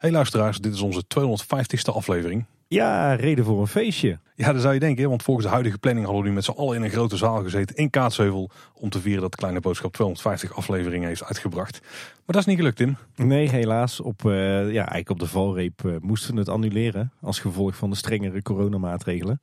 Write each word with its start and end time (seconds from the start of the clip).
Hey 0.00 0.10
luisteraars, 0.10 0.58
dit 0.58 0.74
is 0.74 0.80
onze 0.80 1.02
250ste 1.04 1.94
aflevering. 1.94 2.44
Ja, 2.68 3.14
reden 3.14 3.44
voor 3.44 3.60
een 3.60 3.66
feestje. 3.66 4.18
Ja, 4.34 4.52
dat 4.52 4.62
zou 4.62 4.74
je 4.74 4.80
denken, 4.80 5.08
want 5.08 5.22
volgens 5.22 5.46
de 5.46 5.52
huidige 5.52 5.78
planning 5.78 6.06
hadden 6.06 6.24
we 6.24 6.28
nu 6.28 6.34
met 6.34 6.44
z'n 6.44 6.50
allen 6.50 6.76
in 6.76 6.82
een 6.82 6.90
grote 6.90 7.16
zaal 7.16 7.42
gezeten 7.42 7.76
in 7.76 7.90
Kaatsheuvel 7.90 8.50
om 8.74 8.90
te 8.90 9.00
vieren 9.00 9.22
dat 9.22 9.36
Kleine 9.36 9.60
Boodschap 9.60 9.92
250 9.92 10.56
afleveringen 10.56 11.08
heeft 11.08 11.24
uitgebracht. 11.24 11.80
Maar 11.80 12.20
dat 12.26 12.36
is 12.36 12.44
niet 12.44 12.56
gelukt, 12.56 12.76
Tim. 12.76 12.96
Nee, 13.16 13.48
helaas. 13.48 14.00
Op, 14.00 14.24
eh, 14.24 14.32
ja, 14.72 14.88
eigenlijk 14.88 15.10
op 15.10 15.18
de 15.18 15.26
valreep 15.26 15.84
eh, 15.84 15.92
moesten 16.00 16.34
we 16.34 16.40
het 16.40 16.48
annuleren 16.48 17.12
als 17.20 17.38
gevolg 17.38 17.76
van 17.76 17.90
de 17.90 17.96
strengere 17.96 18.42
coronamaatregelen. 18.42 19.40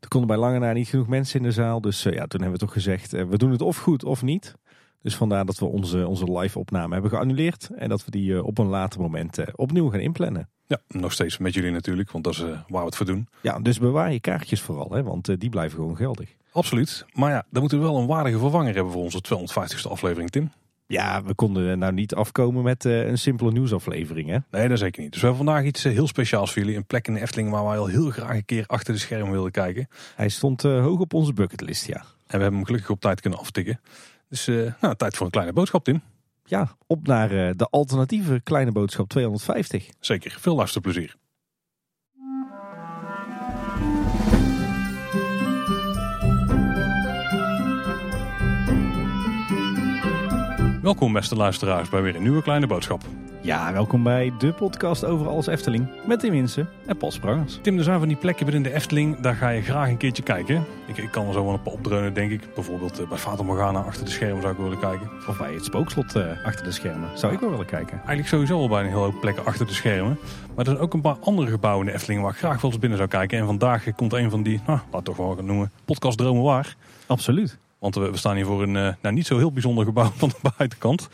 Er 0.00 0.08
konden 0.08 0.28
bij 0.28 0.38
lange 0.38 0.58
na 0.58 0.72
niet 0.72 0.88
genoeg 0.88 1.08
mensen 1.08 1.40
in 1.40 1.46
de 1.46 1.52
zaal, 1.52 1.80
dus 1.80 2.04
eh, 2.04 2.12
ja, 2.12 2.26
toen 2.26 2.40
hebben 2.40 2.58
we 2.58 2.64
toch 2.64 2.74
gezegd, 2.74 3.10
we 3.10 3.36
doen 3.38 3.50
het 3.50 3.62
of 3.62 3.76
goed 3.76 4.04
of 4.04 4.22
niet. 4.22 4.54
Dus 5.06 5.16
vandaar 5.16 5.44
dat 5.44 5.58
we 5.58 5.64
onze, 5.64 6.06
onze 6.06 6.38
live 6.38 6.58
opname 6.58 6.92
hebben 6.92 7.10
geannuleerd 7.10 7.70
en 7.76 7.88
dat 7.88 8.04
we 8.04 8.10
die 8.10 8.34
eh, 8.34 8.44
op 8.44 8.58
een 8.58 8.66
later 8.66 9.00
moment 9.00 9.38
eh, 9.38 9.46
opnieuw 9.54 9.90
gaan 9.90 10.00
inplannen. 10.00 10.48
Ja, 10.66 10.78
nog 10.88 11.12
steeds 11.12 11.38
met 11.38 11.54
jullie 11.54 11.70
natuurlijk, 11.70 12.10
want 12.10 12.24
dat 12.24 12.32
is 12.32 12.40
eh, 12.40 12.48
waar 12.48 12.80
we 12.80 12.86
het 12.86 12.96
voor 12.96 13.06
doen. 13.06 13.28
Ja, 13.42 13.58
dus 13.58 13.78
bewaar 13.78 14.12
je 14.12 14.20
kaartjes 14.20 14.60
vooral, 14.60 14.90
hè, 14.90 15.02
want 15.02 15.40
die 15.40 15.50
blijven 15.50 15.78
gewoon 15.78 15.96
geldig. 15.96 16.28
Absoluut. 16.52 17.04
Maar 17.12 17.30
ja, 17.30 17.44
dan 17.50 17.60
moeten 17.60 17.78
we 17.78 17.84
wel 17.84 17.96
een 17.96 18.06
waardige 18.06 18.38
vervanger 18.38 18.74
hebben 18.74 18.92
voor 18.92 19.02
onze 19.02 19.22
250ste 19.34 19.90
aflevering, 19.90 20.30
Tim. 20.30 20.50
Ja, 20.86 21.22
we 21.22 21.34
konden 21.34 21.78
nou 21.78 21.92
niet 21.92 22.14
afkomen 22.14 22.62
met 22.62 22.84
een 22.84 23.18
simpele 23.18 23.52
nieuwsaflevering, 23.52 24.28
hè? 24.28 24.38
Nee, 24.50 24.68
dat 24.68 24.78
zeker 24.78 25.02
niet. 25.02 25.12
Dus 25.12 25.20
we 25.20 25.26
hebben 25.26 25.44
vandaag 25.46 25.64
iets 25.64 25.82
heel 25.82 26.06
speciaals 26.06 26.52
voor 26.52 26.62
jullie. 26.62 26.76
Een 26.76 26.86
plek 26.86 27.08
in 27.08 27.14
de 27.14 27.20
Efteling 27.20 27.50
waar 27.50 27.64
wij 27.64 27.78
al 27.78 27.86
heel 27.86 28.10
graag 28.10 28.34
een 28.34 28.44
keer 28.44 28.64
achter 28.66 28.94
de 28.94 29.00
schermen 29.00 29.32
wilden 29.32 29.52
kijken. 29.52 29.88
Hij 30.16 30.28
stond 30.28 30.62
hoog 30.62 31.00
op 31.00 31.14
onze 31.14 31.32
bucketlist, 31.32 31.86
ja. 31.86 32.04
En 32.26 32.36
we 32.36 32.42
hebben 32.42 32.54
hem 32.54 32.64
gelukkig 32.64 32.90
op 32.90 33.00
tijd 33.00 33.20
kunnen 33.20 33.38
aftikken. 33.38 33.80
Dus 34.28 34.46
eh, 34.48 34.72
nou, 34.80 34.96
tijd 34.96 35.16
voor 35.16 35.26
een 35.26 35.32
kleine 35.32 35.52
boodschap, 35.52 35.84
Tim. 35.84 36.02
Ja, 36.44 36.76
op 36.86 37.06
naar 37.06 37.30
eh, 37.30 37.50
de 37.56 37.66
alternatieve 37.70 38.40
kleine 38.44 38.72
boodschap 38.72 39.08
250. 39.08 39.88
Zeker. 40.00 40.36
Veel 40.40 40.56
luisterplezier. 40.56 41.16
Welkom 50.82 51.12
beste 51.12 51.36
luisteraars 51.36 51.88
bij 51.88 52.02
weer 52.02 52.16
een 52.16 52.22
nieuwe 52.22 52.42
kleine 52.42 52.66
boodschap. 52.66 53.02
Ja, 53.46 53.72
welkom 53.72 54.02
bij 54.02 54.32
de 54.38 54.52
podcast 54.52 55.04
over 55.04 55.28
alles 55.28 55.46
Efteling 55.46 55.88
met 56.06 56.20
Tim 56.20 56.30
Winsen 56.30 56.68
en 56.86 56.96
Paul 56.96 57.10
Sprangers. 57.10 57.58
Tim, 57.62 57.78
er 57.78 57.84
zijn 57.84 57.98
van 57.98 58.08
die 58.08 58.16
plekken 58.16 58.46
binnen 58.46 58.62
de 58.62 58.72
Efteling, 58.72 59.20
daar 59.20 59.34
ga 59.34 59.48
je 59.48 59.62
graag 59.62 59.88
een 59.88 59.96
keertje 59.96 60.22
kijken. 60.22 60.64
Ik, 60.86 60.96
ik 60.96 61.10
kan 61.10 61.26
er 61.26 61.32
zo 61.32 61.44
wel 61.44 61.52
een 61.52 61.62
paar 61.62 61.72
opdreunen, 61.72 62.14
denk 62.14 62.30
ik. 62.30 62.54
Bijvoorbeeld 62.54 63.00
eh, 63.00 63.08
bij 63.08 63.18
Fata 63.18 63.42
Morgana 63.42 63.80
achter 63.80 64.04
de 64.04 64.10
schermen 64.10 64.42
zou 64.42 64.52
ik 64.54 64.60
willen 64.60 64.78
kijken. 64.78 65.10
Of 65.28 65.38
bij 65.38 65.52
het 65.52 65.64
spookslot 65.64 66.14
eh, 66.14 66.44
achter 66.44 66.64
de 66.64 66.72
schermen. 66.72 67.08
Zou 67.14 67.32
ik 67.32 67.40
wel 67.40 67.50
willen 67.50 67.66
kijken. 67.66 67.96
Eigenlijk 67.96 68.28
sowieso 68.28 68.58
al 68.58 68.68
bij 68.68 68.80
een 68.80 68.88
hele 68.88 68.98
hoop 68.98 69.20
plekken 69.20 69.44
achter 69.44 69.66
de 69.66 69.72
schermen. 69.72 70.18
Maar 70.54 70.64
er 70.64 70.70
zijn 70.70 70.78
ook 70.78 70.94
een 70.94 71.00
paar 71.00 71.18
andere 71.20 71.50
gebouwen 71.50 71.86
in 71.86 71.92
de 71.92 71.98
Efteling 71.98 72.22
waar 72.22 72.32
ik 72.32 72.38
graag 72.38 72.60
wel 72.60 72.70
eens 72.70 72.80
binnen 72.80 72.98
zou 72.98 73.10
kijken. 73.10 73.38
En 73.38 73.46
vandaag 73.46 73.94
komt 73.94 74.12
een 74.12 74.30
van 74.30 74.42
die, 74.42 74.60
nou, 74.66 74.78
laat 74.92 75.04
toch 75.04 75.16
wel 75.16 75.34
gaan 75.34 75.46
noemen, 75.46 75.72
podcast 75.84 76.18
Dromen 76.18 76.42
Waar. 76.42 76.76
Absoluut. 77.06 77.58
Want 77.78 77.94
we, 77.94 78.10
we 78.10 78.16
staan 78.16 78.36
hier 78.36 78.46
voor 78.46 78.62
een 78.62 78.76
eh, 78.76 78.92
nou, 79.02 79.14
niet 79.14 79.26
zo 79.26 79.38
heel 79.38 79.52
bijzonder 79.52 79.84
gebouw 79.84 80.12
van 80.16 80.28
de 80.28 80.50
buitenkant. 80.56 81.08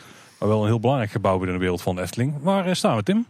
Wel 0.49 0.61
een 0.61 0.67
heel 0.67 0.81
belangrijk 0.81 1.11
gebouw 1.11 1.37
binnen 1.37 1.55
de 1.55 1.61
wereld 1.61 1.83
van 1.83 1.99
Efteling. 1.99 2.35
Waar 2.41 2.67
eh, 2.67 2.75
staan 2.75 2.97
we, 2.97 3.03
Tim? 3.03 3.27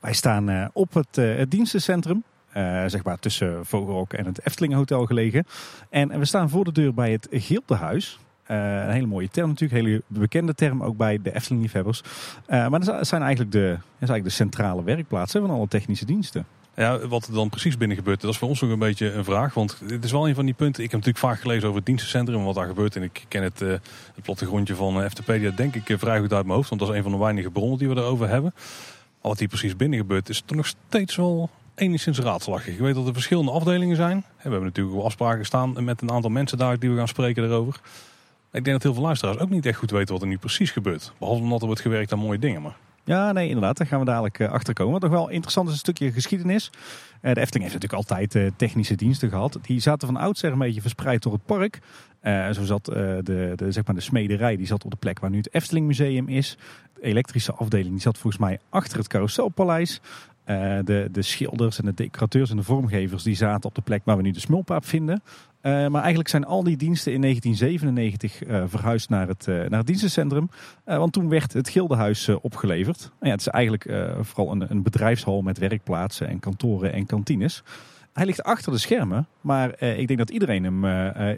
Wij 0.00 0.12
staan 0.12 0.48
eh, 0.48 0.66
op 0.72 0.94
het, 0.94 1.18
eh, 1.18 1.36
het 1.36 1.50
dienstencentrum. 1.50 2.22
eh, 2.52 2.84
zeg 2.86 3.04
maar 3.04 3.18
tussen 3.18 3.66
Vogelrok 3.66 4.12
en 4.12 4.24
het 4.26 4.46
Efteling 4.46 4.74
Hotel 4.74 5.06
gelegen. 5.06 5.44
En 5.90 6.18
we 6.18 6.24
staan 6.24 6.48
voor 6.50 6.64
de 6.64 6.72
deur 6.72 6.94
bij 6.94 7.12
het 7.12 7.28
Gildehuis. 7.30 8.18
Eh, 8.44 8.56
een 8.56 8.90
hele 8.90 9.06
mooie 9.06 9.28
term 9.28 9.48
natuurlijk, 9.48 9.80
een 9.80 9.86
hele 9.86 10.02
bekende 10.06 10.54
term 10.54 10.82
ook 10.82 10.96
bij 10.96 11.18
de 11.22 11.34
Efteling 11.34 11.62
liefhebbers. 11.62 12.02
Eh, 12.46 12.68
maar 12.68 12.80
dat 12.84 13.06
zijn 13.06 13.22
eigenlijk 13.22 13.52
de, 13.52 13.66
dat 13.68 13.78
is 13.78 14.08
eigenlijk 14.08 14.24
de 14.24 14.30
centrale 14.30 14.82
werkplaatsen 14.84 15.40
van 15.40 15.50
alle 15.50 15.68
technische 15.68 16.04
diensten. 16.04 16.46
Ja, 16.78 17.06
wat 17.06 17.26
er 17.26 17.32
dan 17.32 17.48
precies 17.48 17.76
binnen 17.76 17.96
gebeurt, 17.96 18.20
dat 18.20 18.30
is 18.30 18.38
voor 18.38 18.48
ons 18.48 18.62
ook 18.62 18.70
een 18.70 18.78
beetje 18.78 19.12
een 19.12 19.24
vraag. 19.24 19.54
Want 19.54 19.78
dit 19.86 20.04
is 20.04 20.12
wel 20.12 20.28
een 20.28 20.34
van 20.34 20.44
die 20.44 20.54
punten. 20.54 20.84
Ik 20.84 20.90
heb 20.90 21.00
natuurlijk 21.00 21.32
vaak 21.32 21.40
gelezen 21.40 21.64
over 21.64 21.76
het 21.76 21.86
dienstencentrum 21.86 22.38
en 22.38 22.44
wat 22.44 22.54
daar 22.54 22.66
gebeurt. 22.66 22.96
En 22.96 23.02
ik 23.02 23.24
ken 23.28 23.42
het, 23.42 23.62
eh, 23.62 23.68
het 24.14 24.22
plattegrondje 24.22 24.74
van 24.74 25.02
eh, 25.02 25.10
FTpedia 25.10 25.50
denk 25.50 25.74
ik 25.74 25.88
eh, 25.88 25.98
vrij 25.98 26.20
goed 26.20 26.32
uit 26.32 26.44
mijn 26.44 26.56
hoofd. 26.56 26.68
Want 26.68 26.80
dat 26.80 26.90
is 26.90 26.96
een 26.96 27.02
van 27.02 27.12
de 27.12 27.18
weinige 27.18 27.50
bronnen 27.50 27.78
die 27.78 27.88
we 27.88 27.96
erover 27.96 28.28
hebben. 28.28 28.52
Maar 28.54 29.30
wat 29.30 29.38
hier 29.38 29.48
precies 29.48 29.76
binnen 29.76 29.98
gebeurt, 29.98 30.28
is 30.28 30.42
toch 30.44 30.56
nog 30.56 30.66
steeds 30.66 31.16
wel 31.16 31.50
enigszins 31.74 32.18
raadselachtig. 32.18 32.74
Ik 32.74 32.80
weet 32.80 32.94
dat 32.94 33.06
er 33.06 33.12
verschillende 33.12 33.50
afdelingen 33.50 33.96
zijn. 33.96 34.16
We 34.16 34.42
hebben 34.42 34.62
natuurlijk 34.62 34.96
wel 34.96 35.04
afspraken 35.04 35.46
staan 35.46 35.84
met 35.84 36.02
een 36.02 36.10
aantal 36.10 36.30
mensen 36.30 36.58
daar 36.58 36.78
die 36.78 36.90
we 36.90 36.96
gaan 36.96 37.08
spreken 37.08 37.44
erover. 37.44 37.80
Ik 38.52 38.64
denk 38.64 38.66
dat 38.66 38.82
heel 38.82 38.94
veel 38.94 39.02
luisteraars 39.02 39.38
ook 39.38 39.50
niet 39.50 39.66
echt 39.66 39.78
goed 39.78 39.90
weten 39.90 40.12
wat 40.12 40.22
er 40.22 40.28
nu 40.28 40.38
precies 40.38 40.70
gebeurt. 40.70 41.12
Behalve 41.18 41.42
omdat 41.42 41.60
er 41.60 41.66
wordt 41.66 41.80
gewerkt 41.80 42.12
aan 42.12 42.18
mooie 42.18 42.38
dingen. 42.38 42.62
Maar 42.62 42.76
Ja, 43.08 43.32
nee, 43.32 43.46
inderdaad. 43.46 43.76
Daar 43.76 43.86
gaan 43.86 43.98
we 43.98 44.04
dadelijk 44.04 44.38
eh, 44.38 44.50
achter 44.50 44.74
komen. 44.74 44.92
Wat 44.92 45.02
nog 45.02 45.10
wel 45.10 45.28
interessant 45.28 45.66
is, 45.66 45.72
een 45.72 45.78
stukje 45.78 46.12
geschiedenis. 46.12 46.70
Eh, 47.20 47.34
de 47.34 47.40
Efteling 47.40 47.70
heeft 47.70 47.80
natuurlijk 47.80 47.92
altijd 47.92 48.34
eh, 48.34 48.50
technische 48.56 48.94
diensten 48.94 49.28
gehad. 49.28 49.58
Die 49.62 49.80
zaten 49.80 50.08
van 50.08 50.16
oudsher 50.16 50.52
een 50.52 50.58
beetje 50.58 50.80
verspreid 50.80 51.22
door 51.22 51.32
het 51.32 51.44
park. 51.44 51.78
Zo 52.54 52.64
zat 52.64 52.84
de, 52.84 53.52
de, 53.56 53.72
zeg 53.72 53.86
maar 53.86 53.94
de 53.94 54.00
smederij, 54.00 54.56
die 54.56 54.66
zat 54.66 54.84
op 54.84 54.90
de 54.90 54.96
plek 54.96 55.18
waar 55.18 55.30
nu 55.30 55.36
het 55.36 55.54
Efteling 55.54 55.86
Museum 55.86 56.28
is. 56.28 56.58
De 56.94 57.02
elektrische 57.02 57.52
afdeling 57.52 57.90
die 57.90 58.00
zat 58.00 58.18
volgens 58.18 58.42
mij 58.42 58.58
achter 58.68 58.98
het 58.98 59.06
Carouselpaleis. 59.06 60.00
De, 60.44 61.08
de 61.12 61.22
schilders 61.22 61.78
en 61.78 61.84
de 61.84 61.94
decorateurs 61.94 62.50
en 62.50 62.56
de 62.56 62.62
vormgevers 62.62 63.22
die 63.22 63.34
zaten 63.34 63.68
op 63.68 63.74
de 63.74 63.80
plek 63.80 64.02
waar 64.04 64.16
we 64.16 64.22
nu 64.22 64.30
de 64.30 64.40
smulpaap 64.40 64.84
vinden. 64.84 65.22
Eh, 65.60 65.72
maar 65.72 66.00
eigenlijk 66.00 66.28
zijn 66.28 66.44
al 66.44 66.62
die 66.62 66.76
diensten 66.76 67.12
in 67.12 67.20
1997 67.20 68.42
eh, 68.42 68.62
verhuisd 68.66 69.08
naar 69.08 69.28
het, 69.28 69.48
eh, 69.48 69.64
naar 69.68 69.84
dienstencentrum. 69.84 70.50
Want 70.84 71.12
toen 71.12 71.28
werd 71.28 71.52
het 71.52 71.68
Gildenhuis 71.68 72.28
opgeleverd. 72.28 72.98
Nou 72.98 73.10
ja, 73.20 73.30
het 73.30 73.40
is 73.40 73.48
eigenlijk 73.48 73.86
vooral 74.20 74.52
een, 74.52 74.70
een 74.70 74.82
bedrijfshal 74.82 75.42
met 75.42 75.58
werkplaatsen 75.58 76.28
en 76.28 76.40
kantoren 76.40 76.92
en 76.92 77.06
kantines. 77.06 77.62
Hij 78.12 78.26
ligt 78.26 78.42
achter 78.42 78.72
de 78.72 78.78
schermen, 78.78 79.26
maar 79.40 79.82
ik 79.82 80.06
denk 80.06 80.18
dat 80.18 80.30
iedereen 80.30 80.64
hem 80.64 80.84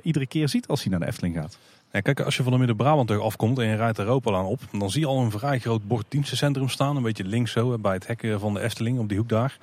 iedere 0.03 0.27
keer 0.27 0.49
ziet 0.49 0.67
als 0.67 0.83
hij 0.83 0.91
naar 0.91 1.01
de 1.01 1.07
Efteling 1.07 1.35
gaat. 1.35 1.59
Ja, 1.93 2.01
kijk, 2.01 2.21
als 2.21 2.37
je 2.37 2.43
van 2.43 2.53
de 2.53 2.59
Midden-Brabant 2.59 3.11
afkomt 3.11 3.59
en 3.59 3.67
je 3.67 3.77
rijdt 3.77 3.97
de 3.97 4.03
Europalaan 4.03 4.45
op, 4.45 4.61
dan 4.79 4.91
zie 4.91 5.01
je 5.01 5.07
al 5.07 5.21
een 5.21 5.31
vrij 5.31 5.59
groot 5.59 5.89
bord 5.89 6.07
dienstencentrum 6.09 6.69
staan. 6.69 6.97
Een 6.97 7.03
beetje 7.03 7.25
links 7.25 7.53
zo, 7.53 7.79
bij 7.79 7.95
het 7.95 8.07
hek 8.07 8.35
van 8.39 8.55
de 8.55 8.61
Efteling, 8.61 8.99
op 8.99 9.09
die 9.09 9.19
hoek 9.19 9.29
daar. 9.29 9.59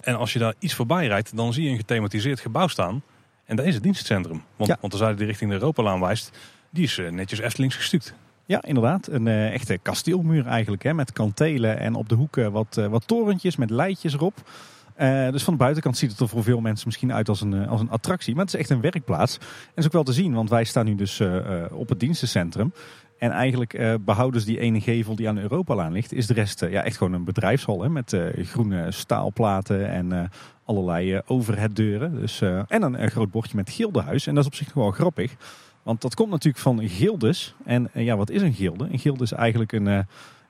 En 0.00 0.16
als 0.16 0.32
je 0.32 0.38
daar 0.38 0.54
iets 0.58 0.74
voorbij 0.74 1.06
rijdt, 1.06 1.36
dan 1.36 1.52
zie 1.52 1.64
je 1.64 1.70
een 1.70 1.76
gethematiseerd 1.76 2.40
gebouw 2.40 2.66
staan. 2.66 3.02
En 3.44 3.56
dat 3.56 3.66
is 3.66 3.74
het 3.74 3.82
dienstencentrum. 3.82 4.42
Want, 4.56 4.70
Ja. 4.70 4.76
want 4.80 4.92
de 4.92 4.98
zijde 4.98 5.16
die 5.16 5.26
richting 5.26 5.50
de 5.50 5.56
Europalaan 5.56 6.00
wijst, 6.00 6.38
die 6.70 6.84
is 6.84 6.98
eh, 6.98 7.10
netjes 7.10 7.38
Eftelings 7.38 7.76
gestuukt. 7.76 8.14
Ja, 8.46 8.62
inderdaad. 8.62 9.06
Een 9.06 9.28
eh, 9.28 9.52
echte 9.52 9.78
kasteelmuur 9.82 10.46
eigenlijk, 10.46 10.82
hè, 10.82 10.94
met 10.94 11.12
kantelen 11.12 11.78
en 11.78 11.94
op 11.94 12.08
de 12.08 12.14
hoeken 12.14 12.52
wat, 12.52 12.76
eh, 12.76 12.86
wat 12.86 13.06
torentjes 13.06 13.56
met 13.56 13.70
leidjes 13.70 14.14
erop. 14.14 14.34
Dus 15.30 15.42
van 15.42 15.52
de 15.52 15.58
buitenkant 15.58 15.96
ziet 15.96 16.10
het 16.10 16.20
er 16.20 16.28
voor 16.28 16.42
veel 16.42 16.60
mensen 16.60 16.86
misschien 16.86 17.12
uit 17.12 17.28
als 17.28 17.40
een, 17.40 17.68
als 17.68 17.80
een 17.80 17.90
attractie. 17.90 18.34
Maar 18.34 18.44
het 18.44 18.54
is 18.54 18.60
echt 18.60 18.70
een 18.70 18.80
werkplaats. 18.80 19.38
En 19.38 19.46
dat 19.68 19.78
is 19.78 19.84
ook 19.86 19.92
wel 19.92 20.02
te 20.02 20.12
zien, 20.12 20.34
want 20.34 20.50
wij 20.50 20.64
staan 20.64 20.84
nu 20.84 20.94
dus 20.94 21.22
op 21.70 21.88
het 21.88 22.00
dienstencentrum. 22.00 22.72
En 23.18 23.30
eigenlijk 23.30 23.74
eh, 23.74 23.94
behouden 24.00 24.40
ze 24.40 24.46
die 24.46 24.58
ene 24.58 24.80
gevel 24.80 25.16
die 25.16 25.28
aan 25.28 25.34
de 25.34 25.40
Europalaan 25.40 25.92
ligt. 25.92 26.12
Is 26.12 26.26
de 26.26 26.34
rest 26.34 26.62
eh, 26.62 26.70
ja, 26.70 26.82
echt 26.82 26.96
gewoon 26.96 27.12
een 27.12 27.24
bedrijfshal 27.24 27.82
hè, 27.82 27.88
met 27.88 28.12
eh, 28.12 28.44
groene 28.46 28.92
staalplaten 28.92 29.88
en 29.88 30.30
allerlei 30.64 31.20
overheaddeuren. 31.26 32.20
Dus, 32.20 32.40
en 32.42 32.82
een, 32.82 33.10
groot 33.10 33.30
bordje 33.30 33.56
met 33.56 33.70
gildehuis. 33.70 34.26
En 34.26 34.34
dat 34.34 34.44
is 34.44 34.50
op 34.50 34.56
zich 34.56 34.72
wel 34.72 34.90
grappig. 34.90 35.34
Want 35.82 36.00
dat 36.00 36.14
komt 36.14 36.30
natuurlijk 36.30 36.62
van 36.62 36.88
gildes. 36.88 37.54
En 37.64 37.90
ja, 37.92 38.16
wat 38.16 38.30
is 38.30 38.42
een 38.42 38.54
gilde? 38.54 38.88
Een 38.92 38.98
gilde 38.98 39.22
is 39.22 39.32
eigenlijk 39.32 39.72
een, 39.72 39.86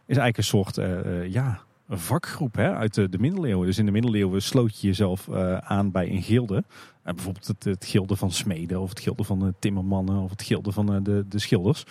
is 0.07 0.17
eigenlijk 0.17 0.37
een 0.37 0.45
soort 0.45 0.81
ja, 1.29 1.61
vakgroep 1.89 2.55
hè, 2.55 2.75
uit 2.75 2.95
de, 2.95 3.09
de 3.09 3.19
middeleeuwen. 3.19 3.67
Dus 3.67 3.79
in 3.79 3.87
de 3.87 3.93
middeleeuwen 3.93 4.43
sloot 4.43 4.81
je 4.81 4.87
jezelf 4.87 5.29
aan 5.61 5.91
bij 5.91 6.11
een 6.11 6.23
gilde. 6.23 6.65
Eh, 7.05 7.15
bijvoorbeeld 7.15 7.47
het, 7.59 7.85
gilde 7.85 8.17
van 8.17 8.31
smeden 8.31 8.81
of 8.81 8.89
het 8.89 9.01
gilde 9.01 9.25
van 9.25 9.39
de 9.39 9.55
timmermannen 9.59 10.23
of 10.23 10.31
het 10.31 10.43
gilde 10.43 10.73
van 10.73 11.03
de, 11.03 11.25
de 11.29 11.39
schilders. 11.39 11.85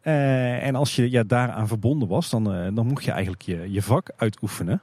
Eh, 0.00 0.66
en 0.66 0.74
als 0.74 0.96
je 0.96 1.10
ja, 1.10 1.22
daaraan 1.22 1.68
verbonden 1.68 2.08
was, 2.08 2.30
dan, 2.30 2.54
eh, 2.54 2.68
dan 2.74 2.86
mocht 2.86 3.04
je 3.04 3.10
eigenlijk 3.10 3.42
je, 3.42 3.72
je 3.72 3.82
vak 3.82 4.10
uitoefenen. 4.16 4.82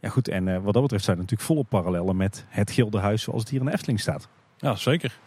Ja 0.00 0.08
goed, 0.08 0.28
en 0.28 0.48
eh, 0.48 0.58
wat 0.62 0.72
dat 0.72 0.82
betreft 0.82 1.04
zijn 1.04 1.16
er 1.16 1.22
natuurlijk 1.22 1.50
volle 1.50 1.64
parallellen 1.64 2.16
met 2.16 2.44
het 2.48 2.70
gildehuis 2.70 3.22
zoals 3.22 3.40
het 3.40 3.50
hier 3.50 3.60
in 3.60 3.66
de 3.66 3.72
Efteling 3.72 4.00
staat. 4.00 4.28
Ja, 4.58 4.74
zeker. 4.74 5.18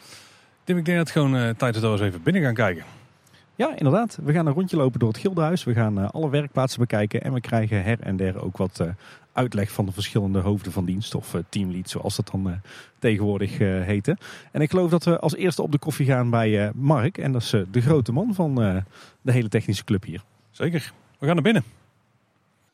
Tim, 0.64 0.78
ik 0.78 0.86
denk 0.86 0.98
dat 0.98 1.08
het 1.08 1.18
gewoon 1.18 1.56
tijd 1.56 1.76
is 1.76 1.82
dat 1.82 1.92
we 1.92 1.98
eens 1.98 2.08
even 2.08 2.24
binnen 2.24 2.42
gaan 2.42 2.54
kijken. 2.54 2.84
Ja, 3.56 3.76
inderdaad. 3.76 4.20
We 4.24 4.34
gaan 4.34 4.46
een 4.46 4.54
rondje 4.54 4.78
lopen 4.78 5.00
door 5.00 5.10
het 5.10 5.18
Gildenhuis. 5.18 5.64
We 5.64 5.74
gaan 5.74 6.12
alle 6.12 6.30
werkplaatsen 6.30 6.80
bekijken. 6.80 7.22
En 7.22 7.34
we 7.34 7.42
krijgen 7.42 7.84
her 7.84 8.00
en 8.00 8.16
der 8.18 8.44
ook 8.44 8.58
wat 8.58 8.84
uitleg 9.38 9.72
van 9.72 9.86
de 9.86 9.92
verschillende 9.92 10.40
hoofden 10.40 10.72
van 10.72 10.86
dienst. 10.86 11.16
Of 11.16 11.34
eh, 11.34 11.42
teamlead, 11.50 11.90
zoals 11.90 12.16
dat 12.16 12.30
dan 12.32 12.50
eh, 12.50 12.56
tegenwoordig 13.00 13.60
eh 13.60 13.82
heten. 13.82 14.18
En 14.52 14.62
ik 14.62 14.70
geloof 14.70 14.90
dat 14.90 15.04
we 15.04 15.20
als 15.20 15.36
eerste 15.36 15.62
op 15.62 15.72
de 15.72 15.78
koffie 15.80 16.06
gaan 16.06 16.30
bij 16.30 16.72
Mark. 16.76 17.18
En 17.18 17.32
dat 17.32 17.42
is 17.42 17.50
de 17.72 17.82
grote 17.82 18.12
man 18.12 18.34
van 18.34 18.56
de 19.22 19.32
hele 19.32 19.50
technische 19.50 19.84
club 19.84 20.04
hier. 20.04 20.24
Zeker. 20.52 20.94
We 21.20 21.26
gaan 21.26 21.36
naar 21.36 21.44
binnen. 21.44 21.64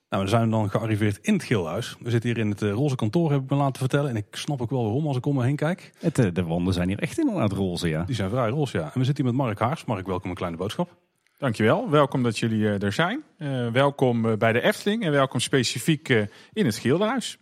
Nou, 0.09 0.23
we 0.23 0.29
zijn 0.29 0.49
dan 0.49 0.69
gearriveerd 0.69 1.19
in 1.21 1.33
het 1.33 1.43
Gilhuis. 1.43 1.95
We 1.99 2.09
zitten 2.09 2.29
hier 2.29 2.39
in 2.39 2.49
het 2.49 2.61
roze 2.61 2.95
kantoor, 2.95 3.31
heb 3.31 3.41
ik 3.41 3.49
me 3.49 3.55
laten 3.55 3.79
vertellen. 3.79 4.09
En 4.09 4.15
ik 4.15 4.25
snap 4.31 4.61
ook 4.61 4.69
wel 4.69 4.83
waarom 4.83 5.07
als 5.07 5.17
ik 5.17 5.25
om 5.25 5.35
me 5.35 5.43
heen 5.43 5.55
kijk. 5.55 5.91
Het, 5.99 6.15
de 6.35 6.43
wanden 6.43 6.73
zijn 6.73 6.87
hier 6.87 6.99
echt 6.99 7.19
inderdaad 7.19 7.51
roze, 7.51 7.87
ja. 7.87 8.03
Die 8.03 8.15
zijn 8.15 8.29
vrij 8.29 8.49
roze, 8.49 8.77
ja. 8.77 8.83
En 8.83 8.99
we 8.99 9.05
zitten 9.05 9.23
hier 9.23 9.33
met 9.33 9.43
Mark 9.45 9.59
Haars. 9.59 9.85
Mark, 9.85 10.07
welkom 10.07 10.29
een 10.29 10.35
kleine 10.35 10.57
boodschap. 10.57 11.02
Dankjewel. 11.43 11.89
Welkom 11.89 12.23
dat 12.23 12.39
jullie 12.39 12.67
eh, 12.67 12.81
er 12.81 12.93
zijn. 12.93 13.23
Uh, 13.37 13.71
welkom 13.71 14.25
uh, 14.25 14.37
bij 14.37 14.53
de 14.53 14.61
Efteling 14.61 15.03
en 15.03 15.11
welkom 15.11 15.39
specifiek 15.39 16.09
in 16.53 16.65
het 16.65 16.77
Gildenhuis. 16.77 17.37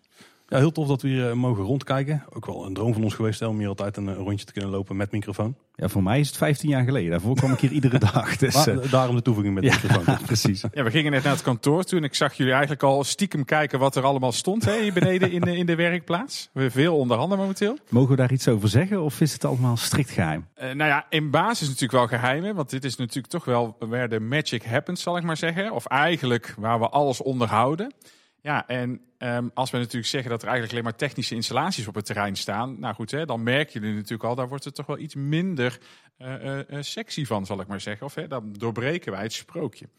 Ja, 0.52 0.58
heel 0.58 0.72
tof 0.72 0.88
dat 0.88 1.02
we 1.02 1.08
hier 1.08 1.38
mogen 1.38 1.64
rondkijken. 1.64 2.24
Ook 2.34 2.46
wel 2.46 2.66
een 2.66 2.74
droom 2.74 2.94
van 2.94 3.04
ons 3.04 3.14
geweest 3.14 3.42
om 3.42 3.58
hier 3.58 3.68
altijd 3.68 3.98
een 3.98 4.16
rondje 4.16 4.46
te 4.46 4.52
kunnen 4.52 4.72
lopen 4.72 4.96
met 4.96 5.12
microfoon. 5.12 5.56
Ja, 5.76 5.88
voor 5.88 6.04
mij 6.04 6.20
is 6.20 6.28
het 6.28 6.38
15 6.38 6.70
jaar 6.70 6.84
geleden. 6.84 7.12
Daarvoor 7.12 7.36
kwam 7.36 7.52
ik 7.52 7.60
hier 7.60 7.72
iedere 7.72 8.00
dag. 8.14 8.38
Dus, 8.38 8.66
maar, 8.66 8.90
daarom 8.90 9.16
de 9.16 9.22
toevoeging 9.22 9.56
met 9.56 9.64
de 9.64 9.70
microfoon. 9.70 10.18
precies. 10.26 10.64
Ja, 10.74 10.84
we 10.84 10.92
gingen 10.92 11.12
net 11.12 11.24
naar 11.24 11.34
het 11.34 11.42
kantoor 11.42 11.84
toen. 11.84 12.04
Ik 12.04 12.16
zag 12.16 12.34
jullie 12.34 12.52
eigenlijk 12.52 12.84
al 12.84 13.04
stiekem 13.04 13.46
kijken 13.46 13.80
wat 13.80 13.96
er 13.96 14.04
allemaal 14.04 14.32
stond 14.32 14.66
hè, 14.66 14.82
hier 14.82 14.94
beneden 14.94 15.32
in 15.32 15.42
de, 15.42 15.58
in 15.58 15.66
de 15.66 15.76
werkplaats. 15.76 16.50
We 16.54 16.62
hebben 16.62 16.82
veel 16.82 16.98
onderhanden 16.98 17.38
momenteel. 17.38 17.78
Mogen 17.90 18.10
we 18.10 18.16
daar 18.16 18.32
iets 18.32 18.48
over 18.48 18.70
zeggen 18.70 19.04
of 19.04 19.22
is 19.22 19.34
het 19.34 19.46
allemaal 19.46 19.78
strikt 19.78 20.10
geheim? 20.10 20.48
Uh, 20.56 20.64
nou 20.64 20.90
ja, 20.90 21.06
in 21.10 21.30
basis 21.30 21.68
natuurlijk 21.68 21.92
wel 21.92 22.20
geheim. 22.20 22.56
Want 22.56 22.70
dit 22.70 22.84
is 22.84 22.96
natuurlijk 22.96 23.28
toch 23.28 23.46
wel 23.46 23.76
waar 23.80 24.10
de 24.10 24.20
magic 24.20 24.64
happens, 24.64 25.02
zal 25.02 25.18
ik 25.18 25.24
maar 25.24 25.38
zeggen. 25.38 25.72
Of 25.72 25.86
eigenlijk 25.86 26.54
waar 26.58 26.80
we 26.80 26.90
alles 26.90 27.22
onderhouden. 27.22 27.94
Ja, 28.42 28.68
en 28.68 29.02
um, 29.24 29.52
als 29.54 29.72
we 29.72 29.78
natuurlijk 29.78 30.06
zeggen 30.06 30.30
dat 30.30 30.42
er 30.42 30.48
eigenlijk 30.48 30.78
alleen 30.78 30.92
maar 30.92 31.08
technische 31.08 31.36
installaties 31.36 31.88
op 31.88 31.96
het 31.96 32.06
terrein 32.06 32.36
staan, 32.36 32.80
nou 32.80 32.96
goed, 32.96 33.12
hè, 33.12 33.26
dan 33.26 33.44
merk 33.44 33.70
je 33.70 33.80
natuurlijk 33.80 34.24
al, 34.24 34.36
daar 34.36 34.48
wordt 34.48 34.64
het 34.64 34.76
toch 34.76 34.86
wel 34.86 34.98
iets 34.98 35.16
minder 35.16 35.80
uh, 36.18 36.60
sexy 36.80 37.26
van, 37.26 37.46
zal 37.46 37.60
ik 37.60 37.68
maar 37.68 37.82
zeggen. 37.82 38.06
Of 38.06 38.16
hè, 38.16 38.28
dan 38.28 38.54
doorbreken 38.54 39.12
wij 39.12 39.24
het 39.24 39.34
sprookje. 39.34 39.90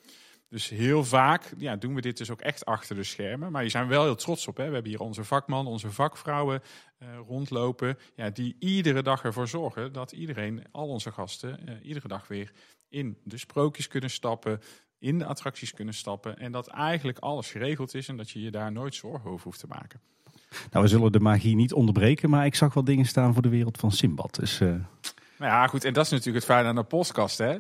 Dus 0.49 0.69
heel 0.69 1.05
vaak 1.05 1.53
ja, 1.57 1.77
doen 1.77 1.95
we 1.95 2.01
dit 2.01 2.17
dus 2.17 2.31
ook 2.31 2.41
echt 2.41 2.65
achter 2.65 2.97
de 2.97 3.05
schermen. 3.05 3.53
Maar 3.53 3.63
je 3.63 3.69
zijn 3.69 3.89
wel 3.89 4.05
heel 4.05 4.15
trots 4.15 4.49
op. 4.49 4.57
Hè. 4.57 4.67
We 4.67 4.73
hebben 4.73 4.91
hier 4.91 5.01
onze 5.01 5.25
vakman, 5.25 5.67
onze 5.67 5.91
vakvrouwen 5.91 6.63
rondlopen. 7.27 7.99
Ja, 8.15 8.31
die 8.31 8.57
iedere 8.59 9.03
dag 9.03 9.25
ervoor 9.25 9.49
zorgen 9.49 9.93
dat 9.93 10.13
iedereen, 10.13 10.65
al 10.73 10.89
onze 10.89 11.13
gasten, 11.13 11.81
iedere 11.83 12.09
dag 12.09 12.29
weer 12.29 12.53
in 12.89 13.19
de 13.25 13.39
sprookjes 13.39 13.89
kunnen 13.89 14.11
stappen 14.11 14.61
in 15.03 15.19
de 15.19 15.25
attracties 15.25 15.75
kunnen 15.75 15.95
stappen. 15.95 16.39
En 16.39 16.53
dat 16.53 16.67
eigenlijk 16.67 17.19
alles 17.19 17.51
geregeld 17.51 17.95
is 17.95 18.09
en 18.09 18.17
dat 18.17 18.31
je 18.31 18.41
je 18.43 18.51
daar 18.51 18.73
nooit 18.73 18.95
zorgen 18.95 19.31
over 19.31 19.45
hoeft 19.45 19.61
te 19.61 19.67
maken. 19.67 20.01
Nou, 20.71 20.85
we 20.85 20.91
zullen 20.91 21.13
de 21.13 21.21
magie 21.21 21.55
niet 21.55 21.73
onderbreken, 21.73 22.31
maar 22.31 22.47
ik 22.47 22.55
zag 22.55 22.75
wel 22.75 22.85
dingen 22.85 23.05
staan 23.05 23.33
voor 23.33 23.43
de 23.43 23.49
wereld 23.49 23.79
van 23.79 23.93
Simbad. 23.93 24.35
Dus, 24.35 24.61
uh... 24.61 24.69
Nou 24.69 24.85
ja, 25.39 25.67
goed. 25.67 25.85
En 25.85 25.93
dat 25.93 26.05
is 26.05 26.11
natuurlijk 26.11 26.37
het 26.37 26.55
fijne 26.55 26.69
aan 26.69 26.75
de 26.75 26.83
podcast, 26.83 27.39
hè? 27.39 27.59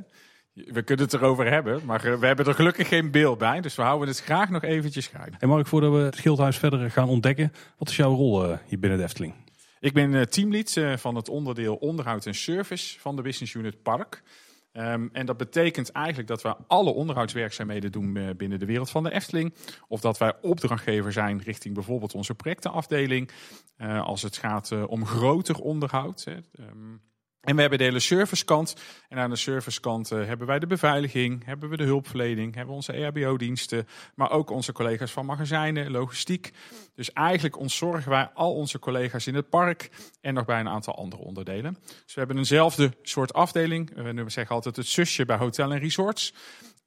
We 0.52 0.82
kunnen 0.82 1.04
het 1.04 1.14
erover 1.14 1.50
hebben, 1.50 1.84
maar 1.84 2.18
we 2.18 2.26
hebben 2.26 2.46
er 2.46 2.54
gelukkig 2.54 2.88
geen 2.88 3.10
beeld 3.10 3.38
bij. 3.38 3.60
Dus 3.60 3.74
we 3.74 3.82
houden 3.82 4.08
het 4.08 4.20
graag 4.20 4.50
nog 4.50 4.62
eventjes 4.62 5.06
geheim. 5.06 5.32
En 5.38 5.48
Mark, 5.48 5.66
voordat 5.66 5.92
we 5.92 5.98
het 5.98 6.16
Schildhuis 6.16 6.58
verder 6.58 6.90
gaan 6.90 7.08
ontdekken, 7.08 7.52
wat 7.76 7.88
is 7.88 7.96
jouw 7.96 8.14
rol 8.14 8.50
uh, 8.50 8.58
hier 8.66 8.78
binnen 8.78 8.98
de 8.98 9.04
Efteling? 9.04 9.34
Ik 9.80 9.92
ben 9.92 10.12
uh, 10.12 10.22
teamlead 10.22 10.80
van 11.00 11.14
het 11.14 11.28
onderdeel 11.28 11.74
onderhoud 11.74 12.26
en 12.26 12.34
service 12.34 13.00
van 13.00 13.16
de 13.16 13.22
Business 13.22 13.54
Unit 13.54 13.82
Park. 13.82 14.22
Um, 14.72 15.08
en 15.12 15.26
dat 15.26 15.36
betekent 15.36 15.90
eigenlijk 15.90 16.28
dat 16.28 16.42
we 16.42 16.56
alle 16.66 16.90
onderhoudswerkzaamheden 16.90 17.92
doen 17.92 18.16
uh, 18.16 18.30
binnen 18.36 18.58
de 18.58 18.66
wereld 18.66 18.90
van 18.90 19.02
de 19.02 19.12
Efteling. 19.12 19.54
Of 19.88 20.00
dat 20.00 20.18
wij 20.18 20.34
opdrachtgever 20.40 21.12
zijn 21.12 21.42
richting 21.42 21.74
bijvoorbeeld 21.74 22.14
onze 22.14 22.34
projectenafdeling. 22.34 23.30
Uh, 23.78 24.02
als 24.02 24.22
het 24.22 24.36
gaat 24.36 24.70
uh, 24.70 24.84
om 24.88 25.06
groter 25.06 25.58
onderhoud. 25.58 26.24
Hè. 26.24 26.64
Um, 26.64 27.00
en 27.42 27.54
we 27.54 27.60
hebben 27.60 27.78
de 27.78 27.84
hele 27.84 28.00
servicekant. 28.00 28.74
En 29.08 29.18
aan 29.18 29.30
de 29.30 29.36
servicekant 29.36 30.12
uh, 30.12 30.26
hebben 30.26 30.46
wij 30.46 30.58
de 30.58 30.66
beveiliging, 30.66 31.44
hebben 31.44 31.68
we 31.68 31.76
de 31.76 31.84
hulpverlening, 31.84 32.54
hebben 32.54 32.70
we 32.70 32.76
onze 32.76 32.92
EHBO-diensten, 32.92 33.88
maar 34.14 34.30
ook 34.30 34.50
onze 34.50 34.72
collega's 34.72 35.10
van 35.10 35.26
magazijnen, 35.26 35.90
logistiek. 35.90 36.52
Dus 36.94 37.12
eigenlijk 37.12 37.58
ontzorgen 37.58 38.10
wij 38.10 38.28
al 38.34 38.54
onze 38.54 38.78
collega's 38.78 39.26
in 39.26 39.34
het 39.34 39.48
park 39.48 39.90
en 40.20 40.34
nog 40.34 40.44
bij 40.44 40.60
een 40.60 40.68
aantal 40.68 40.96
andere 40.96 41.22
onderdelen. 41.22 41.78
Dus 42.04 42.14
we 42.14 42.20
hebben 42.20 42.36
eenzelfde 42.38 42.92
soort 43.02 43.32
afdeling. 43.32 43.94
We 43.94 44.30
zeggen 44.30 44.54
altijd 44.54 44.76
het 44.76 44.86
zusje 44.86 45.24
bij 45.24 45.36
hotel 45.36 45.72
en 45.72 45.78
resorts. 45.78 46.34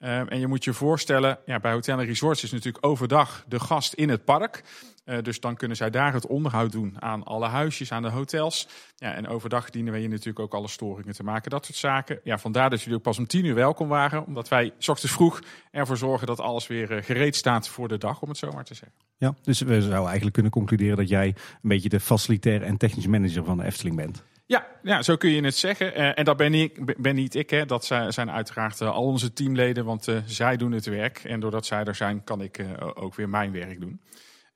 Uh, 0.00 0.32
en 0.32 0.38
je 0.38 0.46
moet 0.46 0.64
je 0.64 0.72
voorstellen, 0.72 1.38
ja, 1.46 1.60
bij 1.60 1.72
hotel 1.72 1.98
en 1.98 2.06
resorts 2.06 2.42
is 2.42 2.52
natuurlijk 2.52 2.86
overdag 2.86 3.44
de 3.48 3.60
gast 3.60 3.92
in 3.92 4.08
het 4.08 4.24
park. 4.24 4.62
Uh, 5.04 5.22
dus 5.22 5.40
dan 5.40 5.56
kunnen 5.56 5.76
zij 5.76 5.90
daar 5.90 6.12
het 6.12 6.26
onderhoud 6.26 6.72
doen 6.72 7.02
aan 7.02 7.24
alle 7.24 7.46
huisjes, 7.46 7.92
aan 7.92 8.02
de 8.02 8.10
hotels. 8.10 8.68
Ja, 8.96 9.14
en 9.14 9.28
overdag 9.28 9.70
dienen 9.70 9.92
wij 9.92 10.02
je 10.02 10.08
natuurlijk 10.08 10.38
ook 10.38 10.54
alle 10.54 10.68
storingen 10.68 11.14
te 11.14 11.22
maken, 11.22 11.50
dat 11.50 11.64
soort 11.64 11.78
zaken. 11.78 12.20
Ja, 12.24 12.38
vandaar 12.38 12.70
dat 12.70 12.80
jullie 12.80 12.96
ook 12.96 13.02
pas 13.02 13.18
om 13.18 13.26
tien 13.26 13.44
uur 13.44 13.54
welkom 13.54 13.88
waren. 13.88 14.26
Omdat 14.26 14.48
wij 14.48 14.72
s 14.78 14.88
ochtends 14.88 15.14
vroeg 15.14 15.40
ervoor 15.70 15.96
zorgen 15.96 16.26
dat 16.26 16.40
alles 16.40 16.66
weer 16.66 16.90
uh, 16.90 17.02
gereed 17.02 17.36
staat 17.36 17.68
voor 17.68 17.88
de 17.88 17.98
dag, 17.98 18.22
om 18.22 18.28
het 18.28 18.38
zo 18.38 18.50
maar 18.50 18.64
te 18.64 18.74
zeggen. 18.74 18.98
Ja, 19.16 19.34
dus 19.42 19.60
we 19.60 19.80
zouden 19.80 20.04
eigenlijk 20.04 20.32
kunnen 20.32 20.52
concluderen 20.52 20.96
dat 20.96 21.08
jij 21.08 21.26
een 21.26 21.68
beetje 21.68 21.88
de 21.88 22.00
facilitair 22.00 22.62
en 22.62 22.76
technisch 22.76 23.06
manager 23.06 23.44
van 23.44 23.56
de 23.56 23.64
Efteling 23.64 23.96
bent. 23.96 24.24
Ja, 24.46 24.66
ja, 24.82 25.02
zo 25.02 25.16
kun 25.16 25.30
je 25.30 25.42
het 25.42 25.56
zeggen. 25.56 26.00
Uh, 26.00 26.18
en 26.18 26.24
dat 26.24 26.36
ben, 26.36 26.54
ik, 26.54 27.02
ben 27.02 27.14
niet 27.14 27.34
ik, 27.34 27.50
hè. 27.50 27.66
dat 27.66 27.84
zijn 28.08 28.30
uiteraard 28.30 28.80
uh, 28.80 28.90
al 28.90 29.04
onze 29.04 29.32
teamleden, 29.32 29.84
want 29.84 30.08
uh, 30.08 30.18
zij 30.26 30.56
doen 30.56 30.72
het 30.72 30.86
werk. 30.86 31.18
En 31.24 31.40
doordat 31.40 31.66
zij 31.66 31.84
er 31.84 31.94
zijn, 31.94 32.24
kan 32.24 32.42
ik 32.42 32.64
ook 32.94 33.14
weer 33.14 33.28
mijn 33.28 33.52
werk 33.52 33.80
doen. 33.80 34.00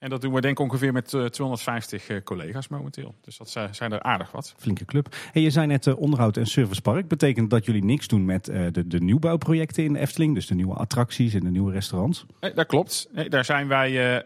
En 0.00 0.10
dat 0.10 0.20
doen 0.20 0.32
we 0.32 0.40
denk 0.40 0.58
ik 0.58 0.64
ongeveer 0.64 0.92
met 0.92 1.12
uh, 1.12 1.24
250 1.24 2.08
uh, 2.08 2.20
collega's 2.24 2.68
momenteel. 2.68 3.14
Dus 3.20 3.36
dat 3.36 3.50
zijn 3.70 3.92
er 3.92 4.02
aardig 4.02 4.30
wat. 4.30 4.54
Flinke 4.56 4.84
club. 4.84 5.16
Hey, 5.32 5.42
je 5.42 5.50
zei 5.50 5.66
net 5.66 5.86
uh, 5.86 5.98
onderhoud 5.98 6.36
en 6.36 6.46
servicepark. 6.46 7.08
Betekent 7.08 7.50
dat 7.50 7.64
jullie 7.64 7.84
niks 7.84 8.08
doen 8.08 8.24
met 8.24 8.44
de, 8.44 8.86
de 8.86 9.00
nieuwbouwprojecten 9.00 9.84
in 9.84 9.92
de 9.92 9.98
Efteling? 9.98 10.34
Dus 10.34 10.46
de 10.46 10.54
nieuwe 10.54 10.74
attracties 10.74 11.34
en 11.34 11.40
de 11.40 11.50
nieuwe 11.50 11.72
restaurants? 11.72 12.26
Nee, 12.40 12.54
dat 12.54 12.66
klopt. 12.66 13.08
Nee, 13.12 13.28
daar 13.28 13.44
zijn 13.44 13.68
wij, 13.68 14.24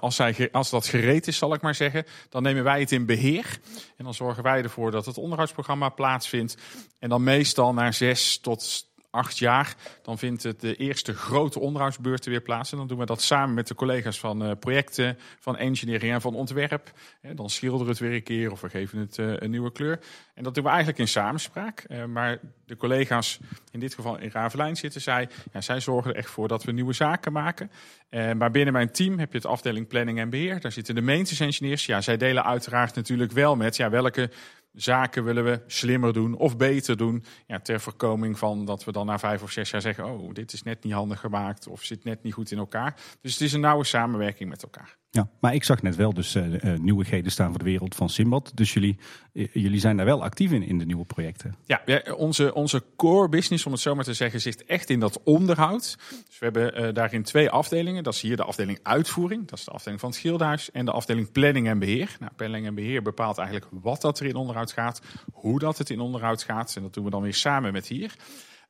als, 0.00 0.16
zij, 0.16 0.48
als 0.52 0.70
dat 0.70 0.86
gereed 0.86 1.26
is 1.26 1.36
zal 1.36 1.54
ik 1.54 1.60
maar 1.60 1.74
zeggen, 1.74 2.04
dan 2.28 2.42
nemen 2.42 2.64
wij 2.64 2.80
het 2.80 2.92
in 2.92 3.06
beheer. 3.06 3.58
En 3.96 4.04
dan 4.04 4.14
zorgen 4.14 4.42
wij 4.42 4.62
ervoor 4.62 4.90
dat 4.90 5.06
het 5.06 5.18
onderhoudsprogramma 5.18 5.88
plaatsvindt. 5.88 6.56
En 6.98 7.08
dan 7.08 7.22
meestal 7.22 7.74
na 7.74 7.92
zes 7.92 8.38
tot 8.38 8.87
acht 9.10 9.38
jaar, 9.38 9.74
dan 10.02 10.18
vindt 10.18 10.42
het 10.42 10.60
de 10.60 10.76
eerste 10.76 11.14
grote 11.14 11.60
onderhoudsbeurten 11.60 12.30
weer 12.30 12.40
plaats. 12.40 12.72
En 12.72 12.78
dan 12.78 12.86
doen 12.86 12.98
we 12.98 13.06
dat 13.06 13.22
samen 13.22 13.54
met 13.54 13.66
de 13.66 13.74
collega's 13.74 14.18
van 14.18 14.44
uh, 14.44 14.50
projecten, 14.60 15.18
van 15.38 15.56
engineering 15.56 16.12
en 16.12 16.20
van 16.20 16.34
ontwerp. 16.34 16.92
Dan 17.34 17.50
schilderen 17.50 17.84
we 17.84 17.90
het 17.90 18.00
weer 18.00 18.14
een 18.14 18.22
keer 18.22 18.50
of 18.50 18.60
we 18.60 18.68
geven 18.68 18.98
het 18.98 19.18
uh, 19.18 19.32
een 19.36 19.50
nieuwe 19.50 19.72
kleur. 19.72 20.00
En 20.34 20.42
dat 20.42 20.54
doen 20.54 20.64
we 20.64 20.68
eigenlijk 20.68 20.98
in 20.98 21.08
samenspraak. 21.08 21.84
Uh, 21.88 22.04
maar 22.04 22.38
de 22.66 22.76
collega's, 22.76 23.38
in 23.70 23.80
dit 23.80 23.94
geval 23.94 24.18
in 24.18 24.30
Ravelijn 24.30 24.76
zitten 24.76 25.00
zij, 25.00 25.28
ja, 25.52 25.60
zij 25.60 25.80
zorgen 25.80 26.10
er 26.10 26.16
echt 26.16 26.30
voor 26.30 26.48
dat 26.48 26.64
we 26.64 26.72
nieuwe 26.72 26.92
zaken 26.92 27.32
maken. 27.32 27.70
maar 28.10 28.50
binnen 28.50 28.72
mijn 28.72 28.92
team 28.92 29.18
heb 29.18 29.32
je 29.32 29.38
het 29.38 29.46
afdeling 29.46 29.86
planning 29.88 30.18
en 30.18 30.30
beheer. 30.30 30.60
Daar 30.60 30.72
zitten 30.72 30.94
de 30.94 31.00
maintenance 31.00 31.44
engineers. 31.44 31.86
Ja, 31.86 32.00
zij 32.00 32.16
delen 32.16 32.44
uiteraard 32.44 32.94
natuurlijk 32.94 33.32
wel 33.32 33.56
met 33.56 33.76
ja, 33.76 33.90
welke 33.90 34.30
zaken 34.80 35.24
willen 35.24 35.44
we 35.44 35.62
slimmer 35.66 36.12
doen 36.12 36.34
of 36.34 36.56
beter 36.56 36.96
doen. 36.96 37.24
Ja, 37.46 37.60
ter 37.60 37.80
voorkoming 37.80 38.38
van 38.38 38.64
dat 38.64 38.84
we 38.84 38.92
dan 38.92 39.06
na 39.06 39.18
vijf 39.18 39.42
of 39.42 39.50
zes 39.50 39.70
jaar 39.70 39.80
zeggen: 39.80 40.04
Oh, 40.04 40.34
dit 40.34 40.52
is 40.52 40.62
net 40.62 40.84
niet 40.84 40.92
handig 40.92 41.20
gemaakt 41.20 41.66
of 41.66 41.82
zit 41.82 42.04
net 42.04 42.22
niet 42.22 42.34
goed 42.34 42.50
in 42.50 42.58
elkaar. 42.58 43.00
Dus 43.20 43.32
het 43.32 43.40
is 43.40 43.52
een 43.52 43.60
nauwe 43.60 43.84
samenwerking 43.84 44.48
met 44.48 44.62
elkaar. 44.62 44.96
Ja, 45.10 45.28
maar 45.40 45.54
ik 45.54 45.64
zag 45.64 45.82
net 45.82 45.96
wel 45.96 46.14
dus 46.14 46.34
uh, 46.34 46.52
uh, 46.52 46.78
nieuwigheden 46.78 47.32
staan 47.32 47.48
voor 47.48 47.58
de 47.58 47.64
wereld 47.64 47.94
van 47.94 48.08
Simbad. 48.08 48.52
Dus 48.54 48.72
jullie, 48.72 48.98
uh, 49.32 49.48
jullie 49.52 49.80
zijn 49.80 49.96
daar 49.96 50.06
wel 50.06 50.22
actief 50.22 50.52
in, 50.52 50.62
in 50.62 50.78
de 50.78 50.84
nieuwe 50.84 51.04
projecten. 51.04 51.54
Ja, 51.64 51.82
ja, 51.84 52.12
onze, 52.16 52.54
onze 52.54 52.84
core 52.96 53.28
business, 53.28 53.66
om 53.66 53.72
het 53.72 53.80
zo 53.80 53.94
maar 53.94 54.04
te 54.04 54.14
zeggen, 54.14 54.40
zit 54.40 54.64
echt 54.64 54.90
in 54.90 55.00
dat 55.00 55.22
onderhoud. 55.22 55.98
Dus 56.26 56.38
we 56.38 56.44
hebben 56.44 56.94
daarin 56.94 57.22
twee 57.22 57.50
afdelingen. 57.50 58.02
Dat 58.02 58.14
is 58.14 58.20
hier 58.20 58.36
de 58.36 58.44
afdeling 58.44 58.78
uitvoering. 58.82 59.48
Dat 59.48 59.58
is 59.58 59.64
de 59.64 59.70
afdeling 59.70 60.00
van 60.00 60.08
het 60.08 60.18
Schilderhuis. 60.18 60.70
En 60.70 60.84
de 60.84 60.92
afdeling 60.92 61.32
planning 61.32 61.68
en 61.68 61.78
beheer. 61.78 62.16
Nou, 62.20 62.32
planning 62.36 62.66
en 62.66 62.74
beheer 62.74 63.02
bepaalt 63.02 63.38
eigenlijk 63.38 63.68
wat 63.70 64.00
dat 64.00 64.20
er 64.20 64.26
in 64.26 64.36
onderhoud 64.36 64.72
gaat. 64.72 65.00
Hoe 65.32 65.58
dat 65.58 65.78
het 65.78 65.90
in 65.90 66.00
onderhoud 66.00 66.42
gaat. 66.42 66.76
En 66.76 66.82
dat 66.82 66.94
doen 66.94 67.04
we 67.04 67.10
dan 67.10 67.22
weer 67.22 67.34
samen 67.34 67.72
met 67.72 67.86
hier. 67.86 68.14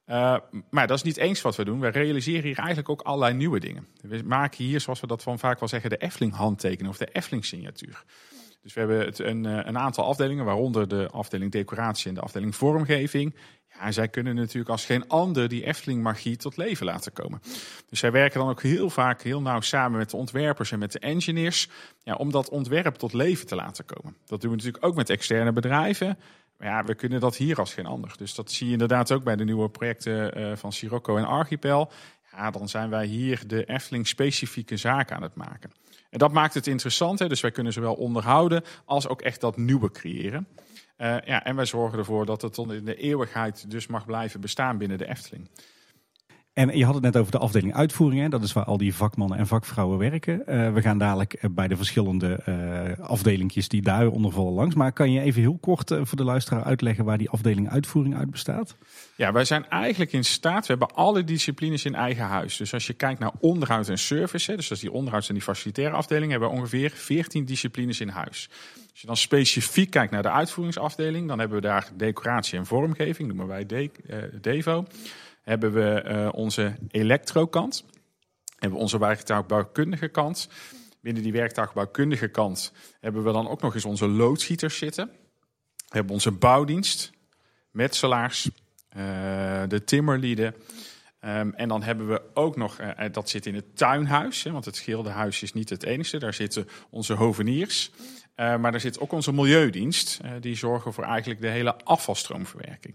Uh, 0.09 0.37
maar 0.71 0.87
dat 0.87 0.97
is 0.97 1.03
niet 1.03 1.17
eens 1.17 1.41
wat 1.41 1.57
we 1.57 1.65
doen. 1.65 1.81
We 1.81 1.88
realiseren 1.88 2.43
hier 2.43 2.59
eigenlijk 2.59 2.88
ook 2.88 3.00
allerlei 3.00 3.35
nieuwe 3.35 3.61
dingen. 3.61 3.87
We 4.00 4.23
maken 4.25 4.65
hier, 4.65 4.81
zoals 4.81 5.00
we 5.00 5.07
dat 5.07 5.23
van 5.23 5.38
vaak 5.38 5.61
wel 5.61 5.69
zeggen, 5.69 5.91
de 5.91 5.97
Efteling-handtekening 5.97 6.88
of 6.88 6.99
de 6.99 7.09
Efteling-signatuur. 7.12 8.05
Dus 8.62 8.75
we 8.75 8.81
hebben 8.81 9.07
het 9.07 9.19
een, 9.19 9.45
een, 9.45 9.79
aantal 9.79 10.05
afdelingen, 10.05 10.45
waaronder 10.45 10.88
de 10.88 11.09
afdeling 11.11 11.53
decoratie 11.53 12.09
en 12.09 12.15
de 12.15 12.21
afdeling 12.21 12.57
vormgeving. 12.57 13.35
Ja, 13.75 13.93
zij 13.93 14.09
kunnen 14.09 14.35
natuurlijk 14.35 14.71
als 14.71 14.85
geen 14.85 15.09
ander 15.09 15.49
die 15.49 15.65
Efteling-magie 15.65 16.37
tot 16.37 16.57
leven 16.57 16.87
laten 16.87 17.12
komen. 17.12 17.41
Dus 17.88 17.99
zij 17.99 18.12
werken 18.12 18.41
dan 18.41 18.49
ook 18.49 18.62
heel 18.62 18.91
vaak 18.91 19.23
heel 19.23 19.43
nauw 19.43 19.61
samen 19.61 19.99
met 19.99 20.11
de 20.11 20.17
ontwerpers 20.17 20.73
en 20.73 20.79
met 20.79 20.93
de 20.93 20.99
engineers. 20.99 21.69
Ja, 22.03 22.15
om 22.15 22.31
dat 22.31 22.49
ontwerp 22.49 22.95
tot 22.95 23.12
leven 23.12 23.47
te 23.47 23.55
laten 23.55 23.85
komen. 23.85 24.17
Dat 24.27 24.41
doen 24.41 24.50
we 24.50 24.57
natuurlijk 24.57 24.85
ook 24.85 24.95
met 24.95 25.11
externe 25.11 25.53
bedrijven. 25.53 26.19
Ja, 26.59 26.85
we 26.85 26.95
kunnen 26.95 27.21
dat 27.21 27.37
hier 27.37 27.59
als 27.59 27.75
geen 27.75 27.87
ander. 27.87 28.15
Dus 28.17 28.35
dat 28.35 28.50
zie 28.50 28.67
je 28.67 28.73
inderdaad 28.73 29.12
ook 29.12 29.25
bij 29.25 29.37
de 29.37 29.45
nieuwe 29.45 29.69
projecten 29.69 30.38
uh, 30.38 30.57
van 30.57 30.73
Sirocco 30.73 31.17
en 31.17 31.25
Archipel. 31.25 31.91
Ja, 32.33 32.50
dan 32.50 32.69
zijn 32.69 32.91
wij 32.91 33.07
hier 33.07 33.47
de 33.47 33.65
Efteling-specifieke 33.65 34.77
zaken 34.77 35.17
aan 35.17 35.23
het 35.23 35.35
maken. 35.35 35.71
En 36.11 36.19
dat 36.19 36.33
maakt 36.33 36.55
het 36.55 36.67
interessant. 36.67 37.19
Hè? 37.19 37.29
Dus 37.29 37.41
wij 37.41 37.50
kunnen 37.50 37.73
zowel 37.73 37.95
onderhouden 37.95 38.62
als 38.85 39.09
ook 39.09 39.23
echt 39.23 39.41
dat 39.41 39.57
nieuwe 39.57 39.91
creëren. 39.91 40.49
Uh, 40.99 41.17
ja, 41.25 41.45
en 41.45 41.57
wij 41.57 41.67
zorgen 41.67 41.99
ervoor 41.99 42.27
dat 42.27 42.43
het 42.43 42.57
in 42.57 42.85
de 42.85 42.97
eeuwigheid 42.97 43.71
dus 43.71 43.87
mag 43.87 44.07
blijven 44.07 44.41
bestaan 44.41 44.79
binnen 44.79 44.99
de 44.99 45.09
Efteling. 45.09 45.49
En 46.59 46.79
je 46.79 46.85
had 46.85 46.95
het 46.95 47.03
net 47.03 47.17
over 47.17 47.33
de 47.33 47.38
afdeling 47.38 47.75
uitvoering. 47.75 48.23
Hè? 48.23 48.29
Dat 48.29 48.43
is 48.43 48.53
waar 48.53 48.65
al 48.65 48.77
die 48.77 48.95
vakmannen 48.95 49.38
en 49.38 49.47
vakvrouwen 49.47 49.99
werken. 49.99 50.43
Uh, 50.47 50.73
we 50.73 50.83
gaan 50.83 50.99
dadelijk 50.99 51.41
bij 51.50 51.69
de 51.69 51.77
verschillende 51.77 52.41
uh, 52.49 53.07
afdelingjes 53.07 53.69
die 53.69 53.83
daaronder 53.83 54.33
vallen 54.33 54.53
langs. 54.53 54.75
Maar 54.75 54.93
kan 54.93 55.12
je 55.12 55.21
even 55.21 55.41
heel 55.41 55.59
kort 55.61 55.97
voor 56.03 56.17
de 56.17 56.25
luisteraar 56.25 56.65
uitleggen 56.65 57.05
waar 57.05 57.19
die 57.19 57.31
afdeling 57.31 57.71
uitvoering 57.71 58.17
uit 58.17 58.31
bestaat? 58.31 58.77
Ja, 59.15 59.33
wij 59.33 59.45
zijn 59.45 59.69
eigenlijk 59.69 60.12
in 60.12 60.25
staat. 60.25 60.67
We 60.67 60.75
hebben 60.79 60.97
alle 60.97 61.25
disciplines 61.25 61.85
in 61.85 61.95
eigen 61.95 62.25
huis. 62.25 62.57
Dus 62.57 62.73
als 62.73 62.87
je 62.87 62.93
kijkt 62.93 63.21
naar 63.21 63.33
onderhoud 63.41 63.88
en 63.88 63.99
service, 63.99 64.57
dus 64.57 64.71
is 64.71 64.81
die 64.81 64.93
onderhouds- 64.93 65.29
en 65.29 65.35
die 65.35 65.43
facilitaire 65.43 65.97
afdeling, 65.97 66.31
hebben 66.31 66.49
we 66.49 66.55
ongeveer 66.55 66.91
14 66.91 67.45
disciplines 67.45 68.00
in 68.00 68.09
huis. 68.09 68.49
Als 68.91 69.00
je 69.00 69.07
dan 69.07 69.17
specifiek 69.17 69.91
kijkt 69.91 70.12
naar 70.12 70.23
de 70.23 70.31
uitvoeringsafdeling, 70.31 71.29
dan 71.29 71.38
hebben 71.38 71.61
we 71.61 71.67
daar 71.67 71.88
decoratie 71.97 72.59
en 72.59 72.67
vormgeving, 72.67 73.29
noemen 73.29 73.47
wij 73.47 73.67
de, 73.67 73.91
Devo 74.41 74.87
hebben 75.49 75.73
we 75.73 76.05
uh, 76.07 76.28
onze 76.33 76.75
elektrokant. 76.88 77.85
Hebben 78.59 78.78
we 78.78 78.85
onze 78.85 78.99
werktuigbouwkundige 78.99 80.09
kant. 80.09 80.49
Binnen 81.00 81.23
die 81.23 81.33
werktuigbouwkundige 81.33 82.28
kant 82.28 82.73
hebben 83.00 83.25
we 83.25 83.33
dan 83.33 83.49
ook 83.49 83.61
nog 83.61 83.75
eens 83.75 83.85
onze 83.85 84.09
loodschieters 84.09 84.78
zitten. 84.78 85.11
We 85.76 85.97
hebben 85.97 86.12
onze 86.12 86.31
bouwdienst, 86.31 87.11
metselaars, 87.71 88.50
uh, 88.97 89.02
de 89.69 89.85
timmerlieden. 89.85 90.55
Um, 91.25 91.55
en 91.55 91.69
dan 91.69 91.83
hebben 91.83 92.09
we 92.09 92.23
ook 92.35 92.57
nog, 92.57 92.81
uh, 92.81 92.90
dat 93.12 93.28
zit 93.28 93.47
in 93.47 93.55
het 93.55 93.76
tuinhuis, 93.76 94.43
hè, 94.43 94.50
want 94.50 94.64
het 94.64 94.76
schilderhuis 94.76 95.43
is 95.43 95.52
niet 95.52 95.71
het 95.71 95.83
enige. 95.83 96.19
Daar 96.19 96.35
zitten 96.35 96.69
onze 96.90 97.12
hoveniers. 97.14 97.90
Maar 98.37 98.71
daar 98.71 98.81
zit 98.81 99.00
ook 99.00 99.12
onze 99.12 99.33
milieudienst. 99.33 100.21
Die 100.40 100.57
zorgen 100.57 100.93
voor 100.93 101.05
eigenlijk 101.05 101.40
de 101.40 101.49
hele 101.49 101.76
afvalstroomverwerking. 101.85 102.95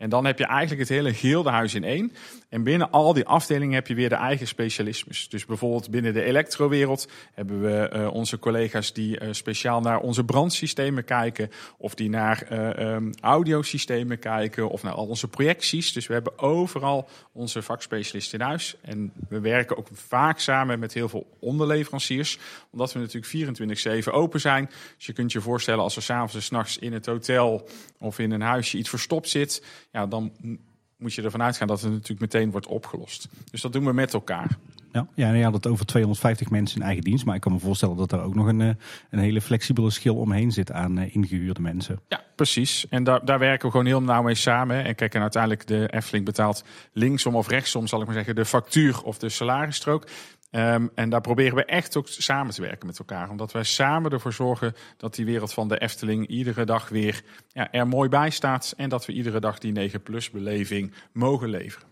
En 0.00 0.08
dan 0.08 0.24
heb 0.24 0.38
je 0.38 0.44
eigenlijk 0.44 0.80
het 0.80 0.98
hele 0.98 1.14
gildehuis 1.14 1.74
in 1.74 1.84
één. 1.84 2.12
En 2.48 2.62
binnen 2.62 2.90
al 2.90 3.12
die 3.12 3.26
afdelingen 3.26 3.74
heb 3.74 3.86
je 3.86 3.94
weer 3.94 4.08
de 4.08 4.14
eigen 4.14 4.46
specialismes. 4.46 5.28
Dus 5.28 5.46
bijvoorbeeld 5.46 5.90
binnen 5.90 6.12
de 6.12 6.22
elektrowereld 6.22 7.08
hebben 7.34 7.60
we 7.60 7.90
uh, 7.94 8.14
onze 8.14 8.38
collega's 8.38 8.92
die 8.92 9.20
uh, 9.20 9.28
speciaal 9.30 9.80
naar 9.80 9.98
onze 9.98 10.24
brandsystemen 10.24 11.04
kijken. 11.04 11.50
Of 11.76 11.94
die 11.94 12.08
naar 12.08 12.46
uh, 12.52 12.92
um, 12.92 13.12
audiosystemen 13.20 14.18
kijken. 14.18 14.68
Of 14.68 14.82
naar 14.82 14.92
al 14.92 15.06
onze 15.06 15.28
projecties. 15.28 15.92
Dus 15.92 16.06
we 16.06 16.12
hebben 16.12 16.38
overal 16.38 17.08
onze 17.32 17.62
vakspecialisten 17.62 18.38
in 18.38 18.46
huis. 18.46 18.76
En 18.80 19.12
we 19.28 19.40
werken 19.40 19.76
ook 19.76 19.88
vaak 19.92 20.38
samen 20.38 20.78
met 20.78 20.94
heel 20.94 21.08
veel 21.08 21.26
onderleveranciers. 21.40 22.38
Omdat 22.70 22.92
we 22.92 22.98
natuurlijk 22.98 24.08
24-7 24.08 24.12
open 24.12 24.40
zijn. 24.40 24.70
Dus 24.96 25.06
je 25.06 25.12
kunt 25.12 25.32
je 25.32 25.40
voorstellen 25.40 25.82
als 25.82 25.96
er 25.96 26.02
s'avonds 26.02 26.34
en 26.34 26.42
s'nachts 26.42 26.78
in 26.78 26.92
het 26.92 27.06
hotel 27.06 27.68
of 27.98 28.18
in 28.18 28.30
een 28.30 28.40
huisje 28.40 28.78
iets 28.78 28.88
verstopt 28.88 29.28
zit 29.28 29.62
ja, 29.90 30.06
dan 30.06 30.32
moet 31.00 31.14
je 31.14 31.22
ervan 31.22 31.42
uitgaan 31.42 31.66
dat 31.66 31.80
het 31.80 31.92
natuurlijk 31.92 32.20
meteen 32.20 32.50
wordt 32.50 32.66
opgelost. 32.66 33.28
Dus 33.50 33.60
dat 33.60 33.72
doen 33.72 33.84
we 33.84 33.92
met 33.92 34.14
elkaar. 34.14 34.58
Ja, 34.92 35.06
ja, 35.14 35.32
je 35.32 35.44
had 35.44 35.54
het 35.54 35.66
over 35.66 35.86
250 35.86 36.50
mensen 36.50 36.80
in 36.80 36.86
eigen 36.86 37.04
dienst. 37.04 37.24
Maar 37.24 37.34
ik 37.34 37.40
kan 37.40 37.52
me 37.52 37.58
voorstellen 37.58 37.96
dat 37.96 38.12
er 38.12 38.22
ook 38.22 38.34
nog 38.34 38.46
een, 38.46 38.60
een 39.10 39.18
hele 39.18 39.40
flexibele 39.40 39.90
schil 39.90 40.16
omheen 40.16 40.52
zit 40.52 40.72
aan 40.72 40.98
ingehuurde 40.98 41.60
mensen. 41.60 42.00
Ja, 42.08 42.24
precies. 42.36 42.88
En 42.88 43.04
daar, 43.04 43.24
daar 43.24 43.38
werken 43.38 43.66
we 43.66 43.70
gewoon 43.70 43.86
heel 43.86 44.02
nauw 44.02 44.22
mee 44.22 44.34
samen. 44.34 44.84
En 44.84 44.94
kijk, 44.94 45.14
en 45.14 45.20
uiteindelijk 45.20 45.66
de 45.66 45.92
Efteling 45.92 46.24
betaalt 46.24 46.64
linksom 46.92 47.34
of 47.34 47.48
rechtsom, 47.48 47.86
zal 47.86 48.00
ik 48.00 48.06
maar 48.06 48.14
zeggen, 48.14 48.34
de 48.34 48.44
factuur 48.44 49.02
of 49.02 49.18
de 49.18 49.28
salarisstrook. 49.28 50.06
Um, 50.50 50.90
en 50.94 51.10
daar 51.10 51.20
proberen 51.20 51.56
we 51.56 51.64
echt 51.64 51.96
ook 51.96 52.08
samen 52.08 52.54
te 52.54 52.62
werken 52.62 52.86
met 52.86 52.98
elkaar. 52.98 53.30
Omdat 53.30 53.52
wij 53.52 53.62
samen 53.62 54.10
ervoor 54.10 54.32
zorgen 54.32 54.74
dat 54.96 55.14
die 55.14 55.24
wereld 55.24 55.52
van 55.52 55.68
de 55.68 55.78
Efteling 55.78 56.26
iedere 56.26 56.64
dag 56.64 56.88
weer 56.88 57.22
ja, 57.48 57.72
er 57.72 57.88
mooi 57.88 58.08
bij 58.08 58.30
staat. 58.30 58.74
En 58.76 58.88
dat 58.88 59.06
we 59.06 59.12
iedere 59.12 59.40
dag 59.40 59.58
die 59.58 59.72
9 59.72 60.02
plus 60.02 60.30
beleving 60.30 60.92
mogen 61.12 61.48
leveren. 61.48 61.88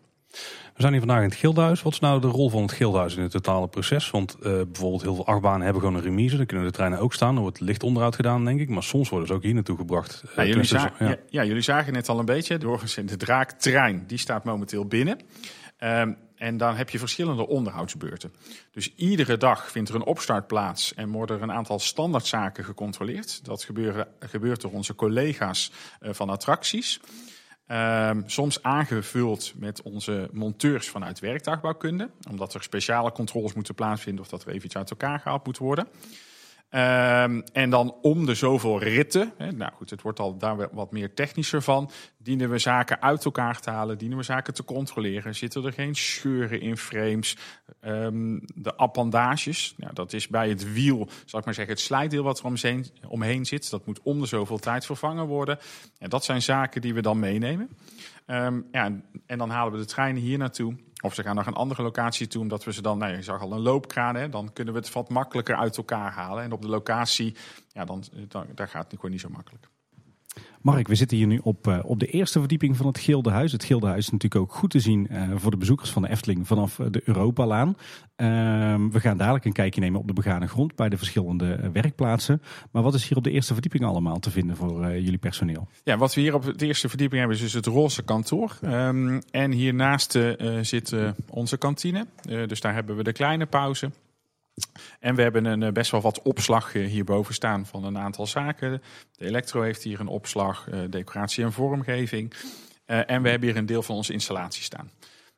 We 0.74 0.84
zijn 0.84 0.92
hier 0.92 1.02
vandaag 1.02 1.22
in 1.22 1.28
het 1.28 1.38
Gildenhuis. 1.38 1.82
Wat 1.82 1.92
is 1.92 1.98
nou 1.98 2.20
de 2.20 2.26
rol 2.26 2.50
van 2.50 2.62
het 2.62 2.72
Gildenhuis 2.72 3.16
in 3.16 3.22
het 3.22 3.30
totale 3.30 3.68
proces? 3.68 4.10
Want 4.10 4.36
uh, 4.38 4.42
bijvoorbeeld 4.42 5.02
heel 5.02 5.14
veel 5.14 5.26
achtbanen 5.26 5.62
hebben 5.62 5.82
gewoon 5.82 5.96
een 5.96 6.02
remise. 6.02 6.36
Dan 6.36 6.46
kunnen 6.46 6.66
de 6.66 6.72
treinen 6.72 6.98
ook 6.98 7.14
staan. 7.14 7.34
Er 7.34 7.40
wordt 7.40 7.60
licht 7.60 7.82
onderhoud 7.82 8.14
gedaan, 8.14 8.44
denk 8.44 8.60
ik. 8.60 8.68
Maar 8.68 8.82
soms 8.82 9.08
worden 9.08 9.28
ze 9.28 9.34
ook 9.34 9.42
hier 9.42 9.54
naartoe 9.54 9.76
gebracht. 9.76 10.22
Ja, 10.36 10.44
jullie, 10.44 10.68
ja. 10.98 11.16
ja, 11.28 11.44
jullie 11.44 11.62
zagen 11.62 11.92
net 11.92 12.08
al 12.08 12.18
een 12.18 12.24
beetje. 12.24 12.58
In 12.96 13.06
de 13.06 13.16
draaktrein, 13.16 14.04
die 14.06 14.18
staat 14.18 14.44
momenteel 14.44 14.86
binnen. 14.86 15.18
Um, 15.78 16.16
en 16.38 16.56
dan 16.56 16.76
heb 16.76 16.90
je 16.90 16.98
verschillende 16.98 17.46
onderhoudsbeurten. 17.46 18.34
Dus 18.70 18.94
iedere 18.94 19.36
dag 19.36 19.70
vindt 19.70 19.88
er 19.88 19.94
een 19.94 20.04
opstart 20.04 20.46
plaats 20.46 20.94
en 20.94 21.10
worden 21.10 21.36
er 21.36 21.42
een 21.42 21.52
aantal 21.52 21.78
standaardzaken 21.78 22.64
gecontroleerd. 22.64 23.44
Dat 23.44 23.68
gebeurt 24.20 24.60
door 24.60 24.72
onze 24.72 24.94
collega's 24.94 25.70
uh, 26.00 26.12
van 26.12 26.28
attracties. 26.28 27.00
Um, 27.70 28.22
soms 28.26 28.62
aangevuld 28.62 29.52
met 29.56 29.82
onze 29.82 30.28
monteurs 30.32 30.88
vanuit 30.88 31.20
werktuigbouwkunde. 31.20 32.10
Omdat 32.30 32.54
er 32.54 32.62
speciale 32.62 33.12
controles 33.12 33.54
moeten 33.54 33.74
plaatsvinden 33.74 34.24
of 34.24 34.30
dat 34.30 34.42
er 34.42 34.48
even 34.48 34.64
iets 34.64 34.76
uit 34.76 34.90
elkaar 34.90 35.20
gehaald 35.20 35.46
moet 35.46 35.58
worden. 35.58 35.88
Um, 36.70 37.42
en 37.52 37.70
dan 37.70 37.94
om 38.02 38.26
de 38.26 38.34
zoveel 38.34 38.78
ritten, 38.78 39.32
hè, 39.36 39.52
nou 39.52 39.72
goed, 39.72 39.90
het 39.90 40.02
wordt 40.02 40.20
al 40.20 40.36
daar 40.36 40.68
wat 40.72 40.92
meer 40.92 41.14
technischer 41.14 41.62
van, 41.62 41.90
dienen 42.18 42.50
we 42.50 42.58
zaken 42.58 43.02
uit 43.02 43.24
elkaar 43.24 43.60
te 43.60 43.70
halen, 43.70 43.98
dienen 43.98 44.18
we 44.18 44.24
zaken 44.24 44.54
te 44.54 44.64
controleren. 44.64 45.34
Zitten 45.34 45.64
er 45.64 45.72
geen 45.72 45.94
scheuren 45.94 46.60
in 46.60 46.76
frames? 46.76 47.36
Um, 47.80 48.40
de 48.54 48.76
appendages, 48.76 49.74
nou, 49.76 49.94
dat 49.94 50.12
is 50.12 50.28
bij 50.28 50.48
het 50.48 50.72
wiel, 50.72 51.08
zal 51.24 51.38
ik 51.38 51.44
maar 51.44 51.54
zeggen, 51.54 51.74
het 51.74 51.82
slijtdeel 51.82 52.22
wat 52.22 52.38
er 52.38 52.44
omheen, 52.44 52.86
omheen 53.08 53.46
zit. 53.46 53.70
Dat 53.70 53.86
moet 53.86 54.00
om 54.02 54.20
de 54.20 54.26
zoveel 54.26 54.58
tijd 54.58 54.86
vervangen 54.86 55.26
worden. 55.26 55.58
En 55.98 56.08
dat 56.08 56.24
zijn 56.24 56.42
zaken 56.42 56.80
die 56.80 56.94
we 56.94 57.02
dan 57.02 57.18
meenemen. 57.18 57.68
Um, 58.26 58.66
ja, 58.72 59.00
en 59.26 59.38
dan 59.38 59.50
halen 59.50 59.72
we 59.72 59.78
de 59.78 59.84
treinen 59.84 60.22
hier 60.22 60.38
naartoe. 60.38 60.74
Of 61.00 61.14
ze 61.14 61.22
gaan 61.22 61.34
naar 61.34 61.46
een 61.46 61.54
andere 61.54 61.82
locatie 61.82 62.26
toe, 62.26 62.42
omdat 62.42 62.64
we 62.64 62.72
ze 62.72 62.82
dan, 62.82 62.98
nou, 62.98 63.12
je 63.12 63.22
zag 63.22 63.40
al 63.40 63.52
een 63.52 63.60
loopkraan, 63.60 64.14
hè, 64.14 64.28
dan 64.28 64.52
kunnen 64.52 64.74
we 64.74 64.80
het 64.80 64.92
wat 64.92 65.08
makkelijker 65.08 65.56
uit 65.56 65.76
elkaar 65.76 66.12
halen. 66.12 66.44
En 66.44 66.52
op 66.52 66.62
de 66.62 66.68
locatie, 66.68 67.36
ja, 67.68 67.84
dan, 67.84 68.04
dan 68.28 68.46
daar 68.54 68.68
gaat 68.68 68.84
het 68.84 68.94
gewoon 68.94 69.10
niet 69.10 69.20
zo 69.20 69.28
makkelijk. 69.28 69.68
Mark, 70.62 70.88
we 70.88 70.94
zitten 70.94 71.16
hier 71.16 71.26
nu 71.26 71.40
op, 71.42 71.66
uh, 71.66 71.78
op 71.82 72.00
de 72.00 72.06
eerste 72.06 72.38
verdieping 72.38 72.76
van 72.76 72.86
het 72.86 72.98
Gildehuis. 72.98 73.52
Het 73.52 73.64
Gildehuis 73.64 73.98
is 73.98 74.10
natuurlijk 74.10 74.40
ook 74.40 74.54
goed 74.54 74.70
te 74.70 74.80
zien 74.80 75.08
uh, 75.10 75.22
voor 75.36 75.50
de 75.50 75.56
bezoekers 75.56 75.90
van 75.90 76.02
de 76.02 76.08
Efteling 76.08 76.46
vanaf 76.46 76.80
de 76.90 77.02
Europalaan. 77.04 77.68
Uh, 77.68 77.76
we 78.90 79.00
gaan 79.00 79.16
dadelijk 79.16 79.44
een 79.44 79.52
kijkje 79.52 79.80
nemen 79.80 80.00
op 80.00 80.06
de 80.06 80.12
begane 80.12 80.46
grond 80.46 80.74
bij 80.74 80.88
de 80.88 80.96
verschillende 80.96 81.70
werkplaatsen. 81.72 82.42
Maar 82.70 82.82
wat 82.82 82.94
is 82.94 83.08
hier 83.08 83.16
op 83.16 83.24
de 83.24 83.30
eerste 83.30 83.52
verdieping 83.52 83.84
allemaal 83.84 84.18
te 84.18 84.30
vinden 84.30 84.56
voor 84.56 84.90
jullie 84.90 85.18
personeel? 85.18 85.68
Ja, 85.84 85.96
wat 85.96 86.14
we 86.14 86.20
hier 86.20 86.34
op 86.34 86.58
de 86.58 86.66
eerste 86.66 86.88
verdieping 86.88 87.20
hebben 87.20 87.38
is 87.38 87.42
dus 87.42 87.52
het 87.52 87.66
roze 87.66 88.02
kantoor. 88.02 88.58
Um, 88.64 89.20
en 89.30 89.52
hiernaast 89.52 90.18
zit 90.60 90.94
onze 91.28 91.56
kantine. 91.56 92.06
dus 92.46 92.60
daar 92.60 92.74
hebben 92.74 92.96
we 92.96 93.02
de 93.02 93.12
kleine 93.12 93.46
pauze. 93.46 93.90
En 95.00 95.14
we 95.14 95.22
hebben 95.22 95.44
een, 95.44 95.72
best 95.72 95.90
wel 95.90 96.00
wat 96.00 96.22
opslag 96.22 96.72
hierboven 96.72 97.34
staan 97.34 97.66
van 97.66 97.84
een 97.84 97.98
aantal 97.98 98.26
zaken. 98.26 98.82
De 99.16 99.24
elektro 99.24 99.62
heeft 99.62 99.82
hier 99.82 100.00
een 100.00 100.06
opslag, 100.06 100.68
decoratie 100.90 101.44
en 101.44 101.52
vormgeving. 101.52 102.34
En 102.86 103.22
we 103.22 103.28
hebben 103.28 103.48
hier 103.48 103.58
een 103.58 103.66
deel 103.66 103.82
van 103.82 103.94
onze 103.94 104.12
installatie 104.12 104.62
staan. 104.62 104.90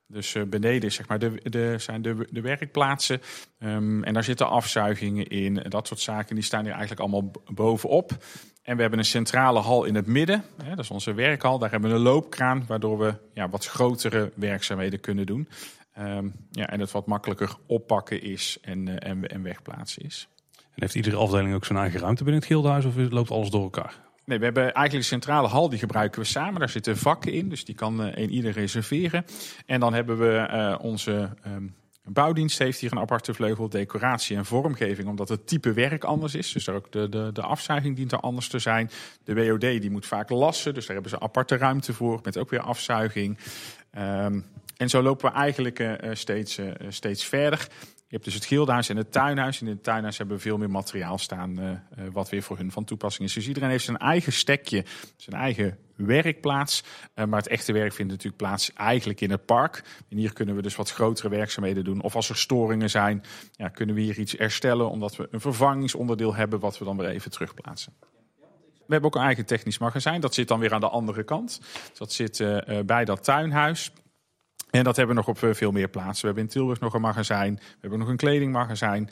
Dus 0.07 0.37
beneden 0.49 0.93
zeg 0.93 1.09
maar, 1.09 1.19
de, 1.19 1.41
de, 1.43 1.75
zijn 1.79 2.03
de, 2.03 2.27
de 2.31 2.41
werkplaatsen. 2.41 3.21
Um, 3.59 4.05
en 4.05 4.15
daar 4.15 4.25
zitten 4.25 4.49
afzuigingen 4.49 5.27
in. 5.27 5.55
Dat 5.69 5.87
soort 5.87 6.01
zaken 6.01 6.35
die 6.35 6.45
staan 6.45 6.63
hier 6.63 6.73
eigenlijk 6.73 7.01
allemaal 7.01 7.31
bovenop. 7.53 8.25
En 8.63 8.77
we 8.77 8.81
hebben 8.81 8.99
een 8.99 9.05
centrale 9.05 9.61
hal 9.61 9.85
in 9.85 9.95
het 9.95 10.07
midden. 10.07 10.45
Hè, 10.63 10.71
dat 10.71 10.85
is 10.85 10.91
onze 10.91 11.15
werkhal. 11.15 11.59
Daar 11.59 11.71
hebben 11.71 11.91
we 11.91 11.97
een 11.97 12.03
loopkraan, 12.03 12.65
waardoor 12.67 12.99
we 12.99 13.15
ja, 13.35 13.49
wat 13.49 13.67
grotere 13.67 14.33
werkzaamheden 14.35 15.01
kunnen 15.01 15.27
doen. 15.27 15.49
Um, 15.99 16.35
ja, 16.51 16.69
en 16.69 16.81
het 16.81 16.91
wat 16.91 17.07
makkelijker 17.07 17.57
oppakken 17.67 18.23
is 18.23 18.59
en, 18.63 18.87
uh, 18.87 18.95
en, 18.99 19.29
en 19.29 19.43
wegplaatsen 19.43 20.03
is. 20.03 20.29
En 20.57 20.87
heeft 20.87 20.95
iedere 20.95 21.17
afdeling 21.17 21.55
ook 21.55 21.65
zijn 21.65 21.79
eigen 21.79 22.01
ruimte 22.01 22.25
binnen 22.25 22.41
het 22.41 22.51
gildehuis 22.51 22.85
of 22.85 22.97
loopt 22.97 23.31
alles 23.31 23.51
door 23.51 23.63
elkaar? 23.63 23.95
Nee, 24.25 24.39
we 24.39 24.45
hebben 24.45 24.63
eigenlijk 24.63 24.93
de 24.93 25.15
centrale 25.15 25.49
hal, 25.49 25.69
die 25.69 25.79
gebruiken 25.79 26.21
we 26.21 26.27
samen. 26.27 26.59
Daar 26.59 26.69
zitten 26.69 26.97
vakken 26.97 27.33
in, 27.33 27.49
dus 27.49 27.65
die 27.65 27.75
kan 27.75 28.07
uh, 28.07 28.17
een 28.17 28.31
ieder 28.31 28.53
reserveren. 28.53 29.25
En 29.67 29.81
dan 29.81 29.93
hebben 29.95 30.19
we 30.19 30.49
uh, 30.51 30.85
onze 30.85 31.37
um, 31.47 31.75
bouwdienst 32.05 32.59
heeft 32.59 32.81
hier 32.81 32.93
een 32.93 32.99
aparte 32.99 33.35
vleugel, 33.35 33.69
decoratie 33.69 34.37
en 34.37 34.45
vormgeving, 34.45 35.09
omdat 35.09 35.29
het 35.29 35.47
type 35.47 35.73
werk 35.73 36.05
anders 36.05 36.35
is. 36.35 36.53
Dus 36.53 36.69
ook 36.69 36.93
de, 36.93 37.09
de, 37.09 37.31
de 37.33 37.43
afzuiging 37.43 37.97
dient 37.97 38.13
er 38.13 38.21
anders 38.21 38.49
te 38.49 38.59
zijn. 38.59 38.91
De 39.25 39.35
WOD 39.35 39.61
die 39.61 39.91
moet 39.91 40.07
vaak 40.07 40.31
lassen, 40.31 40.75
dus 40.75 40.87
daar 40.87 40.95
hebben 40.95 41.13
ze 41.13 41.21
aparte 41.21 41.57
ruimte 41.57 41.93
voor, 41.93 42.21
met 42.23 42.39
ook 42.39 42.51
weer 42.51 42.61
afzuiging. 42.61 43.39
Um, 43.99 44.45
en 44.81 44.89
zo 44.89 45.03
lopen 45.03 45.31
we 45.31 45.37
eigenlijk 45.37 45.79
uh, 45.79 45.95
steeds, 46.13 46.59
uh, 46.59 46.71
steeds 46.89 47.25
verder. 47.25 47.69
Je 47.81 48.17
hebt 48.17 48.25
dus 48.25 48.35
het 48.35 48.45
gildenhuis 48.45 48.89
en 48.89 48.97
het 48.97 49.13
tuinhuis. 49.13 49.61
In 49.61 49.67
het 49.67 49.83
tuinhuis 49.83 50.19
hebben 50.19 50.37
we 50.37 50.43
veel 50.43 50.59
meer 50.59 50.71
materiaal 50.71 51.19
staan, 51.19 51.83
wat 52.13 52.29
weer 52.29 52.43
voor 52.43 52.57
hun 52.57 52.73
van 52.73 52.85
toepassing 52.85 53.29
is. 53.29 53.35
Dus 53.35 53.49
iedereen 53.49 53.71
heeft 53.71 53.85
zijn 53.85 53.97
eigen 53.97 54.33
stekje, 54.33 54.85
zijn 55.17 55.41
eigen 55.41 55.79
werkplaats. 55.97 56.85
Maar 57.15 57.39
het 57.39 57.49
echte 57.49 57.73
werk 57.73 57.93
vindt 57.93 58.11
natuurlijk 58.11 58.43
plaats 58.43 58.73
eigenlijk 58.73 59.21
in 59.21 59.31
het 59.31 59.45
park. 59.45 59.83
En 60.09 60.17
hier 60.17 60.33
kunnen 60.33 60.57
we 60.57 60.63
dus 60.63 60.77
wat 60.77 60.91
grotere 60.91 61.29
werkzaamheden 61.29 61.85
doen. 61.85 62.03
Of 62.03 62.15
als 62.15 62.29
er 62.29 62.37
storingen 62.37 62.91
zijn, 62.91 63.23
ja, 63.53 63.69
kunnen 63.69 63.95
we 63.95 64.01
hier 64.01 64.19
iets 64.19 64.33
herstellen, 64.33 64.91
omdat 64.91 65.17
we 65.17 65.29
een 65.31 65.41
vervangingsonderdeel 65.41 66.35
hebben, 66.35 66.61
wat 66.61 66.79
we 66.79 66.85
dan 66.85 66.97
weer 66.97 67.09
even 67.09 67.31
terugplaatsen. 67.31 67.93
We 68.87 68.97
hebben 68.97 69.11
ook 69.11 69.17
een 69.17 69.27
eigen 69.27 69.47
technisch 69.47 69.79
magazijn. 69.79 70.21
Dat 70.21 70.35
zit 70.35 70.49
dan 70.49 70.61
weer 70.61 70.73
aan 70.73 70.81
de 70.81 70.89
andere 70.89 71.25
kant. 71.25 71.61
Dat 71.99 72.13
zit 72.13 72.45
bij 72.87 73.05
dat 73.05 73.25
tuinhuis. 73.25 73.93
En 74.71 74.85
dat 74.85 74.97
hebben 74.97 75.17
we 75.17 75.23
nog 75.23 75.37
op 75.37 75.43
eh, 75.43 75.55
veel 75.55 75.71
meer 75.71 75.89
plaatsen. 75.89 76.21
We 76.21 76.27
hebben 76.27 76.45
in 76.45 76.51
Tilburg 76.51 76.81
nog 76.81 76.95
een 76.95 77.01
magazijn. 77.01 77.55
We 77.55 77.79
hebben 77.81 77.99
nog 77.99 78.09
een 78.09 78.17
kledingmagazijn. 78.17 79.11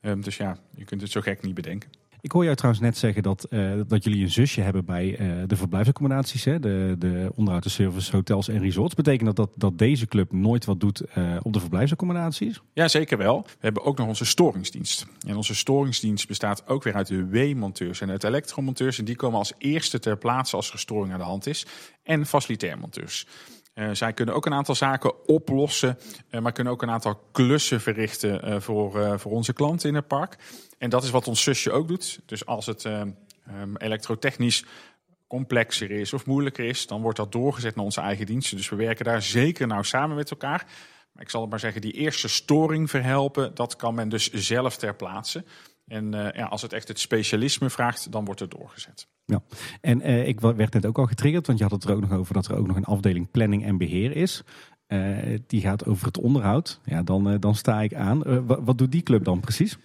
Um, 0.00 0.20
dus 0.20 0.36
ja, 0.36 0.58
je 0.74 0.84
kunt 0.84 1.00
het 1.00 1.10
zo 1.10 1.20
gek 1.20 1.42
niet 1.42 1.54
bedenken. 1.54 1.90
Ik 2.22 2.32
hoor 2.32 2.44
jou 2.44 2.56
trouwens 2.56 2.84
net 2.84 2.96
zeggen 2.96 3.22
dat, 3.22 3.46
uh, 3.50 3.80
dat 3.86 4.04
jullie 4.04 4.22
een 4.22 4.30
zusje 4.30 4.60
hebben 4.60 4.84
bij 4.84 5.20
uh, 5.20 5.42
de 5.46 5.56
verblijfsaccommodaties, 5.56 6.44
hè? 6.44 6.60
De, 6.60 6.94
de 6.98 7.32
onderhoud, 7.34 7.62
de 7.62 7.68
service, 7.68 8.16
hotels 8.16 8.48
en 8.48 8.58
resorts. 8.58 8.94
Betekent 8.94 9.26
dat, 9.26 9.36
dat 9.36 9.50
dat 9.56 9.78
deze 9.78 10.06
club 10.06 10.32
nooit 10.32 10.64
wat 10.64 10.80
doet 10.80 11.02
uh, 11.18 11.36
op 11.42 11.52
de 11.52 11.60
verblijfsaccommodaties? 11.60 12.60
Ja, 12.72 12.88
zeker 12.88 13.18
wel. 13.18 13.42
We 13.42 13.56
hebben 13.60 13.84
ook 13.84 13.98
nog 13.98 14.06
onze 14.06 14.24
storingsdienst. 14.24 15.06
En 15.26 15.36
onze 15.36 15.54
storingsdienst 15.54 16.28
bestaat 16.28 16.66
ook 16.66 16.82
weer 16.82 16.94
uit 16.94 17.06
de 17.06 17.28
W-monteurs 17.28 18.00
en 18.00 18.10
uit 18.10 18.24
elektromonteurs. 18.24 18.98
En 18.98 19.04
die 19.04 19.16
komen 19.16 19.38
als 19.38 19.52
eerste 19.58 19.98
ter 19.98 20.18
plaatse 20.18 20.56
als 20.56 20.72
er 20.72 20.78
storing 20.78 21.12
aan 21.12 21.18
de 21.18 21.24
hand 21.24 21.46
is. 21.46 21.66
En 22.02 22.26
facilitair 22.26 22.78
monteurs. 22.78 23.26
Uh, 23.80 23.90
zij 23.92 24.12
kunnen 24.12 24.34
ook 24.34 24.46
een 24.46 24.54
aantal 24.54 24.74
zaken 24.74 25.28
oplossen, 25.28 25.98
uh, 26.30 26.40
maar 26.40 26.52
kunnen 26.52 26.72
ook 26.72 26.82
een 26.82 26.90
aantal 26.90 27.20
klussen 27.32 27.80
verrichten 27.80 28.48
uh, 28.48 28.60
voor, 28.60 29.18
voor 29.20 29.32
onze 29.32 29.52
klanten 29.52 29.88
in 29.88 29.94
het 29.94 30.06
park. 30.06 30.36
En 30.78 30.90
dat 30.90 31.02
is 31.02 31.10
wat 31.10 31.28
ons 31.28 31.42
zusje 31.42 31.70
ook 31.70 31.88
doet. 31.88 32.20
Dus 32.26 32.46
als 32.46 32.66
het 32.66 32.84
um, 32.84 33.16
elektrotechnisch 33.76 34.64
complexer 35.26 35.90
is 35.90 36.12
of 36.12 36.26
moeilijker 36.26 36.64
is, 36.64 36.86
dan 36.86 37.02
wordt 37.02 37.16
dat 37.16 37.32
doorgezet 37.32 37.74
naar 37.74 37.84
onze 37.84 38.00
eigen 38.00 38.26
diensten. 38.26 38.56
Dus 38.56 38.68
we 38.68 38.76
werken 38.76 39.04
daar 39.04 39.22
zeker 39.22 39.66
nou 39.66 39.84
samen 39.84 40.16
met 40.16 40.30
elkaar. 40.30 40.66
Maar 41.12 41.22
ik 41.22 41.30
zal 41.30 41.40
het 41.40 41.50
maar 41.50 41.60
zeggen, 41.60 41.80
die 41.80 41.92
eerste 41.92 42.28
storing 42.28 42.90
verhelpen, 42.90 43.54
dat 43.54 43.76
kan 43.76 43.94
men 43.94 44.08
dus 44.08 44.30
zelf 44.32 44.76
ter 44.76 44.94
plaatse. 44.94 45.44
En 45.90 46.14
uh, 46.14 46.28
ja, 46.32 46.44
als 46.44 46.62
het 46.62 46.72
echt 46.72 46.88
het 46.88 46.98
specialisme 46.98 47.70
vraagt, 47.70 48.12
dan 48.12 48.24
wordt 48.24 48.40
het 48.40 48.50
doorgezet. 48.50 49.06
Ja, 49.24 49.42
en 49.80 50.00
uh, 50.00 50.26
ik 50.26 50.40
werd 50.40 50.72
net 50.72 50.86
ook 50.86 50.98
al 50.98 51.06
getriggerd, 51.06 51.46
want 51.46 51.58
je 51.58 51.64
had 51.64 51.72
het 51.72 51.84
er 51.84 51.94
ook 51.94 52.00
nog 52.00 52.12
over 52.12 52.34
dat 52.34 52.46
er 52.46 52.56
ook 52.56 52.66
nog 52.66 52.76
een 52.76 52.84
afdeling 52.84 53.30
planning 53.30 53.64
en 53.64 53.78
beheer 53.78 54.16
is. 54.16 54.42
Uh, 54.88 55.38
die 55.46 55.60
gaat 55.60 55.86
over 55.86 56.06
het 56.06 56.18
onderhoud. 56.18 56.80
Ja, 56.84 57.02
dan, 57.02 57.36
dan 57.40 57.54
sta 57.54 57.82
ik 57.82 57.94
aan. 57.94 58.46
Wat, 58.46 58.60
wat 58.62 58.78
doet 58.78 58.92
die 58.92 59.02
club 59.02 59.24
dan 59.24 59.40
precies? 59.40 59.78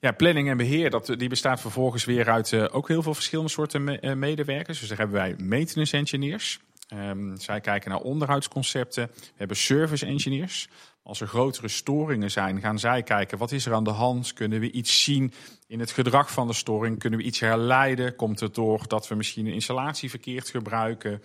Ja, 0.00 0.12
planning 0.12 0.48
en 0.48 0.56
beheer, 0.56 0.90
dat, 0.90 1.14
die 1.16 1.28
bestaat 1.28 1.60
vervolgens 1.60 2.04
weer 2.04 2.30
uit 2.30 2.70
ook 2.70 2.88
heel 2.88 3.02
veel 3.02 3.14
verschillende 3.14 3.50
soorten 3.50 3.84
me 3.84 4.14
medewerkers. 4.14 4.78
Dus 4.78 4.88
daar 4.88 4.98
hebben 4.98 5.16
wij 5.16 5.34
maintenance 5.38 5.96
engineers. 5.96 6.60
Um, 6.94 7.36
zij 7.36 7.60
kijken 7.60 7.90
naar 7.90 8.00
onderhoudsconcepten. 8.00 9.10
We 9.14 9.34
hebben 9.36 9.56
service 9.56 10.06
engineers. 10.06 10.68
Als 11.08 11.20
er 11.20 11.26
grotere 11.26 11.68
storingen 11.68 12.30
zijn, 12.30 12.60
gaan 12.60 12.78
zij 12.78 13.02
kijken 13.02 13.38
wat 13.38 13.52
is 13.52 13.66
er 13.66 13.74
aan 13.74 13.84
de 13.84 13.90
hand. 13.90 14.32
Kunnen 14.32 14.60
we 14.60 14.70
iets 14.70 15.02
zien 15.04 15.32
in 15.66 15.80
het 15.80 15.90
gedrag 15.90 16.32
van 16.32 16.46
de 16.46 16.52
storing? 16.52 16.98
Kunnen 16.98 17.18
we 17.18 17.24
iets 17.24 17.40
herleiden? 17.40 18.16
Komt 18.16 18.40
het 18.40 18.54
door 18.54 18.88
dat 18.88 19.08
we 19.08 19.14
misschien 19.14 19.46
een 19.46 19.52
installatie 19.52 20.10
verkeerd 20.10 20.48
gebruiken? 20.48 21.22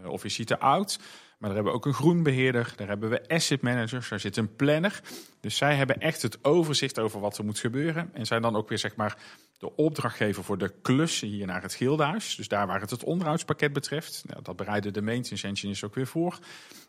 Uh, 0.00 0.08
of 0.08 0.24
is 0.24 0.36
hij 0.36 0.46
te 0.46 0.58
oud? 0.58 0.98
Maar 0.98 1.48
daar 1.48 1.54
hebben 1.54 1.72
we 1.72 1.78
ook 1.78 1.86
een 1.86 1.94
groenbeheerder, 1.94 2.72
daar 2.76 2.88
hebben 2.88 3.10
we 3.10 3.28
asset 3.28 3.62
managers, 3.62 4.08
daar 4.08 4.20
zit 4.20 4.36
een 4.36 4.56
planner. 4.56 5.00
Dus 5.40 5.56
zij 5.56 5.74
hebben 5.74 6.00
echt 6.00 6.22
het 6.22 6.44
overzicht 6.44 6.98
over 6.98 7.20
wat 7.20 7.38
er 7.38 7.44
moet 7.44 7.58
gebeuren. 7.58 8.10
En 8.12 8.26
zijn 8.26 8.42
dan 8.42 8.56
ook 8.56 8.68
weer 8.68 8.78
zeg 8.78 8.96
maar 8.96 9.16
de 9.58 9.76
opdrachtgever 9.76 10.44
voor 10.44 10.58
de 10.58 10.72
klussen 10.82 11.28
hier 11.28 11.46
naar 11.46 11.62
het 11.62 11.74
Gildenhuis. 11.74 12.36
Dus 12.36 12.48
daar 12.48 12.66
waar 12.66 12.80
het 12.80 12.90
het 12.90 13.04
onderhoudspakket 13.04 13.72
betreft. 13.72 14.22
Nou, 14.26 14.42
dat 14.42 14.56
bereiden 14.56 14.92
de 14.92 15.02
maintenance 15.02 15.46
engineers 15.46 15.84
ook 15.84 15.94
weer 15.94 16.06
voor. 16.06 16.38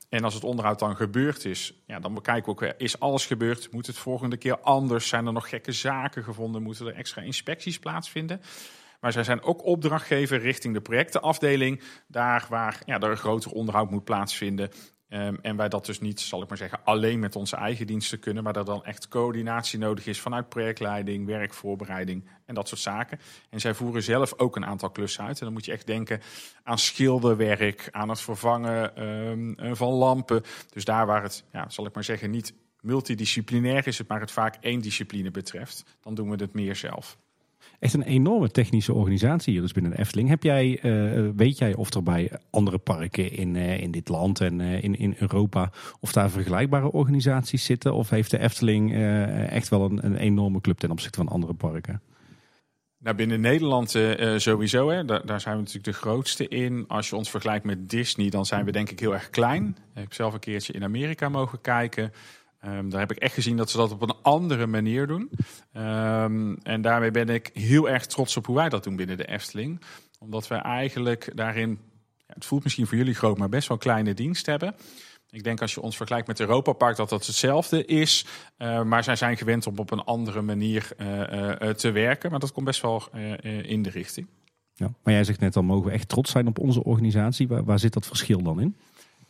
En 0.09 0.23
als 0.23 0.33
het 0.33 0.43
onderhoud 0.43 0.79
dan 0.79 0.95
gebeurd 0.95 1.45
is, 1.45 1.73
ja, 1.85 1.99
dan 1.99 2.13
bekijken 2.13 2.45
we 2.45 2.51
ook 2.51 2.59
weer, 2.59 2.75
is 2.77 2.99
alles 2.99 3.25
gebeurd? 3.25 3.71
Moet 3.71 3.87
het 3.87 3.97
volgende 3.97 4.37
keer 4.37 4.59
anders? 4.59 5.07
Zijn 5.07 5.25
er 5.25 5.33
nog 5.33 5.49
gekke 5.49 5.71
zaken 5.71 6.23
gevonden? 6.23 6.61
Moeten 6.61 6.87
er 6.87 6.93
extra 6.93 7.21
inspecties 7.21 7.79
plaatsvinden? 7.79 8.41
Maar 8.99 9.11
zij 9.11 9.23
zijn 9.23 9.41
ook 9.41 9.65
opdrachtgever 9.65 10.39
richting 10.39 10.73
de 10.73 10.81
projectenafdeling. 10.81 11.81
Daar 12.07 12.45
waar 12.49 12.81
ja, 12.85 12.99
er 12.99 13.09
een 13.09 13.17
groter 13.17 13.51
onderhoud 13.51 13.89
moet 13.89 14.03
plaatsvinden. 14.03 14.71
Um, 15.09 15.39
en 15.41 15.55
wij 15.55 15.69
dat 15.69 15.85
dus 15.85 15.99
niet, 15.99 16.19
zal 16.19 16.41
ik 16.41 16.49
maar 16.49 16.57
zeggen, 16.57 16.79
alleen 16.83 17.19
met 17.19 17.35
onze 17.35 17.55
eigen 17.55 17.87
diensten 17.87 18.19
kunnen. 18.19 18.43
Maar 18.43 18.53
dat 18.53 18.65
dan 18.65 18.83
echt 18.83 19.07
coördinatie 19.07 19.79
nodig 19.79 20.05
is 20.05 20.21
vanuit 20.21 20.49
projectleiding, 20.49 21.25
werkvoorbereiding 21.25 22.29
en 22.45 22.55
dat 22.55 22.67
soort 22.67 22.81
zaken. 22.81 23.19
En 23.49 23.59
zij 23.59 23.73
voeren 23.73 24.03
zelf 24.03 24.39
ook 24.39 24.55
een 24.55 24.65
aantal 24.65 24.89
klussen 24.89 25.23
uit. 25.23 25.39
En 25.39 25.45
dan 25.45 25.53
moet 25.53 25.65
je 25.65 25.71
echt 25.71 25.87
denken 25.87 26.21
aan 26.63 26.77
schilderwerk, 26.77 27.87
aan 27.91 28.09
het 28.09 28.21
vervangen 28.21 29.03
um, 29.03 29.75
van 29.75 29.93
lampen. 29.93 30.43
Dus 30.69 30.85
daar 30.85 31.05
waar 31.05 31.23
het, 31.23 31.43
ja, 31.51 31.69
zal 31.69 31.85
ik 31.85 31.93
maar 31.93 32.03
zeggen, 32.03 32.29
niet 32.29 32.53
multidisciplinair 32.81 33.87
is, 33.87 33.97
het 33.97 34.07
maar 34.07 34.19
het 34.19 34.31
vaak 34.31 34.55
één 34.59 34.81
discipline 34.81 35.31
betreft, 35.31 35.97
dan 36.01 36.15
doen 36.15 36.29
we 36.29 36.35
het 36.35 36.53
meer 36.53 36.75
zelf 36.75 37.17
echt 37.79 37.93
een 37.93 38.03
enorme 38.03 38.51
technische 38.51 38.93
organisatie 38.93 39.53
hier 39.53 39.61
dus 39.61 39.71
binnen 39.71 39.91
de 39.91 39.99
Efteling. 39.99 40.29
Heb 40.29 40.43
jij, 40.43 40.79
uh, 40.83 41.29
weet 41.35 41.57
jij 41.57 41.75
of 41.75 41.93
er 41.93 42.03
bij 42.03 42.31
andere 42.49 42.77
parken 42.77 43.31
in, 43.31 43.55
uh, 43.55 43.81
in 43.81 43.91
dit 43.91 44.09
land 44.09 44.41
en 44.41 44.59
uh, 44.59 44.83
in, 44.83 44.97
in 44.97 45.15
Europa, 45.19 45.71
of 45.99 46.11
daar 46.11 46.29
vergelijkbare 46.29 46.91
organisaties 46.91 47.65
zitten? 47.65 47.93
Of 47.93 48.09
heeft 48.09 48.31
de 48.31 48.39
Efteling 48.39 48.93
echt 49.49 49.69
wel 49.69 49.81
een, 49.81 50.05
een 50.05 50.15
enorme 50.15 50.61
club 50.61 50.77
ten 50.77 50.91
opzichte 50.91 51.17
van 51.17 51.27
andere 51.27 51.53
parken? 51.53 52.01
Nou, 52.99 53.15
binnen 53.15 53.41
Nederland 53.41 53.89
sowieso. 54.37 54.89
Hè. 54.89 55.05
Daar, 55.05 55.25
daar, 55.25 55.41
zijn 55.41 55.55
we 55.55 55.61
natuurlijk 55.61 55.87
de 55.87 56.01
grootste 56.01 56.47
in. 56.47 56.85
Als 56.87 57.09
je 57.09 57.15
ons 57.15 57.29
vergelijkt 57.29 57.65
met 57.65 57.89
Disney, 57.89 58.29
dan 58.29 58.45
zijn 58.45 58.65
we 58.65 58.71
denk 58.71 58.89
ik 58.89 58.99
heel 58.99 59.13
erg 59.13 59.29
klein. 59.29 59.67
Ik 59.67 60.01
heb 60.01 60.13
zelf 60.13 60.33
een 60.33 60.39
keertje 60.39 60.73
in 60.73 60.83
Amerika 60.83 61.29
mogen 61.29 61.61
kijken. 61.61 62.11
Um, 62.65 62.89
daar 62.89 62.99
heb 62.99 63.11
ik 63.11 63.17
echt 63.17 63.33
gezien 63.33 63.57
dat 63.57 63.69
ze 63.69 63.77
dat 63.77 63.91
op 63.91 64.01
een 64.01 64.15
andere 64.21 64.67
manier 64.67 65.07
doen. 65.07 65.29
Um, 65.73 66.57
en 66.57 66.81
daarmee 66.81 67.11
ben 67.11 67.29
ik 67.29 67.49
heel 67.53 67.89
erg 67.89 68.05
trots 68.05 68.37
op 68.37 68.45
hoe 68.45 68.55
wij 68.55 68.69
dat 68.69 68.83
doen 68.83 68.95
binnen 68.95 69.17
de 69.17 69.27
Efteling. 69.27 69.81
Omdat 70.19 70.47
wij 70.47 70.59
eigenlijk 70.59 71.31
daarin, 71.35 71.79
ja, 72.15 72.33
het 72.33 72.45
voelt 72.45 72.63
misschien 72.63 72.87
voor 72.87 72.97
jullie 72.97 73.13
groot, 73.13 73.37
maar 73.37 73.49
best 73.49 73.67
wel 73.67 73.77
kleine 73.77 74.13
dienst 74.13 74.45
hebben. 74.45 74.75
Ik 75.29 75.43
denk 75.43 75.61
als 75.61 75.73
je 75.73 75.81
ons 75.81 75.97
vergelijkt 75.97 76.27
met 76.27 76.39
Europa 76.39 76.73
Park 76.73 76.95
dat 76.95 77.09
dat 77.09 77.25
hetzelfde 77.25 77.85
is. 77.85 78.25
Uh, 78.57 78.83
maar 78.83 79.03
zij 79.03 79.15
zijn 79.15 79.37
gewend 79.37 79.67
om 79.67 79.77
op 79.77 79.91
een 79.91 80.03
andere 80.03 80.41
manier 80.41 80.89
uh, 80.97 81.07
uh, 81.07 81.69
te 81.69 81.91
werken. 81.91 82.31
Maar 82.31 82.39
dat 82.39 82.51
komt 82.51 82.65
best 82.65 82.81
wel 82.81 83.09
in 83.61 83.81
de 83.81 83.89
richting. 83.89 84.27
Ja, 84.73 84.93
maar 85.03 85.13
jij 85.13 85.23
zegt 85.23 85.39
net 85.39 85.55
al, 85.55 85.63
mogen 85.63 85.85
we 85.85 85.91
echt 85.91 86.09
trots 86.09 86.31
zijn 86.31 86.47
op 86.47 86.59
onze 86.59 86.83
organisatie. 86.83 87.47
Waar 87.47 87.79
zit 87.79 87.93
dat 87.93 88.07
verschil 88.07 88.41
dan 88.41 88.61
in? 88.61 88.75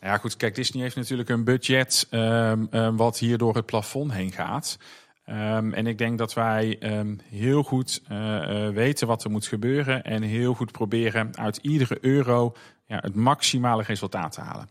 Ja, 0.00 0.18
goed. 0.18 0.36
Kijk, 0.36 0.54
Disney 0.54 0.82
heeft 0.82 0.96
natuurlijk 0.96 1.28
een 1.28 1.44
budget 1.44 2.06
um, 2.10 2.68
um, 2.70 2.96
wat 2.96 3.18
hier 3.18 3.38
door 3.38 3.54
het 3.54 3.66
plafond 3.66 4.12
heen 4.12 4.32
gaat. 4.32 4.78
Um, 5.26 5.72
en 5.74 5.86
ik 5.86 5.98
denk 5.98 6.18
dat 6.18 6.34
wij 6.34 6.78
heel 7.24 7.62
goed 7.62 8.02
uh, 8.12 8.18
uh, 8.18 8.68
weten 8.68 9.06
wat 9.06 9.24
er 9.24 9.30
moet 9.30 9.46
gebeuren. 9.46 10.04
En 10.04 10.22
heel 10.22 10.54
goed 10.54 10.72
proberen 10.72 11.36
uit 11.36 11.56
iedere 11.56 11.98
euro 12.00 12.56
ja, 12.86 12.98
het 13.00 13.14
maximale 13.14 13.82
resultaat 13.82 14.32
te 14.32 14.40
halen. 14.40 14.68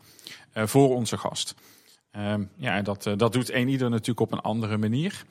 Uh, 0.53 0.65
voor 0.65 0.95
onze 0.95 1.17
gast. 1.17 1.55
ja, 2.57 2.75
en 2.75 2.83
dat, 2.83 3.09
dat 3.17 3.33
doet 3.33 3.51
een 3.51 3.67
ieder 3.67 3.89
natuurlijk 3.89 4.19
op 4.19 4.31
een 4.31 4.41
andere 4.41 4.77
manier. 4.77 5.23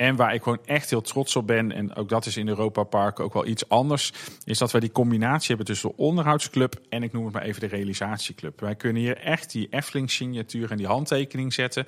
En 0.00 0.16
waar 0.16 0.34
ik 0.34 0.42
gewoon 0.42 0.64
echt 0.64 0.90
heel 0.90 1.00
trots 1.00 1.36
op 1.36 1.46
ben, 1.46 1.72
en 1.72 1.94
ook 1.94 2.08
dat 2.08 2.26
is 2.26 2.36
in 2.36 2.48
Europa 2.48 2.82
Park 2.82 3.20
ook 3.20 3.32
wel 3.32 3.46
iets 3.46 3.68
anders, 3.68 4.12
is 4.44 4.58
dat 4.58 4.70
wij 4.70 4.80
die 4.80 4.92
combinatie 4.92 5.48
hebben 5.48 5.66
tussen 5.66 5.88
de 5.88 5.96
onderhoudsclub 5.96 6.80
en 6.88 7.02
ik 7.02 7.12
noem 7.12 7.24
het 7.24 7.32
maar 7.32 7.42
even 7.42 7.60
de 7.60 7.66
realisatieclub. 7.66 8.60
Wij 8.60 8.74
kunnen 8.74 9.02
hier 9.02 9.16
echt 9.16 9.52
die 9.52 9.68
Efteling-signatuur 9.70 10.70
en 10.70 10.76
die 10.76 10.86
handtekening 10.86 11.52
zetten. 11.52 11.86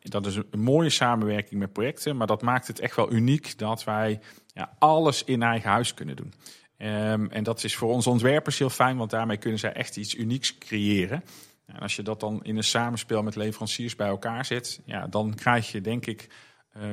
Dat 0.00 0.26
is 0.26 0.36
een 0.36 0.60
mooie 0.60 0.90
samenwerking 0.90 1.60
met 1.60 1.72
projecten, 1.72 2.16
maar 2.16 2.26
dat 2.26 2.42
maakt 2.42 2.66
het 2.66 2.78
echt 2.78 2.96
wel 2.96 3.12
uniek 3.12 3.58
dat 3.58 3.84
wij 3.84 4.20
ja, 4.46 4.72
alles 4.78 5.24
in 5.24 5.42
eigen 5.42 5.70
huis 5.70 5.94
kunnen 5.94 6.16
doen. 6.16 6.32
Um, 6.78 7.30
en 7.30 7.42
dat 7.42 7.64
is 7.64 7.76
voor 7.76 7.90
onze 7.90 8.10
ontwerpers 8.10 8.58
heel 8.58 8.70
fijn, 8.70 8.96
want 8.96 9.10
daarmee 9.10 9.36
kunnen 9.36 9.58
zij 9.58 9.72
echt 9.72 9.96
iets 9.96 10.14
unieks 10.14 10.58
creëren. 10.58 11.24
En 11.66 11.78
als 11.78 11.96
je 11.96 12.02
dat 12.02 12.20
dan 12.20 12.40
in 12.42 12.56
een 12.56 12.64
samenspel 12.64 13.22
met 13.22 13.36
leveranciers 13.36 13.96
bij 13.96 14.08
elkaar 14.08 14.44
zet, 14.44 14.80
ja, 14.84 15.06
dan 15.06 15.34
krijg 15.34 15.72
je 15.72 15.80
denk 15.80 16.06
ik 16.06 16.28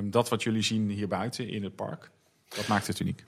dat 0.03 0.29
wat 0.29 0.43
jullie 0.43 0.61
zien 0.61 0.89
hier 0.89 1.07
buiten 1.07 1.49
in 1.49 1.63
het 1.63 1.75
park, 1.75 2.11
dat 2.47 2.67
maakt 2.67 2.87
het 2.87 2.99
uniek. 2.99 3.25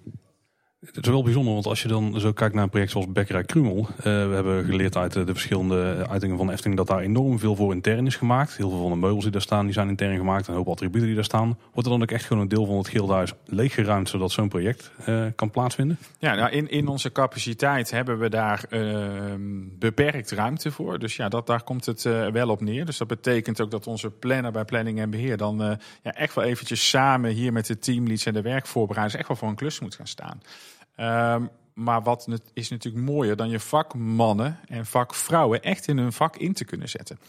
Het 0.85 1.05
is 1.05 1.11
wel 1.11 1.23
bijzonder, 1.23 1.53
want 1.53 1.65
als 1.65 1.81
je 1.81 1.87
dan 1.87 2.19
zo 2.19 2.31
kijkt 2.31 2.53
naar 2.53 2.63
een 2.63 2.69
project 2.69 2.91
zoals 2.91 3.11
Bekkerij 3.11 3.43
Krumel. 3.43 3.87
Uh, 3.97 4.03
we 4.03 4.09
hebben 4.09 4.65
geleerd 4.65 4.97
uit 4.97 5.13
de, 5.13 5.23
de 5.23 5.31
verschillende 5.31 6.05
uitingen 6.09 6.37
van 6.37 6.51
Efteling 6.51 6.77
dat 6.77 6.87
daar 6.87 6.99
enorm 6.99 7.39
veel 7.39 7.55
voor 7.55 7.73
intern 7.73 8.05
is 8.05 8.15
gemaakt. 8.15 8.57
Heel 8.57 8.69
veel 8.69 8.81
van 8.81 8.91
de 8.91 8.97
meubels 8.97 9.23
die 9.23 9.31
daar 9.31 9.41
staan, 9.41 9.65
die 9.65 9.73
zijn 9.73 9.89
intern 9.89 10.17
gemaakt. 10.17 10.45
En 10.47 10.51
een 10.51 10.57
hoop 10.57 10.67
attributen 10.67 11.07
die 11.07 11.15
daar 11.15 11.23
staan. 11.23 11.57
Wordt 11.73 11.89
er 11.89 11.93
dan 11.93 12.01
ook 12.01 12.11
echt 12.11 12.25
gewoon 12.25 12.41
een 12.41 12.49
deel 12.49 12.65
van 12.65 12.77
het 12.77 12.87
gildenhuis 12.87 13.33
leeggeruimd, 13.45 14.09
zodat 14.09 14.31
zo'n 14.31 14.49
project 14.49 14.91
uh, 15.07 15.25
kan 15.35 15.51
plaatsvinden? 15.51 15.97
Ja, 16.19 16.35
nou 16.35 16.51
in, 16.51 16.69
in 16.69 16.87
onze 16.87 17.11
capaciteit 17.11 17.91
hebben 17.91 18.19
we 18.19 18.29
daar 18.29 18.65
uh, 18.69 19.33
beperkt 19.79 20.31
ruimte 20.31 20.71
voor. 20.71 20.99
Dus 20.99 21.15
ja, 21.15 21.29
dat, 21.29 21.47
daar 21.47 21.63
komt 21.63 21.85
het 21.85 22.03
wel 22.31 22.49
op 22.49 22.61
neer. 22.61 22.85
Dus 22.85 22.97
dat 22.97 23.07
betekent 23.07 23.61
ook 23.61 23.71
dat 23.71 23.87
onze 23.87 24.09
planner 24.09 24.51
bij 24.51 24.65
planning 24.65 24.99
en 24.99 25.09
beheer 25.09 25.37
dan 25.37 25.77
ja, 26.03 26.11
echt 26.11 26.35
wel 26.35 26.45
eventjes 26.45 26.89
samen 26.89 27.31
hier 27.31 27.53
met 27.53 27.65
de 27.65 27.79
teamleads 27.79 28.25
en 28.25 28.33
de 28.33 28.41
werkvoorbereiders 28.41 29.17
echt 29.17 29.27
wel 29.27 29.37
voor 29.37 29.49
een 29.49 29.55
klus 29.55 29.79
moet 29.79 29.95
gaan 29.95 30.07
staan. 30.07 30.41
Um, 31.01 31.49
maar 31.73 32.01
wat 32.01 32.27
is 32.53 32.69
natuurlijk 32.69 33.05
mooier 33.05 33.35
dan 33.35 33.49
je 33.49 33.59
vakmannen 33.59 34.59
en 34.67 34.85
vakvrouwen 34.85 35.61
echt 35.61 35.87
in 35.87 35.97
hun 35.97 36.13
vak 36.13 36.37
in 36.37 36.53
te 36.53 36.65
kunnen 36.65 36.89
zetten. 36.89 37.19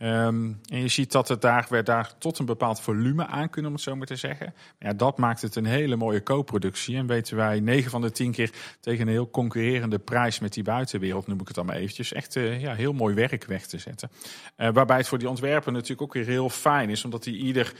Ehm, 0.00 0.52
en 0.68 0.80
je 0.80 0.88
ziet 0.88 1.12
dat 1.12 1.28
het 1.28 1.40
daar, 1.40 1.66
we 1.68 1.82
daar 1.82 2.18
tot 2.18 2.38
een 2.38 2.46
bepaald 2.46 2.80
volume 2.80 3.26
aan 3.26 3.50
kunnen, 3.50 3.70
om 3.70 3.76
het 3.76 3.86
zo 3.86 3.96
maar 3.96 4.06
te 4.06 4.16
zeggen. 4.16 4.54
Ja, 4.78 4.92
dat 4.92 5.18
maakt 5.18 5.42
het 5.42 5.56
een 5.56 5.64
hele 5.64 5.96
mooie 5.96 6.22
co-productie. 6.22 6.96
En 6.96 7.06
weten 7.06 7.36
wij 7.36 7.60
9 7.60 7.90
van 7.90 8.00
de 8.00 8.10
10 8.10 8.32
keer 8.32 8.50
tegen 8.80 9.06
een 9.06 9.12
heel 9.12 9.30
concurrerende 9.30 9.98
prijs 9.98 10.38
met 10.38 10.52
die 10.52 10.62
buitenwereld, 10.62 11.26
noem 11.26 11.40
ik 11.40 11.46
het 11.46 11.56
dan 11.56 11.66
maar 11.66 11.76
eventjes, 11.76 12.12
echt 12.12 12.36
uh, 12.36 12.60
ja, 12.60 12.74
heel 12.74 12.92
mooi 12.92 13.14
werk 13.14 13.44
weg 13.44 13.66
te 13.66 13.78
zetten. 13.78 14.10
Uh, 14.56 14.68
waarbij 14.72 14.96
het 14.96 15.08
voor 15.08 15.18
die 15.18 15.28
ontwerper 15.28 15.72
natuurlijk 15.72 16.02
ook 16.02 16.14
weer 16.14 16.26
heel 16.26 16.48
fijn 16.48 16.90
is, 16.90 17.04
omdat 17.04 17.24
hij 17.24 17.34
ieder 17.34 17.72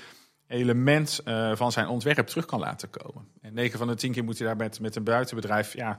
element 0.50 1.20
uh, 1.24 1.56
van 1.56 1.72
zijn 1.72 1.88
ontwerp 1.88 2.26
terug 2.26 2.44
kan 2.44 2.58
laten 2.58 2.90
komen. 2.90 3.24
En 3.40 3.54
9 3.54 3.78
van 3.78 3.86
de 3.86 3.94
10 3.94 4.12
keer 4.12 4.24
moet 4.24 4.38
hij 4.38 4.46
daar 4.46 4.56
met, 4.56 4.80
met 4.80 4.96
een 4.96 5.04
buitenbedrijf, 5.04 5.74
ja, 5.74 5.98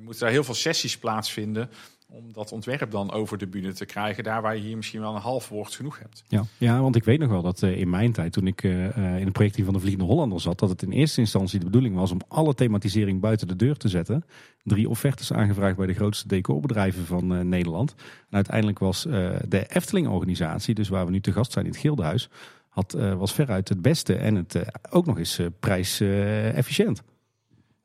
moeten 0.00 0.20
daar 0.20 0.30
heel 0.30 0.44
veel 0.44 0.54
sessies 0.54 0.98
plaatsvinden 0.98 1.70
om 2.12 2.32
dat 2.32 2.52
ontwerp 2.52 2.90
dan 2.90 3.12
over 3.12 3.38
de 3.38 3.46
bühne 3.46 3.72
te 3.72 3.84
krijgen. 3.84 4.24
Daar 4.24 4.42
waar 4.42 4.56
je 4.56 4.62
hier 4.62 4.76
misschien 4.76 5.00
wel 5.00 5.14
een 5.14 5.20
half 5.20 5.48
woord 5.48 5.74
genoeg 5.74 5.98
hebt. 5.98 6.24
Ja, 6.28 6.44
ja 6.58 6.80
want 6.80 6.96
ik 6.96 7.04
weet 7.04 7.18
nog 7.18 7.30
wel 7.30 7.42
dat 7.42 7.62
uh, 7.62 7.78
in 7.78 7.90
mijn 7.90 8.12
tijd, 8.12 8.32
toen 8.32 8.46
ik 8.46 8.62
uh, 8.62 8.96
in 8.96 9.26
een 9.26 9.32
projectteam 9.32 9.64
van 9.64 9.74
de 9.74 9.80
Vliegende 9.80 10.06
Hollander 10.06 10.40
zat, 10.40 10.58
dat 10.58 10.68
het 10.68 10.82
in 10.82 10.90
eerste 10.90 11.20
instantie 11.20 11.58
de 11.58 11.64
bedoeling 11.64 11.94
was 11.94 12.10
om 12.10 12.20
alle 12.28 12.54
thematisering 12.54 13.20
buiten 13.20 13.48
de 13.48 13.56
deur 13.56 13.76
te 13.76 13.88
zetten. 13.88 14.24
Drie 14.62 14.88
offertes 14.88 15.32
aangevraagd 15.32 15.76
bij 15.76 15.86
de 15.86 15.94
grootste 15.94 16.28
decorbedrijven 16.28 17.06
van 17.06 17.32
uh, 17.32 17.40
Nederland. 17.40 17.94
En 17.98 18.36
uiteindelijk 18.36 18.78
was 18.78 19.02
de 19.48 19.66
Efteling-organisatie, 19.68 20.74
dus 20.74 20.88
waar 20.88 21.04
we 21.04 21.10
nu 21.10 21.20
te 21.20 21.32
gast 21.32 21.52
zijn 21.52 21.64
in 21.64 21.70
het 21.70 21.80
Gildenhuis, 21.80 22.28
had, 22.72 22.96
was 23.16 23.32
veruit 23.32 23.68
het 23.68 23.82
beste 23.82 24.14
en 24.14 24.34
het 24.34 24.64
ook 24.90 25.06
nog 25.06 25.18
eens 25.18 25.40
prijsefficiënt. 25.60 27.02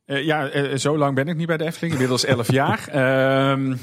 Uh, 0.07 0.23
ja, 0.23 0.77
zo 0.77 0.97
lang 0.97 1.15
ben 1.15 1.27
ik 1.27 1.35
niet 1.35 1.47
bij 1.47 1.57
de 1.57 1.65
Efteling, 1.65 1.93
inmiddels 1.93 2.25
11 2.35 2.51
jaar. 2.51 2.87
Um, 3.51 3.71
uh, 3.71 3.77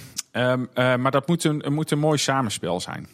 maar 0.74 1.10
dat 1.10 1.28
moet 1.28 1.44
een, 1.44 1.64
moet 1.68 1.90
een 1.90 1.98
mooi 1.98 2.18
samenspel 2.18 2.80
zijn. 2.80 3.08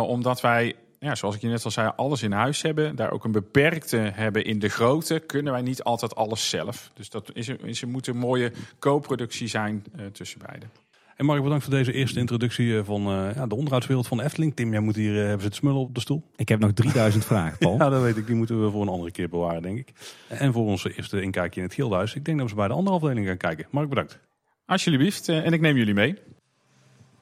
Omdat 0.00 0.40
wij, 0.40 0.74
ja, 0.98 1.14
zoals 1.14 1.34
ik 1.34 1.40
je 1.40 1.48
net 1.48 1.64
al 1.64 1.70
zei, 1.70 1.92
alles 1.96 2.22
in 2.22 2.32
huis 2.32 2.62
hebben. 2.62 2.96
Daar 2.96 3.10
ook 3.10 3.24
een 3.24 3.32
beperkte 3.32 3.96
hebben 3.96 4.44
in 4.44 4.58
de 4.58 4.68
grootte. 4.68 5.18
Kunnen 5.18 5.52
wij 5.52 5.62
niet 5.62 5.82
altijd 5.82 6.14
alles 6.14 6.48
zelf. 6.48 6.90
Dus 6.94 7.10
dat 7.10 7.30
is 7.32 7.48
een, 7.48 7.90
moet 7.90 8.06
een 8.06 8.16
mooie 8.16 8.52
co-productie 8.78 9.48
zijn 9.48 9.84
uh, 9.96 10.06
tussen 10.06 10.38
beiden. 10.46 10.83
En 11.16 11.24
Mark, 11.24 11.42
bedankt 11.42 11.64
voor 11.64 11.74
deze 11.74 11.92
eerste 11.92 12.18
introductie 12.18 12.82
van 12.82 13.02
ja, 13.34 13.46
de 13.46 13.54
onderhoudswereld 13.54 14.06
van 14.06 14.20
Efteling. 14.20 14.56
Tim, 14.56 14.70
jij 14.70 14.80
moet 14.80 14.96
hier, 14.96 15.14
hebben 15.14 15.40
ze 15.40 15.46
het 15.46 15.54
smullen 15.54 15.80
op 15.80 15.94
de 15.94 16.00
stoel? 16.00 16.22
Ik 16.36 16.48
heb 16.48 16.60
nog 16.60 16.72
3000 16.72 17.24
vragen, 17.34 17.58
Paul. 17.58 17.76
ja, 17.78 17.88
dat 17.88 18.02
weet 18.02 18.16
ik. 18.16 18.26
Die 18.26 18.36
moeten 18.36 18.64
we 18.64 18.70
voor 18.70 18.82
een 18.82 18.88
andere 18.88 19.10
keer 19.10 19.28
bewaren, 19.28 19.62
denk 19.62 19.78
ik. 19.78 19.92
En 20.28 20.52
voor 20.52 20.64
onze 20.66 20.96
eerste 20.96 21.22
inkijkje 21.22 21.60
in 21.60 21.66
het 21.66 21.74
Gildenhuis. 21.74 22.14
Ik 22.14 22.24
denk 22.24 22.38
dat 22.38 22.48
we 22.48 22.54
bij 22.54 22.68
de 22.68 22.74
andere 22.74 22.96
afdeling 22.96 23.26
gaan 23.26 23.36
kijken. 23.36 23.66
Mark, 23.70 23.88
bedankt. 23.88 24.18
Alsjeblieft. 24.66 25.28
en 25.28 25.52
ik 25.52 25.60
neem 25.60 25.76
jullie 25.76 25.94
mee. 25.94 26.18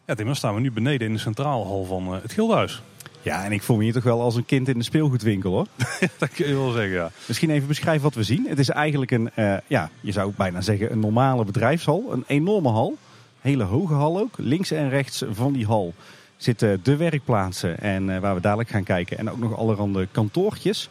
Ja, 0.06 0.14
Tim, 0.14 0.26
dan 0.26 0.36
staan 0.36 0.54
we 0.54 0.60
nu 0.60 0.72
beneden 0.72 1.06
in 1.06 1.12
de 1.12 1.18
centraalhal 1.18 1.84
van 1.84 2.14
uh, 2.14 2.22
het 2.22 2.32
Gildenhuis. 2.32 2.82
Ja, 3.22 3.44
en 3.44 3.52
ik 3.52 3.62
voel 3.62 3.76
me 3.76 3.82
hier 3.82 3.92
toch 3.92 4.02
wel 4.02 4.20
als 4.20 4.36
een 4.36 4.44
kind 4.44 4.68
in 4.68 4.78
de 4.78 4.84
speelgoedwinkel 4.84 5.52
hoor. 5.52 5.66
dat 6.18 6.30
kun 6.30 6.48
je 6.48 6.54
wel 6.54 6.70
zeggen, 6.70 6.92
ja. 6.92 7.10
Misschien 7.26 7.50
even 7.50 7.68
beschrijven 7.68 8.02
wat 8.02 8.14
we 8.14 8.22
zien. 8.22 8.46
Het 8.48 8.58
is 8.58 8.68
eigenlijk 8.68 9.10
een, 9.10 9.30
uh, 9.36 9.56
ja, 9.66 9.90
je 10.00 10.12
zou 10.12 10.32
bijna 10.36 10.60
zeggen 10.60 10.92
een 10.92 10.98
normale 10.98 11.44
bedrijfshal. 11.44 12.12
Een 12.12 12.24
enorme 12.26 12.68
hal. 12.68 12.96
Hele 13.42 13.64
hoge 13.64 13.94
hal 13.94 14.18
ook. 14.18 14.34
Links 14.36 14.70
en 14.70 14.88
rechts 14.88 15.24
van 15.30 15.52
die 15.52 15.66
hal 15.66 15.94
zitten 16.36 16.80
de 16.82 16.96
werkplaatsen 16.96 17.78
en 17.78 18.08
uh, 18.08 18.18
waar 18.18 18.34
we 18.34 18.40
dadelijk 18.40 18.68
gaan 18.68 18.84
kijken. 18.84 19.18
En 19.18 19.30
ook 19.30 19.38
nog 19.38 19.56
allerhande 19.56 20.08
kantoortjes. 20.12 20.88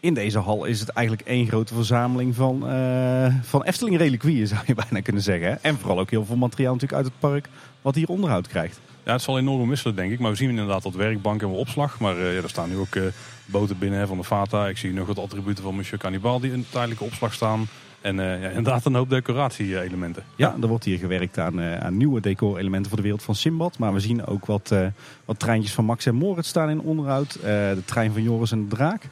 In 0.00 0.14
deze 0.14 0.38
hal 0.38 0.64
is 0.64 0.80
het 0.80 0.88
eigenlijk 0.88 1.28
één 1.28 1.46
grote 1.46 1.74
verzameling 1.74 2.34
van, 2.34 2.70
uh, 2.70 3.34
van 3.42 3.62
Efteling 3.62 3.96
reliquieën 3.96 4.46
zou 4.54 4.60
je 4.66 4.74
bijna 4.74 5.00
kunnen 5.00 5.22
zeggen. 5.22 5.62
En 5.62 5.78
vooral 5.78 5.98
ook 5.98 6.10
heel 6.10 6.24
veel 6.24 6.36
materiaal 6.36 6.72
natuurlijk 6.72 7.02
uit 7.02 7.12
het 7.12 7.20
park 7.20 7.48
wat 7.82 7.94
hier 7.94 8.08
onderhoud 8.08 8.48
krijgt. 8.48 8.80
Ja, 9.04 9.12
het 9.12 9.22
zal 9.22 9.38
enorm 9.38 9.68
wisselen 9.68 9.96
denk 9.96 10.12
ik. 10.12 10.18
Maar 10.18 10.30
we 10.30 10.36
zien 10.36 10.48
inderdaad 10.48 10.82
dat 10.82 10.94
werkbank 10.94 11.42
en 11.42 11.48
opslag. 11.48 12.00
Maar 12.00 12.16
ja, 12.16 12.42
er 12.42 12.48
staan 12.48 12.68
nu 12.68 12.76
ook 12.76 12.96
boten 13.44 13.78
binnen 13.78 14.08
van 14.08 14.16
de 14.16 14.24
Fata. 14.24 14.68
Ik 14.68 14.78
zie 14.78 14.92
nog 14.92 15.06
wat 15.06 15.18
attributen 15.18 15.64
van 15.64 15.74
Monsieur 15.74 15.98
Cannibal 15.98 16.40
die 16.40 16.52
in 16.52 16.66
tijdelijke 16.70 17.04
opslag 17.04 17.32
staan. 17.32 17.68
En 18.02 18.18
uh, 18.18 18.42
ja, 18.42 18.48
inderdaad 18.48 18.84
een 18.84 18.94
hoop 18.94 19.10
decoratie-elementen. 19.10 20.22
Ja, 20.36 20.56
er 20.60 20.68
wordt 20.68 20.84
hier 20.84 20.98
gewerkt 20.98 21.38
aan, 21.38 21.60
uh, 21.60 21.76
aan 21.76 21.96
nieuwe 21.96 22.20
decor-elementen 22.20 22.88
voor 22.88 22.96
de 22.96 23.02
wereld 23.02 23.22
van 23.22 23.34
Simbad. 23.34 23.78
Maar 23.78 23.92
we 23.92 24.00
zien 24.00 24.26
ook 24.26 24.46
wat, 24.46 24.70
uh, 24.72 24.86
wat 25.24 25.38
treintjes 25.38 25.74
van 25.74 25.84
Max 25.84 26.06
en 26.06 26.14
Moritz 26.14 26.48
staan 26.48 26.70
in 26.70 26.80
onderhoud. 26.80 27.32
de 27.42 27.82
trein 27.84 28.12
van 28.12 28.22
Joris 28.22 28.52
en 28.52 28.68
de 28.68 28.74
Draak. 28.74 29.08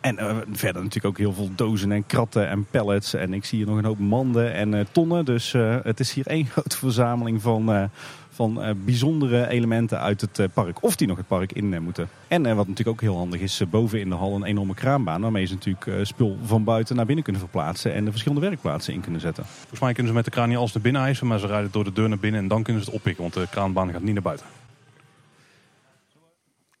En 0.00 0.16
verder 0.52 0.82
natuurlijk 0.82 1.04
ook 1.04 1.18
heel 1.18 1.32
veel 1.32 1.50
dozen 1.54 1.92
en 1.92 2.06
kratten 2.06 2.48
en 2.48 2.66
pallets. 2.70 3.14
En 3.14 3.34
ik 3.34 3.44
zie 3.44 3.58
hier 3.58 3.66
nog 3.66 3.76
een 3.76 3.84
hoop 3.84 3.98
manden 3.98 4.52
en 4.52 4.86
tonnen. 4.92 5.24
Dus 5.24 5.52
het 5.82 6.00
is 6.00 6.12
hier 6.12 6.26
één 6.26 6.46
grote 6.46 6.76
verzameling 6.76 7.42
van, 7.42 7.90
van 8.36 8.76
bijzondere 8.84 9.48
elementen 9.48 10.00
uit 10.00 10.20
het 10.20 10.48
park. 10.54 10.82
Of 10.82 10.96
die 10.96 11.06
nog 11.06 11.16
het 11.16 11.26
park 11.26 11.52
in 11.52 11.82
moeten. 11.82 12.08
En 12.28 12.42
wat 12.42 12.68
natuurlijk 12.68 12.88
ook 12.88 13.00
heel 13.00 13.16
handig 13.16 13.40
is, 13.40 13.62
boven 13.70 14.00
in 14.00 14.08
de 14.08 14.14
hal 14.14 14.34
een 14.34 14.44
enorme 14.44 14.74
kraanbaan. 14.74 15.20
Waarmee 15.20 15.46
ze 15.46 15.54
natuurlijk 15.54 16.06
spul 16.06 16.36
van 16.44 16.64
buiten 16.64 16.96
naar 16.96 17.06
binnen 17.06 17.24
kunnen 17.24 17.42
verplaatsen. 17.42 17.94
En 17.94 18.04
de 18.04 18.10
verschillende 18.10 18.46
werkplaatsen 18.46 18.94
in 18.94 19.00
kunnen 19.00 19.20
zetten. 19.20 19.44
Volgens 19.44 19.80
mij 19.80 19.92
kunnen 19.92 20.12
ze 20.12 20.16
met 20.16 20.24
de 20.24 20.30
kraan 20.30 20.48
niet 20.48 20.58
alles 20.58 20.72
naar 20.72 20.82
binnen 20.82 21.02
eisen. 21.02 21.26
Maar 21.26 21.38
ze 21.38 21.46
rijden 21.46 21.70
door 21.72 21.84
de 21.84 21.92
deur 21.92 22.08
naar 22.08 22.18
binnen 22.18 22.40
en 22.40 22.48
dan 22.48 22.62
kunnen 22.62 22.82
ze 22.82 22.88
het 22.88 22.98
oppikken. 22.98 23.22
Want 23.22 23.34
de 23.34 23.46
kraanbaan 23.50 23.92
gaat 23.92 24.02
niet 24.02 24.14
naar 24.14 24.22
buiten. 24.22 24.46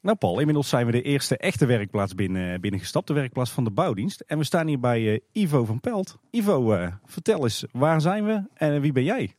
Nou 0.06 0.18
Paul, 0.18 0.38
inmiddels 0.38 0.68
zijn 0.68 0.86
we 0.86 0.92
de 0.92 1.02
eerste 1.02 1.36
echte 1.36 1.66
werkplaats 1.66 2.14
binnen, 2.14 2.60
binnengestapt. 2.60 3.06
De 3.06 3.12
werkplaats 3.14 3.50
van 3.50 3.64
de 3.64 3.70
bouwdienst. 3.70 4.20
En 4.20 4.38
we 4.38 4.44
staan 4.44 4.66
hier 4.66 4.80
bij 4.80 5.00
uh, 5.00 5.18
Ivo 5.32 5.64
van 5.64 5.80
Pelt. 5.80 6.18
Ivo, 6.30 6.74
uh, 6.74 6.88
vertel 7.04 7.42
eens, 7.42 7.64
waar 7.72 8.00
zijn 8.00 8.24
we 8.24 8.42
en 8.54 8.80
wie 8.80 8.92
ben 8.92 9.04
jij? 9.04 9.34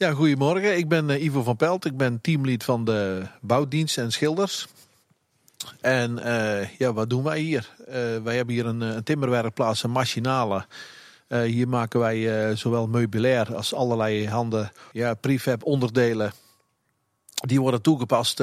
Ja, 0.00 0.12
goedemorgen. 0.12 0.76
Ik 0.76 0.88
ben 0.88 1.10
uh, 1.10 1.22
Ivo 1.22 1.42
van 1.42 1.56
Pelt. 1.56 1.84
Ik 1.84 1.96
ben 1.96 2.20
teamlead 2.20 2.64
van 2.64 2.84
de 2.84 3.22
bouwdienst 3.40 3.98
en 3.98 4.12
schilders. 4.12 4.68
En 5.80 6.16
ja, 6.78 6.92
wat 6.92 7.10
doen 7.10 7.22
wij 7.22 7.38
hier? 7.38 7.70
wij 8.22 8.36
hebben 8.36 8.54
hier 8.54 8.66
een, 8.66 8.80
een 8.80 9.02
timmerwerkplaats, 9.02 9.82
een 9.82 9.90
machinale. 9.90 10.66
hier 11.28 11.68
maken 11.68 12.00
wij 12.00 12.56
zowel 12.56 12.86
meubilair 12.86 13.54
als 13.54 13.74
allerlei 13.74 14.28
handen 14.28 14.72
ja, 14.92 15.14
prefab 15.14 15.64
onderdelen. 15.64 16.32
Die 17.46 17.60
worden 17.60 17.82
toegepast 17.82 18.38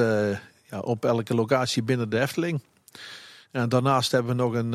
ja, 0.70 0.80
op 0.80 1.04
elke 1.04 1.34
locatie 1.34 1.82
binnen 1.82 2.10
de 2.10 2.20
Efteling. 2.20 2.60
En 3.50 3.68
daarnaast 3.68 4.12
hebben 4.12 4.36
we 4.36 4.42
nog 4.42 4.52
een, 4.52 4.72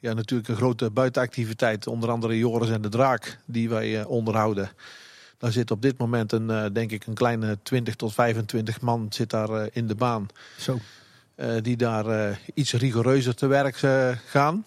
ja, 0.00 0.12
natuurlijk 0.12 0.48
een 0.48 0.56
grote 0.56 0.90
buitenactiviteit. 0.90 1.86
Onder 1.86 2.10
andere 2.10 2.38
Joris 2.38 2.70
en 2.70 2.82
de 2.82 2.88
Draak, 2.88 3.38
die 3.44 3.68
wij 3.68 4.04
onderhouden. 4.04 4.70
Daar 5.40 5.52
zit 5.52 5.70
op 5.70 5.82
dit 5.82 5.98
moment 5.98 6.32
een, 6.32 6.50
uh, 6.50 6.64
denk 6.72 6.90
ik, 6.90 7.06
een 7.06 7.14
kleine 7.14 7.58
20 7.62 7.94
tot 7.94 8.14
25 8.14 8.80
man 8.80 9.06
zit 9.10 9.30
daar 9.30 9.68
in 9.72 9.86
de 9.86 9.94
baan. 9.94 10.28
Zo. 10.58 10.78
die 11.62 11.76
daar 11.76 12.38
iets 12.54 12.72
rigoureuzer 12.72 13.34
te 13.34 13.46
werk 13.46 13.76
gaan. 14.26 14.64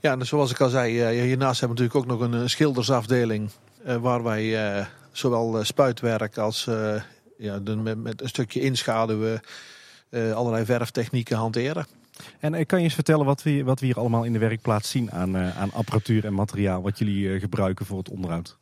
Ja, 0.00 0.12
en 0.12 0.26
zoals 0.26 0.50
ik 0.50 0.60
al 0.60 0.68
zei, 0.68 1.20
hiernaast 1.20 1.60
hebben 1.60 1.78
we 1.78 1.82
natuurlijk 1.82 2.12
ook 2.12 2.18
nog 2.18 2.30
een 2.30 2.50
schildersafdeling. 2.50 3.50
waar 4.00 4.22
wij 4.22 4.86
zowel 5.12 5.64
spuitwerk 5.64 6.38
als 6.38 6.68
ja, 7.38 7.60
met, 7.82 8.02
met 8.02 8.22
een 8.22 8.28
stukje 8.28 8.60
inschaduwen 8.60 9.40
allerlei 10.10 10.64
verftechnieken 10.64 11.36
hanteren. 11.36 11.86
En 12.40 12.66
kan 12.66 12.78
je 12.78 12.84
eens 12.84 12.94
vertellen 12.94 13.26
wat 13.26 13.42
we, 13.42 13.64
wat 13.64 13.80
we 13.80 13.86
hier 13.86 13.98
allemaal 13.98 14.24
in 14.24 14.32
de 14.32 14.38
werkplaats 14.38 14.90
zien 14.90 15.12
aan, 15.12 15.36
aan 15.36 15.72
apparatuur 15.72 16.24
en 16.24 16.34
materiaal 16.34 16.82
wat 16.82 16.98
jullie 16.98 17.40
gebruiken 17.40 17.86
voor 17.86 17.98
het 17.98 18.08
onderhoud? 18.08 18.56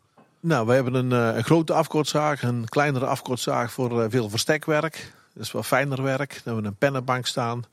Nou, 0.45 0.67
we 0.67 0.73
hebben 0.73 0.95
een, 0.95 1.11
een 1.11 1.45
grote 1.45 1.73
afkortzaag, 1.73 2.43
een 2.43 2.69
kleinere 2.69 3.07
afkortzaag 3.07 3.73
voor 3.73 4.11
veel 4.11 4.29
verstekwerk. 4.31 5.13
Dat 5.33 5.43
is 5.43 5.53
wat 5.53 5.67
fijner 5.67 6.03
werk. 6.03 6.31
Dan 6.31 6.41
hebben 6.45 6.63
we 6.63 6.69
een 6.69 6.77
pennenbank 6.77 7.27
staan, 7.27 7.65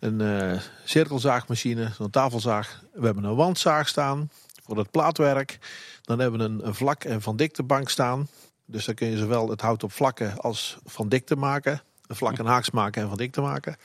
een 0.00 0.60
cirkelzaagmachine, 0.84 1.90
een 1.98 2.10
tafelzaag. 2.10 2.82
We 2.92 3.04
hebben 3.04 3.24
een 3.24 3.34
wandzaag 3.34 3.88
staan 3.88 4.30
voor 4.64 4.78
het 4.78 4.90
plaatwerk. 4.90 5.58
Dan 6.02 6.18
hebben 6.18 6.40
we 6.40 6.46
een, 6.46 6.66
een 6.66 6.74
vlak- 6.74 7.04
en 7.04 7.22
van 7.22 7.36
diktebank 7.36 7.88
staan. 7.88 8.28
Dus 8.64 8.84
dan 8.84 8.94
kun 8.94 9.08
je 9.08 9.16
zowel 9.16 9.48
het 9.48 9.60
hout 9.60 9.82
op 9.82 9.92
vlakken 9.92 10.38
als 10.38 10.78
van 10.84 11.08
dikte 11.08 11.36
maken. 11.36 11.82
Een 12.06 12.16
vlak 12.16 12.38
en 12.38 12.46
haaks 12.46 12.70
maken 12.70 13.02
en 13.02 13.08
van 13.08 13.18
dikte 13.18 13.40
maken. 13.40 13.76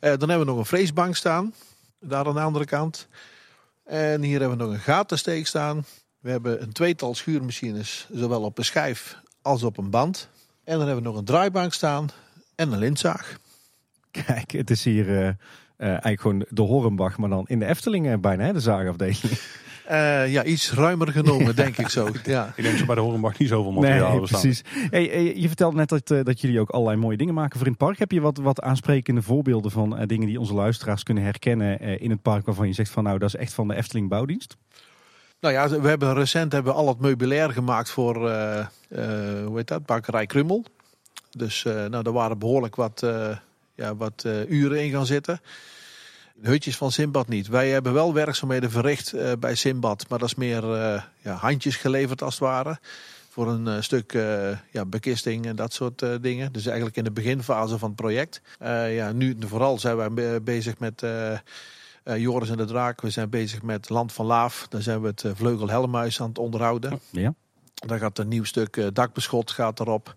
Dan 0.00 0.10
hebben 0.10 0.38
we 0.38 0.44
nog 0.44 0.58
een 0.58 0.66
freesbank 0.66 1.16
staan. 1.16 1.54
Daar 2.00 2.26
aan 2.26 2.34
de 2.34 2.40
andere 2.40 2.64
kant. 2.64 3.08
En 3.84 4.22
hier 4.22 4.40
hebben 4.40 4.58
we 4.58 4.64
nog 4.64 4.72
een 4.72 4.80
gatensteek 4.80 5.46
staan. 5.46 5.84
We 6.22 6.30
hebben 6.30 6.62
een 6.62 6.72
tweetal 6.72 7.14
schuurmachines. 7.14 8.08
Zowel 8.12 8.42
op 8.42 8.58
een 8.58 8.64
schijf 8.64 9.18
als 9.42 9.62
op 9.62 9.78
een 9.78 9.90
band. 9.90 10.28
En 10.64 10.78
dan 10.78 10.86
hebben 10.86 11.02
we 11.02 11.08
nog 11.10 11.18
een 11.18 11.24
draaibank 11.24 11.72
staan. 11.72 12.08
En 12.54 12.72
een 12.72 12.78
lintzaag. 12.78 13.36
Kijk, 14.10 14.50
het 14.50 14.70
is 14.70 14.84
hier 14.84 15.08
uh, 15.08 15.18
uh, 15.18 15.34
eigenlijk 15.78 16.20
gewoon 16.20 16.44
de 16.48 16.62
Horrenbach. 16.62 17.18
Maar 17.18 17.28
dan 17.28 17.44
in 17.48 17.58
de 17.58 17.66
Efteling 17.66 18.20
bijna, 18.20 18.44
hè, 18.44 18.52
de 18.52 18.60
zaagafdeling. 18.60 19.18
Uh, 19.90 20.32
ja, 20.32 20.44
iets 20.44 20.72
ruimer 20.72 21.08
genomen, 21.08 21.56
denk 21.64 21.78
ik 21.78 21.88
zo. 21.88 22.08
Ja. 22.24 22.52
Ik 22.56 22.64
denk 22.64 22.78
zo 22.78 22.86
bij 22.86 22.94
de 22.94 23.00
Horenbach 23.00 23.38
niet 23.38 23.48
zoveel 23.48 23.72
materiaal 23.72 24.16
nee, 24.16 24.20
precies. 24.20 24.62
Hey, 24.90 25.36
je 25.36 25.46
vertelde 25.46 25.76
net 25.76 25.88
dat, 25.88 26.10
uh, 26.10 26.24
dat 26.24 26.40
jullie 26.40 26.60
ook 26.60 26.70
allerlei 26.70 26.98
mooie 26.98 27.16
dingen 27.16 27.34
maken 27.34 27.58
voor 27.58 27.66
in 27.66 27.72
het 27.72 27.80
park. 27.80 27.98
Heb 27.98 28.12
je 28.12 28.20
wat, 28.20 28.38
wat 28.38 28.60
aansprekende 28.60 29.22
voorbeelden 29.22 29.70
van 29.70 30.00
uh, 30.00 30.06
dingen 30.06 30.26
die 30.26 30.40
onze 30.40 30.54
luisteraars 30.54 31.02
kunnen 31.02 31.24
herkennen 31.24 32.00
in 32.00 32.10
het 32.10 32.22
park 32.22 32.46
waarvan 32.46 32.66
je 32.66 32.72
zegt 32.72 32.90
van 32.90 33.04
nou, 33.04 33.18
dat 33.18 33.28
is 33.28 33.36
echt 33.36 33.52
van 33.52 33.68
de 33.68 33.74
Efteling 33.74 34.08
Bouwdienst? 34.08 34.56
Nou 35.42 35.54
ja, 35.54 35.80
we 35.80 35.88
hebben 35.88 36.14
recent 36.14 36.52
hebben 36.52 36.74
al 36.74 36.88
het 36.88 37.00
meubilair 37.00 37.50
gemaakt 37.50 37.90
voor, 37.90 38.14
hoe 39.44 39.52
heet 39.54 39.68
dat, 39.68 39.86
bakkerij 39.86 40.26
Krummel. 40.26 40.64
Dus 41.30 41.62
nou, 41.62 42.02
er 42.04 42.12
waren 42.12 42.38
behoorlijk 42.38 42.76
wat 42.76 43.02
ja, 43.74 43.96
wat 43.96 44.24
eh, 44.24 44.50
uren 44.50 44.82
in 44.84 44.90
gaan 44.90 45.06
zitten. 45.06 45.40
Hutjes 46.42 46.76
van 46.76 46.92
Simbad 46.92 47.28
niet. 47.28 47.48
Wij 47.48 47.70
hebben 47.70 47.92
wel 47.92 48.14
werkzaamheden 48.14 48.70
verricht 48.70 49.12
eh, 49.12 49.32
bij 49.38 49.54
Simbad, 49.54 50.04
maar 50.08 50.18
dat 50.18 50.28
is 50.28 50.34
meer 50.34 50.74
eh, 50.74 51.02
ja, 51.20 51.34
handjes 51.34 51.76
geleverd 51.76 52.22
als 52.22 52.34
het 52.34 52.42
ware. 52.42 52.78
Voor 53.28 53.48
een 53.48 53.68
eh, 53.68 53.80
stuk 53.80 54.12
eh, 54.12 54.50
ja, 54.70 54.84
bekisting 54.84 55.46
en 55.46 55.56
dat 55.56 55.72
soort 55.72 56.02
eh, 56.02 56.10
dingen. 56.20 56.52
Dus 56.52 56.66
eigenlijk 56.66 56.96
in 56.96 57.04
de 57.04 57.10
beginfase 57.10 57.78
van 57.78 57.88
het 57.88 57.96
project. 58.00 58.40
Eh, 58.58 58.94
ja, 58.96 59.12
nu 59.12 59.36
vooral 59.40 59.78
zijn 59.78 59.96
wij 59.96 60.10
be- 60.12 60.40
bezig 60.44 60.78
met 60.78 61.04
eh, 62.04 62.18
Joris 62.18 62.50
en 62.50 62.56
de 62.56 62.64
Draak. 62.64 63.00
We 63.00 63.10
zijn 63.10 63.30
bezig 63.30 63.62
met 63.62 63.88
Land 63.88 64.12
van 64.12 64.26
Laaf. 64.26 64.66
Daar 64.68 64.82
zijn 64.82 65.00
we 65.00 65.06
het 65.06 65.24
eh, 65.24 65.32
Vleugel 65.34 65.68
Helmhuis 65.68 66.20
aan 66.20 66.28
het 66.28 66.38
onderhouden. 66.38 67.00
Ja. 67.10 67.34
Daar 67.74 67.98
gaat 67.98 68.18
een 68.18 68.28
nieuw 68.28 68.44
stuk 68.44 68.76
eh, 68.76 68.86
dakbeschot 68.92 69.50
gaat 69.50 69.80
erop. 69.80 70.14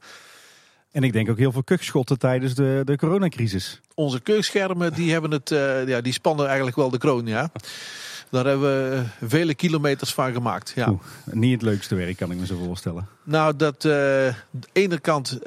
En 0.91 1.03
ik 1.03 1.13
denk 1.13 1.29
ook 1.29 1.37
heel 1.37 1.51
veel 1.51 1.63
kukschotten 1.63 2.19
tijdens 2.19 2.55
de, 2.55 2.81
de 2.85 2.97
coronacrisis. 2.97 3.81
Onze 3.93 4.21
keukschermen 4.21 4.93
die 4.93 5.11
hebben 5.11 5.31
het, 5.31 5.49
ja, 5.87 6.01
die 6.01 6.13
spannen 6.13 6.45
eigenlijk 6.45 6.75
wel 6.75 6.89
de 6.89 6.97
kroon, 6.97 7.25
ja. 7.25 7.51
Daar 8.29 8.45
hebben 8.45 8.89
we 8.89 9.03
vele 9.27 9.55
kilometers 9.55 10.13
van 10.13 10.33
gemaakt. 10.33 10.71
Ja. 10.75 10.89
Oeh. 10.89 11.01
Niet 11.31 11.51
het 11.51 11.61
leukste 11.61 11.95
werk, 11.95 12.17
kan 12.17 12.31
ik 12.31 12.37
me 12.37 12.45
zo 12.45 12.57
voorstellen. 12.65 13.07
Nou, 13.23 13.55
dat 13.55 13.75
eh, 13.75 13.81
de 13.81 14.35
ene 14.71 14.99
kant 14.99 15.39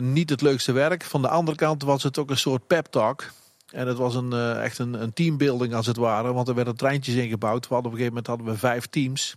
niet 0.00 0.30
het 0.30 0.40
leukste 0.40 0.72
werk. 0.72 1.04
Van 1.04 1.22
de 1.22 1.28
andere 1.28 1.56
kant 1.56 1.82
was 1.82 2.02
het 2.02 2.18
ook 2.18 2.30
een 2.30 2.38
soort 2.38 2.66
pep 2.66 2.86
talk. 2.86 3.24
En 3.72 3.86
het 3.86 3.96
was 3.96 4.14
een, 4.14 4.32
eh, 4.32 4.64
echt 4.64 4.78
een, 4.78 5.02
een 5.02 5.12
teambuilding 5.12 5.74
als 5.74 5.86
het 5.86 5.96
ware. 5.96 6.32
Want 6.32 6.48
er 6.48 6.54
werden 6.54 6.76
treintjes 6.76 7.14
ingebouwd. 7.14 7.68
We 7.68 7.74
hadden 7.74 7.92
op 7.92 7.98
een 7.98 8.04
gegeven 8.04 8.22
moment 8.22 8.26
hadden 8.26 8.46
we 8.46 8.58
vijf 8.58 8.86
teams. 8.86 9.36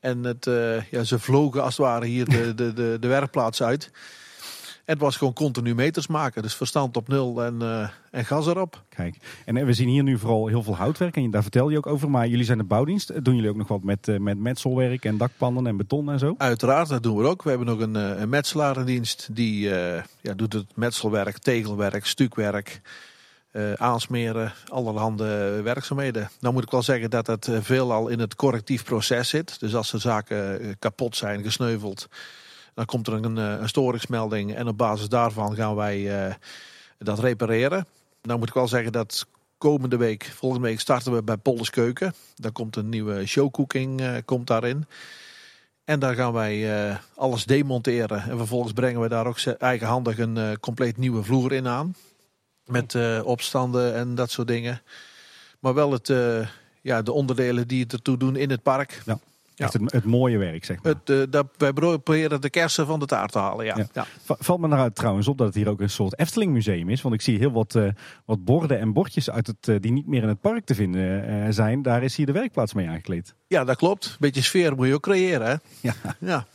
En 0.00 0.24
het, 0.24 0.46
eh, 0.46 0.82
ja, 0.90 1.04
ze 1.04 1.18
vlogen 1.18 1.62
als 1.62 1.76
het 1.76 1.86
ware 1.86 2.06
hier 2.06 2.24
de, 2.28 2.54
de, 2.54 2.72
de, 2.72 2.96
de 3.00 3.08
werkplaats 3.08 3.62
uit. 3.62 3.90
En 4.84 4.92
het 4.92 5.02
was 5.02 5.16
gewoon 5.16 5.32
continu 5.32 5.74
meters 5.74 6.06
maken. 6.06 6.42
Dus 6.42 6.54
verstand 6.54 6.96
op 6.96 7.08
nul 7.08 7.42
en, 7.42 7.62
eh, 7.62 7.88
en 8.10 8.24
gas 8.24 8.46
erop. 8.46 8.82
Kijk, 8.88 9.16
en 9.44 9.66
we 9.66 9.72
zien 9.72 9.88
hier 9.88 10.02
nu 10.02 10.18
vooral 10.18 10.46
heel 10.46 10.62
veel 10.62 10.76
houtwerk. 10.76 11.16
En 11.16 11.30
daar 11.30 11.42
vertel 11.42 11.68
je 11.68 11.76
ook 11.76 11.86
over. 11.86 12.10
Maar 12.10 12.28
jullie 12.28 12.44
zijn 12.44 12.58
de 12.58 12.64
bouwdienst. 12.64 13.24
Doen 13.24 13.34
jullie 13.34 13.50
ook 13.50 13.56
nog 13.56 13.68
wat 13.68 13.82
met, 13.82 14.18
met 14.20 14.38
metselwerk 14.38 15.04
en 15.04 15.16
dakpannen 15.16 15.66
en 15.66 15.76
beton 15.76 16.10
en 16.10 16.18
zo? 16.18 16.34
Uiteraard, 16.38 16.88
dat 16.88 17.02
doen 17.02 17.16
we 17.16 17.24
ook. 17.24 17.42
We 17.42 17.48
hebben 17.48 17.68
nog 17.68 17.80
een, 17.80 17.94
een 17.94 18.28
metselaar 18.28 18.76
in 18.76 18.84
dienst. 18.84 19.28
Die 19.32 19.68
ja, 20.20 20.34
doet 20.36 20.52
het 20.52 20.76
metselwerk, 20.76 21.38
tegelwerk, 21.38 22.06
stukwerk, 22.06 22.80
eh, 23.52 23.72
aansmeren, 23.72 24.52
allerhande 24.68 25.60
werkzaamheden. 25.62 26.30
Nou 26.40 26.54
moet 26.54 26.62
ik 26.62 26.70
wel 26.70 26.82
zeggen 26.82 27.10
dat 27.10 27.26
het 27.26 27.48
eh, 27.48 27.58
veelal 27.60 28.08
in 28.08 28.18
het 28.18 28.34
correctief 28.34 28.84
proces 28.84 29.28
zit. 29.28 29.60
Dus 29.60 29.74
als 29.74 29.92
er 29.92 30.00
zaken 30.00 30.60
eh, 30.60 30.68
kapot 30.78 31.16
zijn, 31.16 31.42
gesneuveld, 31.42 32.08
dan 32.74 32.84
komt 32.84 33.06
er 33.06 33.12
een, 33.12 33.36
een 33.36 33.68
storingsmelding. 33.68 34.54
En 34.54 34.68
op 34.68 34.76
basis 34.76 35.08
daarvan 35.08 35.54
gaan 35.54 35.74
wij 35.74 36.36
dat 36.98 37.18
repareren. 37.18 37.86
Nou 38.22 38.38
moet 38.38 38.48
ik 38.48 38.54
wel 38.54 38.68
zeggen 38.68 38.92
dat 38.92 39.26
komende 39.58 39.96
week, 39.96 40.32
volgende 40.34 40.68
week 40.68 40.80
starten 40.80 41.14
we 41.14 41.22
bij 41.22 41.36
Polders 41.36 41.70
Keuken. 41.70 42.14
Daar 42.34 42.52
komt 42.52 42.76
een 42.76 42.88
nieuwe 42.88 43.26
showcooking 43.26 44.22
komt 44.24 44.46
daarin. 44.46 44.86
En 45.84 45.98
daar 45.98 46.14
gaan 46.14 46.32
wij 46.32 46.68
alles 47.14 47.44
demonteren. 47.44 48.22
En 48.22 48.36
vervolgens 48.36 48.72
brengen 48.72 49.00
we 49.00 49.08
daar 49.08 49.26
ook 49.26 49.40
eigenhandig 49.42 50.18
een 50.18 50.60
compleet 50.60 50.96
nieuwe 50.96 51.22
vloer 51.22 51.52
in 51.52 51.66
aan. 51.66 51.94
Met 52.66 52.94
eh, 52.94 53.20
opstanden 53.24 53.94
en 53.94 54.14
dat 54.14 54.30
soort 54.30 54.48
dingen. 54.48 54.80
Maar 55.60 55.74
wel 55.74 55.92
het, 55.92 56.10
eh, 56.10 56.46
ja, 56.82 57.02
de 57.02 57.12
onderdelen 57.12 57.68
die 57.68 57.82
het 57.82 57.92
ertoe 57.92 58.16
doen 58.16 58.36
in 58.36 58.50
het 58.50 58.62
park. 58.62 59.02
Ja. 59.06 59.18
Echt 59.56 59.72
het, 59.72 59.92
het 59.92 60.04
mooie 60.04 60.38
werk, 60.38 60.64
zeg 60.64 60.82
maar. 60.82 60.92
Het, 60.92 61.10
eh, 61.10 61.22
dat, 61.30 61.46
wij 61.56 61.72
proberen 61.72 62.40
de 62.40 62.50
kersen 62.50 62.86
van 62.86 62.98
de 63.00 63.06
taart 63.06 63.32
te 63.32 63.38
halen. 63.38 63.64
Ja. 63.64 63.76
Ja. 63.76 63.86
Ja. 63.92 64.06
Va- 64.24 64.36
Valt 64.38 64.60
me 64.60 64.66
nou 64.68 64.90
trouwens 64.92 65.28
op 65.28 65.38
dat 65.38 65.46
het 65.46 65.56
hier 65.56 65.68
ook 65.68 65.80
een 65.80 65.90
soort 65.90 66.18
Efteling 66.18 66.52
museum 66.52 66.88
is. 66.88 67.02
Want 67.02 67.14
ik 67.14 67.20
zie 67.22 67.38
heel 67.38 67.52
wat, 67.52 67.74
eh, 67.74 67.88
wat 68.24 68.44
borden 68.44 68.78
en 68.78 68.92
bordjes 68.92 69.30
uit 69.30 69.46
het, 69.46 69.82
die 69.82 69.92
niet 69.92 70.06
meer 70.06 70.22
in 70.22 70.28
het 70.28 70.40
park 70.40 70.64
te 70.64 70.74
vinden 70.74 71.26
eh, 71.26 71.46
zijn. 71.50 71.82
Daar 71.82 72.02
is 72.02 72.16
hier 72.16 72.26
de 72.26 72.32
werkplaats 72.32 72.72
mee 72.72 72.88
aangekleed. 72.88 73.34
ja, 73.46 73.64
dat 73.64 73.76
klopt. 73.76 74.16
Beetje 74.20 74.42
sfeer 74.42 74.74
moet 74.76 74.86
je 74.86 74.94
ook 74.94 75.02
creëren. 75.02 75.46
Hè? 75.46 75.54
Ja. 75.80 75.94
Ja. 76.18 76.46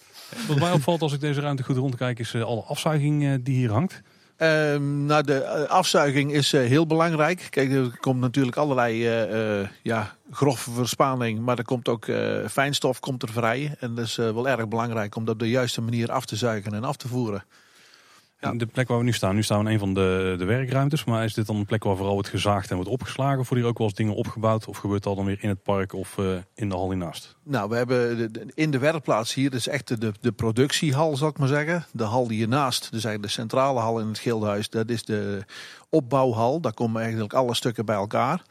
Wat 0.48 0.60
mij 0.60 0.72
opvalt 0.72 1.02
als 1.02 1.14
ik 1.14 1.20
deze 1.20 1.42
ruimte 1.42 1.64
goed 1.64 1.78
rondkijk 1.78 2.20
is 2.20 2.36
alle 2.36 2.62
afzuiging 2.62 3.44
die 3.44 3.56
hier 3.56 3.72
hangt. 3.72 4.02
Ehm, 4.38 5.06
nou, 5.06 5.24
de 5.24 5.44
eh, 5.44 5.70
afzuiging 5.70 6.32
is 6.32 6.54
eh, 6.54 6.62
heel 6.66 6.88
belangrijk. 6.88 7.48
Kijk, 7.50 7.72
er 7.72 7.98
komt 8.00 8.20
natuurlijk 8.20 8.58
allerlei 8.58 9.08
eh, 9.08 9.68
ja, 9.82 10.16
grove 10.32 10.72
verspaning, 10.72 11.40
maar 11.40 11.58
er 11.58 11.64
komt 11.64 11.88
ook 11.88 12.06
fijnstof 12.50 13.00
komt 13.00 13.24
er 13.24 13.30
vrij. 13.30 13.76
En 13.80 13.96
dat 13.96 14.06
is 14.06 14.16
wel 14.16 14.48
erg 14.48 14.68
belangrijk 14.68 15.16
om 15.16 15.26
dat 15.26 15.34
op 15.34 15.40
de 15.40 15.50
juiste 15.50 15.82
manier 15.82 16.12
af 16.12 16.26
te 16.26 16.36
zuigen 16.36 16.74
en 16.74 16.84
af 16.84 16.96
te 16.96 17.08
voeren. 17.08 17.44
Ja. 18.40 18.52
De 18.54 18.66
plek 18.66 18.88
waar 18.88 18.98
we 18.98 19.04
nu 19.04 19.14
staan, 19.14 19.36
nu 19.36 19.44
staan 19.44 19.60
we 19.60 19.66
in 19.66 19.72
een 19.74 19.80
van 19.80 19.94
de, 19.94 20.36
de 20.38 20.46
werkruimtes. 20.46 21.04
Maar 21.04 21.24
is 21.24 21.34
dit 21.34 21.46
dan 21.48 21.56
een 21.56 21.66
plek 21.66 21.84
waar 21.84 21.96
vooral 21.96 22.14
wordt 22.14 22.30
gezaagd 22.30 22.70
en 22.70 22.76
wordt 22.76 22.92
opgeslagen? 22.92 23.40
Of 23.40 23.50
worden 23.50 23.58
hier 23.58 23.68
ook 23.74 23.78
wel 23.78 23.88
eens 23.88 23.96
dingen 23.96 24.16
opgebouwd? 24.16 24.66
Of 24.68 24.78
gebeurt 24.78 25.04
dat 25.04 25.16
dan 25.16 25.26
weer 25.26 25.38
in 25.42 25.50
het 25.50 25.64
park 25.64 25.94
of 25.94 26.18
eh, 26.18 26.26
in 26.56 26.70
de 26.70 26.76
hal 26.76 26.88
hiernaast? 26.90 27.36
Nou, 27.44 27.70
we 27.70 27.76
hebben 27.76 28.18
de- 28.18 28.32
de- 28.32 28.52
in 28.54 28.72
de 28.72 28.78
werkplaats 28.80 29.34
hier, 29.34 29.50
dus 29.50 29.68
echt 29.68 30.02
de, 30.02 30.12
de 30.22 30.32
productiehal, 30.32 31.18
zal 31.18 31.30
ik 31.30 31.38
maar 31.38 31.48
zeggen. 31.48 31.86
De 31.92 32.04
hal 32.04 32.28
die 32.28 32.38
hiernaast, 32.38 32.82
dus 32.82 32.92
eigenlijk 33.04 33.24
de 33.24 33.40
centrale 33.42 33.80
hal 33.80 34.00
in 34.00 34.08
het 34.08 34.20
Gildenhuis, 34.20 34.70
dat 34.70 34.90
is 34.90 35.04
de 35.06 35.46
opbouwhal. 35.90 36.60
Daar 36.62 36.74
komen 36.74 37.02
eigenlijk 37.02 37.34
alle 37.34 37.56
stukken 37.56 37.86
bij 37.86 37.96
elkaar. 37.96 38.42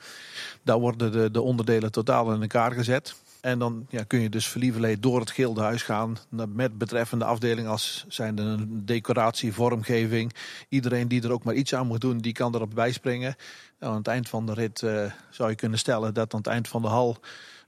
Daar 0.65 0.79
worden 0.79 1.13
de, 1.13 1.31
de 1.31 1.43
onderdelen 1.43 1.93
totaal 1.93 2.33
in 2.33 2.41
elkaar 2.41 2.73
gezet. 2.73 3.15
En 3.47 3.59
dan 3.59 3.87
ja, 3.89 4.03
kun 4.03 4.21
je 4.21 4.29
dus 4.29 4.47
verlieverleed 4.49 5.03
door 5.03 5.21
het 5.21 5.31
Gildenhuis 5.31 5.83
gaan 5.83 6.17
naar- 6.29 6.49
met 6.49 6.79
betreffende 6.79 7.25
afdeling 7.25 7.69
als 7.69 8.05
zijn 8.09 8.39
een 8.39 8.83
decoratie, 8.85 9.53
vormgeving. 9.53 10.35
Iedereen 10.69 11.09
die 11.09 11.23
er 11.23 11.33
ook 11.33 11.45
maar 11.45 11.55
iets 11.55 11.75
aan 11.75 11.87
moet 11.87 12.01
doen, 12.01 12.19
die 12.19 12.33
kan 12.33 12.55
erop 12.55 12.75
bijspringen. 12.75 13.37
Nou, 13.81 13.93
aan 13.93 13.99
het 13.99 14.09
eind 14.09 14.29
van 14.29 14.47
de 14.47 14.53
rit 14.55 14.83
eh, 14.83 15.05
zou 15.31 15.51
je 15.51 15.55
kunnen 15.57 15.79
stellen 15.79 16.15
dat 16.15 16.33
aan 16.33 16.39
het 16.39 16.49
eind 16.49 16.69
van 16.69 16.83
de 16.83 16.89
hal 16.89 17.17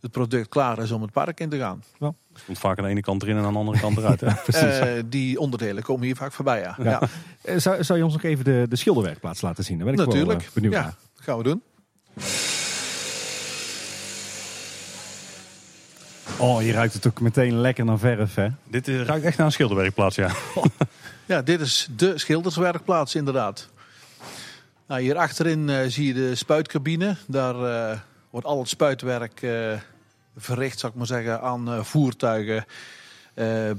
het 0.01 0.11
product 0.11 0.49
klaar 0.49 0.79
is 0.79 0.91
om 0.91 1.03
het 1.03 1.13
park 1.13 1.41
in 1.41 1.49
te 1.49 1.59
gaan. 1.59 1.83
Het 1.99 2.45
komt 2.47 2.59
vaak 2.59 2.79
aan 2.79 2.85
de 2.85 2.91
ene 2.91 3.01
kant 3.01 3.23
erin 3.23 3.37
en 3.37 3.45
aan 3.45 3.53
de 3.53 3.59
andere 3.59 3.81
kant 3.81 3.97
eruit. 3.97 4.21
Hè? 4.21 4.31
Eh, 4.99 5.03
die 5.07 5.41
onderdelen 5.41 5.83
komen 5.83 6.05
hier 6.05 6.17
vaak 6.17 6.33
voorbij, 6.33 6.61
ja. 6.61 6.77
ja. 6.83 7.01
Eh, 7.43 7.57
Zou, 7.57 7.85
zou 7.85 7.99
je 7.99 8.05
ons 8.05 8.15
nog 8.15 8.23
even 8.23 8.45
de, 8.45 8.67
de 8.69 8.77
schilderwerkplaats 8.77 9.41
laten 9.41 9.65
zien? 9.65 9.79
Ben 9.79 9.89
ik 9.89 9.97
wel 9.97 10.07
Natuurlijk. 10.07 10.51
benieuwd 10.55 10.73
ja, 10.73 10.81
naar. 10.81 10.95
dat 11.15 11.25
gaan 11.25 11.39
we 11.39 11.43
doen. 11.45 11.63
Oh, 16.41 16.63
je 16.63 16.73
ruikt 16.73 16.95
het 16.95 17.07
ook 17.07 17.21
meteen 17.21 17.61
lekker 17.61 17.85
naar 17.85 17.99
verf, 17.99 18.35
hè? 18.35 18.49
Dit 18.65 18.89
eh, 18.89 19.03
ruikt 19.03 19.25
echt 19.25 19.37
naar 19.37 19.47
een 19.47 19.53
schilderwerkplaats, 19.53 20.17
ja. 20.17 20.31
Ja, 21.27 21.43
dit 21.43 21.61
is 21.61 21.89
de 21.97 22.19
schilderswerkplaats 22.19 23.15
inderdaad. 23.15 23.69
Nou, 24.87 25.01
hier 25.01 25.17
achterin 25.17 25.69
eh, 25.69 25.87
zie 25.87 26.07
je 26.07 26.15
de 26.15 26.35
spuitcabine. 26.35 27.17
Daar 27.27 27.55
eh, 27.91 27.99
wordt 28.31 28.47
al 28.47 28.59
het 28.59 28.69
spuitwerk 28.69 29.47
verricht, 30.37 30.79
zou 30.79 30.93
ik 30.93 30.99
maar 30.99 31.07
zeggen, 31.07 31.41
aan 31.41 31.85
voertuigen. 31.85 32.65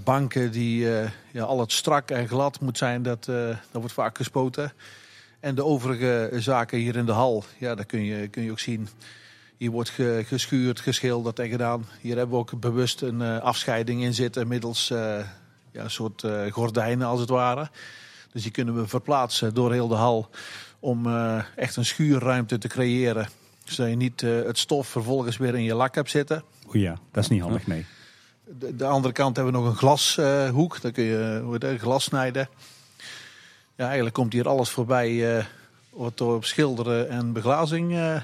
banken 0.03 0.51
die 0.51 0.87
ja, 1.31 1.43
al 1.43 1.59
het 1.59 1.71
strak 1.71 2.11
en 2.11 2.27
glad 2.27 2.59
moet 2.59 2.77
zijn, 2.77 3.03
dat, 3.03 3.25
dat 3.25 3.57
wordt 3.71 3.93
vaak 3.93 4.17
gespoten. 4.17 4.73
En 5.39 5.55
de 5.55 5.65
overige 5.65 6.29
zaken 6.33 6.77
hier 6.77 6.95
in 6.95 7.05
de 7.05 7.11
hal, 7.11 7.43
ja, 7.57 7.75
dat 7.75 7.85
kun 7.85 8.03
je, 8.03 8.27
kun 8.27 8.43
je 8.43 8.51
ook 8.51 8.59
zien. 8.59 8.89
Hier 9.59 9.71
wordt 9.71 9.89
ge- 9.89 10.23
geschuurd, 10.25 10.79
geschilderd 10.79 11.39
en 11.39 11.49
gedaan. 11.49 11.85
Hier 12.01 12.15
hebben 12.17 12.35
we 12.35 12.41
ook 12.41 12.59
bewust 12.59 13.01
een 13.01 13.21
eh, 13.21 13.37
afscheiding 13.39 14.01
in 14.03 14.13
zitten 14.13 14.47
middels 14.47 14.89
eh, 14.89 15.19
ja, 15.71 15.83
een 15.83 15.91
soort 15.91 16.23
eh, 16.23 16.51
gordijnen 16.51 17.07
als 17.07 17.19
het 17.19 17.29
ware. 17.29 17.69
Dus 18.31 18.43
die 18.43 18.51
kunnen 18.51 18.75
we 18.75 18.87
verplaatsen 18.87 19.53
door 19.53 19.71
heel 19.71 19.87
de 19.87 19.95
hal 19.95 20.29
om 20.79 21.07
echt 21.55 21.75
een 21.75 21.85
schuurruimte 21.85 22.57
te 22.57 22.67
creëren. 22.67 23.29
Zodat 23.63 23.89
je 23.89 23.95
niet 23.95 24.21
het 24.21 24.57
stof 24.57 24.87
vervolgens 24.87 25.37
weer 25.37 25.55
in 25.55 25.63
je 25.63 25.73
lak 25.73 25.95
hebt 25.95 26.09
zitten. 26.09 26.43
Oeh 26.67 26.81
ja, 26.81 26.97
dat 27.11 27.23
is 27.23 27.29
niet 27.29 27.41
handig, 27.41 27.67
nee. 27.67 27.85
De, 28.59 28.75
de 28.75 28.85
andere 28.85 29.13
kant 29.13 29.35
hebben 29.35 29.53
we 29.53 29.59
nog 29.59 29.69
een 29.69 29.75
glashoek. 29.75 30.81
Daar 30.81 30.91
kun 30.91 31.03
je 31.03 31.77
glas 31.79 32.03
snijden. 32.03 32.49
Ja, 33.75 33.85
eigenlijk 33.85 34.15
komt 34.15 34.33
hier 34.33 34.47
alles 34.47 34.69
voorbij 34.69 35.45
wat 35.89 36.19
er 36.19 36.25
op 36.25 36.45
schilderen 36.45 37.09
en 37.09 37.33
beglazing 37.33 38.21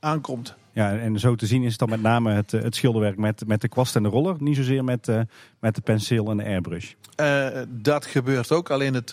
aankomt. 0.00 0.54
Ja, 0.80 0.98
en 0.98 1.18
zo 1.18 1.34
te 1.34 1.46
zien 1.46 1.62
is 1.62 1.70
het 1.70 1.78
dan 1.78 1.88
met 1.88 2.02
name 2.02 2.32
het, 2.32 2.52
eh, 2.52 2.62
het 2.62 2.74
schilderwerk 2.74 3.16
met, 3.16 3.42
met 3.46 3.60
de 3.60 3.68
kwast 3.68 3.96
en 3.96 4.02
de 4.02 4.08
roller. 4.08 4.36
Niet 4.38 4.56
zozeer 4.56 4.84
met, 4.84 5.08
eh, 5.08 5.20
met 5.58 5.74
de 5.74 5.80
penseel 5.80 6.30
en 6.30 6.36
de 6.36 6.44
airbrush. 6.44 6.92
Eh, 7.16 7.46
dat 7.68 8.06
gebeurt 8.06 8.52
ook. 8.52 8.70
Alleen 8.70 8.94
het, 8.94 9.10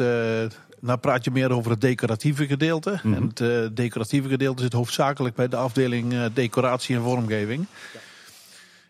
nou 0.79 0.97
praat 0.99 1.23
je 1.23 1.31
meer 1.31 1.51
over 1.51 1.71
het 1.71 1.81
decoratieve 1.81 2.47
gedeelte. 2.47 2.99
Mhm. 3.03 3.13
En 3.13 3.31
het 3.33 3.75
decoratieve 3.75 4.29
gedeelte 4.29 4.61
zit 4.61 4.73
hoofdzakelijk 4.73 5.35
bij 5.35 5.47
de 5.47 5.55
afdeling 5.55 6.25
decoratie 6.33 6.95
en 6.95 7.01
vormgeving. 7.01 7.65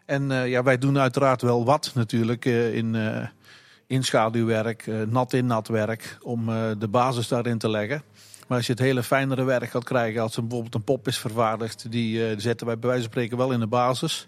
En 0.06 0.30
ja, 0.30 0.63
wij 0.63 0.78
doen 0.78 1.00
uiteraard 1.00 1.42
wel 1.42 1.66
wat 1.66 1.92
natuurlijk 1.94 2.46
in, 2.46 2.96
in 3.88 4.04
schaduwwerk, 4.04 4.90
nat 5.10 5.34
in 5.34 5.46
nat 5.46 5.68
werk, 5.68 6.18
om 6.22 6.46
de 6.80 6.88
basis 6.88 7.28
daarin 7.28 7.58
te 7.58 7.70
leggen. 7.70 8.02
Maar 8.48 8.58
als 8.58 8.66
je 8.66 8.72
het 8.72 8.82
hele 8.82 9.04
fijnere 9.04 9.44
werk 9.44 9.70
gaat 9.70 9.84
krijgen, 9.84 10.22
als 10.22 10.36
er 10.36 10.42
bijvoorbeeld 10.42 10.76
een 10.76 10.84
pop 10.84 11.08
is 11.08 11.18
vervaardigd, 11.18 11.92
die 11.92 12.28
eh, 12.28 12.36
zetten 12.38 12.68
wij 12.68 12.80
bij 12.80 12.90
wijze 12.90 13.04
van 13.04 13.12
spreken 13.12 13.38
wel 13.38 13.52
in 13.52 13.60
de 13.60 13.68
basis. 13.68 14.26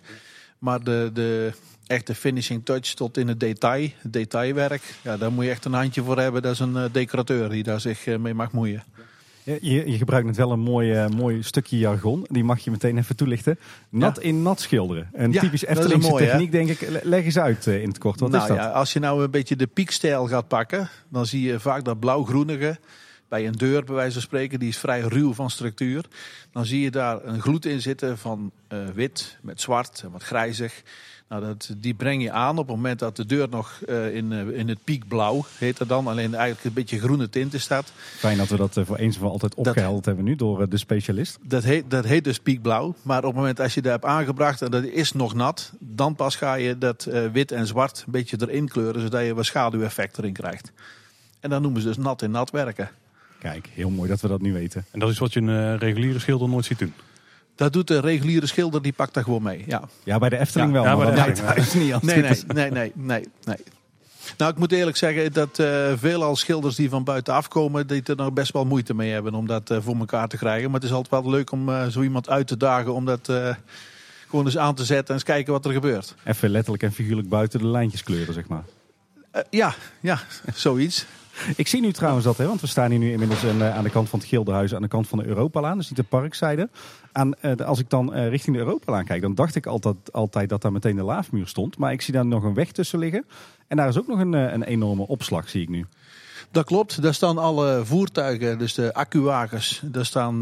Maar 0.60 0.84
de, 0.84 1.10
de 1.14 1.52
echte 1.88 2.16
finishing 2.16 2.66
touch 2.66 2.94
tot 2.94 3.18
in 3.18 3.28
het 3.28 3.40
detail, 3.40 3.90
het 3.98 4.14
detailwerk, 4.14 4.82
ja, 5.02 5.18
daar 5.18 5.32
moet 5.32 5.44
je 5.44 5.50
echt 5.50 5.66
een 5.66 5.74
handje 5.74 6.04
voor 6.04 6.18
hebben. 6.20 6.42
Dat 6.42 6.52
is 6.52 6.60
een 6.60 6.76
eh, 6.78 6.84
decorateur 6.92 7.50
die 7.50 7.64
daar 7.64 7.82
zich 7.82 8.06
eh, 8.08 8.18
mee 8.18 8.34
mag 8.34 8.52
moeien. 8.52 8.84
Je, 9.44 9.92
je, 9.92 9.98
gebruikt 9.98 10.26
net 10.26 10.38
wel 10.38 10.52
een 10.52 10.60
mooi, 10.60 11.08
mooi 11.08 11.44
stukje 11.44 11.78
jargon. 11.78 12.26
Die 12.30 12.44
mag 12.44 12.60
je 12.60 12.72
meteen 12.72 12.98
even 12.98 13.16
toelichten. 13.16 13.60
Nat 13.90 14.20
in 14.20 14.42
nat 14.42 14.60
schilderen. 14.60 15.10
Een 15.14 15.32
Ja, 15.32 15.42
typisch 15.42 15.66
Eftelingse 15.66 16.12
hè? 16.12 16.18
techniek, 16.18 16.52
denk 16.52 16.70
ik. 16.70 16.90
Le- 16.90 17.00
Leg 17.04 17.24
eens 17.24 17.40
uit 17.40 17.66
in 17.66 17.88
het 17.88 17.98
kort. 17.98 18.20
Wat 18.20 18.32
nou 18.32 18.42
is 18.42 18.48
dat? 18.50 18.58
ja, 18.58 18.70
als 18.70 18.94
je 18.94 19.00
nou 19.00 19.24
een 19.24 19.32
beetje 19.32 19.56
de 19.56 19.68
piekstijl 19.68 20.28
gaat 20.28 20.48
pakken, 20.48 20.90
dan 21.10 21.26
zie 21.26 21.42
je 21.42 21.60
vaak 21.60 21.84
dat 21.84 22.00
blauw-groenige 22.00 22.80
bij 23.30 23.48
een 23.48 23.58
deur, 23.58 23.84
bij 23.84 23.96
wijze 23.96 24.13
van 24.13 24.22
spreken, 24.22 24.60
die 24.60 24.70
is 24.70 24.78
vrij 24.78 25.00
ruw 25.00 25.34
van 25.34 25.50
structuur. 25.50 26.06
Dan 26.52 26.65
zie 26.65 26.82
je 26.82 26.92
daar 26.92 27.26
een 27.26 27.42
gloed 27.42 27.65
in 27.65 27.82
zitten 27.82 28.18
van 28.18 28.52
eh, 28.68 28.80
wit 28.94 29.38
met 29.42 29.62
zwart 29.62 30.02
en 30.04 30.12
wat 30.12 30.24
grijzig. 30.24 30.84
Nou, 31.28 31.42
dat, 31.42 31.74
die 31.78 31.94
breng 31.94 32.24
je 32.24 32.32
aan 32.32 32.58
op 32.58 32.68
het 32.68 32.76
moment 32.76 33.00
dat 33.00 33.15
de 33.15 33.26
deur 33.26 33.50
nog 33.50 33.82
eh, 33.88 34.15
in, 34.15 34.32
eh, 34.32 34.48
in 34.48 34.68
het 34.68 34.84
piekblauw 34.84 35.46
heet 35.58 35.78
dat 35.78 35.88
dan. 35.88 36.08
Alleen 36.08 36.34
eigenlijk 36.36 36.65
een 36.65 36.74
beetje 36.74 37.00
groene 37.00 37.30
tinten 37.30 37.62
staat. 37.62 37.92
Fijn 37.96 38.38
dat 38.38 38.48
we 38.48 38.58
dat 38.58 38.80
voor 38.84 38.98
eens 38.98 39.15
en 39.15 39.22
voor 39.22 39.30
altijd 39.30 39.56
opgehelderd 39.56 40.06
hebben 40.06 40.26
nu 40.26 40.36
door 40.36 40.70
de 40.70 40.78
specialist. 40.78 41.38
Dat 41.42 41.63
heet, 41.63 41.92
dat 41.92 42.06
heet 42.06 42.24
dus 42.24 42.39
piekblauw. 42.39 42.96
Maar 43.02 43.18
op 43.18 43.24
het 43.24 43.36
moment 43.36 43.60
als 43.60 43.74
je 43.74 43.82
dat 43.82 43.92
hebt 43.92 44.06
aangebracht 44.06 44.62
en 44.62 44.72
dat 44.72 44.84
is 44.84 45.12
nog 45.12 45.34
nat, 45.34 45.72
dan 45.80 46.15
pas 46.15 46.36
ga 46.36 46.54
je 46.54 46.78
dat 46.78 47.08
wit 47.32 47.52
en 47.52 47.68
zwart 47.68 48.04
een 48.06 48.12
beetje 48.12 48.38
erin 48.39 48.68
kleuren, 48.68 49.02
zodat 49.02 49.26
je 49.26 49.34
wat 49.34 49.46
schaduweffect 49.46 50.18
erin 50.18 50.34
krijgt. 50.34 50.72
En 51.39 51.50
dan 51.50 51.62
noemen 51.62 51.82
ze 51.82 51.88
dus 51.88 51.98
nat 51.98 52.22
in 52.22 52.32
nat 52.32 52.52
werken. 52.52 52.89
Kijk, 53.39 53.69
heel 53.73 53.89
mooi 53.89 54.10
dat 54.10 54.21
we 54.21 54.28
dat 54.28 54.41
nu 54.41 54.54
weten. 54.54 54.86
En 54.91 54.99
dat 54.99 55.10
is 55.10 55.17
wat 55.17 55.34
je 55.34 55.39
een 55.39 55.49
eh, 55.49 55.80
reguliere 55.80 56.19
schilder 56.19 56.49
nooit 56.49 56.65
ziet 56.65 56.80
doen. 56.80 56.93
Dat 57.56 57.73
doet 57.73 57.88
de 57.88 57.99
reguliere 57.99 58.45
schilder, 58.45 58.82
die 58.82 58.93
pakt 58.93 59.13
dat 59.13 59.23
gewoon 59.23 59.43
mee. 59.43 59.63
Ja. 59.67 59.84
Ja, 60.04 60.17
bij 60.17 60.30
de 60.30 60.38
Efteling 60.38 60.73
Ja, 60.73 60.75
wel, 60.75 60.84
ja, 60.84 60.95
maar 60.95 61.06
bij 61.06 61.15
dan 61.15 61.34
de 61.34 61.41
lijkt 61.41 61.58
Efteling, 61.58 61.91
het 61.91 62.02
niet 62.04 62.13
Nee, 62.13 62.21
nee, 62.21 62.71
nee, 62.71 62.71
nee, 62.71 62.91
nee, 62.95 63.28
nee. 63.45 63.58
Nou, 64.38 64.52
ik 64.52 64.58
moet 64.58 64.71
eerlijk 64.71 64.97
zeggen 64.97 65.34
dat 65.34 65.60
eh 65.60 65.93
veelal 65.95 66.36
schilders 66.36 66.75
die 66.75 66.89
van 66.89 67.04
buitenaf 67.04 67.47
komen, 67.47 67.88
die 67.88 68.04
er 68.04 68.15
nog 68.15 68.34
best 68.34 68.54
wel 68.54 68.65
moeite 68.65 68.93
mee 68.93 69.12
hebben 69.12 69.34
om 69.34 69.47
dat 69.47 69.69
eh, 69.69 69.78
voor 69.82 69.95
elkaar 69.95 70.28
te 70.28 70.38
krijgen. 70.38 70.71
Maar 70.71 70.80
het 70.80 70.89
is 70.89 70.95
altijd 70.95 71.23
wel 71.23 71.32
leuk 71.32 71.52
om 71.52 71.69
eh, 71.69 71.88
zo 71.88 72.02
iemand 72.02 72.30
uit 72.30 72.47
te 72.47 72.58
dagen 72.58 72.93
om 72.93 73.06
dat 73.06 73.30
eh, 73.30 73.56
gewoon 74.28 74.45
eens 74.45 74.58
aan 74.58 74.75
te 74.75 74.86
zetten 74.86 75.08
en 75.08 75.13
eens 75.13 75.23
kijken 75.23 75.54
wat 75.54 75.65
er 75.65 75.71
gebeurt. 75.71 76.15
Even 76.23 76.49
letterlijk 76.49 76.84
en 76.84 76.91
figuurlijk 76.91 77.30
buiten 77.30 77.60
de 77.60 77.67
lijntjes 77.67 78.04
kleuren, 78.04 78.34
zeg 78.34 78.47
maar. 78.47 78.63
Ja, 79.49 79.75
ja, 79.99 80.19
zoiets. 80.54 81.06
Ik 81.56 81.67
zie 81.67 81.82
nu 81.82 81.91
trouwens 81.91 82.25
dat, 82.25 82.38
hè, 82.38 82.45
want 82.45 82.62
we 82.62 82.67
staan 82.67 82.89
hier 82.89 82.99
nu 82.99 83.12
inmiddels 83.12 83.45
aan, 83.45 83.62
eh, 83.62 83.75
aan 83.75 83.84
de 83.84 83.89
kant 83.89 84.10
van 84.10 84.19
het 84.19 84.28
Gildenhuis, 84.28 84.75
aan 84.75 84.82
de 84.82 84.88
kant 84.88 85.08
van 85.08 85.17
de 85.17 85.25
Europalaan, 85.25 85.78
dus 85.78 85.88
niet 85.88 85.97
de 85.97 86.04
parkzijde. 86.04 86.69
Aan, 87.12 87.34
eh, 87.36 87.56
als 87.56 87.80
ik 87.80 87.89
dan 87.89 88.13
eh, 88.13 88.30
richting 88.30 88.56
de 88.56 88.62
Europalaan 88.62 89.06
kijk, 89.06 89.21
dan 89.21 89.36
dacht 89.36 89.56
ik 89.56 89.65
altijd, 89.65 89.95
altijd 90.12 90.49
dat 90.49 90.62
daar 90.62 90.71
meteen 90.71 90.95
de 90.95 91.04
laafmuur 91.04 91.47
stond. 91.47 91.78
Maar 91.78 91.91
ik 91.91 92.02
zie 92.02 92.13
daar 92.13 92.25
nog 92.25 92.43
een 92.43 92.54
weg 92.54 92.71
tussen 92.71 92.99
liggen. 92.99 93.25
En 93.67 93.78
daar 93.78 93.88
is 93.88 93.97
ook 93.97 94.08
nog 94.08 94.19
een, 94.19 94.34
een 94.34 94.63
enorme 94.63 95.08
opslag, 95.08 95.49
zie 95.49 95.62
ik 95.62 95.69
nu. 95.69 95.86
Dat 96.52 96.65
klopt. 96.65 97.02
Daar 97.02 97.13
staan 97.13 97.38
alle 97.38 97.82
voertuigen, 97.86 98.58
dus 98.58 98.73
de 98.73 98.93
accuwagens. 98.93 99.82
Daar 99.84 100.06
staan, 100.06 100.41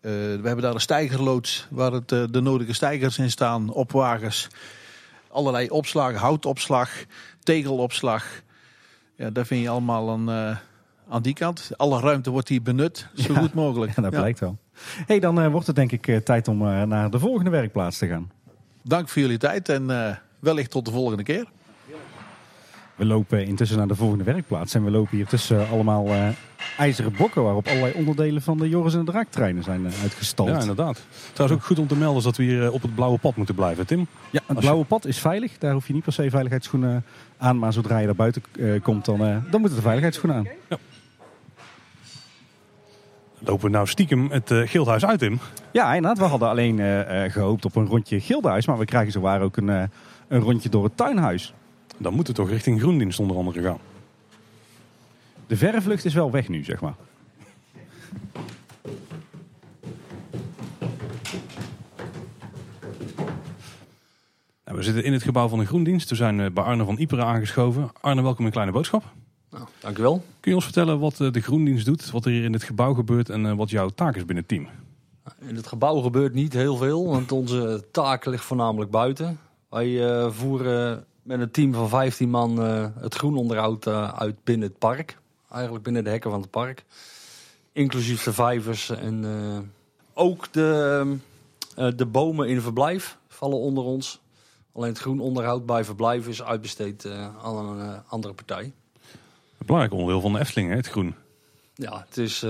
we 0.00 0.40
hebben 0.42 0.60
daar 0.60 0.74
een 0.74 0.80
stijgerloods 0.80 1.66
waar 1.70 1.92
het, 1.92 2.08
de 2.08 2.40
nodige 2.42 2.72
stijgers 2.72 3.18
in 3.18 3.30
staan, 3.30 3.72
opwagens. 3.72 4.48
Allerlei 5.30 5.68
opslag, 5.68 6.14
houtopslag, 6.14 6.90
tegelopslag. 7.42 8.42
Ja, 9.18 9.30
daar 9.30 9.46
vind 9.46 9.62
je 9.62 9.68
allemaal 9.68 10.10
aan, 10.10 10.30
eh, 10.30 10.56
aan 11.08 11.22
die 11.22 11.34
kant. 11.34 11.70
Alle 11.76 12.00
ruimte 12.00 12.30
wordt 12.30 12.48
hier 12.48 12.62
benut, 12.62 13.08
zo 13.14 13.32
Ja. 13.32 13.38
goed 13.40 13.54
mogelijk. 13.54 13.92
Ja, 13.96 14.02
dat 14.02 14.10
blijkt 14.10 14.38
wel. 14.40 14.58
hey, 15.06 15.18
dan 15.20 15.40
eh, 15.40 15.50
wordt 15.50 15.66
het 15.66 15.76
denk 15.76 15.92
ik 15.92 16.06
eh, 16.06 16.16
tijd 16.16 16.48
om 16.48 16.58
naar 16.88 17.10
de 17.10 17.18
volgende 17.18 17.50
werkplaats 17.50 17.98
te 17.98 18.06
gaan. 18.06 18.30
Dank 18.82 19.08
voor 19.08 19.22
jullie 19.22 19.38
tijd 19.38 19.68
en 19.68 19.86
wellicht 20.38 20.70
tot 20.70 20.84
de 20.84 20.90
volgende 20.90 21.22
keer. 21.22 21.46
We 22.98 23.04
lopen 23.04 23.46
intussen 23.46 23.78
naar 23.78 23.86
de 23.88 23.94
volgende 23.94 24.24
werkplaats. 24.24 24.74
En 24.74 24.84
we 24.84 24.90
lopen 24.90 25.16
hier 25.16 25.26
tussen 25.26 25.68
allemaal 25.68 26.06
eh, 26.06 26.28
ijzeren 26.78 27.12
bokken 27.16 27.42
waarop 27.42 27.66
allerlei 27.68 27.92
onderdelen 27.92 28.42
van 28.42 28.58
de 28.58 28.68
Joris 28.68 28.94
en 28.94 29.04
de 29.04 29.10
Draak 29.10 29.28
treinen 29.30 29.62
zijn 29.62 29.86
eh, 29.86 29.92
uitgestald. 30.02 30.48
Ja, 30.48 30.60
inderdaad. 30.60 31.00
Trouwens 31.32 31.60
ook 31.60 31.66
goed 31.66 31.78
om 31.78 31.86
te 31.86 31.96
melden 31.96 32.18
is 32.18 32.24
dat 32.24 32.36
we 32.36 32.42
hier 32.42 32.64
eh, 32.64 32.72
op 32.72 32.82
het 32.82 32.94
blauwe 32.94 33.18
pad 33.18 33.36
moeten 33.36 33.54
blijven, 33.54 33.86
Tim. 33.86 34.06
Ja, 34.30 34.40
het 34.46 34.56
je- 34.56 34.62
blauwe 34.62 34.84
pad 34.84 35.04
is 35.06 35.18
veilig. 35.18 35.58
Daar 35.58 35.72
hoef 35.72 35.86
je 35.86 35.92
niet 35.92 36.02
per 36.04 36.12
se 36.12 36.30
veiligheidsschoenen 36.30 37.04
aan. 37.38 37.58
Maar 37.58 37.72
zodra 37.72 37.98
je 37.98 38.06
daar 38.06 38.14
buiten 38.14 38.42
komt, 38.82 39.04
dan, 39.04 39.18
dan 39.50 39.60
moeten 39.60 39.74
de 39.78 39.82
veiligheidsschoenen 39.82 40.36
aan. 40.38 40.78
Lopen 43.40 43.64
we 43.64 43.70
nou 43.70 43.86
stiekem 43.86 44.30
het 44.30 44.50
Gildhuis 44.54 45.04
uit, 45.06 45.18
Tim. 45.18 45.38
Ja, 45.72 45.94
inderdaad. 45.94 46.18
We 46.18 46.24
hadden 46.30 46.48
alleen 46.48 46.78
eh, 46.78 47.24
eh, 47.24 47.32
gehoopt 47.32 47.64
op 47.64 47.76
een 47.76 47.86
rondje 47.86 48.20
Gildenhuis. 48.20 48.66
Maar 48.66 48.78
we 48.78 48.84
krijgen 48.84 49.12
zowaar 49.12 49.40
ook 49.42 49.56
een, 49.56 49.68
een 50.28 50.40
rondje 50.40 50.68
door 50.68 50.84
het 50.84 50.96
tuinhuis. 50.96 51.54
Dan 51.98 52.14
moeten 52.14 52.34
we 52.34 52.40
toch 52.40 52.50
richting 52.50 52.80
Groendienst 52.80 53.20
onder 53.20 53.36
andere 53.36 53.62
gaan. 53.62 53.78
De 55.46 55.56
verrevlucht 55.56 56.04
is 56.04 56.14
wel 56.14 56.30
weg 56.30 56.48
nu, 56.48 56.64
zeg 56.64 56.80
maar. 56.80 56.94
Nou, 64.64 64.76
we 64.76 64.82
zitten 64.82 65.04
in 65.04 65.12
het 65.12 65.22
gebouw 65.22 65.48
van 65.48 65.58
de 65.58 65.66
Groendienst. 65.66 66.10
We 66.10 66.16
zijn 66.16 66.40
eh, 66.40 66.50
bij 66.50 66.64
Arne 66.64 66.84
van 66.84 66.98
Iperen 66.98 67.24
aangeschoven. 67.24 67.90
Arne, 68.00 68.22
welkom 68.22 68.44
in 68.44 68.50
Kleine 68.50 68.72
Boodschap. 68.72 69.04
Nou, 69.50 69.64
dankjewel. 69.80 70.22
Kun 70.40 70.50
je 70.50 70.54
ons 70.54 70.64
vertellen 70.64 70.98
wat 70.98 71.20
eh, 71.20 71.32
de 71.32 71.40
Groendienst 71.40 71.86
doet, 71.86 72.10
wat 72.10 72.24
er 72.24 72.30
hier 72.30 72.44
in 72.44 72.52
het 72.52 72.62
gebouw 72.62 72.94
gebeurt 72.94 73.28
en 73.28 73.46
eh, 73.46 73.56
wat 73.56 73.70
jouw 73.70 73.88
taak 73.88 74.16
is 74.16 74.24
binnen 74.24 74.44
het 74.48 74.48
team? 74.48 74.68
In 75.48 75.56
het 75.56 75.66
gebouw 75.66 76.00
gebeurt 76.00 76.34
niet 76.34 76.52
heel 76.52 76.76
veel, 76.76 77.06
want 77.06 77.32
onze 77.32 77.84
taak 77.92 78.24
ligt 78.24 78.44
voornamelijk 78.44 78.90
buiten. 78.90 79.38
Wij 79.68 80.08
eh, 80.08 80.30
voeren 80.30 81.04
met 81.28 81.40
een 81.40 81.50
team 81.50 81.72
van 81.72 81.88
15 81.88 82.30
man 82.30 82.62
eh, 82.62 82.86
het 83.00 83.14
groenonderhoud 83.14 83.86
eh, 83.86 84.12
uit 84.18 84.44
binnen 84.44 84.68
het 84.68 84.78
park. 84.78 85.18
Eigenlijk 85.50 85.84
binnen 85.84 86.04
de 86.04 86.10
hekken 86.10 86.30
van 86.30 86.40
het 86.40 86.50
park. 86.50 86.84
Inclusief 87.72 88.22
de 88.22 88.32
vijvers 88.32 88.90
en 88.90 89.24
eh, 89.24 89.58
ook 90.12 90.52
de, 90.52 91.16
eh, 91.76 91.88
de 91.96 92.06
bomen 92.06 92.48
in 92.48 92.60
verblijf 92.60 93.18
vallen 93.28 93.58
onder 93.58 93.84
ons. 93.84 94.20
Alleen 94.72 94.88
het 94.88 94.98
groenonderhoud 94.98 95.66
bij 95.66 95.84
verblijf 95.84 96.28
is 96.28 96.42
uitbesteed 96.42 97.06
aan 97.42 97.56
een 97.56 98.02
andere 98.08 98.34
partij. 98.34 98.62
Een 98.62 98.72
belangrijk 99.66 99.92
onderdeel 99.92 100.20
van 100.20 100.32
de 100.32 100.38
Efteling, 100.38 100.70
hè, 100.70 100.76
het 100.76 100.88
groen. 100.88 101.14
Ja, 101.74 102.04
het 102.06 102.16
is 102.16 102.46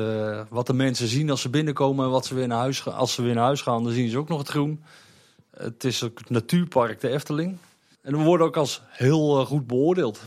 wat 0.48 0.66
de 0.66 0.72
mensen 0.72 1.08
zien 1.08 1.30
als 1.30 1.40
ze 1.40 1.48
binnenkomen 1.48 2.04
en 2.04 2.10
wat 2.10 2.26
ze 2.26 2.34
weer 2.34 2.46
naar 2.46 2.58
huis. 2.58 2.86
Als 2.86 3.12
ze 3.12 3.22
weer 3.22 3.34
naar 3.34 3.44
huis 3.44 3.62
gaan, 3.62 3.84
dan 3.84 3.92
zien 3.92 4.08
ze 4.08 4.18
ook 4.18 4.28
nog 4.28 4.38
het 4.38 4.48
groen. 4.48 4.82
Het 5.56 5.84
is 5.84 6.02
ook 6.02 6.18
het 6.18 6.30
natuurpark 6.30 7.00
de 7.00 7.08
Efteling. 7.08 7.58
En 8.02 8.16
we 8.16 8.22
worden 8.22 8.46
ook 8.46 8.56
als 8.56 8.82
heel 8.88 9.40
eh, 9.40 9.46
goed 9.46 9.66
beoordeeld. 9.66 10.20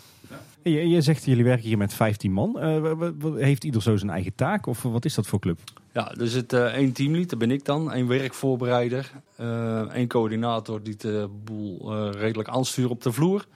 Je, 0.64 0.90
je 0.90 1.02
zegt 1.02 1.26
jullie 1.26 1.44
werken 1.44 1.68
hier 1.68 1.78
met 1.78 1.94
15 1.94 2.32
man. 2.32 2.60
Eh, 2.60 2.92
heeft 3.36 3.64
ieder 3.64 3.82
zo 3.82 3.98
zijn 3.98 4.12
eigen 4.12 4.36
taak? 4.36 4.66
Of 4.66 4.82
wat 4.82 5.06
is 5.06 5.14
dat 5.14 5.28
voor 5.28 5.40
club? 5.40 5.60
Ja, 5.94 6.12
er 6.16 6.28
zit 6.28 6.54
eh, 6.54 6.66
één 6.66 6.92
teamlead, 6.92 7.30
dat 7.30 7.40
ben 7.40 7.52
ik 7.52 7.66
dan. 7.66 7.92
één 7.92 8.08
werkvoorbereider. 8.08 9.12
eh 9.36 9.94
één 9.94 10.08
coördinator 10.08 10.84
die 10.84 10.96
de 10.96 11.30
boel 11.46 12.12
redelijk 12.12 12.50
aanstuurt 12.50 12.90
op 12.90 13.02
de 13.02 13.12
vloer. 13.12 13.48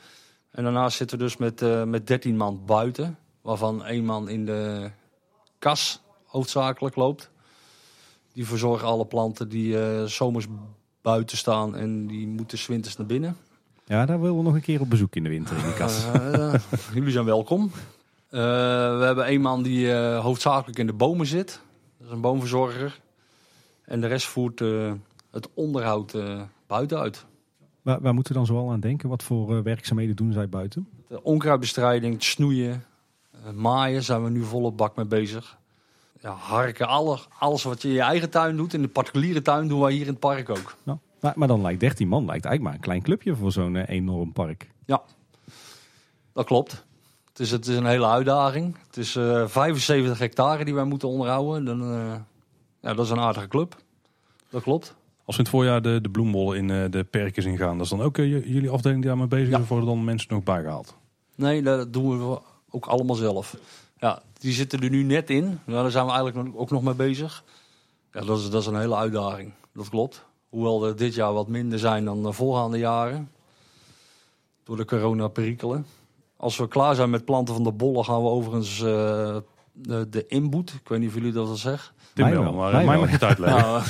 En 0.52 0.64
daarnaast 0.64 0.98
zitten 0.98 1.18
we 1.18 1.24
dus 1.24 1.38
met, 1.38 1.86
met 1.88 2.08
13 2.08 2.38
man 2.38 2.62
buiten. 2.66 3.18
Waarvan 3.42 3.86
één 3.86 4.06
man 4.06 4.30
in 4.30 4.46
de 4.46 4.92
kas 5.60 6.02
hoofdzakelijk 6.26 6.96
loopt. 6.96 7.30
Die 8.34 8.46
verzorgen 8.46 8.88
alle 8.88 9.06
planten 9.06 9.50
die 9.50 9.78
zomers 10.08 10.46
buiten 11.02 11.38
staan 11.38 11.76
en 11.76 12.08
die 12.08 12.28
moeten 12.28 12.58
's 12.58 12.68
winters 12.68 12.98
naar 12.98 13.08
binnen. 13.08 13.38
Ja, 13.88 14.06
daar 14.06 14.20
willen 14.22 14.38
we 14.38 14.44
nog 14.44 14.54
een 14.54 14.62
keer 14.62 14.82
op 14.82 14.90
bezoek 14.90 15.16
in 15.16 15.24
de 15.24 15.30
winter 15.30 15.58
in 15.58 15.66
de 15.66 15.74
kast. 15.74 16.08
Eh, 16.14 16.54
jullie 16.94 17.12
zijn 17.12 17.26
welkom. 17.26 17.72
Eh, 18.30 18.40
we 18.98 19.04
hebben 19.06 19.32
een 19.32 19.42
man 19.42 19.64
die 19.64 19.94
eh, 19.94 20.20
hoofdzakelijk 20.20 20.80
in 20.80 20.86
de 20.86 20.94
bomen 20.94 21.26
zit. 21.26 21.62
Dat 21.98 22.08
is 22.08 22.14
een 22.14 22.22
boomverzorger. 22.22 23.00
En 23.84 24.02
de 24.02 24.08
rest 24.08 24.28
voert 24.28 24.60
het 25.32 25.50
onderhoud 25.54 26.18
buiten 26.68 27.00
uit. 27.00 27.26
Waar, 27.82 28.02
waar 28.02 28.14
moeten 28.14 28.34
we 28.34 28.38
dan 28.38 28.48
zoal 28.48 28.72
aan 28.72 28.80
denken? 28.80 29.10
Wat 29.10 29.24
voor 29.24 29.64
werkzaamheden 29.64 30.16
doen 30.16 30.34
zij 30.34 30.50
buiten? 30.50 30.88
De 31.08 31.24
onkruidbestrijding, 31.24 32.14
het 32.14 32.24
snoeien, 32.24 32.84
maaien 33.54 34.04
zijn 34.04 34.24
we 34.24 34.30
nu 34.30 34.44
volop 34.44 34.78
bak 34.78 34.96
mee 34.96 35.06
bezig. 35.06 35.58
Ja, 36.22 36.32
harken, 36.32 36.88
alle, 36.88 37.20
alles 37.40 37.64
wat 37.64 37.82
je 37.82 37.88
in 37.88 37.94
je 37.94 38.02
eigen 38.02 38.30
tuin 38.30 38.56
doet. 38.56 38.74
In 38.74 38.82
de 38.82 38.88
particuliere 38.88 39.42
tuin 39.42 39.68
doen 39.68 39.80
wij 39.80 39.92
hier 39.92 40.02
in 40.02 40.08
het 40.08 40.20
park 40.20 40.50
ook. 40.50 40.76
Nou, 40.84 40.98
maar, 41.26 41.34
maar 41.38 41.48
dan 41.48 41.62
lijkt 41.62 41.80
13 41.80 42.08
man 42.08 42.26
lijkt 42.26 42.46
eigenlijk 42.46 42.64
maar 42.64 42.74
een 42.74 42.80
klein 42.80 43.02
clubje 43.02 43.36
voor 43.36 43.52
zo'n 43.52 43.76
eh, 43.76 43.96
enorm 43.96 44.34
park. 44.34 44.74
Dat 46.36 46.46
klopt. 46.46 46.86
Het 47.30 47.40
is, 47.40 47.52
het 47.52 47.68
is 47.68 47.76
een 47.76 47.86
hele 47.86 48.08
uitdaging. 48.08 48.78
Het 48.88 48.98
is 48.98 49.16
eh 49.16 49.48
75 49.48 50.20
hectare 50.20 50.66
die 50.66 50.74
wij 50.74 50.84
moeten 50.84 51.08
onderhouden. 51.08 51.66
Dan, 51.66 51.82
eh, 51.82 52.16
ja, 52.80 52.94
dat 52.94 53.06
is 53.06 53.12
een 53.12 53.20
aardige 53.20 53.48
club. 53.48 53.76
Dat 54.50 54.64
klopt. 54.64 54.96
Als 55.26 55.36
we 55.36 55.42
in 55.42 55.50
het 55.50 55.50
voorjaar 55.50 55.82
de, 55.82 56.02
de 56.02 56.10
bloembollen 56.10 56.58
in 56.58 56.70
eh, 56.70 56.92
de 56.92 57.04
perkjes 57.04 57.46
ingaan, 57.46 57.78
dat 57.78 57.86
is 57.86 57.92
dan 57.92 58.02
ook 58.02 58.16
jullie 58.16 58.70
afdeling 58.70 59.02
die 59.02 59.10
daarmee 59.10 59.28
bezig 59.28 59.48
is? 59.48 59.54
Ja. 59.54 59.60
Of 59.60 59.70
worden 59.70 59.88
dan 59.88 60.04
mensen 60.04 60.34
nog 60.34 60.44
bijgehaald? 60.44 60.96
Nee, 61.36 61.62
dat 61.62 61.94
doen 61.94 62.30
we 62.30 62.40
ook 62.70 62.86
allemaal 62.86 63.16
zelf. 63.16 63.58
Ja, 64.00 64.22
die 64.34 64.54
zitten 64.54 64.80
er 64.80 64.90
nu 64.90 65.04
net 65.04 65.30
in. 65.30 65.44
Nou, 65.44 65.82
daar 65.82 65.92
zijn 65.92 66.06
we 66.06 66.12
eigenlijk 66.12 66.50
ook 66.56 66.72
nog 66.72 66.84
mee 66.84 66.94
bezig. 66.94 67.44
Ja, 68.12 68.22
dat 68.22 68.40
is, 68.40 68.50
dat 68.50 68.62
is 68.62 68.68
een 68.68 68.80
hele 68.80 68.96
uitdaging. 68.96 69.54
Dat 69.74 69.90
klopt. 69.90 70.26
Hoewel 70.50 70.86
er 70.86 70.96
dit 70.96 71.14
jaar 71.14 71.34
wat 71.34 71.48
minder 71.48 71.80
zijn 71.80 72.06
dan 72.06 72.24
de 72.24 72.34
voorgaande 72.34 72.78
jaren. 72.78 73.32
Door 74.64 74.78
de 74.78 74.86
coronaperikelen. 74.86 75.86
Als 76.38 76.58
we 76.58 76.68
klaar 76.68 76.96
zijn 76.96 77.10
met 77.10 77.26
planten 77.26 77.54
van 77.54 77.64
de 77.64 77.72
bollen 77.72 78.06
gaan 78.06 78.22
we 78.22 78.30
overigens 78.30 78.82
eh, 78.82 79.38
de, 79.72 80.10
de 80.10 80.26
inboet. 80.28 80.74
Ik 80.74 80.88
weet 80.88 81.00
niet 81.00 81.10
of 81.10 81.16
jullie 81.16 81.32
dat 81.32 81.48
al 81.48 81.56
zeggen. 81.56 81.94
Tim 82.14 82.30
wel, 82.30 82.54
maar 82.54 82.72
mij 82.72 82.86
mij 82.86 82.98
wel. 82.98 83.00
mag 83.00 83.08
je 83.08 83.14
het 83.14 83.24
uitleggen. 83.24 83.62
Nou, 83.62 83.84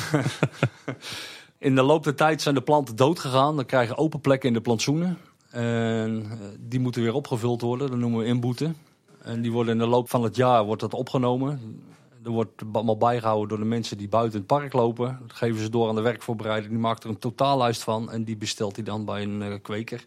in 1.67 1.75
de 1.75 1.81
loop 1.81 2.03
der 2.03 2.15
tijd 2.15 2.41
zijn 2.41 2.55
de 2.55 2.61
planten 2.61 2.95
dood 2.95 3.19
gegaan. 3.19 3.55
Dan 3.55 3.65
krijgen 3.65 3.97
open 3.97 4.21
plekken 4.21 4.47
in 4.47 4.53
de 4.53 4.61
plantsoenen. 4.61 5.17
En 5.49 6.25
eh, 6.31 6.37
die 6.59 6.79
moeten 6.79 7.01
weer 7.01 7.13
opgevuld 7.13 7.61
worden. 7.61 7.89
Dat 7.89 7.99
noemen 7.99 8.19
we 8.19 8.25
inboeten. 8.25 8.75
En 9.21 9.41
die 9.41 9.51
worden 9.51 9.73
in 9.73 9.79
de 9.79 9.87
loop 9.87 10.09
van 10.09 10.23
het 10.23 10.35
jaar 10.35 10.63
wordt 10.63 10.81
dat 10.81 10.93
opgenomen. 10.93 11.81
Er 12.25 12.31
wordt 12.31 12.61
allemaal 12.71 12.97
bijgehouden 12.97 13.49
door 13.49 13.57
de 13.57 13.65
mensen 13.65 13.97
die 13.97 14.07
buiten 14.07 14.37
het 14.37 14.47
park 14.47 14.73
lopen. 14.73 15.17
Dat 15.27 15.37
geven 15.37 15.61
ze 15.61 15.69
door 15.69 15.89
aan 15.89 15.95
de 15.95 16.01
werkvoorbereider. 16.01 16.69
Die 16.69 16.79
maakt 16.79 17.03
er 17.03 17.09
een 17.09 17.19
totaallijst 17.19 17.83
van. 17.83 18.11
En 18.11 18.23
die 18.23 18.37
bestelt 18.37 18.75
hij 18.75 18.85
dan 18.85 19.05
bij 19.05 19.21
een 19.23 19.41
eh, 19.41 19.53
kweker. 19.61 20.05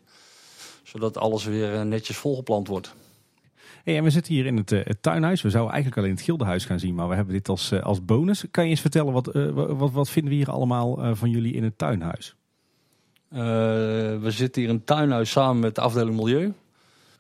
Zodat 0.83 1.19
alles 1.19 1.45
weer 1.45 1.75
eh, 1.75 1.83
netjes 1.83 2.17
volgeplant 2.17 2.69
wordt. 2.69 2.95
Hey, 3.85 3.97
en 3.97 4.03
we 4.03 4.11
zitten 4.11 4.35
hier 4.35 4.47
in 4.47 4.57
het, 4.57 4.73
eh, 4.73 4.85
het 4.85 5.03
tuinhuis. 5.03 5.43
We 5.43 5.51
zouden 5.51 5.73
eigenlijk 5.73 6.03
al 6.03 6.09
in 6.09 6.15
het 6.17 6.25
Gildenhuis 6.25 6.65
gaan 6.65 6.79
zien, 6.79 6.95
maar 6.95 7.09
we 7.09 7.15
hebben 7.15 7.35
dit 7.35 7.49
als, 7.49 7.73
als 7.83 8.05
bonus. 8.05 8.45
Kan 8.51 8.65
je 8.65 8.71
eens 8.71 8.81
vertellen, 8.81 9.13
wat, 9.13 9.27
wa- 9.27 9.75
wat, 9.75 9.93
wat 9.93 10.11
vinden 10.11 10.31
we 10.33 10.39
hier 10.39 10.51
allemaal 10.51 11.17
van 11.17 11.31
jullie 11.31 11.53
in 11.55 11.65
het 11.65 11.79
tuinhuis? 11.79 12.35
We 13.29 14.27
zitten 14.27 14.61
hier 14.63 14.71
in 14.71 14.77
het 14.77 14.87
tuinhuis 14.87 15.31
samen 15.31 15.61
met 15.61 15.75
de 15.75 15.81
afdeling 15.81 16.17
Milieu. 16.17 16.53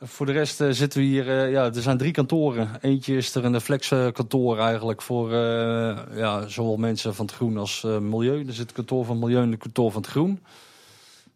Voor 0.00 0.26
de 0.26 0.32
rest 0.32 0.60
eh, 0.60 0.68
zitten 0.70 1.00
we 1.00 1.06
hier, 1.06 1.28
eh, 1.28 1.50
ja, 1.50 1.64
er 1.64 1.82
zijn 1.82 1.98
drie 1.98 2.12
kantoren. 2.12 2.68
Eentje 2.80 3.16
is 3.16 3.34
er 3.34 3.44
een 3.44 3.60
flexkantoor 3.60 4.58
eigenlijk 4.58 5.02
voor 5.02 5.32
eh, 5.32 5.98
ja, 6.14 6.48
zowel 6.48 6.76
mensen 6.76 7.14
van 7.14 7.26
het 7.26 7.34
groen 7.34 7.56
als 7.56 7.82
milieu. 7.82 8.46
Er 8.46 8.52
zit 8.52 8.66
het 8.66 8.72
kantoor 8.72 9.04
van 9.04 9.18
milieu 9.18 9.42
en 9.42 9.50
het 9.50 9.60
kantoor 9.60 9.92
van 9.92 10.02
het 10.02 10.10
groen. 10.10 10.40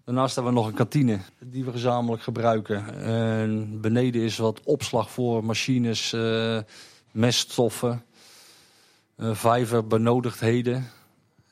Daarnaast 0.04 0.34
hebben 0.34 0.52
we 0.52 0.58
nog 0.58 0.68
een 0.68 0.74
kantine 0.74 1.18
die 1.38 1.64
we 1.64 1.70
gezamenlijk 1.70 2.22
gebruiken. 2.22 3.02
En 3.04 3.80
beneden 3.80 4.22
is 4.22 4.36
wat 4.36 4.60
opslag 4.64 5.10
voor 5.10 5.44
machines, 5.44 6.16
meststoffen, 7.10 8.04
vijver, 9.18 9.86
benodigdheden 9.86 10.90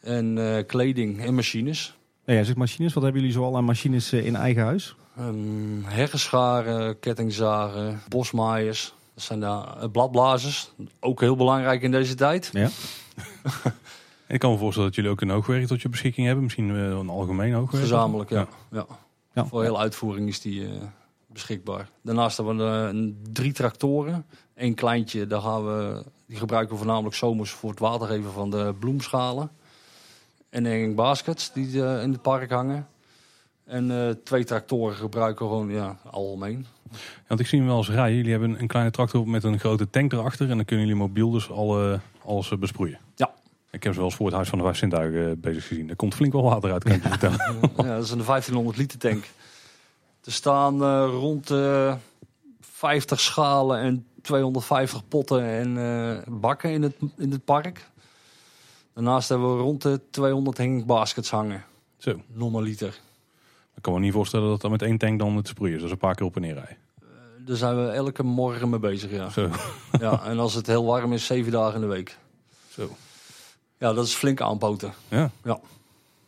en 0.00 0.64
kleding 0.66 1.24
en 1.24 1.34
machines. 1.34 1.94
Nou 2.30 2.42
ja, 2.42 2.48
zeg 2.48 2.56
machines. 2.56 2.92
Wat 2.92 3.02
hebben 3.02 3.20
jullie 3.20 3.36
zoal 3.36 3.56
aan 3.56 3.64
machines 3.64 4.12
eh, 4.12 4.26
in 4.26 4.36
eigen 4.36 4.62
huis? 4.62 4.94
Um, 5.18 5.84
heggenscharen, 5.84 6.98
kettingzagen, 6.98 8.00
bosmaaiers. 8.08 8.94
Dat 9.14 9.24
zijn 9.24 9.40
de 9.40 9.46
eh, 9.46 9.90
bladblazers. 9.92 10.72
Ook 11.00 11.20
heel 11.20 11.36
belangrijk 11.36 11.82
in 11.82 11.90
deze 11.90 12.14
tijd. 12.14 12.50
Ja. 12.52 12.68
Ik 14.28 14.38
kan 14.38 14.50
me 14.50 14.58
voorstellen 14.58 14.88
dat 14.88 14.96
jullie 14.96 15.10
ook 15.10 15.20
een 15.20 15.30
hoogwerk 15.30 15.66
tot 15.66 15.82
je 15.82 15.88
beschikking 15.88 16.26
hebben. 16.26 16.44
Misschien 16.44 16.70
eh, 16.70 16.76
een 16.76 17.08
algemeen 17.08 17.52
hoogwerk. 17.52 17.82
Gezamenlijk, 17.82 18.30
ja. 18.30 18.38
Ja. 18.38 18.46
ja. 18.70 18.86
Ja. 19.32 19.46
Voor 19.46 19.62
heel 19.62 19.80
uitvoering 19.80 20.28
is 20.28 20.40
die 20.40 20.64
eh, 20.64 20.70
beschikbaar. 21.26 21.88
Daarnaast 22.02 22.36
hebben 22.36 22.56
we 22.56 23.14
drie 23.32 23.52
tractoren. 23.52 24.26
Eén 24.54 24.74
kleintje, 24.74 25.26
daar 25.26 25.40
gaan 25.40 25.64
we, 25.64 26.04
die 26.26 26.36
gebruiken 26.36 26.72
we 26.72 26.78
voornamelijk 26.78 27.14
zomers 27.14 27.50
voor 27.50 27.70
het 27.70 27.78
watergeven 27.78 28.32
van 28.32 28.50
de 28.50 28.74
bloemschalen. 28.78 29.50
En 30.50 30.64
hanging 30.64 30.94
baskets 30.94 31.52
die 31.52 31.84
eh, 31.84 32.02
in 32.02 32.12
het 32.12 32.22
park 32.22 32.50
hangen. 32.50 32.88
En 33.64 33.90
eh, 33.90 34.14
twee 34.24 34.44
tractoren 34.44 34.96
gebruiken 34.96 35.44
we 35.44 35.52
gewoon 35.52 35.70
ja, 35.70 35.96
algemeen. 36.10 36.66
Want 37.26 37.40
ik 37.40 37.46
zie 37.46 37.58
hem 37.58 37.68
wel 37.68 37.76
eens 37.76 37.90
rijden. 37.90 38.16
Jullie 38.16 38.30
hebben 38.30 38.60
een 38.60 38.66
kleine 38.66 38.90
tractor 38.90 39.28
met 39.28 39.44
een 39.44 39.58
grote 39.58 39.90
tank 39.90 40.12
erachter. 40.12 40.50
En 40.50 40.56
dan 40.56 40.64
kunnen 40.64 40.86
jullie 40.86 41.00
mobiel 41.00 41.30
dus 41.30 41.50
alle, 41.50 42.00
alles 42.24 42.50
eh, 42.50 42.58
besproeien. 42.58 42.98
Ja. 43.14 43.30
Ik 43.70 43.82
heb 43.82 43.92
ze 43.92 43.98
wel 43.98 44.08
eens 44.08 44.16
voor 44.16 44.26
het 44.26 44.34
Huis 44.34 44.48
van 44.48 44.58
de 44.58 44.64
Vijf 44.64 44.76
Zintuigen 44.76 45.40
bezig 45.40 45.66
gezien. 45.66 45.88
Er 45.88 45.96
komt 45.96 46.14
flink 46.14 46.32
wel 46.32 46.42
water 46.42 46.72
uit, 46.72 46.84
kan 46.84 46.92
ik 46.92 47.02
je 47.02 47.08
vertellen. 47.08 47.38
Ja, 47.76 47.94
dat 47.94 48.04
is 48.04 48.10
een 48.10 48.24
1500 48.24 48.76
liter 48.76 48.98
tank. 48.98 49.24
Er 50.24 50.32
staan 50.32 51.04
rond 51.04 51.46
de 51.46 51.94
50 52.60 53.20
schalen 53.20 53.78
en 53.80 54.06
250 54.22 55.08
potten 55.08 55.44
en 55.44 56.40
bakken 56.40 56.70
in 56.70 56.82
het, 56.82 56.94
in 57.16 57.30
het 57.30 57.44
park. 57.44 57.90
Daarnaast 59.00 59.28
hebben 59.28 59.56
we 59.56 59.62
rond 59.62 59.82
de 59.82 60.00
200 60.10 60.58
hanging 60.58 60.84
baskets 60.86 61.30
hangen. 61.30 61.64
Zo. 61.98 62.20
Normaliter. 62.32 63.00
Ik 63.76 63.82
kan 63.82 63.92
me 63.92 63.98
niet 64.00 64.12
voorstellen 64.12 64.48
dat 64.48 64.60
dat 64.60 64.70
met 64.70 64.82
één 64.82 64.98
tank 64.98 65.18
dan 65.18 65.36
het 65.36 65.48
sproeien 65.48 65.74
is. 65.74 65.80
Dat 65.80 65.86
is 65.88 65.94
een 65.94 66.00
paar 66.00 66.14
keer 66.14 66.26
op 66.26 66.34
en 66.36 66.40
neer 66.42 66.54
rijden. 66.54 66.76
Eh, 67.00 67.06
Daar 67.46 67.56
zijn 67.56 67.76
we 67.84 67.88
elke 67.90 68.22
morgen 68.22 68.68
mee 68.70 68.78
bezig, 68.78 69.10
ja. 69.10 69.28
Zo. 69.28 69.48
ja. 70.00 70.24
En 70.24 70.38
als 70.38 70.54
het 70.54 70.66
heel 70.66 70.84
warm 70.84 71.12
is, 71.12 71.26
zeven 71.26 71.52
dagen 71.52 71.74
in 71.74 71.80
de 71.80 71.86
week. 71.86 72.18
Zo. 72.68 72.90
Ja, 73.78 73.92
dat 73.92 74.06
is 74.06 74.14
flink 74.14 74.40
aanpoten. 74.40 74.92
Ja. 75.08 75.30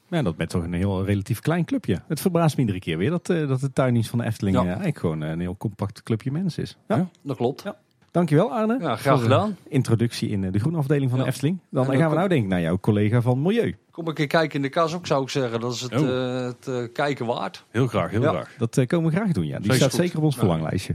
Ja, 0.09 0.23
dat 0.23 0.37
met 0.37 0.49
toch 0.49 0.63
een 0.63 0.73
heel 0.73 1.05
relatief 1.05 1.41
klein 1.41 1.65
clubje. 1.65 2.03
Het 2.07 2.21
verbaast 2.21 2.55
me 2.57 2.61
iedere 2.61 2.79
keer 2.81 2.99
weer 2.99 3.11
dat, 3.11 3.29
eh, 3.29 3.49
dat 3.49 3.61
de 3.61 3.73
tuindienst 3.73 4.11
van 4.11 4.19
de 4.19 4.25
Efteling 4.25 4.57
Ja. 4.57 4.63
eh, 4.63 4.69
eigenlijk 4.69 4.99
gewoon 4.99 5.21
een 5.21 5.41
heel 5.41 5.57
compact 5.57 6.03
clubje 6.03 6.31
mensen 6.33 6.63
is. 6.63 6.77
Ja. 6.89 6.97
Ja. 6.97 7.09
Dat 7.23 7.37
klopt. 7.37 7.63
Ja. 7.63 7.77
Dankjewel 8.13 8.53
Arne. 8.53 8.79
Ja, 8.81 8.97
graag 8.97 9.23
gedaan. 9.23 9.57
Introductie 9.69 10.29
in 10.29 10.45
eh, 10.45 10.53
de 10.53 10.59
groenafdeling 10.59 11.11
van 11.11 11.19
Ja. 11.19 11.25
de 11.25 11.31
Efteling. 11.31 11.59
Dan 11.71 11.85
gaan 11.85 11.97
we 11.97 12.05
kom- 12.05 12.15
nou 12.15 12.29
denk 12.29 12.43
ik 12.43 12.49
naar 12.49 12.61
jouw 12.61 12.79
collega 12.79 13.21
van 13.21 13.43
Milieu. 13.43 13.77
Kom 13.91 14.09
een 14.09 14.15
keer 14.15 14.27
kijken 14.27 14.57
in 14.57 14.63
de 14.63 14.69
kas 14.69 14.95
ook, 14.95 15.07
zou 15.07 15.23
ik 15.23 15.29
zeggen. 15.29 15.61
Dat 15.61 15.73
is 15.75 15.81
het, 15.81 16.01
Oh. 16.01 16.09
eh, 16.39 16.45
het 16.45 16.69
eh, 16.69 16.93
kijken 16.93 17.27
waard. 17.27 17.65
Heel 17.71 17.87
graag, 17.87 18.11
heel 18.11 18.23
Ja. 18.23 18.29
graag. 18.29 18.55
Dat 18.59 18.77
eh, 18.77 18.87
komen 18.87 19.11
we 19.11 19.17
graag 19.17 19.33
doen, 19.33 19.47
ja. 19.47 19.59
Die 19.59 19.73
staat 19.73 19.91
goed. 19.91 20.01
zeker 20.01 20.19
op 20.19 20.25
ons 20.25 20.37
verlanglijstje. 20.37 20.95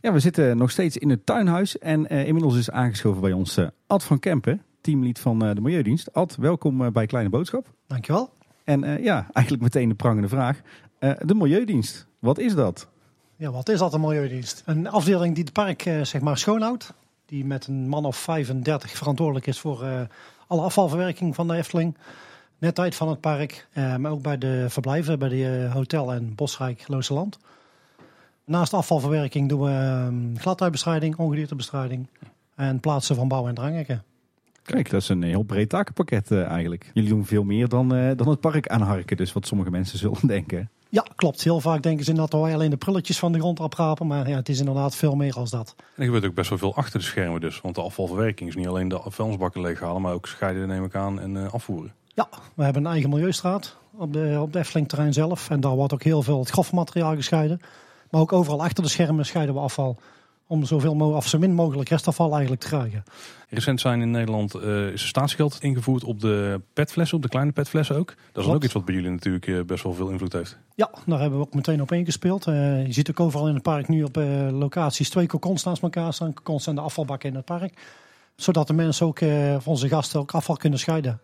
Ja, 0.00 0.12
we 0.12 0.18
zitten 0.18 0.56
nog 0.56 0.70
steeds 0.70 0.96
in 0.96 1.10
het 1.10 1.26
tuinhuis. 1.26 1.78
En 1.78 2.08
eh, 2.08 2.26
inmiddels 2.26 2.56
is 2.56 2.70
aangeschoven 2.70 3.20
bij 3.20 3.32
ons 3.32 3.58
Ad 3.86 4.04
van 4.04 4.18
Kempen, 4.18 4.62
teamlead 4.80 5.18
van 5.18 5.44
eh, 5.44 5.54
de 5.54 5.60
Milieudienst. 5.60 6.12
Ad, 6.14 6.36
welkom 6.40 6.92
bij 6.92 7.06
Kleine 7.06 7.30
Boodschap. 7.30 7.66
Dankjewel. 7.86 8.30
En 8.64 8.84
eh, 8.84 9.04
ja, 9.04 9.26
eigenlijk 9.32 9.62
meteen 9.62 9.88
de 9.88 9.94
prangende 9.94 10.28
vraag. 10.28 10.60
Eh, 10.98 11.10
de 11.24 11.34
Milieudienst, 11.34 12.06
wat 12.18 12.38
is 12.38 12.54
dat? 12.54 12.88
Ja, 13.42 13.50
wat 13.50 13.68
is 13.68 13.78
dat, 13.78 13.94
een 13.94 14.00
milieudienst? 14.00 14.62
Een 14.66 14.88
afdeling 14.88 15.34
die 15.34 15.44
het 15.44 15.52
park 15.52 15.84
eh, 15.86 16.02
zeg 16.02 16.20
maar 16.20 16.38
schoonhoudt. 16.38 16.92
Die 17.26 17.44
met 17.44 17.66
een 17.66 17.88
man 17.88 18.04
of 18.04 18.16
35 18.16 18.90
verantwoordelijk 18.90 19.46
is 19.46 19.58
voor 19.58 19.82
eh, 19.82 20.00
alle 20.46 20.62
afvalverwerking 20.62 21.34
van 21.34 21.48
de 21.48 21.54
Efteling. 21.54 21.96
Netheid 22.58 22.94
van 22.94 23.08
het 23.08 23.20
park, 23.20 23.66
eh, 23.72 23.96
maar 23.96 24.10
ook 24.10 24.22
bij 24.22 24.38
de 24.38 24.66
verblijven, 24.68 25.18
bij 25.18 25.28
de 25.28 25.68
hotel 25.72 26.12
en 26.12 26.34
Bosrijk 26.34 26.88
Looseland. 26.88 27.38
Naast 28.44 28.74
afvalverwerking 28.74 29.48
doen 29.48 29.60
we 29.60 29.70
eh, 29.70 30.40
gladheidbestrijding, 30.40 31.16
ongediertebestrijding 31.16 32.06
en 32.54 32.80
plaatsen 32.80 33.16
van 33.16 33.28
bouw 33.28 33.48
en 33.48 33.54
dranghekken. 33.54 34.04
Kijk, 34.62 34.90
dat 34.90 35.02
is 35.02 35.08
een 35.08 35.22
heel 35.22 35.42
breed 35.42 35.68
takenpakket 35.68 36.30
eigenlijk. 36.30 36.90
Jullie 36.94 37.10
doen 37.10 37.26
veel 37.26 37.44
meer 37.44 37.68
dan, 37.68 37.88
dan 38.16 38.28
het 38.28 38.40
park 38.40 38.68
aanharken, 38.68 39.16
dus 39.16 39.32
wat 39.32 39.46
sommige 39.46 39.70
mensen 39.70 39.98
zullen 39.98 40.26
denken. 40.36 40.70
Ja, 40.92 41.04
klopt. 41.16 41.42
Heel 41.42 41.60
vaak 41.60 41.82
denken 41.82 42.04
ze 42.04 42.10
inderdaad 42.10 42.32
dat 42.32 42.42
wij 42.42 42.54
alleen 42.54 42.70
de 42.70 42.76
prulletjes 42.76 43.18
van 43.18 43.32
de 43.32 43.38
grond 43.38 43.60
oprapen. 43.60 44.06
Maar 44.06 44.28
ja, 44.28 44.36
het 44.36 44.48
is 44.48 44.58
inderdaad 44.58 44.96
veel 44.96 45.14
meer 45.14 45.34
als 45.34 45.50
dat. 45.50 45.74
En 45.76 45.84
er 45.94 46.04
gebeurt 46.04 46.24
ook 46.24 46.34
best 46.34 46.48
wel 46.48 46.58
veel 46.58 46.74
achter 46.74 46.98
de 46.98 47.04
schermen 47.04 47.40
dus. 47.40 47.60
Want 47.60 47.74
de 47.74 47.80
afvalverwerking 47.80 48.48
is 48.48 48.56
niet 48.56 48.66
alleen 48.66 48.88
de 48.88 49.00
vuilnisbakken 49.04 49.60
leeghalen, 49.60 50.02
maar 50.02 50.12
ook 50.12 50.26
scheiden 50.26 50.68
neem 50.68 50.84
ik 50.84 50.94
aan 50.94 51.20
en 51.20 51.36
eh, 51.36 51.52
afvoeren. 51.52 51.92
Ja, 52.06 52.28
we 52.54 52.64
hebben 52.64 52.84
een 52.84 52.92
eigen 52.92 53.10
milieustraat 53.10 53.76
op 53.96 54.12
de, 54.12 54.38
op 54.40 54.52
de 54.52 54.58
Efteling 54.58 54.88
terrein 54.88 55.12
zelf. 55.12 55.50
En 55.50 55.60
daar 55.60 55.74
wordt 55.74 55.92
ook 55.92 56.02
heel 56.02 56.22
veel 56.22 56.38
het 56.38 56.50
grofmateriaal 56.50 57.14
gescheiden. 57.14 57.60
Maar 58.10 58.20
ook 58.20 58.32
overal 58.32 58.62
achter 58.62 58.82
de 58.82 58.88
schermen 58.88 59.26
scheiden 59.26 59.54
we 59.54 59.60
afval. 59.60 59.98
Om 60.46 60.64
zoveel 60.64 60.94
mogelijk, 60.94 61.24
of 61.24 61.28
zo 61.28 61.38
min 61.38 61.54
mogelijk 61.54 61.88
restafval 61.88 62.30
eigenlijk 62.30 62.62
te 62.62 62.68
krijgen. 62.68 63.02
Recent 63.48 63.80
zijn 63.80 64.00
in 64.00 64.10
Nederland 64.10 64.54
eh, 64.54 64.86
is 64.86 65.06
staatsgeld 65.06 65.58
ingevoerd 65.60 66.04
op 66.04 66.20
de 66.20 66.60
petflessen, 66.72 67.16
op 67.16 67.22
de 67.22 67.28
kleine 67.28 67.52
petflessen 67.52 67.96
ook. 67.96 68.06
Dat 68.06 68.16
is 68.16 68.32
Klopt. 68.32 68.54
ook 68.54 68.64
iets 68.64 68.72
wat 68.72 68.84
bij 68.84 68.94
jullie 68.94 69.10
natuurlijk 69.10 69.46
eh, 69.46 69.60
best 69.60 69.82
wel 69.82 69.94
veel 69.94 70.08
invloed 70.08 70.32
heeft. 70.32 70.58
Ja, 70.74 70.90
daar 71.06 71.20
hebben 71.20 71.38
we 71.38 71.44
ook 71.44 71.54
meteen 71.54 71.82
op 71.82 71.92
ingespeeld. 71.92 72.46
Eh, 72.46 72.86
je 72.86 72.92
ziet 72.92 73.10
ook 73.10 73.20
overal 73.20 73.48
in 73.48 73.54
het 73.54 73.62
park 73.62 73.88
nu 73.88 74.02
op 74.02 74.16
locaties 74.50 75.10
twee 75.10 75.26
kokons 75.26 75.64
naast 75.64 75.82
elkaar 75.82 76.12
staan. 76.12 76.34
Kokons 76.34 76.66
en 76.66 76.74
de 76.74 76.80
afvalbakken 76.80 77.28
in 77.28 77.34
het 77.34 77.44
park. 77.44 77.74
Zodat 78.36 78.66
de 78.66 78.72
mensen 78.72 79.06
ook, 79.06 79.20
of 79.56 79.68
onze 79.68 79.88
gasten, 79.88 80.20
ook 80.20 80.32
afval 80.32 80.56
kunnen 80.56 80.78
scheiden. 80.78 81.20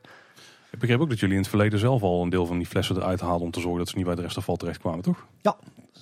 Ik 0.70 0.78
begreep 0.78 1.00
ook 1.00 1.08
dat 1.08 1.18
jullie 1.18 1.34
in 1.34 1.40
het 1.40 1.50
verleden 1.50 1.78
zelf 1.78 2.02
al 2.02 2.22
een 2.22 2.28
deel 2.28 2.46
van 2.46 2.58
die 2.58 2.66
flessen 2.66 2.96
eruit 2.96 3.20
haalden 3.20 3.46
om 3.46 3.50
te 3.50 3.60
zorgen 3.60 3.78
dat 3.78 3.88
ze 3.88 3.96
niet 3.96 4.04
bij 4.04 4.14
het 4.14 4.22
restafval 4.22 4.56
terecht 4.56 4.78
kwamen, 4.78 5.02
toch? 5.02 5.26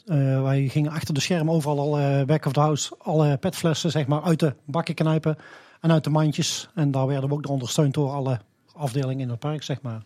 Eh, 0.07 0.43
wij 0.43 0.69
gingen 0.69 0.93
achter 0.93 1.15
de 1.15 1.21
schermen 1.21 1.55
overal 1.55 1.79
al 1.79 2.25
back 2.25 2.47
of 2.47 2.53
the 2.53 2.61
house 2.61 2.95
alle 2.99 3.37
petflessen 3.37 3.91
zeg 3.91 4.07
maar, 4.07 4.23
uit 4.23 4.41
de 4.41 4.55
bakken 4.65 4.95
knijpen 4.95 5.37
en 5.81 5.93
uit 5.93 6.05
de 6.05 6.11
mandjes. 6.11 6.69
En 6.75 6.91
daar 6.91 7.07
werden 7.07 7.29
we 7.29 7.35
ook 7.35 7.49
ondersteund 7.49 7.95
door 7.95 8.11
alle 8.11 8.41
afdelingen 8.73 9.21
in 9.21 9.31
het 9.31 9.39
park, 9.39 9.63
zeg 9.63 9.83
maar. 9.83 10.03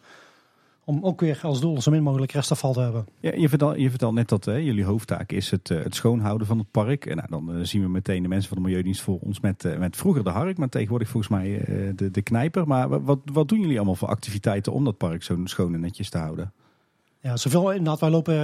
Om 0.85 1.05
ook 1.05 1.21
weer 1.21 1.39
als 1.43 1.61
doel 1.61 1.81
zo 1.81 1.91
min 1.91 2.03
mogelijk 2.03 2.33
restafval 2.33 2.73
te 2.73 2.81
hebben. 2.81 3.07
Ja, 3.21 3.33
je, 3.35 3.49
vertel, 3.49 3.77
je 3.77 3.91
vertelt 3.91 4.15
net 4.15 4.29
dat 4.29 4.45
hè, 4.45 4.55
jullie 4.55 4.85
hoofdtaak 4.85 5.33
is 5.33 5.51
het, 5.51 5.71
eh, 5.71 5.83
het 5.83 5.95
schoonhouden 5.95 6.47
van 6.47 6.59
het 6.59 6.71
park. 6.71 7.07
En 7.07 7.17
nou, 7.17 7.29
dan 7.29 7.55
eh, 7.55 7.65
zien 7.65 7.83
we 7.83 7.89
meteen 7.89 8.23
de 8.23 8.29
mensen 8.29 8.49
van 8.49 8.57
de 8.59 8.63
Milieudienst 8.65 9.01
voor 9.03 9.19
ons 9.19 9.41
met, 9.41 9.65
eh, 9.65 9.79
met 9.79 9.97
vroeger 9.97 10.25
de 10.25 10.31
hark, 10.31 10.59
maar 10.59 10.69
tegenwoordig 10.69 11.09
volgens 11.09 11.33
mij 11.33 11.65
de, 11.97 12.11
de 12.11 12.23
knijper. 12.23 12.67
Maar 12.67 12.89
wa- 12.89 13.01
wat, 13.01 13.19
wat 13.33 13.49
doen 13.49 13.61
jullie 13.61 13.77
allemaal 13.77 13.95
voor 13.95 14.09
activiteiten 14.09 14.73
om 14.73 14.85
dat 14.85 14.97
park 14.97 15.23
zo 15.23 15.41
schoon 15.45 15.75
en 15.75 15.81
netjes 15.81 16.11
te 16.11 16.19
houden? 16.19 16.53
Ja, 17.21 17.37
zoveel 17.37 17.71
inderdaad. 17.71 18.01
Wij 18.01 18.11
lopen, 18.11 18.35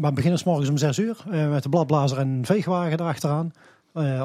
wij 0.00 0.12
beginnen 0.12 0.38
's 0.38 0.44
morgens 0.44 0.68
om 0.68 0.76
6 0.76 0.98
uur 0.98 1.24
met 1.30 1.62
de 1.62 1.68
bladblazer 1.68 2.18
en 2.18 2.28
een 2.28 2.46
veegwagen 2.46 3.00
erachteraan. 3.00 3.52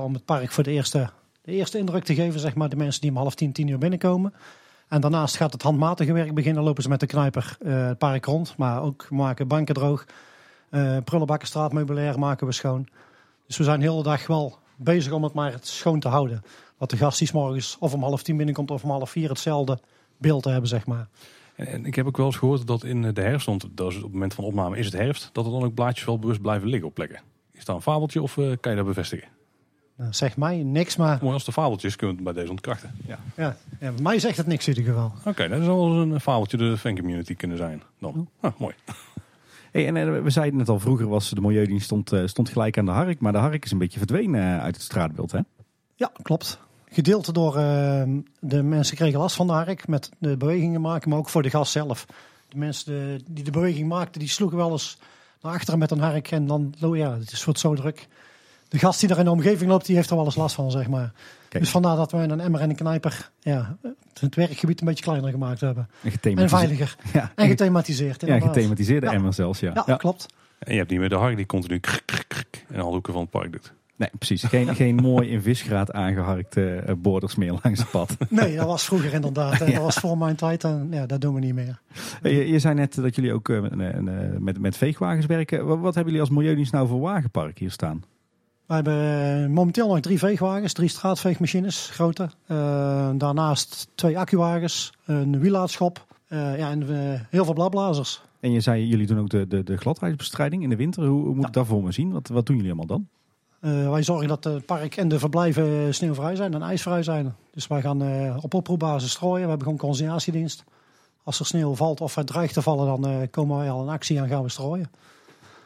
om 0.03 0.13
het 0.13 0.25
park 0.25 0.51
voor 0.51 0.63
de 0.63 0.71
eerste, 0.71 1.09
de 1.41 1.51
eerste 1.51 1.77
indruk 1.77 2.03
te 2.03 2.15
geven, 2.15 2.39
zeg 2.39 2.55
maar. 2.55 2.69
De 2.69 2.75
mensen 2.75 3.01
die 3.01 3.09
om 3.09 3.17
half 3.17 3.35
tien, 3.35 3.51
tien 3.51 3.67
uur 3.67 3.77
binnenkomen. 3.77 4.33
En 4.89 5.01
daarnaast 5.01 5.37
gaat 5.37 5.53
het 5.53 5.61
handmatige 5.61 6.13
werk 6.13 6.33
beginnen. 6.33 6.63
Lopen 6.63 6.83
ze 6.83 6.89
met 6.89 6.99
de 6.99 7.05
knijper 7.05 7.57
eh, 7.59 7.87
het 7.87 7.97
park 7.97 8.25
rond. 8.25 8.57
Maar 8.57 8.81
ook 8.81 9.09
maken 9.09 9.47
banken 9.47 9.75
droog. 9.75 10.05
eh 10.69 10.97
prullenbakken, 11.03 11.47
straatmeubilair 11.47 12.19
maken 12.19 12.47
we 12.47 12.53
schoon. 12.53 12.87
Dus 13.47 13.57
we 13.57 13.63
zijn 13.63 13.79
de 13.79 13.89
hele 13.89 14.03
dag 14.03 14.27
wel 14.27 14.57
bezig 14.75 15.11
om 15.11 15.23
het 15.23 15.33
maar 15.33 15.57
schoon 15.61 15.99
te 15.99 16.07
houden. 16.07 16.41
Dat 16.77 16.89
de 16.89 16.97
gast 16.97 17.19
die 17.19 17.29
morgens 17.33 17.77
of 17.79 17.93
om 17.93 18.03
half 18.03 18.23
tien 18.23 18.37
binnenkomt 18.37 18.71
of 18.71 18.83
om 18.83 18.89
half 18.89 19.09
vier 19.09 19.29
hetzelfde 19.29 19.79
beeld 20.17 20.43
te 20.43 20.49
hebben, 20.49 20.69
zeg 20.69 20.85
maar. 20.85 21.07
En, 21.55 21.67
en 21.67 21.85
ik 21.85 21.95
heb 21.95 22.07
ook 22.07 22.17
wel 22.17 22.25
eens 22.25 22.35
gehoord 22.35 22.67
dat 22.67 22.83
in 22.83 23.01
de 23.01 23.21
herfst, 23.21 23.45
want 23.45 23.67
dat 23.71 23.91
is 23.91 23.97
op 23.97 24.03
het 24.03 24.11
moment 24.13 24.33
van 24.33 24.43
opname 24.43 24.77
is 24.77 24.85
het 24.85 24.95
herfst, 24.95 25.29
dat 25.33 25.45
er 25.45 25.51
dan 25.51 25.63
ook 25.63 25.73
blaadjes 25.73 26.05
wel 26.05 26.19
bewust 26.19 26.41
blijven 26.41 26.67
liggen 26.67 26.87
op 26.87 26.93
plekken. 26.93 27.21
Is 27.51 27.65
dat 27.65 27.75
een 27.75 27.81
fabeltje 27.81 28.21
of 28.21 28.37
eh, 28.37 28.51
kan 28.59 28.71
je 28.71 28.77
dat 28.77 28.87
bevestigen? 28.87 29.27
Nou, 29.99 30.13
zeg 30.13 30.37
mij 30.37 30.63
niks, 30.63 30.95
maar 30.95 31.19
Mooi 31.21 31.33
als 31.33 31.45
de 31.45 31.51
fabeltjes 31.51 31.95
kunnen 31.95 32.15
we 32.15 32.21
het 32.23 32.31
bij 32.33 32.41
deze 32.41 32.51
ontkrachten. 32.53 32.91
Ja. 33.07 33.19
ja, 33.35 33.57
ja, 33.79 33.91
bij 33.91 34.01
mij 34.01 34.19
zegt 34.19 34.37
het 34.37 34.47
niks 34.47 34.67
in 34.67 34.75
ieder 34.77 34.93
geval. 34.93 35.11
Oké, 35.25 35.47
dat 35.47 35.63
zou 35.63 35.77
wel 35.77 36.01
een 36.01 36.19
fabeltje 36.19 36.57
de 36.57 36.77
fan 36.77 36.95
community 36.95 37.35
kunnen 37.35 37.57
zijn. 37.57 37.81
Dan. 37.99 38.29
Ah, 38.39 38.51
mooi. 38.59 38.73
Hey, 39.71 39.87
en 39.87 39.97
eh, 39.97 40.21
we 40.21 40.29
zeiden 40.29 40.57
net 40.59 40.69
al, 40.69 40.79
vroeger 40.79 41.07
was 41.07 41.29
de 41.29 41.41
Milieudienst 41.41 41.85
stond, 41.85 42.11
eh, 42.11 42.25
stond 42.25 42.49
gelijk 42.49 42.77
aan 42.77 42.85
de 42.85 42.91
hark. 42.91 43.19
Maar 43.19 43.31
de 43.31 43.37
hark 43.37 43.65
is 43.65 43.71
een 43.71 43.77
beetje 43.77 43.97
verdwenen 43.97 44.41
eh, 44.41 44.63
uit 44.63 44.75
het 44.75 44.83
straatbeeld, 44.83 45.31
hè? 45.31 45.39
Ja, 45.95 46.11
klopt. 46.21 46.59
Gedeelte 46.89 47.31
door 47.31 47.55
eh, 47.57 48.03
de 48.39 48.63
mensen 48.63 48.95
kregen 48.95 49.19
last 49.19 49.35
van 49.35 49.47
de 49.47 49.53
hark 49.53 49.87
met 49.87 50.09
de 50.17 50.37
bewegingen 50.37 50.81
maken, 50.81 51.09
maar 51.09 51.17
ook 51.19 51.29
voor 51.29 51.41
de 51.41 51.49
gast 51.49 51.71
zelf. 51.71 52.05
De 52.47 52.57
mensen 52.57 52.93
de- 52.93 53.23
die 53.29 53.43
de 53.43 53.51
beweging 53.51 53.87
maakten, 53.87 54.19
die 54.19 54.29
sloegen 54.29 54.57
wel 54.57 54.71
eens 54.71 54.97
naar 55.41 55.53
achteren 55.53 55.79
met 55.79 55.91
een 55.91 55.99
hark 55.99 56.31
en 56.31 56.47
dan, 56.47 56.73
oh 56.81 56.97
ja, 56.97 57.17
het 57.17 57.31
is 57.31 57.45
wordt 57.45 57.59
zo 57.59 57.75
druk. 57.75 58.07
De 58.69 58.79
gast 58.79 58.99
die 58.99 59.09
daar 59.09 59.17
in 59.17 59.25
de 59.25 59.31
omgeving 59.31 59.69
loopt, 59.69 59.85
die 59.85 59.95
heeft 59.95 60.09
er 60.09 60.15
wel 60.15 60.25
eens 60.25 60.35
last 60.35 60.55
van, 60.55 60.71
zeg 60.71 60.87
maar. 60.87 61.11
Kijk. 61.49 61.63
Dus 61.63 61.71
vandaar 61.71 61.95
dat 61.95 62.11
we 62.11 62.17
een 62.17 62.39
emmer 62.39 62.61
en 62.61 62.69
een 62.69 62.75
knijper 62.75 63.29
ja, 63.39 63.77
het 64.19 64.35
werkgebied 64.35 64.79
een 64.81 64.87
beetje 64.87 65.03
kleiner 65.03 65.31
gemaakt 65.31 65.61
hebben. 65.61 65.89
En, 66.21 66.37
En 66.37 66.49
veiliger. 66.49 66.95
Ja, 67.13 67.31
En 67.35 67.47
gethematiseerd, 67.47 68.21
ja, 68.21 68.27
inderdaad. 68.27 68.55
gethematiseerde 68.55 69.05
Ja. 69.05 69.11
emmer 69.13 69.33
zelfs, 69.33 69.59
ja. 69.59 69.71
Ja, 69.73 69.83
Ja. 69.85 69.95
klopt. 69.95 70.25
En 70.59 70.71
je 70.71 70.77
hebt 70.77 70.89
niet 70.91 70.99
meer 70.99 71.09
de 71.09 71.15
hark 71.15 71.35
die 71.35 71.45
continu 71.45 71.79
krk, 71.79 72.01
krk, 72.05 72.25
krk 72.27 72.65
in 72.69 72.79
alle 72.79 72.91
hoeken 72.91 73.13
van 73.13 73.21
het 73.21 73.31
park 73.31 73.51
doet. 73.51 73.73
Nee, 73.95 74.09
precies. 74.17 74.43
Geen, 74.43 74.75
geen 74.81 74.95
mooi 74.95 75.29
in 75.29 75.41
visgraat 75.41 75.91
aangeharkte 75.91 76.75
eh, 76.75 76.95
borders 76.97 77.35
meer 77.35 77.51
langs 77.63 77.79
het 77.79 77.91
pad. 77.91 78.17
Nee, 78.29 78.55
dat 78.55 78.65
was 78.65 78.85
vroeger 78.85 79.13
inderdaad. 79.13 79.59
Dat 79.59 79.73
was 79.73 79.95
voor 79.95 80.17
mijn 80.17 80.35
tijd 80.35 80.63
en 80.63 80.87
ja, 80.91 81.05
dat 81.05 81.21
doen 81.21 81.33
we 81.33 81.39
niet 81.39 81.53
meer. 81.53 81.79
Eh, 82.21 82.31
Je, 82.37 82.47
je 82.47 82.59
zei 82.59 82.73
net 82.75 82.95
dat 82.95 83.15
jullie 83.15 83.33
ook 83.33 83.49
eh, 83.49 83.61
met, 83.61 83.71
eh, 83.93 83.93
met, 84.37 84.59
met 84.59 84.77
veegwagens 84.77 85.25
werken. 85.25 85.65
Wat, 85.65 85.79
wat 85.79 85.95
hebben 85.95 86.13
jullie 86.13 86.27
als 86.29 86.37
Milieudienst 86.37 86.71
nou 86.73 86.87
voor 86.87 86.99
wagenpark 86.99 87.57
hier 87.57 87.71
staan? 87.71 88.03
We 88.69 88.75
hebben 88.75 89.43
eh, 89.43 89.49
momenteel 89.49 89.87
nog 89.87 89.99
drie 89.99 90.19
veegwagens, 90.19 90.73
drie 90.73 90.89
straatveegmachines, 90.89 91.89
grote. 91.89 92.29
Eh, 92.45 93.09
daarnaast 93.15 93.87
twee 93.95 94.19
accuwagens, 94.19 94.93
een 95.05 95.39
wielaadschop 95.39 96.05
eh, 96.27 96.57
ja, 96.57 96.69
en 96.69 96.83
heel 97.29 97.45
veel 97.45 97.53
bladblazers. 97.53 98.21
En 98.39 98.51
je 98.51 98.59
zei, 98.59 98.87
jullie 98.87 99.07
doen 99.07 99.19
ook 99.19 99.29
de, 99.29 99.47
de, 99.47 99.63
de 99.63 99.77
gladheidsbestrijding 99.77 100.63
in 100.63 100.69
de 100.69 100.75
winter. 100.75 101.05
Hoe, 101.05 101.21
hoe 101.25 101.33
moet 101.33 101.41
Ja. 101.41 101.47
ik 101.47 101.53
dat 101.53 101.65
voor 101.67 101.83
me 101.83 101.91
zien? 101.91 102.11
Wat, 102.11 102.27
wat 102.27 102.45
doen 102.45 102.55
jullie 102.55 102.71
allemaal 102.71 102.97
dan? 102.97 103.07
Wij 103.91 104.03
zorgen 104.03 104.27
dat 104.27 104.43
het 104.43 104.65
park 104.65 104.97
en 104.97 105.07
de 105.07 105.19
verblijven 105.19 105.93
sneeuwvrij 105.95 106.35
zijn 106.35 106.53
en 106.53 106.61
ijsvrij 106.61 107.03
zijn. 107.03 107.35
Dus 107.51 107.67
wij 107.67 107.81
gaan 107.81 108.01
op 108.41 108.53
oproepbasis 108.53 109.11
strooien. 109.11 109.43
We 109.43 109.49
hebben 109.49 109.67
gewoon 109.67 109.77
conciatiedienst. 109.81 110.63
Als 111.23 111.39
er 111.39 111.45
sneeuw 111.45 111.75
valt 111.75 112.01
of 112.01 112.15
het 112.15 112.27
dreigt 112.27 112.53
te 112.53 112.61
vallen, 112.61 113.01
dan 113.01 113.29
komen 113.29 113.57
wij 113.57 113.71
al 113.71 113.81
in 113.83 113.89
actie 113.89 114.17
en 114.17 114.27
gaan 114.27 114.43
we 114.43 114.49
strooien. 114.49 114.91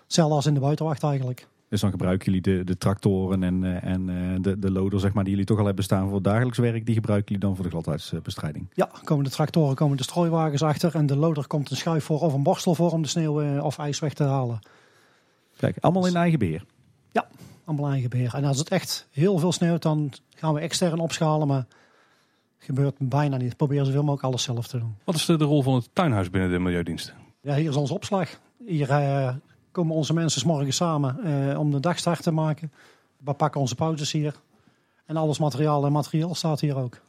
Hetzelfde 0.03 0.35
als 0.35 0.45
in 0.45 0.53
de 0.53 0.59
buitenwacht 0.59 1.03
eigenlijk. 1.03 1.47
Dus 1.73 1.81
dan 1.81 1.91
gebruiken 1.91 2.25
jullie 2.25 2.41
de, 2.41 2.63
de 2.63 2.77
tractoren 2.77 3.43
en, 3.43 3.63
eh, 3.63 3.91
en 3.91 4.09
eh, 4.09 4.41
de, 4.41 4.59
de 4.59 4.71
loader, 4.71 4.99
zeg 4.99 5.13
maar, 5.13 5.23
die 5.23 5.31
jullie 5.31 5.47
toch 5.47 5.59
al 5.59 5.65
hebben 5.65 5.83
staan 5.83 6.05
voor 6.05 6.15
het 6.15 6.23
dagelijks 6.23 6.57
werk. 6.57 6.85
Die 6.85 6.95
gebruiken 6.95 7.33
jullie 7.33 7.47
dan 7.47 7.55
voor 7.55 7.65
de 7.65 7.71
gladheidsbestrijding. 7.71 8.69
Ja, 8.73 8.89
komen 9.03 9.23
de 9.23 9.29
tractoren, 9.29 9.75
komen 9.75 9.97
de 9.97 10.03
strooiwagens 10.03 10.61
achter. 10.61 10.95
En 10.95 11.05
de 11.05 11.15
loader 11.15 11.47
komt 11.47 11.71
een 11.71 11.77
schuif 11.77 12.03
voor 12.03 12.19
of 12.19 12.33
een 12.33 12.43
borstel 12.43 12.75
voor 12.75 12.91
om 12.91 13.01
de 13.01 13.07
sneeuw 13.07 13.41
eh, 13.41 13.63
of 13.63 13.77
ijs 13.77 13.99
weg 13.99 14.13
te 14.13 14.23
halen. 14.23 14.59
Kijk, 15.57 15.77
allemaal 15.79 16.07
in 16.07 16.15
eigen 16.15 16.39
beheer. 16.39 16.65
Allemaal 17.65 17.91
eigen 17.91 18.09
beheer. 18.09 18.33
En 18.33 18.43
als 18.43 18.57
het 18.57 18.69
echt 18.69 19.07
heel 19.11 19.37
veel 19.37 19.51
sneeuwt, 19.51 19.81
dan 19.81 20.11
gaan 20.35 20.53
we 20.53 20.59
extern 20.59 20.99
opschalen. 20.99 21.47
Maar 21.47 21.65
gebeurt 22.57 22.95
bijna 22.97 23.37
niet. 23.37 23.57
Proberen 23.57 23.85
zoveel 23.85 24.01
mogelijk 24.01 24.23
alles 24.23 24.43
zelf 24.43 24.67
te 24.67 24.79
doen. 24.79 24.95
Wat 25.03 25.15
is 25.15 25.25
de, 25.25 25.37
de 25.37 25.43
rol 25.43 25.61
van 25.61 25.73
het 25.73 25.89
tuinhuis 25.93 26.29
binnen 26.29 26.51
de 26.51 26.59
Milieudienst? 26.59 27.13
Ja, 27.41 27.55
hier 27.55 27.69
is 27.69 27.75
onze 27.75 27.93
opslag. 27.93 28.39
Hier 28.65 28.89
eh, 28.89 29.33
komen 29.73 29.95
onze 29.95 30.13
mensen 30.13 30.41
's 30.41 30.43
morgens 30.43 30.75
samen 30.75 31.23
eh, 31.23 31.59
om 31.59 31.71
de 31.71 31.79
dagstart 31.79 32.23
te 32.23 32.31
maken. 32.31 32.71
We 33.17 33.33
pakken 33.33 33.61
onze 33.61 33.75
pauzes 33.75 34.11
hier. 34.11 34.35
En 35.05 35.17
alles 35.17 35.39
materiaal 35.39 35.85
en 35.85 35.91
materiaal 35.91 36.35
staat 36.35 36.59
hier 36.59 36.75
ook. 36.77 36.99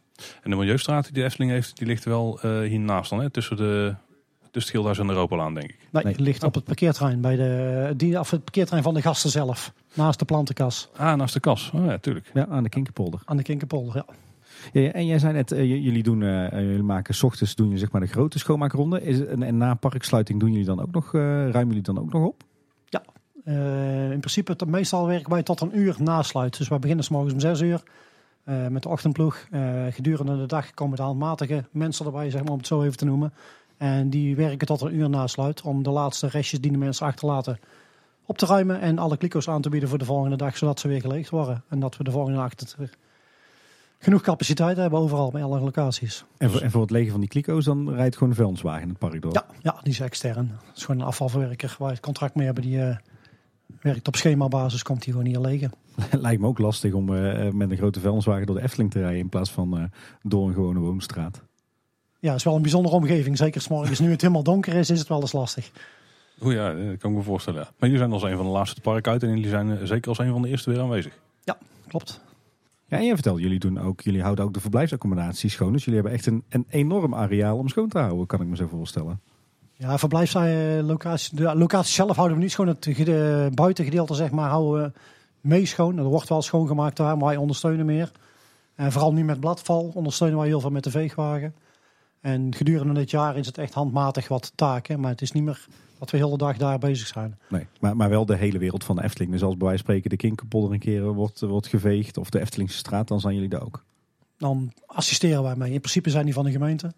En 0.43 0.51
de 0.51 0.57
Milieustraat 0.57 1.05
die 1.05 1.13
de 1.13 1.25
Efteling 1.25 1.51
heeft, 1.51 1.77
die 1.77 1.87
ligt 1.87 2.05
wel 2.05 2.39
eh, 2.41 2.61
hiernaast 2.61 3.11
dan, 3.11 3.21
hè? 3.21 3.31
Tussen, 3.31 3.57
de, 3.57 3.63
tussen 3.63 4.51
het 4.53 4.63
Schilderhuis 4.63 4.99
en 4.99 5.07
de 5.07 5.13
Europalaan, 5.13 5.55
denk 5.55 5.71
ik. 5.71 5.79
Nee, 6.05 6.15
ligt 6.21 6.43
op 6.43 6.55
het 6.55 6.65
parkeerterrein, 6.65 7.21
bij 7.21 7.37
de, 7.37 7.93
die, 7.97 8.19
of 8.19 8.31
het 8.31 8.45
parkeerterrein 8.45 8.85
van 8.85 8.95
de 8.95 9.03
gasten 9.03 9.31
zelf. 9.31 9.73
Naast 9.95 10.19
de 10.19 10.25
plantenkas 10.25 10.89
Ah, 10.97 11.15
naast 11.17 11.35
de 11.35 11.41
kas. 11.41 11.71
Oh, 11.75 11.87
ja, 11.87 11.99
tuurlijk. 11.99 12.31
Ja, 12.35 12.47
aan 12.47 12.63
de 12.63 12.69
Kinkerpolder. 12.69 13.21
aan 13.25 13.37
de 13.37 13.43
Kinkerpolder. 13.43 13.95
Ja. 13.97 14.05
Ja, 14.73 14.91
en 14.93 15.07
jij 15.07 15.19
zei 15.19 15.33
net, 15.33 15.53
eh, 15.53 15.65
jullie, 15.65 16.03
doen, 16.03 16.19
jullie 16.51 16.83
maken 16.83 17.15
's 17.15 17.23
ochtends 17.23 17.55
doen 17.55 17.71
je 17.71 17.79
zeg 17.79 17.91
maar 17.91 18.01
de 18.01 18.07
grote 18.07 18.39
schoonmaakronde. 18.39 19.03
Is, 19.03 19.25
en, 19.25 19.43
en 19.43 19.57
na 19.57 19.75
parksluiting 19.75 20.41
doen 20.41 20.51
jullie 20.51 20.67
dan 20.67 20.81
ook 20.81 20.91
nog, 20.93 21.15
eh, 21.15 21.21
ruimen 21.21 21.67
jullie 21.67 21.83
dan 21.83 21.99
ook 21.99 22.13
nog 22.13 22.25
op? 22.25 22.43
Eh, 23.45 24.11
in 24.11 24.19
principe, 24.19 24.57
tot- 24.57 24.69
meestal 24.69 25.07
werken 25.07 25.31
wij 25.31 25.43
tot 25.43 25.61
een 25.61 25.79
uur 25.79 25.97
nasluit. 25.99 26.59
Dus 26.59 26.69
we 26.69 26.79
beginnen 26.79 27.05
s 27.05 27.09
morgens 27.09 27.33
om 27.33 27.41
zes 27.41 27.61
uur 27.61 27.83
eh, 28.45 28.67
met 28.67 28.83
de 28.83 28.89
ochtendploeg. 28.89 29.47
Eh, 29.51 29.85
gedurende 29.91 30.37
de 30.37 30.47
dag 30.47 30.75
komen 30.75 30.97
de 30.97 31.03
handmatige 31.03 31.65
mensen 31.71 32.07
erbij, 32.07 32.31
zeg 32.31 32.43
maar, 32.43 32.53
om 32.53 32.59
het 32.59 32.67
zo 32.67 32.83
even 32.83 32.97
te 32.97 33.05
noemen. 33.05 33.33
En 33.77 34.11
die 34.11 34.37
werken 34.37 34.67
tot 34.67 34.81
een 34.81 34.95
uur 34.95 35.11
nasluit 35.11 35.63
om 35.63 35.83
de 35.83 35.91
laatste 35.91 36.27
restjes 36.27 36.61
die 36.61 36.73
de 36.73 36.79
mensen 36.79 37.07
achterlaten 37.07 37.59
op 38.27 38.39
te 38.39 38.47
ruimen. 38.47 38.81
En 38.81 38.99
alle 38.99 39.17
kliko's 39.17 39.49
aan 39.49 39.63
te 39.63 39.69
bieden 39.69 39.89
voor 39.89 39.99
de 39.99 40.05
volgende 40.05 40.37
dag, 40.37 40.57
zodat 40.57 40.81
ze 40.81 40.89
weer 40.89 41.01
geleegd 41.01 41.31
worden. 41.31 41.65
En 41.69 41.81
dat 41.81 41.97
we 41.97 42.05
de 42.05 42.11
volgende 42.11 42.39
dag 42.39 42.53
genoeg 43.99 44.23
capaciteit 44.23 44.77
hebben 44.77 44.99
overal 44.99 45.31
bij 45.31 45.43
alle 45.43 45.61
locaties. 45.61 46.25
En 46.39 46.51
voor, 46.51 46.61
en 46.61 46.71
voor 46.71 46.81
het 46.81 46.91
legen 46.91 47.11
van 47.11 47.21
die 47.21 47.29
kliko's, 47.29 47.65
dan 47.65 47.95
rijdt 47.95 48.15
gewoon 48.15 48.29
een 48.29 48.37
vuilniswagen 48.37 48.83
in 48.83 48.89
het 48.89 48.99
park 48.99 49.23
door. 49.23 49.33
Ja, 49.33 49.47
ja, 49.63 49.77
die 49.83 49.93
is 49.93 50.01
extern. 50.01 50.49
Dat 50.67 50.77
is 50.77 50.85
gewoon 50.85 51.01
een 51.01 51.07
afvalverwerker 51.07 51.77
waar 51.79 51.89
we 51.89 51.95
het 51.95 52.05
contract 52.05 52.35
mee 52.35 52.47
hebben. 52.47 52.65
Die 52.65 52.79
werkt 53.85 54.09
op 54.09 54.17
schemabasis, 54.17 54.83
komt 54.83 55.03
die 55.03 55.13
gewoon 55.13 55.27
hier 55.29 55.41
legen. 55.41 55.73
Lijkt 56.27 56.41
me 56.41 56.47
ook 56.47 56.59
lastig 56.59 56.93
om 56.93 57.15
eh, 57.15 57.51
met 57.51 57.71
een 57.71 57.77
grote 57.77 58.01
vuilniswagen 58.01 58.47
door 58.47 58.57
de 58.57 58.63
Efteling 58.63 58.91
te 58.91 58.99
rijden 58.99 59.19
in 59.19 59.29
plaats 59.29 59.51
van 59.51 59.79
eh, 59.79 59.85
door 60.23 60.49
een 60.49 60.55
gewone 60.55 60.79
woonstraat. 60.79 61.43
Ja, 62.19 62.29
het 62.29 62.39
is 62.39 62.45
wel 62.45 62.55
een 62.55 62.63
bijzondere 62.63 62.95
omgeving. 62.95 63.37
Zeker 63.37 63.61
's 63.61 63.69
morgens 63.69 64.01
nu 64.01 64.11
het 64.11 64.21
helemaal 64.21 64.43
donker 64.43 64.75
is, 64.75 64.91
is 64.91 64.99
het 64.99 65.09
wel 65.09 65.21
eens 65.21 65.33
lastig. 65.33 65.71
Oeh 66.43 66.55
ja, 66.55 66.73
dat 66.73 66.99
kan 66.99 67.11
ik 67.11 67.17
me 67.17 67.23
voorstellen. 67.23 67.61
ja. 67.61 67.67
Maar 67.67 67.89
jullie 67.89 67.99
zijn 67.99 68.13
als 68.13 68.23
een 68.23 68.37
van 68.37 68.47
de 68.47 68.53
laatste 68.53 68.75
het 68.75 68.85
park 68.85 69.07
uit 69.07 69.23
en 69.23 69.29
jullie 69.29 69.49
zijn 69.49 69.79
eh, 69.79 69.85
zeker 69.85 70.09
als 70.09 70.19
een 70.19 70.33
van 70.33 70.43
de 70.43 70.49
eerste 70.49 70.71
weer 70.71 70.81
aanwezig. 70.81 71.19
Klopt. 71.89 72.21
Ja, 72.87 72.97
en 72.97 73.05
jij 73.05 73.15
vertelt, 73.15 73.41
jullie, 73.41 73.59
doen 73.59 73.81
ook, 73.81 74.01
jullie 74.01 74.23
houden 74.23 74.45
ook 74.45 74.55
de 74.55 74.61
verblijfsaccommodatie 74.61 75.51
schoon. 75.51 75.73
Dus 75.73 75.85
jullie 75.85 76.01
hebben 76.01 76.19
echt 76.19 76.27
een, 76.27 76.45
een 76.49 76.67
enorm 76.69 77.15
areaal 77.15 77.59
om 77.59 77.69
schoon 77.69 77.89
te 77.89 77.99
houden, 77.99 78.27
kan 78.27 78.41
ik 78.41 78.47
me 78.47 78.57
zo 78.57 78.67
voorstellen. 78.67 79.21
Ja, 79.85 79.99
verblijfslocatie. 79.99 81.37
De 81.37 81.57
locatie 81.57 81.93
zelf 81.93 82.17
houden 82.17 82.37
we 82.37 82.43
niet 82.43 82.53
schoon. 82.53 82.67
Het 82.67 82.87
gede- 82.91 83.51
buitengedeelte, 83.55 84.15
zeg 84.15 84.31
maar, 84.31 84.49
houden 84.49 84.83
we 84.83 84.93
mee 85.41 85.67
schoon. 85.67 85.99
Er 85.99 86.05
wordt 86.05 86.29
wel 86.29 86.43
schoongemaakt 86.43 86.97
daar, 86.97 87.17
maar 87.17 87.27
wij 87.29 87.37
ondersteunen 87.37 87.87
meer. 87.87 88.13
En 88.75 88.93
vooral 88.93 89.13
nu 89.13 89.25
met 89.25 89.41
bladval 89.41 89.91
ondersteunen 89.95 90.39
wij 90.39 90.47
heel 90.47 90.61
veel 90.61 90.71
met 90.71 90.85
de 90.85 90.91
veegwagen. 90.91 91.55
En 92.21 92.55
gedurende 92.55 92.95
dit 92.95 93.11
jaar 93.11 93.37
is 93.37 93.47
het 93.47 93.59
echt 93.59 93.75
handmatig 93.75 94.29
wat 94.29 94.53
taken. 94.55 95.01
Maar 95.01 95.11
het 95.11 95.23
is 95.23 95.33
niet 95.33 95.43
meer 95.45 95.67
dat 95.99 96.11
we 96.11 96.17
de 96.19 96.25
hele 96.25 96.39
dag 96.39 96.57
daar 96.57 96.79
bezig 96.79 97.07
zijn. 97.07 97.39
Nee, 97.49 97.67
maar, 97.81 97.97
maar 97.97 98.09
wel 98.09 98.27
de 98.27 98.37
hele 98.37 98.59
wereld 98.59 98.85
van 98.85 98.97
de 98.97 99.03
Efteling. 99.05 99.33
Dus 99.33 99.43
als 99.43 99.57
bij 99.57 99.67
wijze 99.67 99.85
van 99.85 99.93
spreken 99.93 100.11
de 100.11 100.27
Kinkerpolder 100.27 100.73
een 100.73 100.79
keer 100.79 101.13
wordt, 101.13 101.41
wordt 101.41 101.67
geveegd 101.67 102.17
of 102.17 102.31
de 102.31 102.41
Eftelingse 102.41 102.79
straat, 102.79 103.09
dan 103.09 103.21
zijn 103.21 103.35
jullie 103.35 103.49
daar 103.49 103.65
ook. 103.65 103.85
Dan 104.39 104.73
assisteren 104.87 105.43
wij 105.43 105.57
mee. 105.57 105.73
In 105.73 105.81
principe 105.81 106.11
zijn 106.11 106.25
die 106.25 106.35
van 106.35 106.45
de 106.45 106.51
gemeente. 106.51 106.93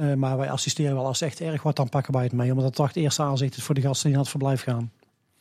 Eh, 0.00 0.14
maar 0.14 0.36
wij 0.36 0.50
assisteren 0.50 0.94
wel 0.94 1.06
als 1.06 1.20
echt 1.20 1.40
erg 1.40 1.62
wordt, 1.62 1.76
dan 1.76 1.88
pakken 1.88 2.12
wij 2.12 2.22
het 2.22 2.32
mee. 2.32 2.50
Omdat 2.50 2.64
het 2.64 2.74
toch 2.74 2.86
het 2.86 2.96
eerste 2.96 3.22
aanzicht 3.22 3.56
is 3.56 3.62
voor 3.62 3.74
de 3.74 3.80
gasten 3.80 4.02
die 4.02 4.10
naar 4.12 4.20
het 4.20 4.30
verblijf 4.30 4.62
gaan. 4.62 4.90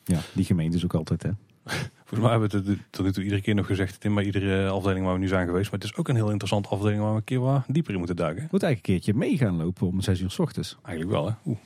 Ja, 0.04 0.20
die 0.34 0.46
gemeente 0.46 0.78
is 0.78 0.84
ook 0.84 0.94
altijd, 0.94 1.24
hè. 1.24 1.30
Volgens 2.06 2.20
mij 2.20 2.30
hebben 2.30 2.50
we 2.50 2.58
het 2.58 2.66
tot- 2.66 2.78
tot 2.90 3.06
nu 3.06 3.12
toe 3.12 3.24
iedere 3.24 3.42
keer 3.42 3.56
nog 3.56 3.66
gezegd 3.66 4.06
in 4.06 4.14
bij 4.16 4.24
iedere 4.24 4.70
afdeling 4.70 5.06
waar 5.06 5.14
we 5.14 5.20
nu 5.20 5.28
zijn 5.28 5.46
geweest. 5.48 5.72
Maar 5.72 5.80
het 5.80 5.90
is 5.90 5.96
ook 5.96 6.08
een 6.08 6.16
heel 6.16 6.30
interessante 6.30 6.70
afdeling 6.70 7.02
waar 7.02 7.12
we 7.12 7.18
een 7.18 7.24
keer 7.24 7.40
wat 7.40 7.62
dieper 7.68 7.92
in 7.92 7.98
moeten 7.98 8.16
duiken. 8.16 8.48
Moet 8.52 8.64
eigenlijk 8.64 8.88
een 8.88 8.94
keertje 8.94 9.14
mee 9.20 9.38
gaan 9.38 9.58
lopen 9.64 9.88
om 9.88 10.02
6 10.02 10.20
uur 10.20 10.32
s 10.32 10.40
ochtends. 10.40 10.78
Eigenlijk 10.84 11.16
wel 11.18 11.28
hè. 11.28 11.34
Oeh, 11.46 11.58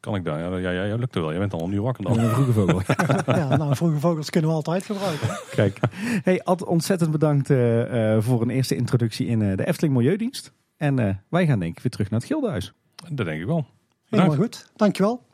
kan 0.00 0.14
ik 0.14 0.24
daar? 0.24 0.38
Ja, 0.38 0.56
ja, 0.56 0.70
ja, 0.70 0.84
ja, 0.84 0.94
lukt 0.96 1.14
er 1.14 1.20
wel. 1.20 1.32
Je 1.32 1.38
bent 1.38 1.52
al 1.52 1.64
een 1.64 1.72
uur 1.72 1.82
wakker 1.82 2.04
dan. 2.04 2.18
een 2.18 2.30
vroege 2.30 2.52
vogel. 2.52 2.80
ja, 3.40 3.56
nou, 3.56 3.76
vroege 3.76 3.98
vogels 3.98 4.30
kunnen 4.30 4.50
we 4.50 4.56
altijd 4.56 4.84
gebruiken. 4.84 5.28
Kijk. 5.50 5.78
Hey, 6.22 6.42
Ad, 6.44 6.64
ontzettend 6.64 7.10
bedankt 7.10 7.50
eh, 7.50 8.14
eh, 8.16 8.22
voor 8.22 8.42
een 8.42 8.50
eerste 8.50 8.76
introductie 8.76 9.26
in 9.26 9.42
eh, 9.42 9.56
de 9.56 9.66
Efteling 9.66 9.94
Milieudienst. 9.94 10.52
En 10.78 10.98
eh, 10.98 11.14
wij 11.28 11.46
gaan 11.46 11.58
denk 11.58 11.76
ik 11.76 11.82
weer 11.82 11.92
terug 11.92 12.10
naar 12.10 12.18
het 12.20 12.28
Gildenhuis. 12.28 12.72
Dat 13.14 13.26
denk 13.26 13.40
ik 13.40 13.46
wel. 13.46 13.66
Helemaal 14.08 14.36
goed. 14.36 14.70
Dankjewel. 14.76 15.26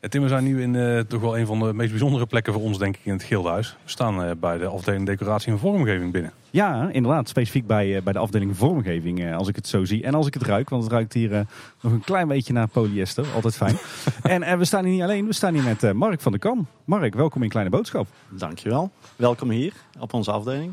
Ja, 0.00 0.10
Tim, 0.10 0.22
we 0.22 0.28
zijn 0.28 0.44
nu 0.44 0.62
in 0.62 0.76
eh, 0.76 1.00
toch 1.00 1.20
wel 1.20 1.38
een 1.38 1.46
van 1.46 1.58
de 1.58 1.72
meest 1.72 1.90
bijzondere 1.90 2.26
plekken 2.26 2.52
voor 2.52 2.62
ons, 2.62 2.78
denk 2.78 2.96
ik, 2.96 3.04
in 3.04 3.12
het 3.12 3.22
Gildenhuis. 3.22 3.76
We 3.82 3.90
staan 3.90 4.24
eh, 4.24 4.30
bij 4.40 4.58
de 4.58 4.66
afdeling 4.66 5.06
decoratie 5.06 5.52
en 5.52 5.58
vormgeving 5.58 6.12
binnen. 6.12 6.32
Ja, 6.54 6.88
inderdaad. 6.92 7.28
Specifiek 7.28 7.66
bij, 7.66 7.96
eh, 7.96 8.02
bij 8.02 8.12
de 8.12 8.18
afdeling 8.18 8.56
vormgeving, 8.56 9.24
eh, 9.24 9.36
als 9.36 9.48
ik 9.48 9.56
het 9.56 9.68
zo 9.68 9.84
zie. 9.84 10.02
En 10.02 10.14
als 10.14 10.26
ik 10.26 10.34
het 10.34 10.42
ruik, 10.42 10.68
want 10.68 10.82
het 10.82 10.92
ruikt 10.92 11.12
hier 11.12 11.46
nog 11.80 11.92
een 11.92 12.04
klein 12.04 12.28
beetje 12.28 12.52
naar 12.52 12.68
polyester. 12.68 13.26
Altijd 13.34 13.56
fijn. 13.56 13.76
en 14.34 14.42
eh, 14.42 14.58
we 14.58 14.64
staan 14.64 14.84
hier 14.84 14.92
niet 14.92 15.02
alleen, 15.02 15.26
we 15.26 15.32
staan 15.32 15.54
hier 15.54 15.62
met 15.62 15.82
eh, 15.82 15.92
Mark 15.92 16.20
van 16.20 16.32
der 16.32 16.40
Kam. 16.40 16.66
Mark, 16.84 17.14
welkom 17.14 17.42
in 17.42 17.48
Kleine 17.48 17.70
Boodschap. 17.70 18.06
Dankjewel. 18.28 18.90
Welkom 19.16 19.50
hier 19.50 19.72
op 20.00 20.12
onze 20.12 20.30
afdeling. 20.30 20.72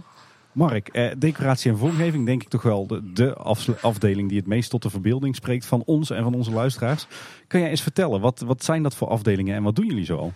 Mark, 0.52 0.88
eh, 0.88 1.12
decoratie 1.18 1.72
en 1.72 1.78
vormgeving 1.78 2.26
denk 2.26 2.42
ik 2.42 2.50
toch 2.50 2.62
wel 2.62 2.88
de, 2.88 3.14
de 3.14 3.36
afdeling 3.82 4.30
die 4.30 4.38
het 4.38 4.48
meest 4.48 4.70
tot 4.70 4.82
de 4.82 4.90
verbeelding 4.90 5.36
spreekt 5.36 5.66
van 5.66 5.84
ons 5.86 6.10
en 6.10 6.24
van 6.24 6.34
onze 6.34 6.52
luisteraars. 6.52 7.08
Kan 7.48 7.60
jij 7.60 7.70
eens 7.70 7.82
vertellen, 7.82 8.22
wat, 8.22 8.40
wat 8.40 8.64
zijn 8.64 8.84
dat 8.84 8.96
voor 8.96 9.08
afdelingen 9.08 9.56
en 9.56 9.64
wat 9.64 9.76
doen 9.76 9.86
jullie 9.86 10.06
zoal? 10.06 10.34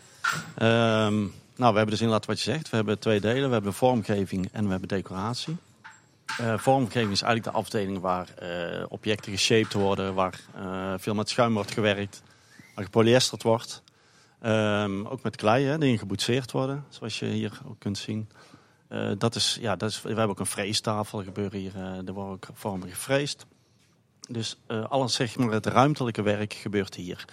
Ehm, 0.56 1.16
nou, 1.56 1.72
we 1.72 1.78
hebben 1.78 1.90
dus 1.90 2.02
inderdaad 2.02 2.26
wat 2.26 2.42
je 2.42 2.52
zegt. 2.52 2.70
We 2.70 2.76
hebben 2.76 3.00
twee 3.00 3.20
delen. 3.20 3.48
We 3.48 3.54
hebben 3.54 3.74
vormgeving 3.74 4.50
en 4.52 4.64
we 4.64 4.72
hebben 4.72 4.88
decoratie. 4.88 5.58
Eh, 6.26 6.58
vormgeving 6.58 7.12
is 7.12 7.22
eigenlijk 7.22 7.44
de 7.44 7.64
afdeling 7.64 8.00
waar 8.00 8.30
eh, 8.38 8.86
objecten 8.90 9.32
geshaped 9.32 9.74
worden, 9.74 10.14
waar 10.14 10.40
eh, 10.56 10.94
veel 10.98 11.14
met 11.14 11.30
schuim 11.30 11.54
wordt 11.54 11.72
gewerkt, 11.72 12.24
waar 12.76 12.86
gepolyesterd 12.86 13.44
wordt. 13.44 13.84
Ehm, 14.42 15.06
ook 15.06 15.24
met 15.24 15.36
klei, 15.36 15.66
hè, 15.66 15.78
die 15.78 15.98
geboetseerd 15.98 16.52
worden, 16.52 16.86
zoals 16.90 17.20
je 17.20 17.26
hier 17.26 17.62
ook 17.68 17.80
kunt 17.80 17.98
zien. 17.98 18.30
Eh, 18.88 19.12
dat 19.18 19.36
is, 19.36 19.58
ja, 19.62 19.76
dat 19.76 19.90
is, 19.90 20.02
we 20.02 20.08
hebben 20.08 20.30
ook 20.30 20.40
een 20.40 20.46
freestafel, 20.46 21.24
gebeuren 21.24 21.60
hier, 21.60 21.76
eh, 21.76 22.08
er 22.08 22.14
worden 22.14 22.34
ook 22.34 22.48
vormen 22.54 22.90
gefreesd. 22.90 23.46
Dus 24.30 24.58
eh, 24.68 24.84
alles, 24.84 25.14
zeg 25.14 25.38
maar, 25.38 25.52
het 25.52 25.66
ruimtelijke 25.66 26.22
werk 26.22 26.54
gebeurt 26.54 26.96
hier. 26.96 27.26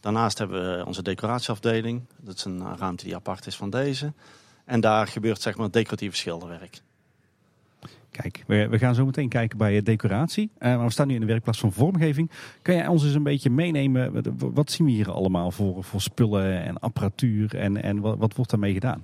Daarnaast 0.00 0.38
hebben 0.38 0.78
we 0.78 0.86
onze 0.86 1.02
decoratieafdeling. 1.02 2.02
Dat 2.16 2.36
is 2.36 2.44
een 2.44 2.76
ruimte 2.76 3.04
die 3.04 3.14
apart 3.14 3.46
is 3.46 3.56
van 3.56 3.70
deze. 3.70 4.12
En 4.64 4.80
daar 4.80 5.06
gebeurt 5.06 5.40
zeg 5.40 5.56
maar 5.56 5.70
decoratief 5.70 6.16
schilderwerk. 6.16 6.80
Kijk, 8.10 8.44
we, 8.46 8.78
gaan 8.78 8.94
zo 8.94 9.04
meteen 9.04 9.28
kijken 9.28 9.58
bij 9.58 9.82
decoratie. 9.82 10.50
Maar 10.58 10.84
we 10.84 10.90
staan 10.90 11.06
nu 11.06 11.14
in 11.14 11.20
de 11.20 11.26
werkplaats 11.26 11.58
van 11.58 11.72
vormgeving. 11.72 12.30
Kan 12.62 12.74
jij 12.74 12.86
ons 12.86 13.04
eens 13.04 13.14
een 13.14 13.22
beetje 13.22 13.50
meenemen? 13.50 14.12
Wat, 14.12 14.28
wat 14.38 14.70
zien 14.70 14.86
we 14.86 14.92
hier 14.92 15.10
allemaal 15.10 15.50
voor, 15.50 15.84
voor 15.84 16.00
spullen 16.00 16.62
en 16.62 16.78
apparatuur 16.78 17.54
en, 17.54 17.82
en 17.82 18.00
wat, 18.00 18.18
wat 18.18 18.34
wordt 18.34 18.50
daarmee 18.50 18.72
gedaan? 18.72 19.02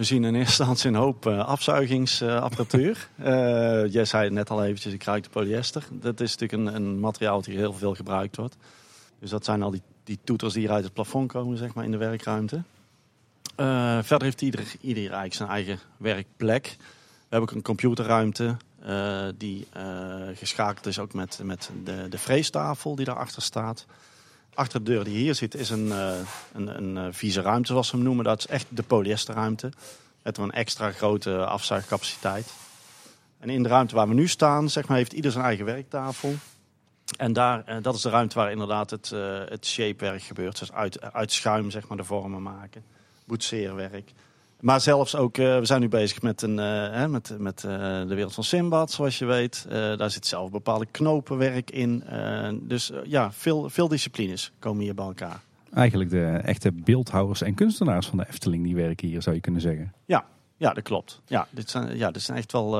We 0.00 0.06
zien 0.06 0.24
in 0.24 0.34
eerste 0.34 0.58
instantie 0.58 0.88
een 0.88 0.94
hoop 0.94 1.26
eh, 1.26 1.46
afzuigingsapparatuur. 1.46 3.08
Eh, 3.16 3.92
jij 3.92 4.04
zei 4.04 4.24
het 4.24 4.32
net 4.32 4.50
al 4.50 4.64
eventjes, 4.64 4.92
ik 4.92 5.02
ruik 5.02 5.22
de 5.22 5.30
polyester. 5.30 5.84
Dat 5.90 6.20
is 6.20 6.36
natuurlijk 6.36 6.68
een, 6.68 6.74
een 6.74 7.00
materiaal 7.00 7.36
dat 7.36 7.46
hier 7.46 7.58
heel 7.58 7.72
veel 7.72 7.94
gebruikt 7.94 8.36
wordt. 8.36 8.56
Dus 9.18 9.30
dat 9.30 9.44
zijn 9.44 9.62
al 9.62 9.70
die, 9.70 9.82
die 10.04 10.18
toeters 10.24 10.52
die 10.52 10.62
hier 10.62 10.72
uit 10.72 10.84
het 10.84 10.92
plafond 10.92 11.32
komen, 11.32 11.58
zeg 11.58 11.74
maar, 11.74 11.84
in 11.84 11.90
de 11.90 11.96
werkruimte. 11.96 12.62
Eh, 13.56 13.98
verder 14.02 14.22
heeft 14.22 14.42
ieder, 14.42 14.64
ieder 14.80 15.02
eigenlijk 15.02 15.34
zijn 15.34 15.48
eigen 15.48 15.78
werkplek. 15.96 16.76
We 16.78 17.26
hebben 17.28 17.48
ook 17.48 17.56
een 17.56 17.62
computerruimte 17.62 18.56
die 19.36 19.66
geschakeld 20.34 20.86
is 20.86 20.98
ook 20.98 21.12
met, 21.12 21.40
met 21.42 21.70
de, 21.84 22.06
de 22.08 22.18
freestafel 22.18 22.94
die 22.94 23.04
daarachter 23.04 23.42
staat. 23.42 23.86
Achter 24.60 24.84
de 24.84 24.90
deur 24.90 25.04
die 25.04 25.16
hier 25.16 25.34
zit 25.34 25.54
is 25.54 25.70
een, 25.70 25.92
eh, 25.92 26.12
een, 26.52 26.76
een 26.76 26.96
eh, 26.96 27.06
vieze 27.10 27.40
ruimte, 27.40 27.72
zoals 27.72 27.88
ze 27.88 27.94
hem 27.94 28.04
noemen. 28.04 28.24
Dat 28.24 28.38
is 28.38 28.46
echt 28.46 28.66
de 28.68 28.82
polyesterruimte. 28.82 29.70
Met 30.22 30.38
een 30.38 30.50
extra 30.50 30.90
grote 30.90 31.46
afzuigcapaciteit. 31.46 32.52
En 33.38 33.50
in 33.50 33.62
de 33.62 33.68
ruimte 33.68 33.94
waar 33.94 34.08
we 34.08 34.14
nu 34.14 34.28
staan, 34.28 34.70
zeg 34.70 34.88
maar, 34.88 34.96
heeft 34.96 35.12
ieder 35.12 35.32
zijn 35.32 35.44
eigen 35.44 35.64
werktafel. 35.64 36.34
En 37.16 37.32
daar, 37.32 37.64
eh, 37.64 37.76
dat 37.82 37.94
is 37.94 38.00
de 38.00 38.10
ruimte 38.10 38.38
waar 38.38 38.50
inderdaad 38.50 38.90
het, 38.90 39.12
eh, 39.12 39.38
het 39.48 39.66
shapewerk 39.66 40.22
gebeurt. 40.22 40.58
Dus 40.58 40.72
uit, 40.72 41.12
uit 41.12 41.32
schuim 41.32 41.70
zeg 41.70 41.88
maar, 41.88 41.96
de 41.96 42.04
vormen 42.04 42.42
maken. 42.42 42.84
Boetseerwerk. 43.24 44.12
Maar 44.60 44.80
zelfs 44.80 45.16
ook, 45.16 45.38
eh, 45.38 45.58
we 45.58 45.64
zijn 45.64 45.80
nu 45.80 45.88
bezig 45.88 46.22
met, 46.22 46.42
een, 46.42 46.58
eh, 46.58 46.90
hè, 46.90 47.08
met, 47.08 47.34
met 47.38 47.64
eh, 47.64 47.70
de 48.08 48.14
wereld 48.14 48.34
van 48.34 48.44
Simbad, 48.44 48.90
zoals 48.90 49.18
je 49.18 49.24
weet. 49.24 49.66
Daar 49.68 50.10
zit 50.10 50.26
zelf 50.26 50.50
bepaalde 50.50 50.86
knopenwerk 50.90 51.70
in. 51.70 52.04
Dus 52.62 52.92
ja, 53.04 53.32
veel, 53.32 53.70
veel 53.70 53.88
disciplines 53.88 54.52
komen 54.58 54.82
hier 54.82 54.94
bij 54.94 55.04
elkaar. 55.04 55.40
Eigenlijk 55.72 56.10
de 56.10 56.26
echte 56.26 56.72
beeldhouwers 56.72 57.42
en 57.42 57.54
kunstenaars 57.54 58.06
van 58.06 58.18
de 58.18 58.26
Efteling 58.28 58.64
die 58.64 58.74
werken 58.74 59.08
hier, 59.08 59.22
zou 59.22 59.34
je 59.34 59.40
kunnen 59.40 59.60
zeggen. 59.60 59.92
Ja, 60.06 60.72
dat 60.74 60.82
klopt. 60.82 61.20
Ja, 61.26 61.46
dit 61.50 61.70
zijn, 61.70 61.96
ja, 61.96 62.10
dit 62.10 62.22
zijn 62.22 62.38
echt 62.38 62.52
wel 62.52 62.70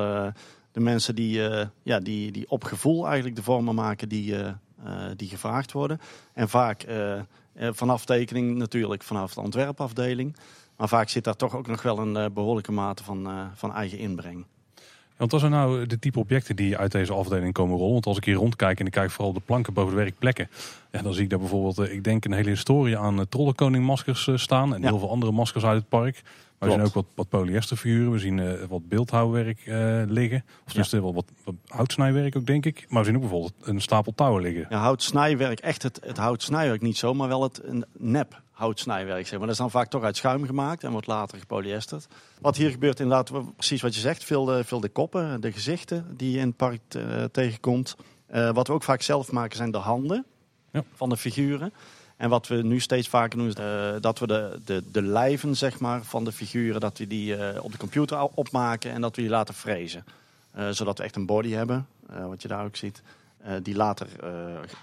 de 0.73 0.81
mensen 0.81 1.15
die, 1.15 1.41
ja, 1.83 2.01
die, 2.01 2.33
die 2.33 2.51
op 2.51 2.65
gevoel 2.65 3.07
eigenlijk 3.07 3.37
de 3.37 3.43
vormen 3.43 3.75
maken 3.75 4.09
die, 4.09 4.35
die 5.17 5.29
gevraagd 5.29 5.73
worden. 5.73 6.01
En 6.33 6.49
vaak 6.49 6.87
vanaf 7.55 8.05
tekening 8.05 8.57
natuurlijk, 8.57 9.03
vanaf 9.03 9.35
de 9.35 9.41
ontwerpafdeling. 9.41 10.37
Maar 10.81 10.89
vaak 10.89 11.09
zit 11.09 11.25
daar 11.25 11.37
toch 11.37 11.57
ook 11.57 11.67
nog 11.67 11.83
wel 11.83 11.99
een 11.99 12.17
eh, 12.17 12.25
behoorlijke 12.35 12.73
mate 12.73 13.05
van, 13.05 13.27
eh, 13.27 13.33
van 13.55 13.75
eigen 13.75 13.99
inbreng. 13.99 14.45
Want 15.17 15.31
wat 15.31 15.41
zijn 15.41 15.53
nou 15.53 15.87
de 15.87 15.99
type 15.99 16.19
objecten 16.19 16.57
die 16.57 16.77
uit 16.77 16.93
deze 16.93 17.13
afdeling 17.13 17.53
komen 17.53 17.77
rollen? 17.77 17.93
Want 17.93 18.07
als 18.07 18.17
ik 18.17 18.25
hier 18.25 18.35
rondkijk 18.35 18.81
en 18.81 18.87
ik 18.87 18.93
kijk 18.93 19.11
vooral 19.11 19.29
op 19.29 19.35
de 19.35 19.43
planken 19.45 19.73
boven 19.73 19.91
de 19.95 20.03
werkplekken. 20.03 20.49
Ja, 20.91 21.03
dan 21.03 21.13
zie 21.15 21.23
ik 21.23 21.31
daar 21.31 21.39
bijvoorbeeld, 21.39 21.79
eh, 21.79 21.93
ik 21.95 22.05
denk 22.05 22.25
een 22.25 22.33
hele 22.33 22.49
historie 22.49 22.99
aan 22.99 23.29
trollenkoningmaskers 23.29 24.29
staan. 24.35 24.75
En 24.75 24.81
Ja. 24.83 24.89
heel 24.89 24.99
veel 24.99 25.11
andere 25.11 25.33
maskers 25.33 25.65
uit 25.65 25.79
het 25.79 25.89
park. 25.89 26.23
Maar 26.61 26.69
we 26.69 26.75
zien 26.75 26.85
ook 26.85 26.95
wat, 26.95 27.07
wat 27.15 27.29
polyesterfiguren. 27.29 28.13
We 28.13 28.19
zien 28.19 28.39
eh, 28.39 28.65
wat 28.69 28.89
beeldhouwwerk 28.89 29.61
eh, 29.67 30.03
liggen. 30.07 30.45
Of 30.47 30.67
tenminste 30.67 31.01
wel 31.01 31.15
wat, 31.15 31.25
wat 31.45 31.55
houtsnijwerk 31.67 32.37
ook 32.37 32.47
denk 32.47 32.67
ik. 32.67 32.87
Maar 32.89 32.99
we 33.01 33.05
zien 33.07 33.15
ook 33.15 33.21
bijvoorbeeld 33.21 33.55
een 33.61 33.81
stapel 33.81 34.13
touwen 34.15 34.43
liggen. 34.43 34.67
Ja, 34.69 34.79
houtsnijwerk, 34.79 35.59
echt 35.61 35.83
het, 35.83 36.01
het 36.05 36.17
houtsnijwerk 36.17 36.83
niet 36.83 36.97
zo, 36.97 37.15
maar 37.15 37.29
wel 37.29 37.43
het 37.43 37.61
een 37.65 37.85
nep 37.99 38.41
houtsnijwerk. 38.51 39.27
Zeg 39.27 39.31
maar. 39.39 39.41
Dat 39.47 39.51
is 39.51 39.57
dan 39.57 39.71
vaak 39.71 39.89
toch 39.89 40.03
uit 40.03 40.17
schuim 40.17 40.47
gemaakt 40.47 40.85
en 40.85 40.91
wordt 40.91 41.07
later 41.07 41.39
gepolyesterd. 41.39 42.07
Wat 42.41 42.57
hier 42.57 42.71
gebeurt 42.71 43.01
inderdaad, 43.01 43.55
precies 43.57 43.83
wat 43.83 43.95
je 43.95 44.01
zegt, 44.01 44.25
veel 44.25 44.45
de, 44.45 44.65
veel 44.65 44.81
de 44.81 44.89
koppen, 44.89 45.41
de 45.41 45.53
gezichten 45.53 46.15
die 46.17 46.31
je 46.33 46.39
in 46.39 46.47
het 46.47 46.57
park 46.57 46.81
eh, 46.89 47.25
tegenkomt. 47.25 47.97
Eh, 48.27 48.51
wat 48.51 48.67
we 48.67 48.73
ook 48.73 48.83
vaak 48.83 49.03
zelf 49.03 49.33
maken 49.33 49.57
zijn 49.57 49.71
de 49.71 49.79
handen 49.79 50.25
Ja. 50.73 50.85
van 50.95 51.09
de 51.09 51.17
figuren. 51.17 51.73
En 52.21 52.29
wat 52.29 52.49
we 52.49 52.63
nu 52.63 52.81
steeds 52.81 53.09
vaker 53.09 53.39
doen 53.39 53.49
is 53.49 53.55
eh, 53.55 53.93
dat 54.01 54.19
we 54.19 54.27
de, 54.27 54.59
de, 54.65 54.83
de 54.93 55.03
lijven 55.03 55.57
zeg 55.57 55.81
maar, 55.81 56.03
van 56.03 56.25
de 56.25 56.33
figuren, 56.33 56.81
dat 56.81 56.99
we 56.99 57.07
die 57.07 57.37
eh, 57.37 57.65
op 57.65 57.73
de 57.73 57.79
computer 57.79 58.23
opmaken 58.23 58.91
en 58.91 59.01
dat 59.01 59.17
we 59.17 59.23
die 59.23 59.31
laten 59.31 59.55
frezen. 59.55 60.05
Eh, 60.51 60.69
zodat 60.69 60.99
we 60.99 61.05
echt 61.05 61.17
een 61.17 61.27
body 61.27 61.51
hebben, 61.51 61.87
wat 62.29 62.43
je 62.43 62.49
daar 62.49 62.65
ook 62.65 62.77
ziet. 62.77 63.03
die 63.63 63.77
later 63.77 64.07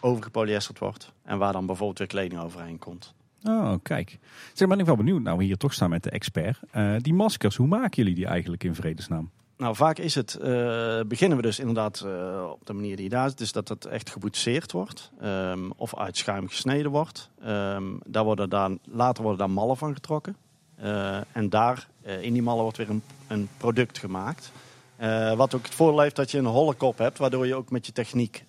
overgepolyesterd 0.01 0.79
wordt. 0.79 1.11
En 1.23 1.37
waar 1.37 1.53
dan 1.53 1.65
bijvoorbeeld 1.65 1.97
weer 1.97 2.07
kleding 2.07 2.41
overheen 2.41 2.79
komt. 2.79 3.13
Oh, 3.43 3.73
kijk. 3.83 4.17
Zeg, 4.53 4.67
ben 4.67 4.79
ik 4.79 4.85
wel 4.85 4.95
benieuwd. 4.95 5.21
Nou, 5.21 5.37
we 5.37 5.43
hier 5.43 5.57
toch 5.57 5.73
staan 5.73 5.89
met 5.89 6.03
de 6.03 6.09
expert. 6.09 6.59
Die 6.97 7.13
maskers, 7.13 7.55
hoe 7.55 7.67
maken 7.67 7.95
jullie 7.95 8.15
die 8.15 8.25
eigenlijk 8.25 8.63
in 8.63 8.75
vredesnaam? 8.75 9.29
Nou, 9.57 9.75
vaak 9.75 9.97
is 9.97 10.15
het, 10.15 10.35
eh, 10.35 10.99
beginnen 11.07 11.37
we 11.37 11.43
dus 11.43 11.59
inderdaad 11.59 12.01
eh, 12.01 12.49
op 12.51 12.65
de 12.65 12.73
manier 12.73 12.95
die 12.95 13.09
daar 13.09 13.29
zit. 13.29 13.37
Dus 13.37 13.51
dat 13.51 13.67
het 13.67 13.85
echt 13.85 14.09
geboetseerd 14.09 14.71
wordt. 14.71 15.11
ehm, 15.21 15.69
of 15.75 15.97
uit 15.97 16.17
schuim 16.17 16.47
gesneden 16.47 16.91
wordt. 16.91 17.29
Ehm, 17.41 17.83
daar 18.05 18.23
worden 18.23 18.49
dan, 18.49 18.79
later 18.83 19.23
worden 19.23 19.39
daar 19.39 19.55
mallen 19.55 19.77
van 19.77 19.93
getrokken. 19.93 20.35
Eh, 20.75 21.17
en 21.31 21.49
daar, 21.49 21.87
in 22.21 22.33
die 22.33 22.41
mallen 22.41 22.61
wordt 22.61 22.77
weer 22.77 22.89
een, 22.89 23.01
een 23.27 23.49
product 23.57 23.97
gemaakt. 23.97 24.51
Wat 25.35 25.55
ook 25.55 25.63
het 25.63 25.75
voordeel 25.75 25.99
heeft 25.99 26.15
dat 26.15 26.31
je 26.31 26.37
een 26.37 26.45
holle 26.45 26.73
kop 26.73 26.97
hebt. 26.97 27.17
Waardoor 27.17 27.47
je 27.47 27.55
ook 27.55 27.71
met 27.71 27.85
je 27.85 27.91
techniek 27.91 28.45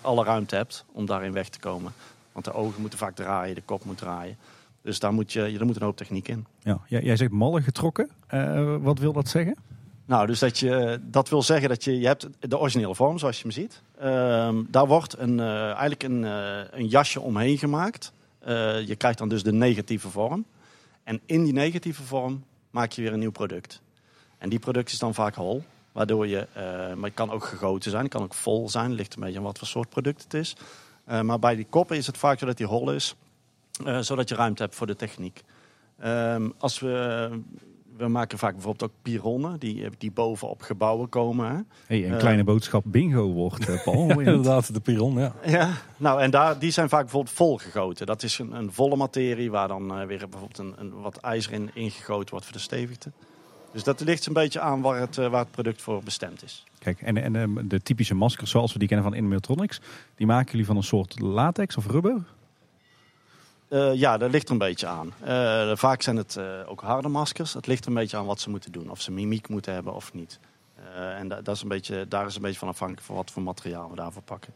alle 0.00 0.24
ruimte 0.24 0.56
hebt 0.56 0.84
om 0.92 1.06
daarin 1.06 1.32
weg 1.32 1.48
te 1.48 1.58
komen. 1.58 1.92
Want 2.32 2.44
de 2.44 2.52
ogen 2.52 2.80
moeten 2.80 2.98
vaak 2.98 3.14
draaien, 3.14 3.54
de 3.54 3.62
kop 3.62 3.84
moet 3.84 3.98
draaien. 3.98 4.36
Dus 4.82 4.98
daar 4.98 5.12
moet, 5.12 5.32
je, 5.32 5.58
er 5.58 5.66
moet 5.66 5.76
een 5.76 5.82
hoop 5.82 5.96
techniek 5.96 6.28
in. 6.28 6.46
Ja, 6.62 6.80
jij, 6.86 7.16
zegt 7.16 7.30
mallen 7.30 7.62
getrokken. 7.62 8.10
Wat 8.80 8.98
wil 8.98 9.12
dat 9.12 9.28
zeggen? 9.28 9.56
Nou, 10.08 10.26
dus 10.26 10.38
dat, 10.38 10.58
je, 10.58 11.00
dat 11.02 11.28
wil 11.28 11.42
zeggen 11.42 11.68
dat 11.68 11.84
je, 11.84 12.00
je 12.00 12.06
hebt 12.06 12.28
de 12.40 12.58
originele 12.58 12.94
vorm 12.94 13.18
zoals 13.18 13.36
je 13.36 13.42
hem 13.42 13.50
ziet. 13.50 13.82
Ehm, 13.98 14.62
daar 14.68 14.86
wordt 14.86 15.18
een, 15.18 15.40
eh, 15.40 15.64
eigenlijk 15.64 16.02
een, 16.02 16.24
eh, 16.24 16.60
een 16.70 16.86
jasje 16.86 17.20
omheen 17.20 17.58
gemaakt. 17.58 18.12
Eh, 18.38 18.86
je 18.86 18.96
krijgt 18.96 19.18
dan 19.18 19.28
dus 19.28 19.42
de 19.42 19.52
negatieve 19.52 20.08
vorm. 20.10 20.44
En 21.04 21.20
in 21.26 21.44
die 21.44 21.52
negatieve 21.52 22.02
vorm 22.02 22.44
maak 22.70 22.92
je 22.92 23.02
weer 23.02 23.12
een 23.12 23.18
nieuw 23.18 23.30
product. 23.30 23.80
En 24.38 24.48
die 24.48 24.58
product 24.58 24.92
is 24.92 24.98
dan 24.98 25.14
vaak 25.14 25.34
hol. 25.34 25.64
Waardoor 25.92 26.26
je, 26.26 26.46
maar 26.96 27.04
het 27.04 27.14
kan 27.14 27.30
ook 27.30 27.44
gegoten 27.44 27.90
zijn, 27.90 28.02
het 28.02 28.12
kan 28.12 28.22
ook 28.22 28.34
vol 28.34 28.68
zijn. 28.68 28.92
Ligt 28.92 29.14
een 29.14 29.20
beetje 29.20 29.38
aan 29.38 29.44
wat 29.44 29.58
voor 29.58 29.66
soort 29.66 29.88
product 29.88 30.22
het 30.22 30.34
is. 30.34 30.56
Maar 31.22 31.38
bij 31.38 31.56
die 31.56 31.66
koppen 31.70 31.96
is 31.96 32.06
het 32.06 32.18
vaak 32.18 32.38
zo 32.38 32.46
dat 32.46 32.56
die 32.56 32.66
hol 32.66 32.92
is. 32.92 33.14
zodat 34.00 34.28
je 34.28 34.34
ruimte 34.34 34.62
hebt 34.62 34.74
voor 34.74 34.86
de 34.86 34.96
techniek. 34.96 35.42
Ehm, 35.98 36.48
als 36.58 36.78
we, 36.80 37.30
we 37.98 38.08
maken 38.08 38.38
vaak 38.38 38.52
bijvoorbeeld 38.52 38.90
ook 38.90 38.96
pironnen 39.02 39.58
die, 39.58 39.88
die 39.98 40.10
bovenop 40.10 40.62
gebouwen 40.62 41.08
komen. 41.08 41.48
Hè? 41.50 41.60
Hey, 41.86 42.06
een 42.06 42.12
Eh. 42.12 42.18
kleine 42.18 42.44
boodschap 42.44 42.84
bingo 42.86 43.26
wordt, 43.32 43.68
eh, 43.68 43.82
Paul. 43.84 44.08
Inderdaad, 44.10 44.74
de 44.74 44.80
piron, 44.80 45.18
ja. 45.18 45.32
Ja, 45.46 45.70
nou 45.96 46.20
en 46.20 46.30
daar, 46.30 46.58
die 46.58 46.70
zijn 46.70 46.88
vaak 46.88 47.02
bijvoorbeeld 47.02 47.34
volgegoten. 47.34 48.06
Dat 48.06 48.22
is 48.22 48.38
een, 48.38 48.52
een 48.52 48.72
volle 48.72 48.96
materie 48.96 49.50
waar 49.50 49.68
dan 49.68 49.90
eh, 50.00 50.06
weer 50.06 50.18
bijvoorbeeld 50.28 50.58
een, 50.58 50.74
een, 50.78 51.00
wat 51.00 51.16
ijzer 51.16 51.52
in 51.52 51.70
ingegoten 51.74 52.30
wordt 52.30 52.44
voor 52.44 52.54
de 52.54 52.62
stevigte. 52.62 53.10
Dus 53.72 53.84
dat 53.84 54.00
ligt 54.00 54.26
een 54.26 54.32
beetje 54.32 54.60
aan 54.60 54.80
waar 54.80 55.00
het, 55.00 55.18
eh, 55.18 55.28
waar 55.28 55.40
het 55.40 55.50
product 55.50 55.82
voor 55.82 56.02
bestemd 56.02 56.42
is. 56.44 56.64
Kijk, 56.78 57.00
en, 57.00 57.16
en 57.16 57.36
eh, 57.36 57.44
de 57.64 57.80
typische 57.82 58.14
maskers 58.14 58.50
zoals 58.50 58.72
we 58.72 58.78
die 58.78 58.88
kennen 58.88 59.06
van 59.06 59.14
Inmatronics, 59.14 59.80
die 60.14 60.26
maken 60.26 60.50
jullie 60.50 60.66
van 60.66 60.76
een 60.76 60.82
soort 60.82 61.20
latex 61.20 61.76
of 61.76 61.86
rubber? 61.86 62.24
Eh, 63.68 63.94
ja, 63.94 64.16
dat 64.16 64.30
ligt 64.30 64.46
er 64.46 64.52
een 64.52 64.58
beetje 64.58 64.86
aan. 64.86 65.12
Eh, 65.20 65.76
vaak 65.76 66.02
zijn 66.02 66.16
het 66.16 66.36
eh, 66.36 66.44
ook 66.66 66.80
harde 66.80 67.08
maskers. 67.08 67.54
Het 67.54 67.66
ligt 67.66 67.82
er 67.82 67.88
een 67.88 67.96
beetje 67.96 68.16
aan 68.16 68.26
wat 68.26 68.40
ze 68.40 68.50
moeten 68.50 68.72
doen. 68.72 68.90
Of 68.90 69.00
ze 69.00 69.12
mimiek 69.12 69.48
moeten 69.48 69.72
hebben 69.72 69.94
of 69.94 70.12
niet. 70.12 70.38
En 70.94 71.28
da- 71.28 71.40
dat 71.40 71.54
is 71.54 71.62
een 71.62 71.68
beetje, 71.68 72.08
daar 72.08 72.26
is 72.26 72.36
een 72.36 72.42
beetje 72.42 72.58
van 72.58 72.68
afhankelijk 72.68 73.06
van 73.06 73.16
wat 73.16 73.30
voor 73.30 73.42
materiaal 73.42 73.90
we 73.90 73.96
daarvoor 73.96 74.22
pakken. 74.22 74.54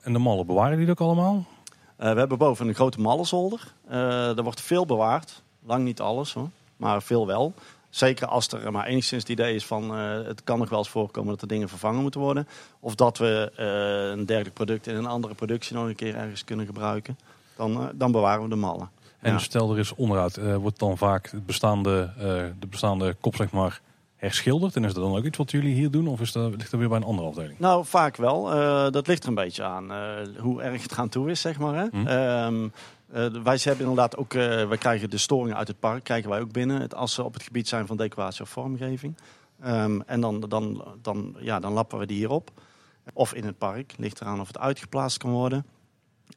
En 0.00 0.12
de 0.12 0.18
mallen 0.18 0.46
bewaren 0.46 0.78
die 0.78 0.90
ook 0.90 1.00
allemaal? 1.00 1.44
We 1.96 2.04
hebben 2.04 2.38
boven 2.38 2.68
een 2.68 2.74
grote 2.74 3.00
mallenzolder. 3.00 3.72
Er 3.88 4.42
wordt 4.42 4.60
veel 4.60 4.86
bewaard. 4.86 5.42
Lang 5.66 5.84
niet 5.84 6.00
alles 6.00 6.32
hoor, 6.32 6.48
maar 6.76 7.02
veel 7.02 7.26
wel. 7.26 7.54
Zeker 7.90 8.26
als 8.26 8.48
er 8.48 8.72
maar 8.72 8.86
enigszins 8.86 9.22
het 9.22 9.30
idee 9.30 9.54
is 9.54 9.66
van 9.66 9.90
het 9.90 10.44
kan 10.44 10.58
nog 10.58 10.68
wel 10.68 10.78
eens 10.78 10.88
voorkomen 10.88 11.30
dat 11.30 11.42
er 11.42 11.48
dingen 11.48 11.68
vervangen 11.68 12.02
moeten 12.02 12.20
worden. 12.20 12.48
Of 12.80 12.94
dat 12.94 13.18
we 13.18 13.52
een 14.14 14.26
dergelijk 14.26 14.54
product 14.54 14.86
in 14.86 14.96
een 14.96 15.06
andere 15.06 15.34
productie 15.34 15.76
nog 15.76 15.86
een 15.86 15.94
keer 15.94 16.14
ergens 16.14 16.44
kunnen 16.44 16.66
gebruiken. 16.66 17.18
Dan, 17.60 17.80
eh, 17.80 17.86
dan 17.94 18.12
bewaren 18.12 18.42
we 18.42 18.48
de 18.48 18.56
mallen. 18.56 18.90
En 19.20 19.32
Ja. 19.32 19.38
stel 19.38 19.72
er 19.72 19.78
is 19.78 19.94
onderhoud, 19.94 20.36
eh, 20.36 20.56
wordt 20.56 20.78
dan 20.78 20.96
vaak 20.98 21.30
het 21.30 21.46
bestaande, 21.46 22.12
eh, 22.16 22.22
de 22.58 22.66
bestaande 22.66 23.14
kop 23.20 23.36
zeg 23.36 23.50
maar 23.50 23.80
herschilderd? 24.16 24.76
En 24.76 24.84
is 24.84 24.94
dat 24.94 25.02
dan 25.04 25.16
ook 25.16 25.24
iets 25.24 25.38
wat 25.38 25.50
jullie 25.50 25.74
hier 25.74 25.90
doen? 25.90 26.06
Of 26.06 26.20
is 26.20 26.32
dat, 26.32 26.50
ligt 26.56 26.70
dat 26.70 26.80
weer 26.80 26.88
bij 26.88 26.98
een 26.98 27.04
andere 27.04 27.28
afdeling? 27.28 27.58
Nou, 27.58 27.84
vaak 27.84 28.16
wel. 28.16 28.44
Dat 28.90 29.06
ligt 29.06 29.22
er 29.22 29.28
een 29.28 29.34
beetje 29.34 29.62
aan 29.62 29.92
hoe 30.38 30.62
erg 30.62 30.82
het 30.82 30.92
gaan 30.92 31.08
toe 31.08 31.30
is, 31.30 31.40
zeg 31.40 31.58
maar. 31.58 31.74
Hè? 31.74 31.86
Hm. 31.90 32.06
Ehm, 32.06 32.68
eh, 33.12 33.42
wij 33.42 33.58
hebben 33.62 33.86
inderdaad 33.86 34.16
ook, 34.16 34.32
wij 34.32 34.78
krijgen 34.78 35.10
de 35.10 35.18
storingen 35.18 35.56
uit 35.56 35.68
het 35.68 35.80
park, 35.80 36.04
krijgen 36.04 36.30
wij 36.30 36.40
ook 36.40 36.52
binnen. 36.52 36.80
Het, 36.80 36.94
als 36.94 37.14
ze 37.14 37.24
op 37.24 37.34
het 37.34 37.42
gebied 37.42 37.68
zijn 37.68 37.86
van 37.86 37.96
decoratie 37.96 38.42
of 38.42 38.48
vormgeving. 38.48 39.16
Ehm, 39.62 40.00
en 40.06 40.20
dan, 40.20 40.40
dan, 40.40 40.84
dan, 41.02 41.36
ja, 41.38 41.60
dan 41.60 41.72
lappen 41.72 41.98
we 41.98 42.06
die 42.06 42.16
hier 42.16 42.30
op. 42.30 42.50
Of 43.12 43.34
in 43.34 43.44
het 43.44 43.58
park, 43.58 43.94
ligt 43.96 44.20
eraan 44.20 44.40
of 44.40 44.46
het 44.46 44.58
uitgeplaatst 44.58 45.18
kan 45.18 45.30
worden. 45.30 45.64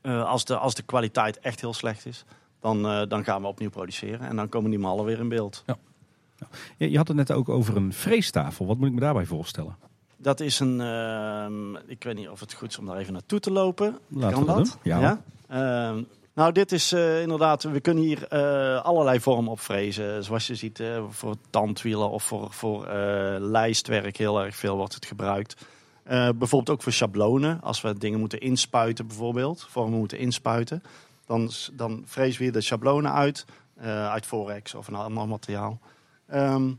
Eh, 0.01 0.25
als, 0.25 0.45
de, 0.45 0.57
als 0.57 0.73
de 0.73 0.81
kwaliteit 0.81 1.39
echt 1.39 1.61
heel 1.61 1.73
slecht 1.73 2.05
is, 2.05 2.25
dan, 2.59 2.85
eh, 2.85 3.01
dan 3.07 3.23
gaan 3.23 3.41
we 3.41 3.47
opnieuw 3.47 3.69
produceren. 3.69 4.27
En 4.27 4.35
dan 4.35 4.49
komen 4.49 4.69
die 4.69 4.79
mallen 4.79 5.05
weer 5.05 5.19
in 5.19 5.29
beeld. 5.29 5.63
Je, 6.77 6.91
je 6.91 6.97
had 6.97 7.07
het 7.07 7.17
net 7.17 7.31
ook 7.31 7.49
over 7.49 7.75
een 7.75 7.93
freestafel. 7.93 8.65
Wat 8.65 8.77
moet 8.77 8.87
ik 8.87 8.93
me 8.93 8.99
daarbij 8.99 9.25
voorstellen? 9.25 9.75
Dat 10.17 10.39
is 10.39 10.59
een, 10.59 10.81
ehm, 10.81 11.75
ik 11.75 12.03
weet 12.03 12.15
niet 12.15 12.29
of 12.29 12.39
het 12.39 12.53
goed 12.53 12.69
is 12.69 12.77
om 12.77 12.85
daar 12.85 12.97
even 12.97 13.13
naartoe 13.13 13.39
te 13.39 13.51
lopen. 13.51 13.99
Laten 14.07 14.45
kan 14.45 14.55
dat? 14.55 14.55
doen. 14.55 14.99
Ja. 14.99 15.21
Ehm, 15.47 16.03
nou, 16.33 16.51
dit 16.51 16.71
is 16.71 16.91
eh, 16.91 17.21
inderdaad, 17.21 17.63
we 17.63 17.79
kunnen 17.79 18.03
hier 18.03 18.27
allerlei 18.81 19.19
vormen 19.19 19.51
op 19.51 19.59
frezen. 19.59 20.23
Zoals 20.23 20.47
je 20.47 20.55
ziet, 20.55 20.83
voor 21.09 21.35
tandwielen 21.49 22.09
of 22.09 22.23
voor, 22.23 22.51
voor 22.51 22.87
lijstwerk 23.39 24.17
heel 24.17 24.41
erg 24.41 24.55
veel 24.55 24.75
wordt 24.75 24.93
het 24.93 25.05
gebruikt. 25.05 25.65
Eh, 26.03 26.29
bijvoorbeeld 26.35 26.69
ook 26.69 26.81
voor 26.81 26.91
schablonen. 26.91 27.61
Als 27.61 27.81
we 27.81 27.97
dingen 27.97 28.19
moeten 28.19 28.39
inspuiten 28.39 29.07
bijvoorbeeld, 29.07 29.65
vormen 29.69 29.97
moeten 29.99 30.17
inspuiten. 30.17 30.83
Dan, 31.25 31.51
dan 31.73 32.03
frezen 32.05 32.37
we 32.37 32.43
hier 32.43 32.53
de 32.53 32.61
schablonen 32.61 33.11
uit, 33.11 33.45
eh, 33.75 34.09
uit 34.09 34.25
Forex 34.25 34.75
of 34.75 34.87
een 34.87 34.95
ander 34.95 35.27
materiaal. 35.27 35.79
Ehm, 36.27 36.71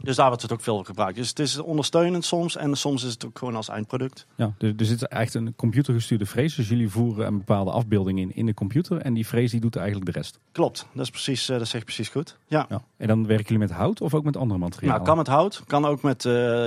dus 0.00 0.16
daar 0.16 0.26
wordt 0.26 0.42
het 0.42 0.52
ook 0.52 0.60
veel 0.60 0.84
gebruikt. 0.84 1.16
Dus 1.16 1.28
het 1.28 1.38
is 1.38 1.58
ondersteunend 1.58 2.24
soms 2.24 2.56
en 2.56 2.76
soms 2.76 3.04
is 3.04 3.12
het 3.12 3.26
ook 3.26 3.38
gewoon 3.38 3.56
als 3.56 3.68
eindproduct. 3.68 4.26
Ja, 4.34 4.52
dus, 4.58 4.76
dus 4.76 4.88
het 4.88 5.02
is 5.02 5.08
echt 5.08 5.34
een 5.34 5.54
computergestuurde 5.56 6.26
frees. 6.26 6.54
Dus 6.54 6.68
jullie 6.68 6.88
voeren 6.88 7.26
een 7.26 7.38
bepaalde 7.38 7.70
afbeelding 7.70 8.18
in 8.18 8.34
in 8.34 8.46
de 8.46 8.54
computer. 8.54 8.98
En 8.98 9.14
die 9.14 9.24
frees 9.24 9.50
die 9.50 9.60
doet 9.60 9.76
eigenlijk 9.76 10.06
de 10.06 10.18
rest. 10.18 10.38
Klopt, 10.52 10.86
dat 10.92 11.04
is 11.04 11.10
precies, 11.10 11.48
eh, 11.48 11.58
dat 11.58 11.68
zeg 11.68 11.80
je 11.80 11.86
precies 11.86 12.08
goed. 12.08 12.36
Ja. 12.46 12.66
Ja. 12.68 12.82
En 12.96 13.06
dan 13.06 13.26
werken 13.26 13.46
jullie 13.46 13.68
met 13.68 13.76
hout 13.76 14.00
of 14.00 14.14
ook 14.14 14.24
met 14.24 14.36
andere 14.36 14.60
materialen? 14.60 14.94
Nou, 14.94 15.06
kan 15.06 15.16
met 15.16 15.26
hout, 15.26 15.62
kan 15.66 15.84
ook 15.84 16.02
met 16.02 16.22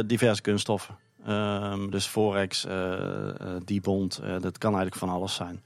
diverse 0.07 0.41
kunststoffen. 0.41 0.95
Ehm, 1.25 1.89
dus 1.89 2.05
Forex, 2.05 2.65
eh 2.65 2.93
eh, 3.29 3.33
Dibond, 3.65 4.17
eh, 4.17 4.29
dat 4.41 4.57
kan 4.57 4.69
eigenlijk 4.75 4.95
van 4.95 5.09
alles 5.09 5.35
zijn. 5.35 5.61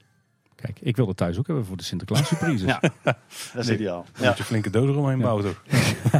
Kijk, 0.54 0.78
ik 0.80 0.96
wil 0.96 1.06
dat 1.06 1.16
thuis 1.16 1.38
ook 1.38 1.46
hebben 1.46 1.64
voor 1.64 1.76
de 1.76 1.82
Sinterklaas 1.82 2.28
surprises. 2.28 2.66
Ja. 2.72 2.80
Dat 3.02 3.16
is 3.54 3.66
Nee. 3.66 3.76
ideaal. 3.76 4.04
Dan 4.18 4.26
moet 4.28 4.36
je 4.38 4.44
flinke 4.44 4.70
doos 4.70 4.88
eromheen 4.88 5.18
Ja. 5.18 5.22
bouwen 5.22 5.44
toch? 5.44 5.62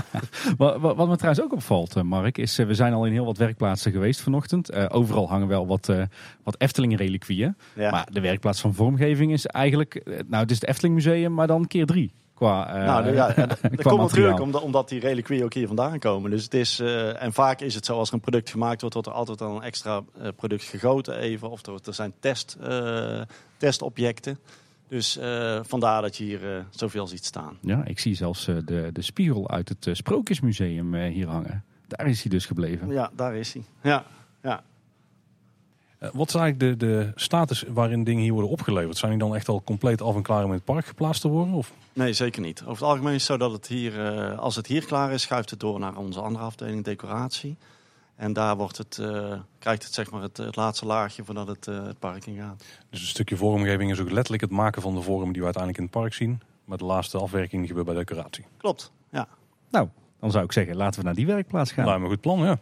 Wat, 0.56 0.80
wat, 0.80 0.96
wat 0.96 1.08
me 1.08 1.16
trouwens 1.16 1.44
ook 1.44 1.52
opvalt, 1.52 2.02
Mark, 2.02 2.38
is 2.38 2.56
we 2.56 2.74
zijn 2.74 2.92
al 2.92 3.06
in 3.06 3.12
heel 3.12 3.24
wat 3.24 3.36
werkplaatsen 3.36 3.92
geweest 3.92 4.20
vanochtend. 4.20 4.68
Eh, 4.70 4.84
overal 4.88 5.28
hangen 5.28 5.48
wel 5.48 5.66
wat, 5.66 5.88
eh 5.88 6.02
wat 6.42 6.54
Efteling-reliquieën. 6.60 7.56
Ja. 7.74 7.90
Maar 7.90 8.08
de 8.12 8.20
werkplaats 8.20 8.60
van 8.60 8.74
vormgeving 8.74 9.32
is 9.32 9.46
eigenlijk... 9.46 10.02
nou, 10.28 10.42
het 10.42 10.50
is 10.50 10.60
het 10.60 10.68
Efteling 10.68 10.94
Museum, 10.94 11.34
maar 11.34 11.46
dan 11.46 11.66
keer 11.66 11.86
drie. 11.86 12.12
Qua, 12.40 12.74
eh, 12.74 12.84
nou, 12.84 13.04
de- 13.04 13.10
ja, 13.20 13.26
dat 13.26 13.60
komt 13.60 13.72
materiaal. 13.84 13.96
natuurlijk 13.98 14.40
omdat, 14.40 14.62
omdat 14.62 14.88
die 14.88 15.00
reliquieën 15.00 15.44
ook 15.44 15.54
hier 15.54 15.66
vandaan 15.66 15.98
komen. 15.98 16.30
Dus 16.30 16.44
het 16.44 16.54
is, 16.54 16.78
eh, 16.80 17.22
en 17.22 17.32
vaak 17.32 17.60
is 17.60 17.74
het 17.74 17.84
zo, 17.86 17.98
als 17.98 18.08
er 18.08 18.14
een 18.14 18.20
product 18.20 18.50
gemaakt 18.50 18.80
wordt, 18.80 18.94
wordt 18.94 19.08
er 19.08 19.14
altijd 19.14 19.40
al 19.42 19.56
een 19.56 19.62
extra 19.62 20.02
eh, 20.20 20.28
product 20.36 20.62
gegoten 20.64 21.16
even. 21.18 21.50
Of 21.50 21.66
er, 21.66 21.72
er 21.84 21.94
zijn 21.94 22.12
test, 22.20 22.56
eh, 22.62 23.20
testobjecten. 23.56 24.38
Dus 24.88 25.16
eh, 25.18 25.60
vandaar 25.62 26.02
dat 26.02 26.16
je 26.16 26.24
hier 26.24 26.56
eh, 26.56 26.62
zoveel 26.70 27.06
ziet 27.06 27.24
staan. 27.24 27.56
Ja, 27.60 27.84
ik 27.84 27.98
zie 27.98 28.14
zelfs 28.14 28.48
eh, 28.48 28.56
de, 28.64 28.90
de 28.92 29.02
spiegel 29.02 29.50
uit 29.50 29.68
het 29.68 29.86
eh, 29.86 29.94
Sprookjesmuseum 29.94 30.94
eh, 30.94 31.12
hier 31.12 31.28
hangen. 31.28 31.64
Daar 31.86 32.06
is 32.06 32.22
hij 32.22 32.30
dus 32.30 32.46
gebleven. 32.46 32.88
Ja, 32.88 33.10
daar 33.16 33.34
is 33.34 33.52
hij. 33.52 33.62
Ja, 33.82 34.04
ja. 34.42 34.62
Eh, 36.00 36.08
wat 36.12 36.28
is 36.28 36.34
eigenlijk 36.34 36.80
de, 36.80 36.86
de 36.86 37.12
status 37.14 37.64
waarin 37.68 38.04
dingen 38.04 38.22
hier 38.22 38.32
worden 38.32 38.50
opgeleverd? 38.50 38.96
Zijn 38.96 39.10
die 39.10 39.20
dan 39.20 39.34
echt 39.34 39.48
al 39.48 39.62
compleet 39.64 40.02
af 40.02 40.14
en 40.14 40.22
klaar 40.22 40.44
om 40.44 40.50
in 40.50 40.56
het 40.56 40.64
park 40.64 40.86
geplaatst 40.86 41.20
te 41.20 41.28
worden? 41.28 41.54
Of? 41.54 41.72
Nee, 41.92 42.12
zeker 42.12 42.42
niet. 42.42 42.60
Over 42.60 42.72
het 42.72 42.82
algemeen 42.82 43.14
is 43.14 43.28
het 43.28 43.30
zo 43.30 43.36
dat 43.36 43.52
het 43.52 43.66
hier, 43.66 44.06
eh, 44.06 44.38
als 44.38 44.56
het 44.56 44.66
hier 44.66 44.84
klaar 44.84 45.12
is, 45.12 45.22
schuift 45.22 45.50
het 45.50 45.60
door 45.60 45.78
naar 45.78 45.96
onze 45.96 46.20
andere 46.20 46.44
afdeling, 46.44 46.84
decoratie. 46.84 47.56
En 48.20 48.32
daar 48.32 48.56
wordt 48.56 48.78
het, 48.78 48.98
eh, 48.98 49.38
krijgt 49.58 49.82
het, 49.82 49.94
zeg 49.94 50.10
maar 50.10 50.22
het, 50.22 50.36
het 50.36 50.56
laatste 50.56 50.86
laagje 50.86 51.24
voordat 51.24 51.48
het 51.48 51.66
eh, 51.68 51.86
het 51.86 51.98
park 51.98 52.26
in 52.26 52.36
gaat. 52.36 52.64
Dus 52.90 53.00
een 53.00 53.06
stukje 53.06 53.36
vormgeving 53.36 53.90
is 53.90 54.00
ook 54.00 54.10
letterlijk 54.10 54.42
het 54.42 54.50
maken 54.50 54.82
van 54.82 54.94
de 54.94 55.02
vorm 55.02 55.32
die 55.32 55.40
we 55.40 55.44
uiteindelijk 55.44 55.78
in 55.78 55.88
het 55.90 56.00
park 56.00 56.14
zien. 56.14 56.40
Maar 56.64 56.78
de 56.78 56.84
laatste 56.84 57.18
afwerking 57.18 57.66
gebeurt 57.66 57.86
bij 57.86 57.94
decoratie. 57.94 58.44
Klopt, 58.56 58.92
ja. 59.10 59.28
Nou, 59.70 59.88
dan 60.20 60.30
zou 60.30 60.44
ik 60.44 60.52
zeggen, 60.52 60.76
laten 60.76 61.00
we 61.00 61.06
naar 61.06 61.14
die 61.14 61.26
werkplaats 61.26 61.72
gaan. 61.72 61.84
Nou, 61.84 62.00
maar 62.00 62.08
goed 62.08 62.20
plan, 62.20 62.38
ja. 62.38 62.58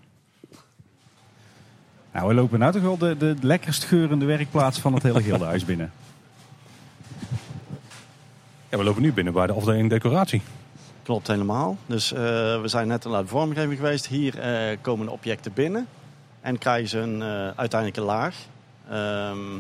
Nou, 2.13 2.29
we 2.29 2.35
lopen 2.35 2.59
nou 2.59 2.73
toch 2.73 2.83
wel 2.83 2.99
de, 2.99 3.17
de 3.17 3.37
lekkerst 3.41 3.85
geurende 3.85 4.25
werkplaats 4.25 4.79
van 4.79 4.95
het 4.95 5.03
hele 5.03 5.23
gildehuis 5.23 5.65
binnen. 5.65 5.93
Ja, 8.69 8.79
we 8.79 8.85
lopen 8.85 9.03
nu 9.03 9.13
binnen 9.13 9.33
bij 9.33 9.47
de 9.47 9.53
afdeling 9.53 9.91
decoratie. 9.91 10.43
Klopt 11.03 11.27
helemaal. 11.27 11.77
Dus 11.87 12.13
eh, 12.13 12.21
we 12.61 12.69
zijn 12.69 12.89
net 12.89 13.05
naar 13.05 13.23
de 13.23 13.29
vormgeving 13.29 13.77
geweest. 13.77 14.07
Hier 14.07 14.39
eh, 14.39 14.77
komen 14.81 15.07
de 15.07 15.13
objecten 15.13 15.53
binnen 15.53 15.87
en 16.41 16.59
krijgen 16.59 16.89
ze 16.89 16.99
een 16.99 17.23
eh, 17.23 17.51
uiteindelijke 17.57 18.01
laag. 18.01 18.37
Ehm, 18.91 19.55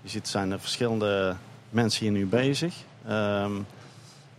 je 0.00 0.08
ziet, 0.08 0.22
er 0.22 0.30
zijn 0.30 0.50
er 0.50 0.60
verschillende 0.60 1.36
mensen 1.70 2.02
hier 2.04 2.12
nu 2.12 2.26
bezig. 2.26 2.74
Ehm, 3.06 3.52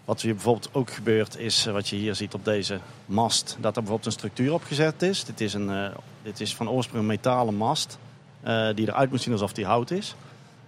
wat 0.06 0.22
hier 0.22 0.34
bijvoorbeeld 0.34 0.70
ook 0.72 0.91
gebeurt 0.91 1.38
is, 1.38 1.66
eh, 1.66 1.74
wat 1.74 1.88
je 1.88 1.95
hier 1.95 2.16
ziet 2.16 2.34
op 2.34 2.45
deze 2.45 2.80
mast, 3.06 3.58
dat 3.60 3.76
er 3.76 3.82
bijvoorbeeld 3.82 4.06
een 4.06 4.12
structuur 4.12 4.54
opgezet 4.54 5.01
is. 5.01 5.24
Dit 5.24 5.41
is, 5.41 5.54
een, 5.54 5.70
eh, 5.70 5.89
dit 6.24 6.39
is 6.39 6.56
van 6.56 6.70
oorsprong 6.70 7.01
een 7.01 7.08
metalen 7.08 7.56
mast 7.56 7.97
eh, 8.41 8.68
die 8.76 8.88
eruit 8.88 9.10
moet 9.10 9.22
zien 9.22 9.34
alsof 9.34 9.54
die 9.54 9.66
hout 9.66 9.91
is. 9.91 10.16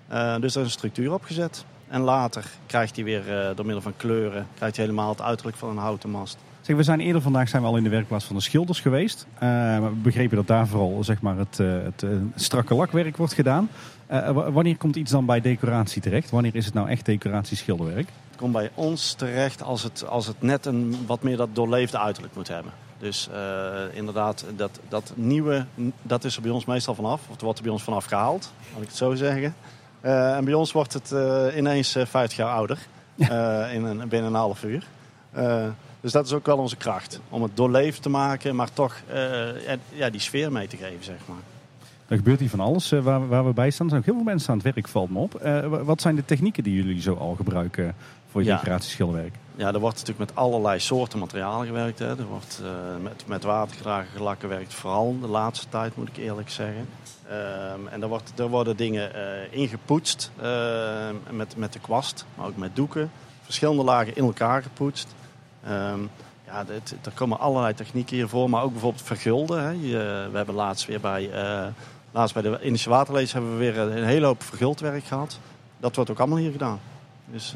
Dus 0.10 0.16
er 0.30 0.44
is 0.44 0.56
een 0.56 0.70
structuur 0.70 1.14
opgezet. 1.14 1.66
En 1.88 2.02
later 2.02 2.46
krijgt 2.66 2.96
hij 2.96 3.06
weer 3.06 3.24
door 3.56 3.66
middel 3.66 3.82
van 3.82 3.94
kleuren 3.98 4.48
krijgt 4.56 4.76
hij 4.76 4.86
helemaal 4.86 5.10
het 5.10 5.22
uiterlijk 5.22 5.58
van 5.58 5.70
een 5.70 5.78
houten 5.78 6.10
mast. 6.10 6.38
Zeg, 6.62 6.76
we 6.76 6.84
zijn 6.84 7.00
eerder 7.00 7.22
vandaag 7.22 7.50
zijn 7.50 7.62
we 7.62 7.68
al 7.68 7.78
in 7.78 7.84
de 7.84 7.90
werkplaats 7.90 8.26
van 8.26 8.36
de 8.36 8.42
schilders 8.42 8.80
geweest. 8.80 9.26
We 9.40 9.92
begrepen 10.02 10.36
dat 10.36 10.48
daar 10.48 10.68
vooral 10.68 11.04
zeg 11.04 11.22
maar, 11.22 11.38
het, 11.38 11.58
het 11.58 12.06
strakke 12.36 12.76
lakwerk 12.76 13.18
wordt 13.18 13.34
gedaan. 13.34 13.70
Wanneer 14.34 14.78
komt 14.78 14.96
iets 14.96 15.12
dan 15.12 15.26
bij 15.26 15.42
decoratie 15.42 16.02
terecht? 16.02 16.30
Wanneer 16.30 16.56
is 16.56 16.66
het 16.66 16.74
nou 16.74 16.90
echt 16.90 17.06
decoratie-schilderwerk? 17.06 18.10
Komt 18.36 18.54
bij 18.54 18.72
ons 18.74 19.14
terecht 19.14 19.64
als 19.64 19.84
het, 19.84 20.08
als 20.08 20.28
het 20.28 20.42
net 20.42 20.66
een 20.66 20.98
wat 21.06 21.24
meer 21.24 21.38
dat 21.38 21.56
doorleefde 21.56 22.00
uiterlijk 22.00 22.36
moet 22.36 22.48
hebben. 22.48 22.72
Dus 22.98 23.30
eh, 23.34 23.98
inderdaad, 23.98 24.46
dat, 24.56 24.80
dat 24.90 25.12
nieuwe, 25.16 25.66
dat 26.02 26.24
is 26.24 26.36
er 26.36 26.42
bij 26.42 26.52
ons 26.52 26.66
meestal 26.66 26.96
vanaf. 26.96 27.22
Of 27.22 27.32
het 27.32 27.42
wordt 27.42 27.58
er 27.58 27.64
bij 27.64 27.74
ons 27.74 27.84
vanaf 27.84 28.06
gehaald, 28.06 28.52
laat 28.74 28.82
ik 28.82 28.88
het 28.88 28.98
zo 28.98 29.16
zeggen. 29.16 29.56
Eh, 30.06 30.36
en 30.36 30.46
bij 30.46 30.54
ons 30.54 30.72
wordt 30.72 30.94
het 30.94 31.12
eh, 31.12 31.58
ineens 31.58 31.96
eh, 31.96 32.06
50 32.06 32.38
jaar 32.38 32.54
ouder. 32.54 32.78
in 33.74 33.84
een, 33.84 34.08
binnen 34.08 34.24
een 34.24 34.34
half 34.34 34.64
uur. 34.64 34.88
Dus 36.02 36.12
dat 36.12 36.26
is 36.26 36.34
ook 36.34 36.46
wel 36.46 36.58
onze 36.58 36.76
kracht. 36.76 37.20
Om 37.30 37.44
het 37.44 37.58
doorleefd 37.58 38.02
te 38.02 38.10
maken, 38.10 38.56
maar 38.56 38.74
toch 38.74 39.02
ja, 39.94 40.10
die 40.10 40.20
sfeer 40.20 40.52
mee 40.52 40.68
te 40.68 40.78
geven, 40.78 41.04
zeg 41.04 41.18
maar. 41.26 41.38
Er 42.08 42.18
gebeurt 42.18 42.40
hier 42.40 42.50
van 42.50 42.60
alles 42.60 42.90
waar, 42.90 43.28
waar 43.28 43.46
we 43.46 43.54
bij 43.54 43.70
staan. 43.70 43.86
Er 43.86 43.92
zijn 43.92 44.02
ook 44.02 44.08
heel 44.08 44.24
veel 44.24 44.32
mensen 44.34 44.50
aan 44.50 44.60
het 44.60 44.74
werk, 44.74 44.88
valt 44.88 45.10
me 45.10 45.20
op. 45.20 45.42
Wat 45.84 46.02
zijn 46.02 46.16
de 46.16 46.26
technieken 46.26 46.64
die 46.64 46.76
jullie 46.76 47.02
zo 47.02 47.14
al 47.14 47.36
gebruiken 47.36 47.96
voor 48.36 48.44
je 48.44 48.50
Ja. 48.50 48.56
decoratieschilderwerk? 48.58 49.36
Ja, 49.56 49.68
er 49.74 49.80
wordt 49.80 49.98
natuurlijk 49.98 50.30
met 50.30 50.38
allerlei 50.38 50.80
soorten 50.80 51.20
materialen 51.20 51.66
gewerkt. 51.68 52.00
Hè. 52.00 52.08
Er 52.18 52.26
wordt 52.26 52.62
eh, 52.64 52.70
met, 53.04 53.24
met 53.28 53.44
watergedragen 53.44 54.22
lakken 54.22 54.50
gewerkt, 54.50 54.74
vooral 54.74 55.20
de 55.22 55.28
laatste 55.28 55.70
tijd 55.70 55.96
moet 55.98 56.08
ik 56.08 56.18
eerlijk 56.18 56.50
zeggen. 56.50 56.88
Ehm, 57.30 57.88
en 57.92 58.02
er, 58.02 58.08
wordt, 58.08 58.40
er 58.40 58.48
worden 58.48 58.78
dingen 58.78 59.14
eh, 59.16 59.58
ingepoetst 59.60 60.32
eh, 60.42 61.08
met, 61.30 61.58
met 61.58 61.74
de 61.74 61.80
kwast, 61.80 62.26
maar 62.36 62.48
ook 62.48 62.58
met 62.58 62.76
doeken. 62.76 63.12
Verschillende 63.44 63.84
lagen 63.84 64.16
in 64.16 64.24
elkaar 64.24 64.62
gepoetst. 64.64 65.16
Ehm, 65.64 66.00
ja, 66.46 66.64
dit- 66.64 66.96
er 67.06 67.12
komen 67.14 67.40
allerlei 67.40 67.74
technieken 67.74 68.16
hiervoor, 68.16 68.50
maar 68.50 68.64
ook 68.64 68.72
bijvoorbeeld 68.72 69.04
vergulden. 69.04 69.64
Hè. 69.64 69.70
Je- 69.70 70.28
we 70.32 70.38
hebben 70.38 70.56
laatst 70.56 70.86
weer 70.86 71.00
bij, 71.00 71.30
laatst 72.12 72.34
bij 72.34 72.44
de 72.44 72.58
Indische 72.62 72.90
Waterlees 72.90 73.34
hebben 73.34 73.52
we 73.52 73.58
weer 73.58 73.78
een 73.78 74.04
hele 74.04 74.26
hoop 74.26 74.44
verguldwerk 74.44 75.04
gehad. 75.04 75.40
Dat 75.78 75.96
wordt 75.96 76.10
ook 76.10 76.20
allemaal 76.20 76.38
hier 76.38 76.52
gedaan. 76.52 76.80
Dus, 77.26 77.56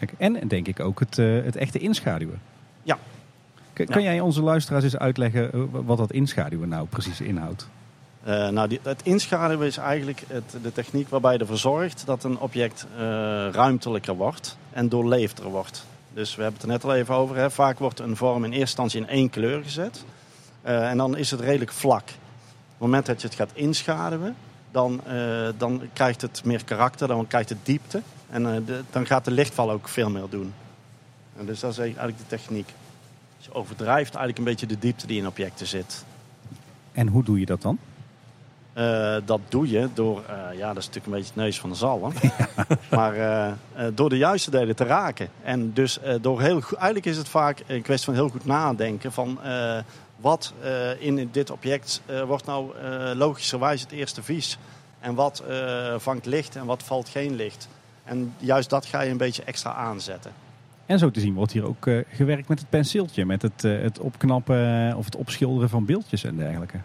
Kijk, 0.00 0.12
en 0.18 0.48
denk 0.48 0.66
ik 0.66 0.80
ook 0.80 1.00
het, 1.00 1.18
eh, 1.18 1.26
het 1.44 1.56
echte 1.56 1.78
inschaduwen. 1.78 2.40
Ja. 2.82 2.98
K- 3.72 3.86
Kan 3.86 4.02
jij 4.02 4.20
onze 4.20 4.42
luisteraars 4.42 4.84
eens 4.84 4.96
uitleggen 4.96 5.52
eh, 5.52 5.60
wat 5.70 5.98
dat 5.98 6.12
inschaduwen 6.12 6.68
nou 6.68 6.86
precies 6.86 7.20
inhoudt? 7.20 7.68
Eh, 8.24 8.48
nou, 8.48 8.68
die, 8.68 8.80
het 8.82 9.00
inschaduwen 9.02 9.66
is 9.66 9.76
eigenlijk 9.76 10.22
het, 10.28 10.56
de 10.62 10.72
techniek 10.72 11.08
waarbij 11.08 11.32
je 11.32 11.38
ervoor 11.38 11.56
zorgt 11.58 12.02
dat 12.06 12.24
een 12.24 12.38
object 12.38 12.86
ruimtelijker 13.52 14.14
wordt 14.14 14.56
en 14.72 14.88
doorleefder 14.88 15.44
wordt. 15.48 15.86
Dus 16.14 16.36
we 16.36 16.42
hebben 16.42 16.60
het 16.60 16.70
er 16.70 16.74
net 16.76 16.84
al 16.84 16.94
even 16.94 17.14
over. 17.14 17.36
Hè. 17.36 17.50
Vaak 17.50 17.78
wordt 17.78 17.98
een 18.00 18.16
vorm 18.16 18.44
in 18.44 18.50
eerste 18.50 18.60
instantie 18.60 19.00
in 19.00 19.08
één 19.08 19.30
kleur 19.30 19.62
gezet. 19.62 20.04
En 20.62 20.96
dan 20.96 21.16
is 21.16 21.30
het 21.30 21.40
redelijk 21.40 21.72
vlak. 21.72 22.02
Op 22.02 22.08
het 22.68 22.78
moment 22.78 23.06
dat 23.06 23.20
je 23.20 23.26
het 23.26 23.36
gaat 23.36 23.50
inschaduwen, 23.54 24.34
dan, 24.70 25.00
dan 25.56 25.82
krijgt 25.92 26.20
het 26.20 26.42
meer 26.44 26.64
karakter, 26.64 27.08
dan 27.08 27.26
krijgt 27.26 27.48
het 27.48 27.58
diepte. 27.62 28.02
En 28.30 28.54
eh, 28.54 28.60
de- 28.66 28.82
dan 28.90 29.06
gaat 29.06 29.24
de 29.24 29.30
lichtval 29.30 29.70
ook 29.70 29.88
veel 29.88 30.10
meer 30.10 30.28
doen. 30.30 30.54
En 31.36 31.46
dus 31.46 31.60
dat 31.60 31.70
is 31.70 31.78
eigenlijk 31.78 32.18
de 32.18 32.26
techniek. 32.26 32.66
Dus 33.36 33.46
je 33.46 33.54
overdrijft 33.54 34.14
eigenlijk 34.14 34.38
een 34.38 34.44
beetje 34.44 34.66
de 34.66 34.78
diepte 34.78 35.06
die 35.06 35.18
in 35.18 35.26
objecten 35.26 35.66
zit. 35.66 36.04
En 36.92 37.08
hoe 37.08 37.24
doe 37.24 37.40
je 37.40 37.46
dat 37.46 37.62
dan? 37.62 37.78
Eh, 38.72 39.16
dat 39.24 39.40
doe 39.48 39.70
je 39.70 39.88
door, 39.94 40.22
eh, 40.28 40.58
ja, 40.58 40.68
dat 40.68 40.76
is 40.76 40.86
natuurlijk 40.86 41.06
een 41.06 41.12
beetje 41.12 41.26
het 41.34 41.36
neus 41.36 41.60
van 41.60 41.70
de 41.70 41.76
zalm. 41.76 42.12
Maar 42.90 43.56
door 43.94 44.08
de 44.08 44.16
juiste 44.16 44.50
delen 44.50 44.76
te 44.76 44.84
raken. 44.84 45.28
En 45.42 45.72
dus 45.72 45.98
door 46.20 46.40
heel 46.40 46.60
goed, 46.60 46.76
eigenlijk 46.76 47.06
is 47.06 47.16
het 47.16 47.28
vaak 47.28 47.62
een 47.66 47.82
kwestie 47.82 48.04
van 48.04 48.14
heel 48.14 48.28
goed 48.28 48.44
nadenken 48.44 49.12
van 49.12 49.38
wat 50.16 50.52
in 50.98 51.28
dit 51.32 51.50
object 51.50 52.02
wordt 52.26 52.46
nou 52.46 52.74
logischerwijs 53.14 53.80
het 53.80 53.92
eerste 53.92 54.22
vies. 54.22 54.58
En 55.00 55.14
wat 55.14 55.42
vangt 55.96 56.26
licht 56.26 56.56
en 56.56 56.66
wat 56.66 56.82
valt 56.82 57.08
geen 57.08 57.34
licht. 57.34 57.68
En 58.10 58.34
juist 58.38 58.70
dat 58.70 58.86
ga 58.86 59.00
je 59.00 59.10
een 59.10 59.16
beetje 59.16 59.42
extra 59.44 59.72
aanzetten. 59.72 60.30
En 60.86 60.98
zo 60.98 61.10
te 61.10 61.20
zien 61.20 61.34
wordt 61.34 61.52
hier 61.52 61.64
ook 61.66 61.86
eh, 61.86 61.98
gewerkt 62.12 62.48
met 62.48 62.58
het 62.58 62.70
penseeltje, 62.70 63.24
met 63.24 63.42
het, 63.42 63.64
eh, 63.64 63.80
het 63.82 63.98
opknappen 63.98 64.88
eh, 64.88 64.98
of 64.98 65.04
het 65.04 65.16
opschilderen 65.16 65.68
van 65.68 65.84
beeldjes 65.84 66.24
en 66.24 66.36
dergelijke. 66.36 66.78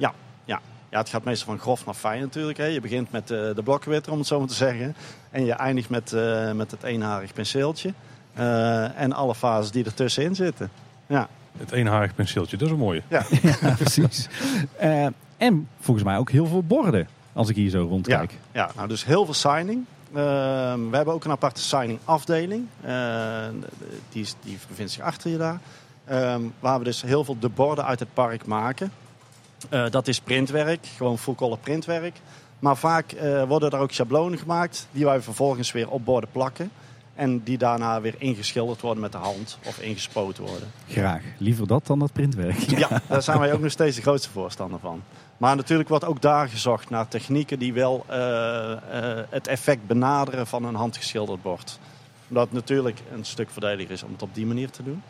Ja, 0.89 1.01
het 1.01 1.09
gaat 1.09 1.23
meestal 1.23 1.47
van 1.47 1.59
grof 1.59 1.85
naar 1.85 1.93
fijn 1.93 2.21
natuurlijk. 2.21 2.57
Hè. 2.57 2.65
Je 2.65 2.81
begint 2.81 3.11
met 3.11 3.31
eh, 3.31 3.55
de 3.55 3.61
blokkenwitter, 3.63 4.11
om 4.11 4.17
het 4.17 4.27
zo 4.27 4.39
maar 4.39 4.47
te 4.47 4.53
zeggen. 4.53 4.95
En 5.31 5.45
je 5.45 5.53
eindigt 5.53 5.89
met, 5.89 6.13
eh, 6.13 6.51
met 6.51 6.71
het 6.71 6.83
eenharig 6.83 7.33
penseeltje. 7.33 7.93
Eh, 8.33 8.99
en 9.01 9.13
alle 9.13 9.35
fases 9.35 9.71
die 9.71 9.85
ertussenin 9.85 10.35
zitten. 10.35 10.69
Ja, 11.07 11.27
Het 11.57 11.71
eenharig 11.71 12.15
penseeltje, 12.15 12.57
dat 12.57 12.67
is 12.67 12.73
een 12.73 12.79
mooie. 12.79 13.01
Ja, 13.09 13.23
precies. 13.77 14.27
Eh, 14.77 15.05
en 15.37 15.67
volgens 15.79 16.05
mij 16.05 16.17
ook 16.17 16.31
heel 16.31 16.45
veel 16.45 16.63
borden, 16.63 17.07
als 17.33 17.49
ik 17.49 17.55
hier 17.55 17.69
zo 17.69 17.87
rondkijk. 17.89 18.33
ja 18.51 18.71
nou 18.75 18.87
dus 18.87 19.05
heel 19.05 19.25
veel 19.25 19.33
signing. 19.33 19.85
Eh, 20.15 20.73
we 20.89 20.95
hebben 20.95 21.13
ook 21.13 21.25
een 21.25 21.31
aparte 21.31 21.61
signing 21.61 21.99
afdeling. 22.05 22.67
Eh, 22.81 23.47
die, 24.09 24.27
die 24.43 24.57
bevindt 24.67 24.91
zich 24.91 25.03
achter 25.03 25.31
je 25.31 25.37
daar. 25.37 25.59
Eh, 26.05 26.35
waar 26.59 26.77
we 26.77 26.83
dus 26.83 27.01
heel 27.01 27.23
veel 27.23 27.39
de 27.39 27.49
borden 27.49 27.85
uit 27.85 27.99
het 27.99 28.13
park 28.13 28.45
maken. 28.45 28.91
Eh, 29.69 29.89
dat 29.89 30.07
is 30.07 30.19
printwerk, 30.19 30.85
gewoon 30.95 31.17
full 31.17 31.35
color 31.35 31.57
printwerk. 31.57 32.15
Maar 32.59 32.77
vaak 32.77 33.11
eh, 33.11 33.43
worden 33.43 33.69
er 33.71 33.79
ook 33.79 33.91
schablonen 33.91 34.39
gemaakt 34.39 34.87
die 34.91 35.05
wij 35.05 35.21
vervolgens 35.21 35.71
weer 35.71 35.89
op 35.89 36.05
borden 36.05 36.29
plakken. 36.31 36.71
En 37.15 37.43
die 37.43 37.57
daarna 37.57 38.01
weer 38.01 38.15
ingeschilderd 38.17 38.81
worden 38.81 39.01
met 39.01 39.11
de 39.11 39.17
hand 39.17 39.57
of 39.65 39.79
ingespoten 39.79 40.43
worden. 40.43 40.71
Graag. 40.89 41.21
Liever 41.37 41.67
dat 41.67 41.87
dan 41.87 41.99
dat 41.99 42.13
printwerk. 42.13 42.57
Ja, 42.57 43.01
daar 43.07 43.21
zijn 43.21 43.39
wij 43.39 43.53
ook 43.53 43.59
nog 43.59 43.71
steeds 43.71 43.95
de 43.95 44.01
grootste 44.01 44.29
voorstander 44.29 44.79
van. 44.79 45.01
Maar 45.37 45.55
natuurlijk 45.55 45.89
wordt 45.89 46.05
ook 46.05 46.21
daar 46.21 46.49
gezocht 46.49 46.89
naar 46.89 47.07
technieken 47.07 47.59
die 47.59 47.73
wel 47.73 48.05
eh, 48.07 48.71
eh, 48.71 49.25
het 49.29 49.47
effect 49.47 49.87
benaderen 49.87 50.47
van 50.47 50.63
een 50.63 50.75
handgeschilderd 50.75 51.41
bord. 51.41 51.79
Omdat 52.27 52.43
het 52.43 52.53
natuurlijk 52.53 52.99
een 53.11 53.25
stuk 53.25 53.49
voordeliger 53.49 53.91
is 53.91 54.03
om 54.03 54.11
het 54.11 54.21
op 54.21 54.35
die 54.35 54.45
manier 54.45 54.69
te 54.69 54.83
doen. 54.83 55.03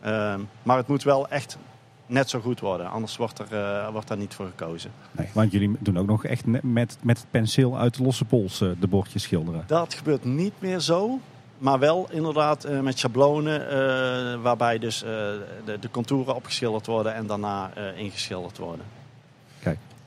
Ehm, 0.00 0.40
maar 0.62 0.76
het 0.76 0.86
moet 0.86 1.02
wel 1.02 1.28
echt 1.28 1.58
net 2.06 2.30
zo 2.30 2.40
goed 2.40 2.60
worden, 2.60 2.90
anders 2.90 3.16
wordt, 3.16 3.38
er, 3.38 3.52
eh, 3.52 3.90
wordt 3.92 4.08
daar 4.08 4.16
niet 4.16 4.34
voor 4.34 4.46
gekozen. 4.46 4.90
Nee, 5.10 5.28
want 5.32 5.52
jullie 5.52 5.76
doen 5.78 5.98
ook 5.98 6.06
nog 6.06 6.24
echt 6.24 6.46
met, 6.46 6.62
met 6.62 6.98
het 7.02 7.26
penseel 7.30 7.78
uit 7.78 7.96
de 7.96 8.02
losse 8.02 8.24
pols 8.24 8.58
de 8.58 8.86
bordjes 8.88 9.22
schilderen. 9.22 9.64
Dat 9.66 9.94
gebeurt 9.94 10.24
niet 10.24 10.54
meer 10.58 10.80
zo. 10.80 11.20
Maar 11.58 11.78
wel 11.78 12.06
inderdaad 12.10 12.68
met 12.82 12.98
schablonen 12.98 14.42
waarbij 14.42 14.78
dus 14.78 14.98
de, 14.98 15.78
de 15.80 15.90
contouren 15.90 16.34
opgeschilderd 16.34 16.86
worden 16.86 17.14
en 17.14 17.26
daarna 17.26 17.70
ingeschilderd 17.96 18.58
worden. 18.58 18.84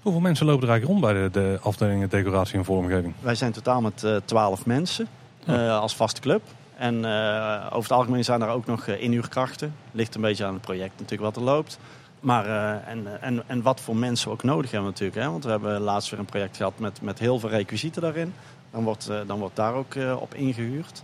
Hoeveel 0.02 0.22
mensen 0.22 0.46
lopen 0.46 0.64
er 0.68 0.70
eigenlijk 0.70 1.02
rond 1.02 1.14
bij 1.14 1.24
de, 1.24 1.30
de 1.32 1.60
afdelingen 1.62 2.10
decoratie 2.10 2.58
en 2.58 2.66
vormgeving? 2.66 3.14
Wij 3.20 3.36
zijn 3.36 3.52
totaal 3.52 3.82
met 3.82 4.04
eh, 4.04 4.16
twaalf 4.26 4.66
mensen 4.66 5.08
eh, 5.46 5.80
als 5.80 5.96
vaste 5.96 6.22
club. 6.22 6.42
En 6.78 7.06
eh, 7.06 7.66
over 7.66 7.90
het 7.90 7.92
algemeen 8.00 8.24
zijn 8.24 8.42
er 8.42 8.50
ook 8.50 8.66
nog 8.66 8.88
inhuurkrachten. 8.88 9.74
Ligt 9.92 10.16
een 10.16 10.22
beetje 10.22 10.46
aan 10.46 10.54
het 10.54 10.62
project 10.62 10.92
natuurlijk 11.00 11.22
wat 11.22 11.36
er 11.36 11.42
loopt. 11.42 11.80
Maar 12.20 12.46
en, 12.88 13.22
en, 13.22 13.44
en 13.48 13.62
wat 13.62 13.80
voor 13.80 13.96
mensen 13.96 14.28
we 14.28 14.34
ook 14.34 14.44
nodig 14.44 14.72
hebben 14.72 14.90
natuurlijk. 14.90 15.20
Hè? 15.22 15.30
Want 15.32 15.44
we 15.44 15.50
hebben 15.50 15.80
laatst 15.82 16.10
weer 16.10 16.20
een 16.20 16.26
project 16.26 16.58
gehad 16.58 16.80
met, 16.80 17.02
met 17.02 17.20
heel 17.20 17.40
veel 17.40 17.50
requisieten 17.50 18.02
daarin. 18.02 18.34
Dan 18.72 18.84
wordt, 18.84 19.10
dan 19.28 19.40
wordt 19.40 19.56
daar 19.56 19.74
ook 19.74 19.96
op 20.20 20.34
ingehuurd. 20.34 21.04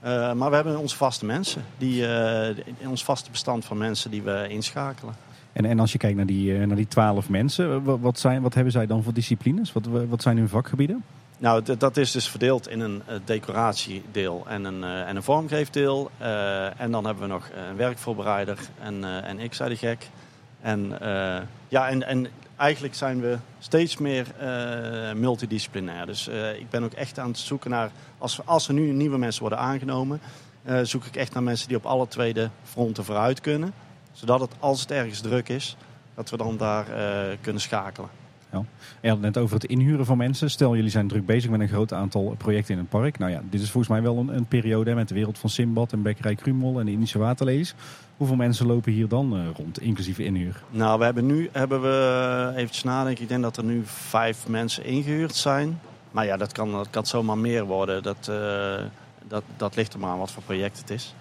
Eh, 0.00 0.32
maar 0.32 0.48
we 0.48 0.54
hebben 0.54 0.78
onze 0.78 0.96
vaste 0.96 1.24
mensen. 1.24 1.64
Die, 1.78 2.06
die- 2.54 2.88
ons 2.88 3.04
vaste 3.04 3.30
bestand 3.30 3.64
van 3.64 3.78
mensen 3.78 4.10
die 4.10 4.22
we 4.22 4.46
inschakelen. 4.48 5.14
En, 5.52 5.64
en 5.64 5.80
als 5.80 5.92
je 5.92 5.98
kijkt 5.98 6.16
naar 6.16 6.26
die, 6.26 6.58
eh, 6.58 6.66
naar 6.66 6.76
die 6.76 6.88
twaalf 6.88 7.28
mensen, 7.28 7.70
eh, 7.72 7.78
wa- 7.82 7.98
wat, 7.98 8.18
zijn, 8.18 8.42
wat 8.42 8.54
hebben 8.54 8.72
zij 8.72 8.86
dan 8.86 9.02
voor 9.02 9.12
disciplines? 9.12 9.72
Wat, 9.72 9.86
wat 10.08 10.22
zijn 10.22 10.36
hun 10.36 10.48
vakgebieden? 10.48 11.04
Nou, 11.38 11.76
dat 11.78 11.96
is 11.96 12.10
dus 12.10 12.28
verdeeld 12.28 12.68
in 12.68 12.80
een 12.80 13.02
eh, 13.06 13.14
decoratiedeel 13.24 14.44
en 14.48 14.64
een, 14.64 14.84
eh, 14.84 15.08
en 15.08 15.16
een 15.16 15.22
vormgeefdeel. 15.22 16.10
Eh, 16.18 16.80
en 16.80 16.90
dan 16.90 17.04
hebben 17.04 17.22
we 17.22 17.28
nog 17.28 17.50
een 17.70 17.76
werkvoorbereider 17.76 18.58
en, 18.80 19.04
eh, 19.04 19.28
en 19.28 19.38
ik, 19.38 19.54
zei 19.54 19.68
de 19.68 19.76
gek. 19.76 20.08
En, 20.60 21.00
eh, 21.00 21.40
ja, 21.68 21.88
en, 21.88 22.06
en 22.06 22.26
eigenlijk 22.56 22.94
zijn 22.94 23.20
we 23.20 23.36
steeds 23.58 23.96
meer 23.96 24.26
eh, 24.38 25.12
multidisciplinair. 25.12 26.06
Dus 26.06 26.28
eh, 26.28 26.58
ik 26.58 26.70
ben 26.70 26.82
ook 26.84 26.92
echt 26.92 27.18
aan 27.18 27.28
het 27.28 27.38
zoeken 27.38 27.70
naar, 27.70 27.90
als, 28.18 28.40
als 28.46 28.68
er 28.68 28.74
nu 28.74 28.90
nieuwe 28.92 29.18
mensen 29.18 29.40
worden 29.40 29.58
aangenomen, 29.58 30.20
eh, 30.62 30.78
zoek 30.82 31.04
ik 31.04 31.16
echt 31.16 31.34
naar 31.34 31.42
mensen 31.42 31.68
die 31.68 31.76
op 31.76 31.86
alle 31.86 32.08
tweede 32.08 32.50
fronten 32.64 33.04
vooruit 33.04 33.40
kunnen. 33.40 33.72
Zodat 34.12 34.40
het, 34.40 34.50
als 34.58 34.80
het 34.80 34.90
ergens 34.90 35.20
druk 35.20 35.48
is, 35.48 35.76
dat 36.14 36.30
we 36.30 36.36
dan 36.36 36.56
daar 36.56 36.88
eh, 36.88 37.36
kunnen 37.40 37.62
schakelen. 37.62 38.08
Je 39.00 39.08
had 39.08 39.16
het 39.16 39.34
net 39.34 39.38
over 39.38 39.54
het 39.54 39.64
inhuren 39.64 40.06
van 40.06 40.16
mensen. 40.16 40.50
Stel, 40.50 40.76
jullie 40.76 40.90
zijn 40.90 41.08
druk 41.08 41.26
bezig 41.26 41.50
met 41.50 41.60
een 41.60 41.68
groot 41.68 41.92
aantal 41.92 42.34
projecten 42.38 42.74
in 42.74 42.80
een 42.80 42.88
park. 42.88 43.18
Nou 43.18 43.30
ja, 43.30 43.42
dit 43.50 43.60
is 43.60 43.70
volgens 43.70 43.92
mij 43.92 44.02
wel 44.02 44.18
een, 44.18 44.36
een 44.36 44.46
periode 44.46 44.90
hè, 44.90 44.96
met 44.96 45.08
de 45.08 45.14
wereld 45.14 45.38
van 45.38 45.50
Simbad 45.50 45.92
en 45.92 46.02
Bekkerij 46.02 46.34
Krumel 46.34 46.80
en 46.80 46.86
de 46.86 46.92
Indische 46.92 47.18
Waterlelies. 47.18 47.74
Hoeveel 48.16 48.36
mensen 48.36 48.66
lopen 48.66 48.92
hier 48.92 49.08
dan 49.08 49.36
eh, 49.36 49.40
rond, 49.56 49.80
inclusief 49.80 50.18
inhuur? 50.18 50.62
Nou, 50.70 50.98
we 50.98 51.04
hebben 51.04 51.26
nu, 51.26 51.48
hebben 51.52 51.82
we, 51.82 52.52
eventjes 52.56 52.82
nadenken, 52.82 53.22
ik 53.22 53.28
denk 53.28 53.42
dat 53.42 53.56
er 53.56 53.64
nu 53.64 53.82
vijf 53.84 54.48
mensen 54.48 54.84
ingehuurd 54.84 55.34
zijn. 55.34 55.80
Maar 56.10 56.24
ja, 56.26 56.36
dat 56.36 56.52
kan, 56.52 56.72
dat 56.72 56.90
kan 56.90 57.06
zomaar 57.06 57.38
meer 57.38 57.64
worden. 57.64 58.02
Dat, 58.02 58.28
eh, 58.28 58.84
dat, 59.28 59.42
dat 59.56 59.76
ligt 59.76 59.92
er 59.92 59.98
maar 59.98 60.10
aan 60.10 60.18
wat 60.18 60.30
voor 60.30 60.42
project 60.42 60.78
het 60.78 60.90
is. 60.90 61.14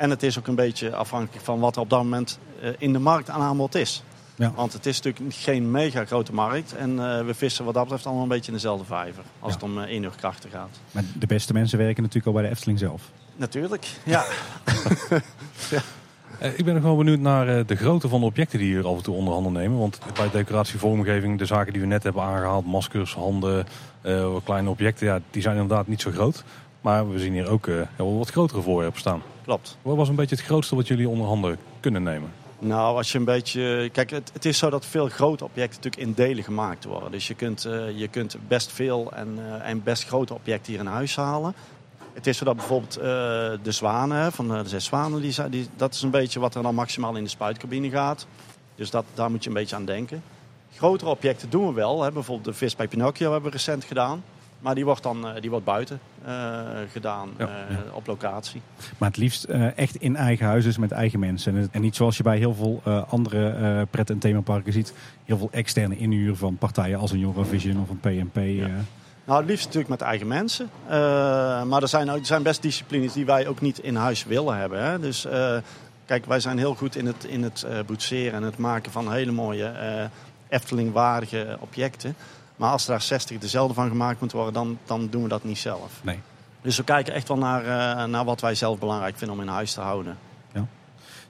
En 0.00 0.10
het 0.10 0.22
is 0.22 0.38
ook 0.38 0.46
een 0.46 0.54
beetje 0.54 0.94
afhankelijk 0.94 1.44
van 1.44 1.60
wat 1.60 1.76
er 1.76 1.82
op 1.82 1.90
dat 1.90 2.02
moment 2.02 2.38
eh, 2.62 2.70
in 2.78 2.92
de 2.92 2.98
markt 2.98 3.30
aan 3.30 3.40
aanbod 3.40 3.74
is. 3.74 4.02
Ja. 4.34 4.52
Want 4.54 4.72
het 4.72 4.86
is 4.86 5.00
natuurlijk 5.00 5.36
geen 5.36 5.70
mega 5.70 6.04
grote 6.04 6.32
markt. 6.32 6.74
En 6.76 6.90
eh, 6.90 7.24
we 7.24 7.34
vissen 7.34 7.64
wat 7.64 7.74
dat 7.74 7.82
betreft 7.82 8.06
allemaal 8.06 8.22
een 8.22 8.28
beetje 8.28 8.46
in 8.46 8.52
dezelfde 8.56 8.84
vijver. 8.84 9.22
Als 9.40 9.52
Ja. 9.52 9.58
het 9.58 9.68
om 9.68 9.78
uh, 9.78 9.90
inhuurkrachten 9.90 10.50
gaat. 10.50 10.80
Maar 10.90 11.02
de 11.18 11.26
beste 11.26 11.52
mensen 11.52 11.78
werken 11.78 12.02
natuurlijk 12.02 12.26
al 12.26 12.32
bij 12.32 12.42
de 12.42 12.48
Efteling 12.56 12.78
zelf. 12.78 13.02
Natuurlijk, 13.36 13.86
ja. 14.04 14.24
Eh, 16.40 16.58
ik 16.58 16.64
ben 16.64 16.74
nog 16.74 16.82
wel 16.82 16.96
benieuwd 16.96 17.18
naar 17.18 17.48
eh, 17.48 17.66
de 17.66 17.76
grootte 17.76 18.08
van 18.08 18.20
de 18.20 18.26
objecten 18.26 18.58
die 18.58 18.72
hier 18.72 18.86
af 18.86 18.96
en 18.96 19.02
toe 19.02 19.14
onder 19.14 19.32
handen 19.32 19.52
nemen. 19.52 19.78
Want 19.78 19.98
bij 20.14 20.30
decoratie, 20.30 20.78
vormgeving, 20.78 21.38
de 21.38 21.44
zaken 21.44 21.72
die 21.72 21.82
we 21.82 21.88
net 21.88 22.02
hebben 22.02 22.22
aangehaald, 22.22 22.66
maskers, 22.66 23.14
handen, 23.14 23.66
eh, 24.00 24.36
kleine 24.44 24.68
objecten, 24.70 25.06
ja, 25.06 25.20
die 25.30 25.42
zijn 25.42 25.56
inderdaad 25.56 25.86
niet 25.86 26.00
zo 26.00 26.10
groot. 26.10 26.44
Maar 26.80 27.10
we 27.10 27.18
zien 27.18 27.32
hier 27.32 27.48
ook 27.48 27.66
wel 27.96 28.18
wat 28.18 28.30
grotere 28.30 28.60
voorwerpen 28.62 29.00
staan. 29.00 29.22
Klopt. 29.44 29.76
Wat 29.82 29.96
was 29.96 30.08
een 30.08 30.14
beetje 30.14 30.36
het 30.36 30.44
grootste 30.44 30.76
wat 30.76 30.88
jullie 30.88 31.08
onder 31.08 31.26
handen 31.26 31.58
kunnen 31.80 32.02
nemen? 32.02 32.32
Nou, 32.58 32.96
als 32.96 33.12
je 33.12 33.18
een 33.18 33.24
beetje. 33.24 33.88
Kijk, 33.92 34.10
het, 34.10 34.30
het 34.32 34.44
is 34.44 34.58
zo 34.58 34.70
dat 34.70 34.86
veel 34.86 35.08
grote 35.08 35.44
objecten 35.44 35.80
natuurlijk 35.82 36.02
in 36.02 36.26
delen 36.26 36.44
gemaakt 36.44 36.84
worden. 36.84 37.10
Dus 37.10 37.28
je 37.28 37.34
kunt, 37.34 37.64
eh, 37.64 37.98
je 37.98 38.08
kunt 38.08 38.36
best 38.48 38.72
veel 38.72 39.12
en, 39.12 39.38
eh, 39.38 39.68
en 39.68 39.82
best 39.82 40.06
grote 40.06 40.34
objecten 40.34 40.72
hier 40.72 40.80
in 40.80 40.86
huis 40.86 41.16
halen. 41.16 41.54
Het 42.12 42.26
is 42.26 42.36
zo 42.38 42.44
dat 42.44 42.56
bijvoorbeeld 42.56 42.94
de 43.62 43.72
zwanen, 43.72 44.32
van 44.32 44.48
de 44.48 44.62
zes 44.64 44.84
zwanen, 44.84 45.20
die, 45.20 45.48
die, 45.48 45.68
dat 45.76 45.94
is 45.94 46.02
een 46.02 46.10
beetje 46.10 46.40
wat 46.40 46.54
er 46.54 46.62
dan 46.62 46.74
maximaal 46.74 47.16
in 47.16 47.22
de 47.22 47.30
spuitcabine 47.30 47.90
gaat. 47.90 48.26
Dus 48.74 48.90
dat, 48.90 49.04
daar 49.14 49.30
moet 49.30 49.42
je 49.42 49.48
een 49.48 49.54
beetje 49.54 49.76
aan 49.76 49.84
denken. 49.84 50.22
Grotere 50.76 51.10
objecten 51.10 51.50
doen 51.50 51.66
we 51.66 51.72
wel. 51.72 52.02
Hè. 52.02 52.12
Bijvoorbeeld 52.12 52.46
de 52.46 52.52
vis 52.52 52.76
bij 52.76 52.88
Pinocchio 52.88 53.32
hebben 53.32 53.50
we 53.50 53.56
recent 53.56 53.84
gedaan. 53.84 54.22
Maar 54.60 54.74
die 54.74 54.84
wordt 54.84 55.02
dan 55.02 55.28
eh, 55.28 55.40
die 55.40 55.50
wordt 55.50 55.64
buiten 55.64 56.00
eh, 56.24 56.58
gedaan 56.92 57.30
Ja, 57.38 57.46
eh, 57.46 57.76
op 57.92 58.06
locatie. 58.06 58.62
Maar 58.98 59.08
het 59.08 59.18
liefst 59.18 59.44
echt 59.76 59.96
in 59.96 60.16
eigen 60.16 60.46
huis, 60.46 60.64
dus 60.64 60.78
met 60.78 60.92
eigen 60.92 61.18
mensen. 61.18 61.68
En, 61.72 61.80
niet 61.80 61.96
zoals 61.96 62.16
je 62.16 62.22
bij 62.22 62.38
heel 62.38 62.54
veel 62.54 62.82
andere 63.08 63.86
pret- 63.90 64.10
en 64.10 64.18
themaparken 64.18 64.72
ziet. 64.72 64.94
Heel 65.24 65.38
veel 65.38 65.48
externe 65.52 65.96
inhuur 65.96 66.36
van 66.36 66.56
partijen 66.56 66.98
als 66.98 67.10
een 67.10 67.22
Eurovision 67.22 67.80
of 67.80 67.88
een 67.88 68.00
PNP. 68.00 68.36
Nou, 69.24 69.40
het 69.40 69.50
liefst 69.50 69.64
natuurlijk 69.64 69.90
met 69.90 70.00
eigen 70.00 70.26
mensen. 70.26 70.70
Maar 71.68 71.82
er 71.82 71.88
zijn, 71.88 72.08
er 72.08 72.26
zijn 72.26 72.42
best 72.42 72.62
disciplines 72.62 73.12
die 73.12 73.26
wij 73.26 73.46
ook 73.46 73.60
niet 73.60 73.78
in 73.78 73.96
huis 73.96 74.24
willen 74.24 74.56
hebben. 74.56 74.82
Hè. 74.82 75.00
Dus 75.00 75.26
kijk, 76.06 76.26
wij 76.26 76.40
zijn 76.40 76.58
heel 76.58 76.74
goed 76.74 76.96
in 76.96 77.06
het, 77.06 77.24
in 77.24 77.42
het 77.42 77.66
boetseren 77.86 78.32
en 78.32 78.42
het 78.42 78.58
maken 78.58 78.92
van 78.92 79.12
hele 79.12 79.32
mooie 79.32 79.72
Efteling-waardige 80.48 81.56
objecten. 81.60 82.14
Maar 82.60 82.70
als 82.70 82.84
er 82.84 82.90
daar 82.90 83.02
60 83.02 83.38
dezelfde 83.38 83.74
van 83.74 83.88
gemaakt 83.88 84.20
moeten 84.20 84.38
worden, 84.38 84.54
dan, 84.54 84.78
dan 84.84 85.08
doen 85.10 85.22
we 85.22 85.28
dat 85.28 85.44
niet 85.44 85.58
zelf. 85.58 86.00
Nee. 86.02 86.18
Dus 86.62 86.76
we 86.76 86.84
kijken 86.84 87.14
echt 87.14 87.28
wel 87.28 87.38
naar, 87.38 87.62
eh, 87.62 88.04
naar 88.04 88.24
wat 88.24 88.40
wij 88.40 88.54
zelf 88.54 88.78
belangrijk 88.78 89.16
vinden 89.16 89.36
om 89.36 89.42
in 89.42 89.48
huis 89.48 89.72
te 89.72 89.80
houden. 89.80 90.16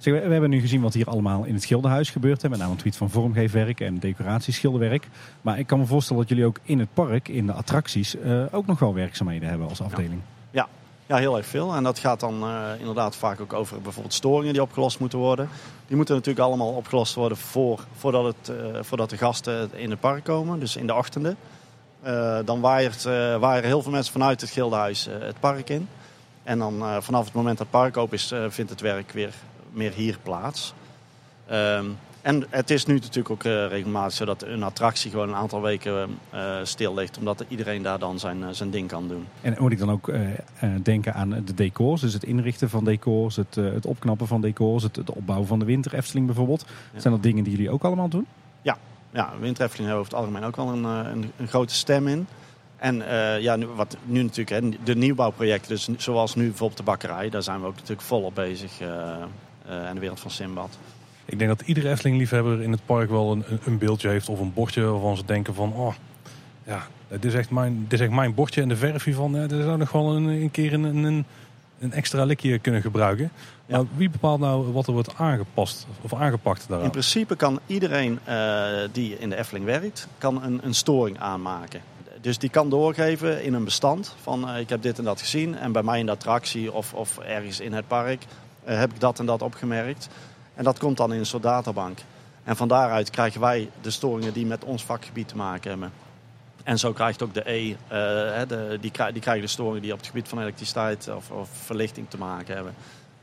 Zeg, 0.01 0.15
we, 0.15 0.21
we 0.21 0.33
hebben 0.33 0.51
nu 0.51 0.61
gezien 0.61 0.81
wat 0.81 0.95
hier 0.95 1.07
allemaal 1.07 1.45
in 1.45 1.55
het 1.55 1.63
schilderhuis 1.63 2.11
gebeurt. 2.11 2.43
Hè, 2.43 2.49
met 2.49 2.59
name 2.59 2.71
een 2.71 2.77
tweet 2.77 2.97
van 2.97 3.11
vormgeefwerk 3.11 3.81
en 3.81 3.99
decoratieschilderwerk. 3.99 5.09
Maar 5.41 5.59
ik 5.59 5.67
kan 5.67 5.79
me 5.79 5.87
voorstellen 5.87 6.23
dat 6.23 6.31
jullie 6.31 6.45
ook 6.47 6.59
in 6.63 6.79
het 6.79 6.95
park, 6.95 7.29
in 7.29 7.47
de 7.47 7.53
attracties, 7.53 8.17
eh, 8.17 8.45
ook 8.51 8.67
nog 8.67 8.79
wel 8.79 8.95
werkzaamheden 8.95 9.49
hebben 9.49 9.69
als 9.69 9.83
afdeling. 9.83 10.21
Ja, 10.21 10.40
heel 11.19 11.37
erg 11.37 11.47
veel. 11.47 11.75
En 11.75 11.83
dat 11.83 11.99
gaat 11.99 12.21
dan 12.21 12.43
eh, 12.43 12.63
inderdaad 12.79 13.17
vaak 13.17 13.41
ook 13.41 13.53
over 13.53 13.81
bijvoorbeeld 13.81 14.15
storingen 14.15 14.53
die 14.53 14.63
opgelost 14.63 14.99
moeten 14.99 15.19
worden. 15.19 15.49
Die 15.87 15.97
moeten 15.97 16.15
natuurlijk 16.15 16.47
allemaal 16.47 16.73
opgelost 16.73 17.15
worden 17.15 17.39
voor, 17.39 17.85
voordat, 17.97 18.25
het, 18.25 18.57
eh, 18.57 18.79
voordat 18.81 19.11
de 19.11 19.17
gasten 19.17 19.71
in 19.75 19.91
het 19.91 20.01
park 20.01 20.25
komen, 20.25 20.61
dus 20.61 20.77
in 20.77 20.87
de 20.87 20.95
ochtenden. 20.95 21.37
Eh, 22.03 22.39
dan 22.45 22.61
waaiert, 22.61 23.03
waaien 23.41 23.65
heel 23.65 23.83
veel 23.83 23.93
mensen 23.93 24.13
vanuit 24.13 24.41
het 24.41 24.51
Gildenhuis 24.51 25.09
het 25.11 25.41
park 25.41 25.69
in. 25.69 25.89
En 26.43 26.59
dan 26.59 27.03
vanaf 27.03 27.25
het 27.25 27.35
moment 27.35 27.59
dat 27.59 27.67
het 27.71 27.81
park 27.81 27.97
open 27.97 28.17
is, 28.17 28.35
vindt 28.49 28.71
het 28.71 28.81
werk 28.81 29.11
weer 29.11 29.35
meer 29.73 29.93
hier 29.93 30.19
plaats. 30.23 30.75
Ehm, 31.47 31.85
en 32.23 32.45
het 32.51 32.71
is 32.71 32.87
nu 32.87 32.95
natuurlijk 32.95 33.31
ook 33.31 33.45
eh, 33.45 33.67
regelmatig 33.67 34.13
zo 34.13 34.25
dat 34.25 34.43
een 34.43 34.63
attractie 34.63 35.11
gewoon 35.11 35.29
een 35.29 35.35
aantal 35.35 35.63
weken 35.63 36.19
eh, 36.31 36.57
stil 36.63 36.95
ligt. 36.95 37.19
Omdat 37.19 37.45
iedereen 37.49 37.83
daar 37.83 37.99
dan 37.99 38.19
zijn, 38.19 38.43
eh, 38.43 38.49
zijn 38.51 38.71
ding 38.71 38.89
kan 38.89 39.09
doen. 39.09 39.27
En 39.41 39.57
moet 39.59 39.73
ik 39.73 39.79
dan 39.79 39.91
ook 39.91 40.13
denken 40.83 41.15
aan 41.15 41.43
de 41.45 41.55
decors, 41.55 42.01
dus 42.01 42.13
het 42.13 42.25
inrichten 42.25 42.71
van 42.71 42.85
decors, 42.85 43.37
het, 43.37 43.55
het 43.55 43.87
opknappen 43.87 44.27
van 44.27 44.41
decors, 44.41 44.83
het, 44.83 44.97
het 44.97 45.11
opbouwen 45.11 45.49
van 45.49 45.59
de 45.59 45.65
winter 45.65 45.95
Efteling 45.95 46.27
bijvoorbeeld. 46.27 46.65
Ja. 46.93 47.01
Zijn 47.01 47.15
dat 47.15 47.23
dingen 47.23 47.45
die 47.45 47.53
jullie 47.53 47.71
ook 47.71 47.85
allemaal 47.85 48.09
doen? 48.09 48.27
Ja, 49.13 49.33
Winter 49.41 49.65
Efteling 49.65 49.89
hebben 49.91 50.07
over 50.07 50.13
het 50.13 50.21
algemeen 50.23 50.45
ook 50.45 50.57
wel 50.57 50.69
een, 50.69 50.85
een, 50.85 51.33
een 51.37 51.49
grote 51.49 51.75
stem 51.75 52.09
in. 52.09 52.27
En 52.77 53.03
ja, 53.41 53.57
nu, 53.57 53.67
wat 53.67 53.97
nu 54.05 54.23
natuurlijk, 54.23 54.51
hè, 54.51 54.69
de 54.85 54.97
nieuwbouwprojecten, 54.97 55.69
dus 55.69 55.89
zoals 55.97 56.35
nu 56.35 56.47
bijvoorbeeld 56.47 56.79
de 56.79 56.85
bakkerij, 56.85 57.31
daar 57.31 57.43
zijn 57.43 57.61
we 57.61 57.67
ook 57.67 57.75
natuurlijk 57.75 58.01
volop 58.01 58.35
bezig. 58.35 58.81
eh, 59.71 59.89
en 59.89 59.95
de 59.95 60.01
wereld 60.01 60.21
van 60.21 60.31
Simbad. 60.31 60.79
Ik 61.31 61.39
denk 61.39 61.59
dat 61.59 61.69
iedere 61.69 61.91
Efteling-liefhebber 61.91 62.63
in 62.63 62.71
het 62.73 62.87
park 62.87 63.11
wel 63.11 63.33
een, 63.33 63.45
een- 63.65 63.79
beeldje 63.79 64.09
heeft 64.09 64.29
of 64.29 64.41
een 64.41 64.53
bordje 64.53 64.83
waarvan 64.83 65.17
ze 65.17 65.25
denken 65.25 65.55
van... 65.55 65.73
Oh, 65.73 65.95
ja, 66.67 66.87
dit 67.09 67.25
is 67.25 67.35
echt 67.35 67.51
mijn, 67.51 67.83
dit 67.89 67.93
is 67.93 68.01
echt 68.07 68.15
mijn 68.15 68.35
bordje 68.35 68.63
en 68.63 68.69
de 68.69 68.77
verf 68.77 69.05
hiervan. 69.05 69.33
Ja, 69.35 69.47
dit 69.47 69.63
zou 69.63 69.79
nog 69.79 69.93
wel 69.93 70.17
een, 70.17 70.25
een 70.27 70.51
keer 70.51 70.73
een, 70.73 70.85
een, 70.85 71.25
een 71.81 71.93
extra 71.93 72.25
likje 72.25 72.59
kunnen 72.59 72.83
gebruiken. 72.83 73.31
Ja. 73.67 73.77
Maar 73.77 73.87
wie 73.97 74.11
bepaalt 74.11 74.41
nou 74.41 74.73
wat 74.73 74.87
er 74.87 74.93
wordt 74.93 75.15
aangepast 75.17 75.87
of 76.01 76.15
aangepakt 76.15 76.61
In 76.61 76.67
daaraan? 76.69 76.91
principe 76.91 77.37
kan 77.37 77.61
iedereen 77.67 78.19
eh, 78.25 78.67
die 78.93 79.19
in 79.19 79.29
de 79.31 79.37
Efteling 79.37 79.65
werkt, 79.65 80.09
kan 80.19 80.43
een, 80.43 80.61
een 80.63 80.75
storing 80.75 81.19
aanmaken. 81.19 81.81
Dus 82.21 82.39
die 82.39 82.51
kan 82.51 82.71
doorgeven 82.71 83.45
in 83.45 83.55
een 83.55 83.65
bestand 83.65 84.15
van 84.23 84.49
eh, 84.49 84.61
ik 84.61 84.69
heb 84.69 84.83
dit 84.83 84.99
en 84.99 85.05
dat 85.05 85.21
gezien. 85.21 85.57
En 85.59 85.73
bij 85.73 85.83
mij 85.83 85.99
in 85.99 86.07
de 86.07 86.13
attractie 86.13 86.73
of, 86.73 86.95
of 86.95 87.19
ergens 87.19 87.61
in 87.61 87.73
het 87.73 87.89
park 87.89 88.25
eh, 88.65 88.79
heb 88.79 88.93
ik 88.93 89.01
dat 89.01 89.19
en 89.19 89.27
dat 89.27 89.43
opgemerkt. 89.43 90.09
En 90.61 90.67
dat 90.67 90.79
komt 90.79 90.97
dan 90.97 91.13
in 91.13 91.19
een 91.19 91.27
soort 91.27 91.43
databank. 91.43 91.99
En 92.45 92.57
van 92.57 92.69
daaruit 92.69 93.11
krijgen 93.11 93.41
wij 93.41 93.71
de 93.81 93.91
storingen 93.91 94.33
die 94.33 94.47
met 94.47 94.65
ons 94.65 94.85
vakgebied 94.85 95.29
te 95.29 95.37
maken 95.37 95.71
hebben. 95.71 95.93
En 96.65 96.79
zo 96.79 96.93
krijgt 96.93 97.23
ook 97.23 97.35
de 97.35 97.51
E, 97.51 97.71
eh, 97.71 97.79
de, 98.49 98.79
die, 98.81 98.93
die 99.13 99.21
krijgen 99.21 99.41
de 99.41 99.47
storingen 99.47 99.83
die 99.83 99.93
op 99.93 99.99
het 99.99 100.07
gebied 100.07 100.29
van 100.29 100.41
elektriciteit 100.41 101.09
of, 101.09 101.31
of 101.31 101.49
verlichting 101.53 102.11
te 102.11 102.19
maken 102.19 102.55
hebben. 102.55 102.75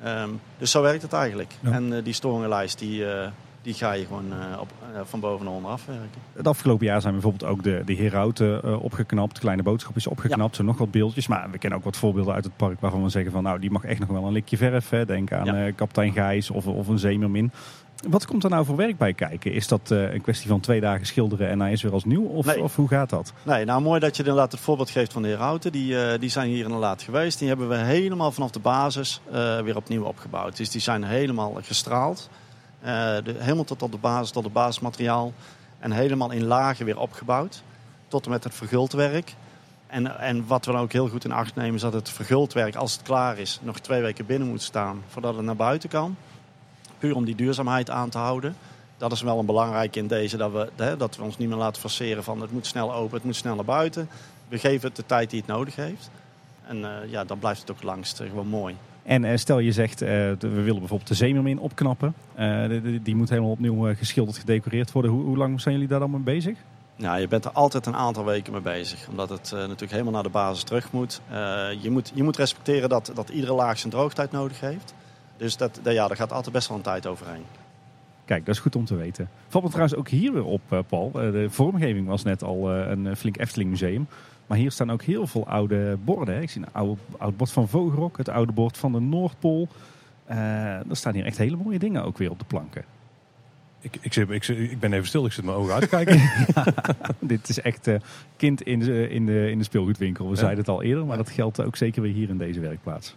Ehm, 0.04 0.30
dus 0.58 0.72
zo 0.72 0.82
werkt 0.82 1.02
het 1.02 1.14
eigenlijk. 1.14 1.54
Ja. 1.60 1.72
En 1.72 1.94
eh, 1.94 2.04
die 2.04 2.14
storingenlijst 2.14 2.80
die, 2.80 3.12
eh, 3.12 3.30
die 3.62 3.74
ga 3.74 3.92
je 3.92 4.06
gewoon 4.06 4.32
eh, 4.32 4.60
op, 4.60 4.72
eh, 4.94 5.02
van 5.04 5.20
boven 5.20 5.46
naar 5.46 5.54
onder 5.54 5.72
afwerken. 5.72 6.22
Het 6.34 6.48
afgelopen 6.48 6.86
jaar 6.86 7.02
zijn 7.02 7.14
bijvoorbeeld 7.14 7.52
ook 7.52 7.64
de, 7.64 7.82
de 7.86 7.96
herauten 7.96 8.64
eh, 8.64 8.84
opgeknapt. 8.84 9.40
Kleine 9.40 9.64
boodschap 9.64 9.96
is 9.96 10.08
opgeknapt. 10.08 10.50
Er 10.50 10.56
zijn 10.56 10.68
nog 10.68 10.78
wat 10.78 10.92
beeldjes. 10.92 11.28
Maar 11.28 11.48
we 11.52 11.58
kennen 11.58 11.80
ook 11.80 11.86
wat 11.86 11.98
voorbeelden 11.98 12.34
uit 12.34 12.44
het 12.44 12.56
park 12.58 12.80
waarvan 12.80 13.04
we 13.04 13.10
zeggen 13.10 13.32
van 13.32 13.44
nou 13.44 13.60
die 13.60 13.72
mag 13.72 13.84
echt 13.84 14.00
nog 14.00 14.10
wel 14.10 14.24
een 14.24 14.32
likje 14.34 14.58
verf. 14.58 14.90
Hè. 14.90 15.06
Denk 15.06 15.32
aan 15.32 15.46
Ja. 15.46 15.72
kapitein 15.72 16.12
Gijs 16.12 16.50
of, 16.50 16.68
of 16.68 16.88
een 16.88 17.00
zeemermin. 17.00 17.52
Wat 18.10 18.26
komt 18.26 18.44
er 18.44 18.50
nou 18.50 18.66
voor 18.66 18.76
werk 18.76 18.98
bij 18.98 19.14
kijken? 19.14 19.54
Is 19.54 19.68
dat 19.68 19.90
een 19.90 20.22
kwestie 20.22 20.48
van 20.48 20.60
twee 20.60 20.82
dagen 20.82 21.06
schilderen 21.06 21.50
en 21.50 21.60
hij 21.60 21.72
is 21.72 21.82
weer 21.82 21.92
als 21.92 22.06
nieuw? 22.06 22.24
Of, 22.24 22.46
Nee. 22.46 22.62
of 22.62 22.76
hoe 22.76 22.88
gaat 22.88 23.10
dat? 23.10 23.34
Nee, 23.44 23.66
nou 23.66 23.82
mooi 23.82 24.00
dat 24.00 24.16
je 24.18 24.24
inderdaad 24.24 24.52
het 24.52 24.62
voorbeeld 24.62 24.90
geeft 24.90 25.14
van 25.14 25.22
de 25.22 25.28
Herauten. 25.28 25.72
Die, 25.72 26.18
die 26.18 26.30
zijn 26.30 26.50
hier 26.50 26.64
inderdaad 26.66 27.02
geweest. 27.02 27.40
Die 27.40 27.48
hebben 27.48 27.70
we 27.70 27.76
helemaal 27.76 28.32
vanaf 28.32 28.52
de 28.52 28.60
basis 28.60 29.22
weer 29.64 29.76
opnieuw 29.76 30.04
opgebouwd. 30.04 30.58
Dus 30.58 30.70
die 30.70 30.82
zijn 30.82 31.04
helemaal 31.04 31.58
gestraald. 31.62 32.30
Eh, 32.82 33.18
helemaal 33.38 33.64
tot 33.64 33.82
op 33.82 33.92
de 33.92 33.98
basis, 33.98 34.32
tot 34.32 34.44
het 34.44 34.54
basismateriaal. 34.54 35.34
En 35.80 35.92
helemaal 35.92 36.32
in 36.32 36.46
lagen 36.46 36.86
weer 36.86 37.00
opgebouwd. 37.00 37.64
Tot 38.08 38.26
en 38.26 38.32
met 38.32 38.44
het 38.44 38.54
verguldwerk. 38.54 39.36
En, 39.88 40.20
en 40.20 40.48
wat 40.48 40.66
we 40.66 40.72
dan 40.72 40.82
ook 40.82 40.92
heel 40.92 41.10
goed 41.10 41.26
in 41.26 41.32
acht 41.32 41.56
nemen 41.56 41.76
is 41.76 41.82
dat 41.82 41.94
het 41.94 42.10
verguldwerk, 42.10 42.76
als 42.76 42.94
het 42.94 43.02
klaar 43.02 43.38
is, 43.38 43.60
nog 43.62 43.80
twee 43.80 44.02
weken 44.02 44.26
binnen 44.26 44.48
moet 44.48 44.62
staan 44.62 45.04
voordat 45.08 45.36
het 45.36 45.46
naar 45.46 45.56
buiten 45.56 45.90
kan. 45.90 46.16
Puur 46.98 47.16
om 47.16 47.26
die 47.26 47.36
duurzaamheid 47.36 47.90
aan 47.90 48.10
te 48.10 48.18
houden. 48.18 48.56
Dat 48.98 49.12
is 49.12 49.22
wel 49.22 49.40
een 49.40 49.46
belangrijke 49.46 50.00
in 50.00 50.08
deze, 50.08 50.38
dat 50.38 50.52
we, 50.52 50.70
hè, 50.76 50.98
dat 50.98 51.16
we 51.16 51.24
ons 51.24 51.38
niet 51.38 51.50
meer 51.50 51.58
laten 51.58 51.82
forceren 51.82 52.24
van 52.24 52.42
het 52.42 52.52
moet 52.52 52.66
snel 52.66 52.94
open, 52.94 53.16
het 53.16 53.24
moet 53.24 53.36
snel 53.36 53.56
naar 53.56 53.66
buiten. 53.66 54.10
We 54.48 54.60
geven 54.60 54.88
het 54.88 54.96
de 54.96 55.06
tijd 55.06 55.30
die 55.30 55.40
het 55.40 55.50
nodig 55.50 55.76
heeft. 55.76 56.10
En 56.68 56.86
eh, 56.86 57.12
ja, 57.12 57.24
dan 57.24 57.40
blijft 57.40 57.60
het 57.60 57.72
ook 57.72 57.84
langst 57.84 58.20
eh, 58.20 58.28
gewoon 58.30 58.48
mooi. 58.48 58.76
En 59.08 59.24
eh, 59.24 59.38
stel 59.38 59.60
je 59.60 59.72
zegt, 59.72 60.02
eh, 60.02 60.08
we 60.10 60.38
willen 60.50 60.80
bijvoorbeeld 60.80 61.08
de 61.08 61.14
zeemermin 61.16 61.60
opknappen. 61.60 62.14
Eh, 62.36 62.64
die- 63.04 63.16
moet 63.16 63.30
helemaal 63.30 63.52
opnieuw 63.52 63.96
geschilderd, 63.96 64.38
gedecoreerd 64.38 64.92
worden. 64.92 65.12
Hoe, 65.12 65.24
hoe 65.24 65.38
lang 65.38 65.62
zijn 65.62 65.74
jullie 65.74 65.90
daar 65.90 66.00
dan 66.00 66.12
mee 66.12 66.20
bezig? 66.20 66.58
Nou, 66.96 67.20
je 67.20 67.28
bent 67.28 67.46
er 67.46 67.52
altijd 67.52 67.86
een 67.86 67.96
aantal 67.96 68.26
weken 68.26 68.52
mee 68.54 68.62
bezig. 68.62 69.08
Omdat 69.10 69.30
het 69.30 69.52
natuurlijk 69.52 69.92
helemaal 69.92 70.14
naar 70.14 70.24
de 70.24 70.30
basis 70.30 70.64
terug 70.64 70.92
moet. 70.92 71.22
Je, 71.82 71.90
moet 71.90 72.12
je 72.14 72.24
moet 72.24 72.38
respecteren 72.38 72.90
dat, 72.90 73.12
dat 73.16 73.30
iedere 73.30 73.54
laag 73.54 73.80
zijn 73.80 73.92
droogtijd 73.94 74.32
nodig 74.32 74.60
heeft. 74.60 74.94
Dus 75.38 75.58
dat, 75.58 75.80
dat- 75.84 75.94
ja, 75.94 76.08
daar 76.08 76.18
gaat 76.18 76.32
altijd 76.32 76.54
best 76.54 76.68
wel 76.68 76.78
een 76.78 76.84
tijd 76.84 77.08
overheen. 77.08 77.44
Kijk, 78.26 78.46
dat 78.46 78.56
is 78.56 78.62
goed 78.62 78.76
om 78.76 78.86
te 78.86 78.96
weten. 78.96 79.30
Valt 79.48 79.64
me 79.64 79.70
trouwens 79.70 79.98
ook 80.00 80.08
hier 80.10 80.34
weer 80.34 80.46
op, 80.46 80.62
Paul. 80.88 81.12
De 81.12 81.48
vormgeving 81.50 82.08
was 82.08 82.24
net 82.24 82.44
al 82.44 82.72
een 82.72 83.16
flink 83.16 83.38
Efteling 83.40 83.70
museum. 83.70 84.08
Maar 84.48 84.58
hier 84.58 84.72
staan 84.72 84.92
ook 84.92 85.02
heel 85.02 85.28
veel 85.28 85.48
oude 85.48 85.98
borden. 86.04 86.36
Hè. 86.36 86.42
Ik 86.42 86.50
zie 86.50 86.62
een 86.62 86.74
oude, 86.74 87.02
oud 87.18 87.38
bord 87.38 87.52
van 87.52 87.68
Vogelrok, 87.68 88.18
het 88.18 88.30
oude 88.30 88.52
bord 88.52 88.78
van 88.78 88.92
de 88.92 89.00
Noordpool. 89.00 89.68
Eh, 90.26 90.38
er 90.90 90.96
staan 90.96 91.14
hier 91.14 91.26
echt 91.26 91.38
hele 91.38 91.56
mooie 91.56 91.80
dingen 91.80 92.04
ook 92.04 92.18
weer 92.18 92.30
op 92.32 92.40
de 92.40 92.46
planken. 92.46 92.84
Ik, 93.82 93.98
ik, 94.02 94.14
zit, 94.14 94.50
ik, 94.50 94.80
ben 94.80 94.94
even 94.94 95.08
stil, 95.08 95.26
ik 95.26 95.32
zit 95.32 95.44
mijn 95.46 95.58
ogen 95.58 95.74
uit 95.74 95.82
te 95.82 95.90
kijken. 95.90 96.22
Dit 97.20 97.50
is 97.50 97.62
echt 97.62 97.88
eh, 97.88 97.96
kind 98.38 98.62
in 98.62 98.80
de, 98.80 99.10
in, 99.10 99.26
de, 99.26 99.50
in 99.52 99.58
de 99.58 99.64
speelgoedwinkel. 99.64 100.26
We 100.26 100.32
Ja. 100.32 100.38
zeiden 100.38 100.60
het 100.60 100.70
al 100.70 100.84
eerder, 100.84 101.06
maar 101.06 101.18
dat 101.18 101.30
geldt 101.30 101.62
ook 101.62 101.76
zeker 101.76 102.02
weer 102.02 102.14
hier 102.14 102.30
in 102.30 102.38
deze 102.38 102.60
werkplaats. 102.60 103.16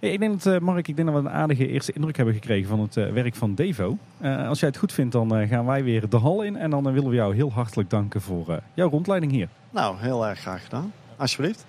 Hey, 0.00 0.12
ik 0.12 0.18
denk 0.18 0.42
dat, 0.42 0.54
eh, 0.54 0.60
Mark, 0.60 0.88
ik 0.88 0.96
denk 0.96 1.08
dat 1.08 1.22
we 1.22 1.28
een 1.28 1.34
aardige 1.34 1.68
eerste 1.68 1.92
indruk 1.92 2.16
hebben 2.16 2.34
gekregen 2.34 2.68
van 2.68 2.80
het 2.80 2.96
eh, 2.96 3.12
werk 3.12 3.34
van 3.34 3.54
Devo. 3.54 3.98
Eh, 4.18 4.48
als 4.48 4.60
jij 4.60 4.68
het 4.68 4.78
goed 4.78 4.92
vindt, 4.92 5.12
dan 5.12 5.48
gaan 5.48 5.66
wij 5.66 5.84
weer 5.84 6.08
de 6.08 6.16
hal 6.16 6.42
in. 6.42 6.56
En 6.56 6.70
dan 6.70 6.92
willen 6.92 7.08
we 7.08 7.14
jou 7.14 7.34
heel 7.34 7.52
hartelijk 7.52 7.90
danken 7.90 8.20
voor 8.20 8.60
jouw 8.74 8.88
rondleiding 8.88 9.32
hier. 9.32 9.48
Nou, 9.70 9.96
heel 9.98 10.26
erg 10.26 10.38
graag 10.38 10.64
gedaan. 10.64 10.92
Alsjeblieft. 11.16 11.66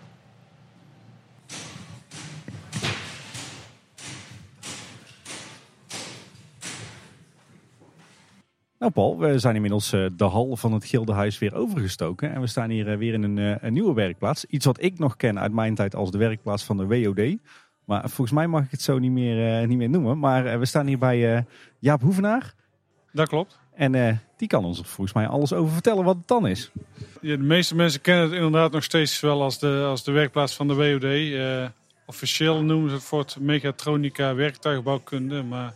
Nou 8.80 8.92
Paul, 8.92 9.18
we 9.18 9.40
zijn 9.40 9.56
inmiddels 9.56 9.90
de 9.90 10.24
hal 10.24 10.56
van 10.56 10.74
het 10.74 10.86
Gildenhuis 10.86 11.40
weer 11.40 11.56
overgestoken. 11.56 12.34
En 12.34 12.42
we 12.42 12.48
staan 12.48 12.70
hier 12.70 12.98
weer 12.98 13.14
in 13.14 13.24
een, 13.24 13.66
een 13.66 13.74
nieuwe 13.74 13.94
werkplaats. 13.94 14.46
Iets 14.46 14.66
wat 14.66 14.84
ik 14.84 15.00
nog 15.00 15.16
ken 15.16 15.40
uit 15.40 15.54
mijn 15.54 15.76
tijd 15.76 15.96
als 15.96 16.12
de 16.12 16.18
werkplaats 16.18 16.64
van 16.64 16.78
de 16.78 16.86
WOD. 16.86 17.38
Maar 17.92 18.10
volgens 18.10 18.32
mij 18.32 18.48
mag 18.48 18.64
ik 18.64 18.72
het 18.72 18.82
zo 18.82 19.00
niet 19.00 19.12
meer, 19.12 19.62
eh, 19.62 19.68
niet 19.68 19.78
meer 19.78 19.90
noemen. 19.90 20.20
Maar 20.20 20.46
eh, 20.46 20.58
we 20.60 20.66
staan 20.66 20.88
hier 20.88 20.98
bij 20.98 21.36
eh, 21.36 21.42
Jaap 21.80 22.02
Hoevenaar. 22.02 22.54
Dat 23.12 23.28
klopt. 23.28 23.60
En 23.76 24.22
die 24.38 24.48
kan 24.48 24.66
ons 24.66 24.80
er 24.80 24.86
volgens 24.86 25.16
mij 25.16 25.28
alles 25.28 25.54
over 25.54 25.74
vertellen 25.74 26.04
wat 26.04 26.16
het 26.16 26.28
dan 26.28 26.48
is. 26.48 26.72
Ja, 27.22 27.36
de 27.36 27.44
meeste 27.44 27.76
mensen 27.76 28.02
kennen 28.02 28.24
het 28.24 28.34
inderdaad 28.34 28.72
nog 28.72 28.84
steeds 28.84 29.20
wel 29.20 29.42
als 29.42 29.60
de, 29.60 29.86
als 29.90 30.04
de 30.04 30.12
werkplaats 30.12 30.56
van 30.56 30.68
de 30.68 30.74
WOD. 30.74 31.72
Officieel 32.06 32.64
noemen 32.64 32.90
ze 32.90 32.96
het 32.96 33.04
voor 33.04 33.20
het 33.20 33.38
mechatronica 33.40 34.36
werktuigbouwkunde. 34.36 35.44
Maar 35.44 35.68
in 35.68 35.74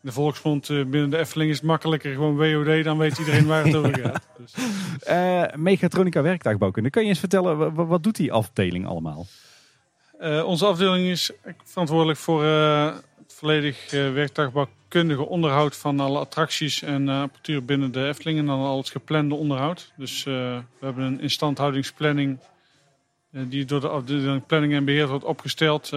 de 0.00 0.12
volksmond 0.12 0.68
binnen 0.68 1.10
de 1.10 1.18
Efteling 1.18 1.50
is 1.50 1.56
het 1.56 1.66
makkelijker 1.66 2.12
gewoon 2.12 2.36
WOD. 2.36 2.84
Dan 2.84 2.98
weet 2.98 3.18
iedereen 3.18 3.46
waar 3.46 3.64
het 3.64 3.76
over 3.76 3.98
gaat. 3.98 4.26
Dus, 4.38 4.54
Mechatronica 5.56 6.22
werktuigbouwkunde. 6.22 6.90
Kan 6.90 7.02
je 7.02 7.08
eens 7.08 7.18
vertellen, 7.18 7.58
wa- 7.58 7.72
wa- 7.72 7.86
wat 7.86 8.02
doet 8.02 8.16
die 8.16 8.32
afdeling 8.32 8.86
allemaal? 8.86 9.26
Eh, 10.20 10.44
onze 10.46 10.66
afdeling 10.66 11.06
is 11.06 11.30
verantwoordelijk 11.64 12.18
voor 12.18 12.44
eh, 12.44 12.94
het 13.18 13.34
volledig 13.34 13.92
uh, 13.92 14.12
werktuigbouwkundige 14.12 15.26
onderhoud 15.26 15.76
van 15.76 16.00
alle 16.00 16.18
attracties 16.18 16.82
en 16.82 17.08
apparatuur 17.08 17.64
binnen 17.64 17.92
de 17.92 18.06
Efteling. 18.06 18.38
En 18.38 18.46
dan 18.46 18.60
al 18.60 18.76
het 18.76 18.90
geplande 18.90 19.34
onderhoud. 19.34 19.92
Dus 19.96 20.22
we 20.24 20.62
hebben 20.80 21.04
een 21.04 21.20
instandhoudingsplanning 21.20 22.38
die 23.30 23.64
door 23.64 23.80
de 23.80 23.88
afdeling 23.88 24.46
planning 24.46 24.72
en 24.72 24.84
beheer 24.84 25.08
wordt 25.08 25.24
opgesteld. 25.24 25.88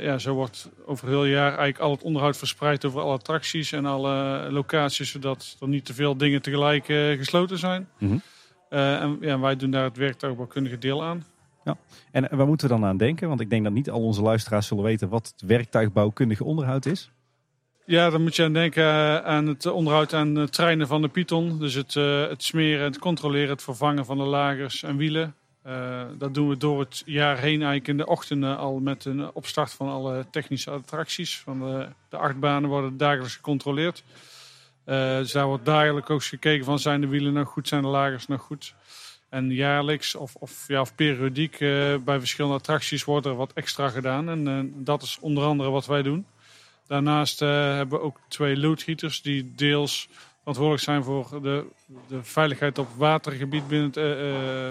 ja, 0.00 0.18
zo 0.18 0.34
wordt 0.34 0.68
over 0.86 1.08
heel 1.08 1.24
jaar 1.24 1.48
eigenlijk 1.48 1.78
al 1.78 1.90
het 1.90 2.02
onderhoud 2.02 2.36
verspreid 2.36 2.84
over 2.84 3.00
alle 3.00 3.12
attracties 3.12 3.72
en 3.72 3.86
alle 3.86 4.46
locaties, 4.50 5.10
zodat 5.10 5.56
er 5.60 5.68
niet 5.68 5.84
te 5.84 5.94
veel 5.94 6.16
dingen 6.16 6.42
tegelijk 6.42 6.84
gesloten 7.18 7.58
zijn. 7.58 7.88
Mhm. 7.98 8.18
en 8.68 9.18
ja, 9.20 9.38
wij 9.38 9.56
doen 9.56 9.70
daar 9.70 9.84
het 9.84 9.96
werktuigbouwkundige 9.96 10.78
deel 10.78 11.04
aan. 11.04 11.24
En 12.10 12.36
waar 12.36 12.46
moeten 12.46 12.68
we 12.68 12.74
dan 12.74 12.84
aan 12.84 12.96
denken? 12.96 13.28
Want 13.28 13.40
ik 13.40 13.50
denk 13.50 13.64
dat 13.64 13.72
niet 13.72 13.90
al 13.90 14.00
onze 14.00 14.22
luisteraars 14.22 14.66
zullen 14.66 14.84
weten 14.84 15.08
wat 15.08 15.26
het 15.26 15.48
werktuigbouwkundige 15.48 16.44
onderhoud 16.44 16.86
is. 16.86 17.10
Ja, 17.90 18.10
dan 18.10 18.22
moet 18.22 18.36
je 18.36 18.44
aan 18.44 18.52
denken 18.52 18.82
eh, 18.82 19.16
aan 19.16 19.46
het 19.46 19.66
onderhoud 19.66 20.14
aan 20.14 20.48
treinen 20.50 20.86
van 20.86 21.02
de 21.02 21.08
Python. 21.08 21.58
Dus 21.58 21.74
het, 21.74 21.94
uh, 21.94 22.28
het 22.28 22.42
smeren, 22.42 22.84
het 22.84 22.98
controleren, 22.98 23.48
het 23.48 23.62
vervangen 23.62 24.04
van 24.04 24.16
de 24.16 24.24
lagers 24.24 24.82
en 24.82 24.96
wielen. 24.96 25.34
Dat 26.18 26.34
doen 26.34 26.48
we 26.48 26.56
door 26.56 26.80
het 26.80 27.02
jaar 27.06 27.38
heen 27.38 27.62
eigenlijk 27.62 27.88
in 27.88 27.96
de 27.96 28.06
ochtenden 28.06 28.56
al 28.56 28.78
met 28.78 29.04
een 29.04 29.34
opstart 29.34 29.72
van 29.72 29.88
alle 29.88 30.26
technische 30.30 30.70
attracties. 30.70 31.38
Van 31.38 31.58
de, 31.58 31.88
de 32.08 32.16
achtbanen 32.16 32.70
worden 32.70 32.96
dagelijks 32.96 33.34
gecontroleerd. 33.34 34.04
Dus 34.84 35.32
daar 35.32 35.46
wordt 35.46 35.64
dagelijks 35.64 36.10
ook 36.10 36.24
gekeken 36.24 36.64
van 36.64 36.78
zijn 36.78 37.00
de 37.00 37.06
wielen 37.06 37.32
nog 37.32 37.48
goed, 37.48 37.68
zijn 37.68 37.82
de 37.82 37.88
lagers 37.88 38.26
nog 38.26 38.40
goed. 38.40 38.74
En 39.30 39.50
jaarlijks 39.50 40.14
of, 40.14 40.34
of, 40.34 40.64
ja, 40.68 40.80
of 40.80 40.94
periodiek 40.94 41.60
uh, 41.60 41.96
bij 41.96 42.18
verschillende 42.18 42.56
attracties 42.56 43.04
wordt 43.04 43.26
er 43.26 43.34
wat 43.34 43.52
extra 43.52 43.88
gedaan. 43.88 44.28
En 44.28 44.48
uh, 44.48 44.84
dat 44.84 45.02
is 45.02 45.18
onder 45.20 45.44
andere 45.44 45.70
wat 45.70 45.86
wij 45.86 46.02
doen. 46.02 46.26
Daarnaast 46.86 47.42
uh, 47.42 47.48
hebben 47.48 47.98
we 47.98 48.04
ook 48.04 48.20
twee 48.28 48.56
loodgieters 48.56 49.22
die 49.22 49.52
deels 49.54 50.08
verantwoordelijk 50.38 50.84
zijn 50.84 51.04
voor 51.04 51.42
de, 51.42 51.66
de 52.08 52.22
veiligheid 52.22 52.78
op 52.78 52.88
watergebied 52.96 53.68
binnen, 53.68 53.90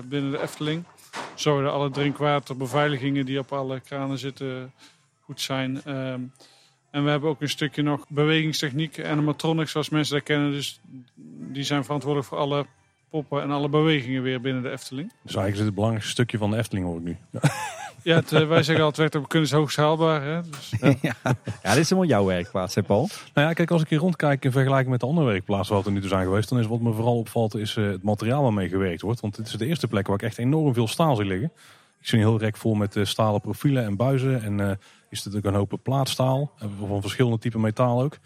binnen 0.10 0.32
de 0.32 0.42
Efteling. 0.42 0.84
Zorgen 1.36 1.64
dat 1.64 1.74
alle 1.74 1.90
drinkwaterbeveiligingen 1.90 3.26
die 3.26 3.40
op 3.40 3.54
alle 3.54 3.80
kranen 3.80 4.18
zitten 4.18 4.74
goed 5.20 5.42
zijn. 5.42 5.84
Ehm, 5.84 6.22
en 6.92 7.04
we 7.04 7.10
hebben 7.10 7.30
ook 7.30 7.42
een 7.42 7.50
stukje 7.50 7.82
nog 7.82 8.06
bewegingstechniek 8.08 8.98
en 8.98 9.12
animatronics 9.12 9.72
zoals 9.72 9.90
mensen 9.90 10.16
dat 10.16 10.24
kennen. 10.24 10.52
Dus 10.52 10.80
die 11.54 11.64
zijn 11.64 11.84
verantwoordelijk 11.84 12.30
voor 12.30 12.38
alle 12.38 12.66
poppen 13.10 13.42
en 13.42 13.52
alle 13.52 13.70
bewegingen 13.70 14.22
weer 14.22 14.42
binnen 14.42 14.64
de 14.64 14.72
Efteling. 14.72 15.08
Dus 15.08 15.36
eigenlijk 15.36 15.52
is 15.52 15.58
het 15.58 15.66
het 15.66 15.76
belangrijkste 15.76 16.12
stukje 16.12 16.38
van 16.38 16.52
de 16.52 16.58
Efteling 16.58 16.86
hoor 16.86 16.98
ik 16.98 17.04
nu. 17.04 17.18
Ja, 18.04 18.16
het, 18.16 18.32
uh, 18.32 18.48
wij 18.48 18.64
zeggen 18.64 18.86
altijd, 18.86 19.14
we 19.14 19.28
kunnen 19.28 19.56
hoogst 19.56 19.78
haalbaar. 19.78 20.24
Hè? 20.24 20.42
Dus, 20.42 20.74
ja. 21.02 21.14
ja. 21.64 21.74
dit 21.74 21.78
is 21.78 21.90
helemaal 21.90 22.10
jouw 22.10 22.26
werkplaats, 22.26 22.76
hè 22.76 22.84
Paul? 22.84 23.10
Nou 23.34 23.48
ja, 23.48 23.54
kijk, 23.54 23.72
als 23.72 23.82
ik 23.82 23.90
hier 23.90 24.00
rondkijk 24.00 24.46
in 24.46 24.52
vergelijking 24.52 24.90
met 24.90 25.00
de 25.00 25.06
andere 25.06 25.28
werkplaatsen 25.28 25.76
waar 25.76 25.84
we 25.84 25.92
nu 25.92 26.00
toe 26.00 26.10
zijn 26.10 26.24
geweest, 26.24 26.50
dan 26.50 26.60
is 26.60 26.68
wat 26.68 26.80
me 26.80 26.94
vooral 26.94 27.18
opvalt, 27.18 27.56
is 27.56 27.76
uh, 27.76 27.92
het 27.92 28.04
materiaal 28.04 28.44
waarmee 28.44 28.70
gewerkt 28.70 29.02
wordt. 29.02 29.20
Want 29.20 29.36
dit 29.36 29.48
is 29.48 29.52
de 29.52 29.66
eerste 29.66 29.88
plek 29.88 30.08
waar 30.08 30.16
ik 30.16 30.22
echt 30.22 30.38
enorm 30.38 30.74
veel 30.74 30.88
staal 30.88 31.16
zie 31.16 31.26
liggen. 31.26 31.52
Ik 32.00 32.08
zie 32.08 32.20
een 32.20 32.26
heel 32.26 32.40
rek 32.40 32.58
vol 32.58 32.74
met 32.74 32.96
uh, 32.96 33.06
stalen 33.06 33.42
profielen 33.42 33.84
en 33.84 33.96
buizen. 33.96 34.44
En 34.44 34.60
uh, 34.60 34.72
is 35.10 35.24
dit 35.24 35.36
ook 35.36 35.44
een 35.44 35.54
hoop 35.54 35.80
plaatstaal, 35.84 36.52
van 36.88 37.02
verschillende 37.02 37.40
typen 37.40 37.62
metaal 37.62 38.02
ook. 38.02 38.18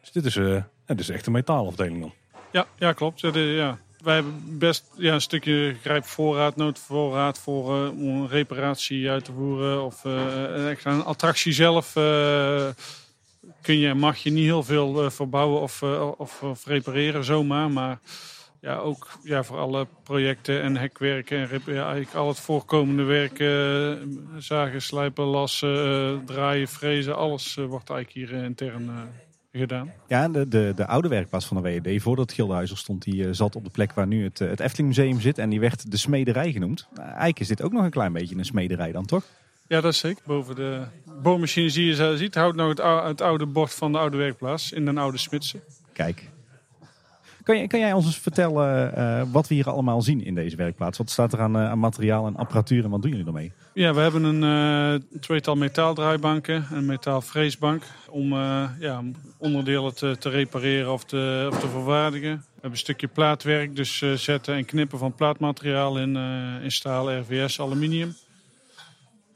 Dus 0.00 0.12
dit 0.12 0.24
is, 0.24 0.34
ja, 0.34 0.64
dit 0.86 1.00
is 1.00 1.08
echt 1.08 1.26
een 1.26 1.32
metaalafdeling 1.32 2.00
dan. 2.00 2.12
Ja, 2.52 2.66
ja 2.78 2.92
klopt. 2.92 3.20
Ja, 3.20 3.30
de, 3.30 3.40
ja 3.40 3.78
wij 4.02 4.14
hebben 4.14 4.58
best 4.58 4.84
ja, 4.96 5.14
een 5.14 5.20
stukje 5.20 5.76
grijpvoorraad, 5.82 6.56
noodvoorraad 6.56 7.38
voor 7.38 7.76
uh, 7.76 8.00
om 8.00 8.26
reparatie 8.26 9.10
uit 9.10 9.24
te 9.24 9.32
voeren. 9.32 9.84
Of 9.84 10.04
uh, 10.04 10.74
een 10.82 11.04
attractie 11.04 11.52
zelf 11.52 11.96
uh, 11.96 12.68
kun 13.62 13.78
je, 13.78 13.94
mag 13.94 14.16
je 14.16 14.30
niet 14.30 14.44
heel 14.44 14.62
veel 14.62 15.10
verbouwen 15.10 15.60
of, 15.60 15.82
of, 16.42 16.66
repareren 16.66 17.24
zomaar. 17.24 17.70
Maar 17.70 17.98
ja, 18.60 18.76
ook 18.76 19.08
ja, 19.22 19.44
voor 19.44 19.58
alle 19.58 19.86
projecten 20.02 20.62
en 20.62 20.76
hekwerken 20.76 21.38
en 21.38 21.62
eigenlijk 21.66 22.14
al 22.14 22.28
het 22.28 22.40
voorkomende 22.40 23.02
werken, 23.02 24.22
zagen, 24.38 24.82
slijpen, 24.82 25.24
lassen, 25.24 26.24
draaien, 26.24 26.68
frezen, 26.68 27.16
alles 27.16 27.54
wordt 27.54 27.90
eigenlijk 27.90 28.30
hier 28.30 28.44
intern 28.44 28.90
gedaan. 29.52 29.92
Ja, 30.08 30.28
de, 30.28 30.48
de, 30.48 30.72
de 30.76 30.86
oude 30.86 31.08
werkplaats 31.08 31.46
van 31.46 31.62
de 31.62 31.80
WED, 31.80 32.02
voordat 32.02 32.32
Gildenhuizer 32.32 32.78
stond, 32.78 33.02
die 33.02 33.14
uh, 33.14 33.28
zat 33.30 33.56
op 33.56 33.64
de 33.64 33.70
plek 33.70 33.92
waar 33.92 34.06
nu 34.06 34.24
het, 34.24 34.38
het 34.38 34.60
Efteling 34.60 34.88
Museum 34.88 35.20
zit. 35.20 35.38
En 35.38 35.50
die 35.50 35.60
werd 35.60 35.90
de 35.90 35.96
smederij 35.96 36.52
genoemd. 36.52 36.88
Uh, 36.92 37.04
eigenlijk 37.04 37.40
is 37.40 37.48
dit 37.48 37.62
ook 37.62 37.72
nog 37.72 37.84
een 37.84 37.90
klein 37.90 38.12
beetje 38.12 38.36
een 38.36 38.44
smederij 38.44 38.92
dan, 38.92 39.06
toch? 39.06 39.24
Ja, 39.66 39.80
dat 39.80 39.92
is 39.92 39.98
zeker. 39.98 40.22
Boven 40.26 40.54
de 40.54 40.82
boormachine 41.22 41.68
zie 41.68 41.86
je 41.86 41.94
zo 41.94 42.16
ziet, 42.16 42.34
houdt 42.34 42.56
nog 42.56 42.68
het, 42.68 42.80
oude, 42.80 43.08
het 43.08 43.20
oude 43.20 43.46
bord 43.46 43.74
van 43.74 43.92
de 43.92 43.98
oude 43.98 44.16
werkplaats 44.16 44.72
in 44.72 44.86
een 44.86 44.98
oude 44.98 45.18
smidse. 45.18 45.60
Kijk. 45.92 46.30
Kan, 47.42 47.58
je, 47.58 47.66
kan 47.66 47.80
jij 47.80 47.92
ons 47.92 48.06
eens 48.06 48.18
vertellen 48.18 48.98
uh, 48.98 49.22
wat 49.32 49.48
we 49.48 49.54
hier 49.54 49.70
allemaal 49.70 50.02
zien 50.02 50.24
in 50.24 50.34
deze 50.34 50.56
werkplaats? 50.56 50.98
Wat 50.98 51.10
staat 51.10 51.32
er 51.32 51.40
aan, 51.40 51.56
aan 51.56 51.78
materiaal 51.78 52.26
en 52.26 52.36
apparatuur 52.36 52.84
en 52.84 52.90
wat 52.90 53.02
doen 53.02 53.10
jullie 53.10 53.26
ermee? 53.26 53.52
Ja, 53.74 53.94
we 53.94 54.00
hebben 54.00 54.24
een 54.24 54.42
uh, 54.42 55.20
tweetal 55.20 55.56
metaaldraaibanken, 55.56 56.66
een 56.72 56.86
metaalfreesbank 56.86 57.82
om 58.08 58.32
uh, 58.32 58.70
ja, 58.78 59.02
onderdelen 59.38 59.94
te, 59.94 60.16
te, 60.18 60.28
repareren 60.28 60.92
of 60.92 61.04
te, 61.04 61.48
te 61.60 61.68
vervaardigen. 61.68 62.30
We 62.30 62.52
hebben 62.52 62.70
een 62.70 62.76
stukje 62.76 63.08
plaatwerk, 63.08 63.76
dus 63.76 64.00
uh, 64.00 64.12
zetten 64.12 64.54
en 64.54 64.64
knippen 64.64 64.98
van 64.98 65.14
plaatmateriaal 65.14 65.98
in, 65.98 66.16
in 66.62 66.72
staal, 66.72 67.18
RVS, 67.18 67.60
aluminium. 67.60 68.16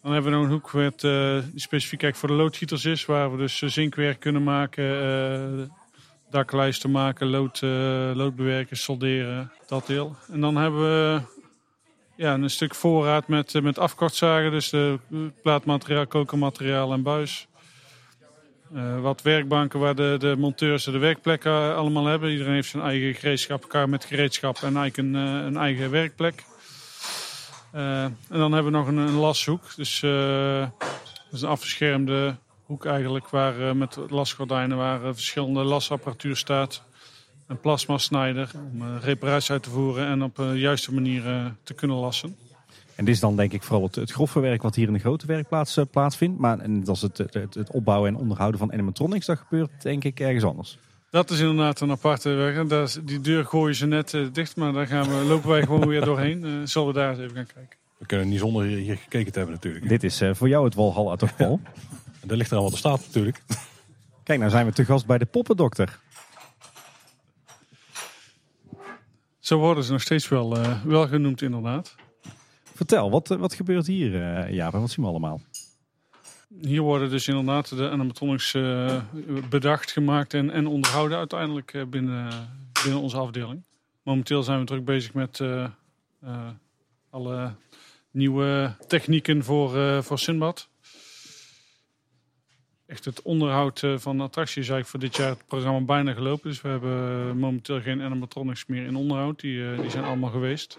Dan 0.03 0.13
hebben 0.13 0.33
we 0.33 0.37
nog 0.39 0.47
een 0.47 0.53
hoek 0.53 1.01
die 1.53 1.61
specifiek 1.61 2.15
voor 2.17 2.29
de 2.29 2.35
loodgieters 2.35 2.85
is, 2.85 3.05
waar 3.05 3.31
we 3.31 3.37
dus 3.37 3.59
zinkwerk 3.59 4.21
kunnen 4.21 4.43
maken, 4.43 5.71
daklijsten 6.31 6.91
maken, 6.91 7.27
lood, 7.27 7.61
loodbewerken, 8.17 8.77
solderen, 8.77 9.53
dat 9.67 9.87
deel. 9.87 10.17
En 10.33 10.41
dan 10.41 10.57
hebben 10.57 10.81
we 10.81 11.21
ja, 12.17 12.35
een 12.35 12.51
stuk 12.51 12.75
voorraad 12.75 13.29
met, 13.29 13.63
met 13.63 13.79
afkortzagen. 13.79 14.51
Dus 14.51 14.71
de 14.71 14.99
plaatmateriaal, 15.43 16.07
kokermateriaal 16.07 16.93
en 16.93 17.03
buis. 17.03 17.47
Uh, 18.75 19.01
wat 19.01 19.23
werkbanken 19.23 19.81
waar 19.81 19.95
de, 19.95 20.17
de 20.19 20.35
monteurs 20.39 20.85
de 20.85 20.99
werkplekken 20.99 21.77
allemaal 21.77 22.05
hebben. 22.05 22.31
Iedereen 22.31 22.55
heeft 22.55 22.69
zijn 22.69 22.83
eigen 22.83 23.15
gereedschap, 23.15 23.63
elkaar 23.63 23.89
met 23.89 24.05
gereedschap 24.05 24.57
en 24.57 24.77
eigenlijk 24.77 24.97
een, 24.97 25.15
uh, 25.15 25.45
een 25.45 25.57
eigen 25.57 25.91
werkplek. 25.91 26.45
Uh, 27.75 28.03
en 28.03 28.17
dan 28.29 28.53
hebben 28.53 28.73
we 28.73 28.79
nog 28.79 28.87
een, 28.87 29.15
lashoek. 29.15 29.77
Dus 29.77 30.01
dat 30.01 31.33
is 31.33 31.43
een 31.43 31.49
afgeschermde 31.49 32.37
hoek 32.65 32.87
eigenlijk 32.87 33.29
waar 33.29 33.77
met 33.77 33.99
lasgordijnen 34.09 34.77
waar 34.77 35.01
verschillende 35.01 35.63
lasapparatuur 35.63 36.37
staat 36.37 36.83
een 37.47 37.61
plasmasnijder 37.61 38.51
om 38.73 38.83
uh, 38.83 38.97
reparatie 39.01 39.53
uit 39.53 39.63
te 39.63 39.71
voeren 39.71 40.07
en 40.07 40.23
op 40.23 40.39
een 40.39 40.59
juiste 40.59 40.95
manier 40.95 41.27
uh, 41.27 41.47
te 41.63 41.75
kunnen 41.75 41.97
lassen. 41.97 42.37
En 42.95 43.05
dit 43.05 43.15
is 43.15 43.21
dan 43.21 43.37
denk 43.37 43.53
ik 43.53 43.63
vooral 43.63 43.83
het, 43.83 43.95
het 43.95 44.11
grove 44.11 44.41
werk 44.41 44.63
wat 44.63 44.75
hier 44.75 44.87
in 44.87 44.93
de 44.93 44.99
grote 44.99 45.27
werkplaats 45.27 45.77
uh, 45.77 45.85
plaatsvindt. 45.91 46.39
Maar 46.39 46.59
en 46.59 46.85
dat 46.85 46.97
is 46.97 47.03
het, 47.03 47.19
het, 47.19 47.55
het, 47.55 47.71
opbouwen 47.71 48.09
en 48.09 48.21
onderhouden 48.21 48.61
van 48.61 48.73
animatronics, 48.73 49.27
dat 49.27 49.39
gebeurt 49.39 49.71
denk 49.83 50.05
ik 50.05 50.21
ergens 50.21 50.45
anders. 50.45 50.79
Dat 51.11 51.31
is 51.31 51.41
inderdaad 51.41 51.81
een 51.81 51.91
aparte 51.91 52.29
werk. 52.29 52.69
Dat 52.69 53.01
die 53.05 53.21
deur 53.21 53.45
gooien 53.45 53.75
ze 53.75 53.87
net 53.87 54.19
dicht, 54.33 54.57
maar 54.57 54.73
daar 54.73 54.87
gaan 54.87 55.09
we, 55.09 55.25
lopen 55.25 55.49
wij 55.49 55.63
gewoon 55.63 55.89
weer 55.89 56.05
doorheen. 56.05 56.69
zullen 56.69 56.89
we 56.89 56.95
daar 56.95 57.11
eens 57.11 57.19
even 57.19 57.37
gaan 57.37 57.47
kijken. 57.55 57.79
We 57.99 58.07
kunnen 58.07 58.29
niet 58.29 58.39
zonder 58.39 58.65
hier 58.65 58.97
gekeken 58.97 59.33
te 59.33 59.39
hebben 59.39 59.55
natuurlijk. 59.57 59.89
Dit 59.89 60.05
is 60.05 60.23
voor 60.33 60.49
jou 60.49 60.65
het 60.65 60.75
Walhalla 60.75 61.17
toch 61.17 61.37
Paul? 61.37 61.61
daar 62.27 62.37
ligt 62.37 62.51
er 62.51 62.57
al 62.57 62.63
wat 62.63 62.73
er 62.73 62.79
staat 62.79 63.01
natuurlijk. 63.07 63.43
Kijk, 64.25 64.39
nou 64.39 64.51
zijn 64.51 64.67
we 64.67 64.73
te 64.73 64.85
gast 64.85 65.07
bij 65.07 65.19
de 65.19 65.25
poppendokter. 65.25 65.99
Zo 69.45 69.59
worden 69.59 69.85
ze 69.85 69.93
nog 69.93 70.01
steeds 70.01 70.29
wel, 70.29 70.59
uh, 70.59 70.85
wel 70.85 71.09
genoemd, 71.09 71.43
inderdaad. 71.43 71.95
Vertel, 72.75 73.11
wat, 73.11 73.29
wat 73.29 73.55
gebeurt 73.55 73.87
hier, 73.87 74.11
uh, 74.11 74.51
Jaap? 74.51 74.73
Wat 74.73 74.91
zien 74.91 75.05
we 75.05 75.11
allemaal? 75.11 75.41
Hier 76.61 76.81
worden 76.81 77.11
dus 77.11 77.29
inderdaad 77.29 77.77
de 77.77 77.91
animatronics 77.91 78.55
uh, 78.55 79.01
bedacht, 79.49 79.93
gemaakt 79.93 80.35
en, 80.35 80.51
en 80.51 80.67
onderhouden 80.67 81.19
uiteindelijk 81.19 81.85
binnen, 81.91 82.31
binnen 82.83 83.01
onze 83.01 83.17
afdeling. 83.17 83.63
Momenteel 84.03 84.43
zijn 84.43 84.59
we 84.59 84.65
druk 84.65 84.85
bezig 84.85 85.15
met 85.15 85.41
alle 87.11 87.55
nieuwe 88.11 88.77
technieken 88.87 89.45
voor, 89.45 90.03
voor 90.03 90.19
Sinbad 90.19 90.69
echt 92.95 93.05
het 93.05 93.23
onderhoud 93.23 93.83
eh, 93.83 93.99
van 93.99 94.17
de 94.17 94.23
attractie 94.23 94.63
is 94.63 94.69
eigenlijk 94.69 94.91
voor 94.91 95.01
dit 95.01 95.17
jaar 95.17 95.29
het 95.29 95.47
programma 95.47 95.81
bijna 95.81 96.13
gelopen. 96.13 96.51
Dus 96.51 96.61
we 96.61 96.69
hebben 96.69 97.39
momenteel 97.39 97.81
geen 97.81 98.03
animatronics 98.03 98.67
meer 98.67 98.87
in 98.87 98.97
onderhoud. 98.97 99.41
Die, 99.41 99.57
uh, 99.57 99.81
die 99.81 99.91
zijn 99.91 100.05
allemaal 100.05 100.31
geweest. 100.31 100.79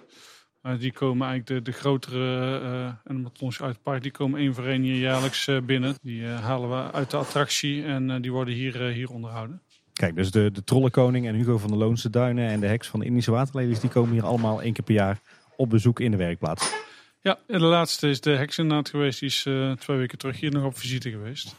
Maar 0.61 0.77
die 0.77 0.91
komen 0.91 1.27
eigenlijk 1.27 1.65
de, 1.65 1.71
de 1.71 1.77
grotere 1.77 2.59
uh, 2.61 2.91
animatronics 3.05 3.61
uit 3.61 3.73
het 3.73 3.83
park. 3.83 4.01
Die 4.01 4.11
komen 4.11 4.39
één 4.39 4.53
voor 4.53 4.65
één 4.65 4.81
hier 4.81 4.99
jaarlijks 4.99 5.49
binnen. 5.65 5.95
Die 6.01 6.25
halen 6.25 6.69
we 6.69 6.91
uit 6.91 7.11
de 7.11 7.17
attractie 7.17 7.83
en 7.83 8.21
die 8.21 8.31
worden 8.31 8.53
hier, 8.53 8.81
hier 8.81 9.09
onderhouden. 9.09 9.61
Kijk, 9.93 10.15
dus 10.15 10.31
de, 10.31 10.51
de 10.51 10.63
Trollenkoning 10.63 11.27
en 11.27 11.35
Hugo 11.35 11.57
van 11.57 11.69
de 11.69 11.77
Loonse 11.77 12.09
Duinen 12.09 12.49
en 12.49 12.59
de 12.59 12.67
heks 12.67 12.87
van 12.87 12.99
de 12.99 13.05
Indische 13.05 13.31
Waterlelies... 13.31 13.79
die 13.79 13.89
komen 13.89 14.11
hier 14.11 14.25
allemaal 14.25 14.61
één 14.61 14.73
keer 14.73 14.83
per 14.83 14.93
jaar 14.93 15.19
op 15.55 15.69
bezoek 15.69 15.99
in 15.99 16.11
de 16.11 16.17
werkplaats. 16.17 16.73
Ja, 17.21 17.39
en 17.47 17.59
de 17.59 17.65
laatste 17.65 18.09
is 18.09 18.21
de 18.21 18.31
heksennaad 18.31 18.89
geweest. 18.89 19.19
Die 19.19 19.29
is 19.29 19.41
twee 19.79 19.97
weken 19.97 20.17
terug 20.17 20.39
hier 20.39 20.51
nog 20.51 20.63
op 20.63 20.77
visite 20.77 21.09
geweest. 21.09 21.55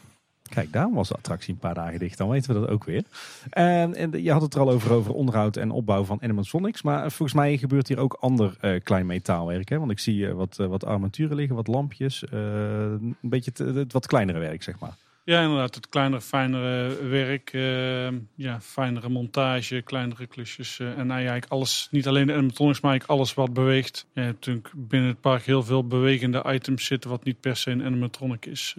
Kijk, 0.47 0.73
daarom 0.73 0.93
was 0.93 1.07
de 1.07 1.15
attractie 1.15 1.53
een 1.53 1.59
paar 1.59 1.73
dagen 1.73 1.99
dicht. 1.99 2.17
Dan 2.17 2.29
weten 2.29 2.53
we 2.53 2.59
dat 2.59 2.69
ook 2.69 2.83
weer. 2.83 3.03
En, 3.49 3.95
en 3.95 4.23
je 4.23 4.31
had 4.31 4.41
het 4.41 4.53
er 4.53 4.59
al 4.61 4.69
over, 4.69 4.91
over 4.93 5.13
onderhoud 5.13 5.57
en 5.57 5.71
opbouw 5.71 6.03
van 6.03 6.21
animatronics. 6.21 6.81
Maar 6.81 6.99
volgens 6.99 7.33
mij 7.33 7.57
gebeurt 7.57 7.87
hier 7.87 7.99
ook 7.99 8.17
ander 8.19 8.55
eh, 8.59 8.81
klein 8.83 9.05
metaalwerk. 9.05 9.69
Hè? 9.69 9.79
Want 9.79 9.91
ik 9.91 9.99
zie 9.99 10.27
eh, 10.27 10.33
wat, 10.33 10.59
eh, 10.59 10.67
wat 10.67 10.85
armaturen 10.85 11.35
liggen, 11.35 11.55
wat 11.55 11.67
lampjes. 11.67 12.23
eh, 12.25 12.39
een 12.41 13.15
beetje 13.21 13.51
het, 13.63 13.93
wat 13.93 14.07
kleinere 14.07 14.39
werk, 14.39 14.63
zeg 14.63 14.79
maar. 14.79 14.93
Ja, 15.23 15.41
inderdaad. 15.41 15.75
Het 15.75 15.89
kleinere, 15.89 16.21
fijnere 16.21 17.07
werk. 17.07 17.53
eh, 17.53 18.07
ja, 18.35 18.61
fijnere 18.61 19.09
montage, 19.09 19.81
kleinere 19.81 20.27
klusjes. 20.27 20.79
eh, 20.79 20.97
en 20.97 21.11
eigenlijk 21.11 21.45
alles, 21.49 21.87
niet 21.91 22.07
alleen 22.07 22.27
de 22.27 22.33
animatronics, 22.33 22.81
maar 22.81 22.91
eigenlijk 22.91 23.19
alles 23.19 23.33
wat 23.33 23.53
beweegt. 23.53 24.05
Ja, 24.13 24.23
natuurlijk 24.23 24.71
binnen 24.75 25.09
het 25.09 25.21
park 25.21 25.43
heel 25.43 25.63
veel 25.63 25.87
bewegende 25.87 26.43
items 26.47 26.85
zitten, 26.85 27.09
wat 27.09 27.23
niet 27.23 27.39
per 27.39 27.55
se 27.57 27.71
een 27.71 27.83
animatronic 27.85 28.45
is. 28.45 28.75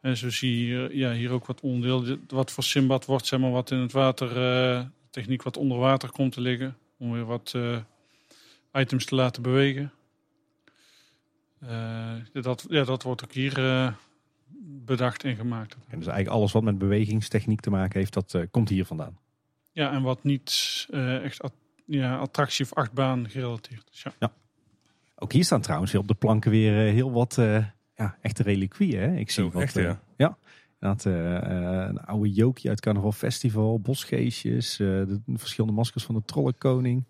En 0.00 0.16
zo 0.16 0.30
zie 0.30 0.50
je 0.58 0.64
hier, 0.64 0.96
ja, 0.96 1.12
hier 1.12 1.30
ook 1.30 1.46
wat 1.46 1.60
onderdeel. 1.60 2.18
Wat 2.28 2.50
voor 2.50 2.64
Simbad 2.64 3.04
wordt, 3.04 3.26
zeg 3.26 3.40
maar, 3.40 3.50
wat 3.50 3.70
in 3.70 3.78
het 3.78 3.92
water, 3.92 4.36
eh, 4.36 4.84
techniek 5.10 5.42
wat 5.42 5.56
onder 5.56 5.78
water 5.78 6.10
komt 6.10 6.32
te 6.32 6.40
liggen. 6.40 6.76
Om 6.98 7.12
weer 7.12 7.24
wat 7.24 7.52
eh, 7.54 7.78
items 8.72 9.04
te 9.04 9.14
laten 9.14 9.42
bewegen. 9.42 9.92
Eh, 11.60 12.14
dat, 12.32 12.66
ja, 12.68 12.84
dat 12.84 13.02
wordt 13.02 13.24
ook 13.24 13.32
hier 13.32 13.54
bedacht 14.62 15.24
en 15.24 15.36
gemaakt. 15.36 15.74
En 15.74 15.98
dus 15.98 16.06
eigenlijk 16.06 16.28
alles 16.28 16.52
wat 16.52 16.62
met 16.62 16.78
bewegingstechniek 16.78 17.60
te 17.60 17.70
maken 17.70 17.98
heeft, 17.98 18.14
dat 18.14 18.36
komt 18.50 18.68
hier 18.68 18.84
vandaan. 18.84 19.18
Ja, 19.72 19.92
en 19.92 20.02
wat 20.02 20.24
niet 20.24 20.86
echt 21.22 21.42
at- 21.42 21.52
ja, 21.84 22.16
attractie 22.16 22.64
of 22.64 22.74
achtbaan 22.74 23.30
gerelateerd 23.30 23.88
is. 23.92 24.04
Ja. 24.18 24.32
Ook 25.16 25.32
hier 25.32 25.44
staan 25.44 25.60
trouwens 25.60 25.94
op 25.94 26.08
de 26.08 26.14
planken 26.14 26.50
weer 26.50 26.72
heel 26.72 27.12
wat 27.12 27.38
ja, 28.04 28.16
echte 28.20 28.42
reliquieën. 28.42 29.00
Hè? 29.00 29.16
Ik 29.16 29.30
zie 29.30 29.44
Zo, 29.44 29.50
wat, 29.50 29.62
echt, 29.62 29.76
eh, 29.76 29.84
ja. 29.84 30.00
ja. 30.16 30.36
Inderdaad, 30.80 31.06
eh, 31.06 31.36
eh, 31.82 31.88
een 31.88 32.00
oude 32.00 32.30
jokie 32.32 32.68
uit 32.70 32.80
Carnaval 32.80 33.12
Festival, 33.12 33.80
bosgeestjes, 33.80 34.72
eh, 34.80 34.86
de 34.86 35.20
verschillende 35.34 35.76
maskers 35.76 36.04
van 36.04 36.14
de 36.14 36.22
Trollenkoning. 36.24 37.04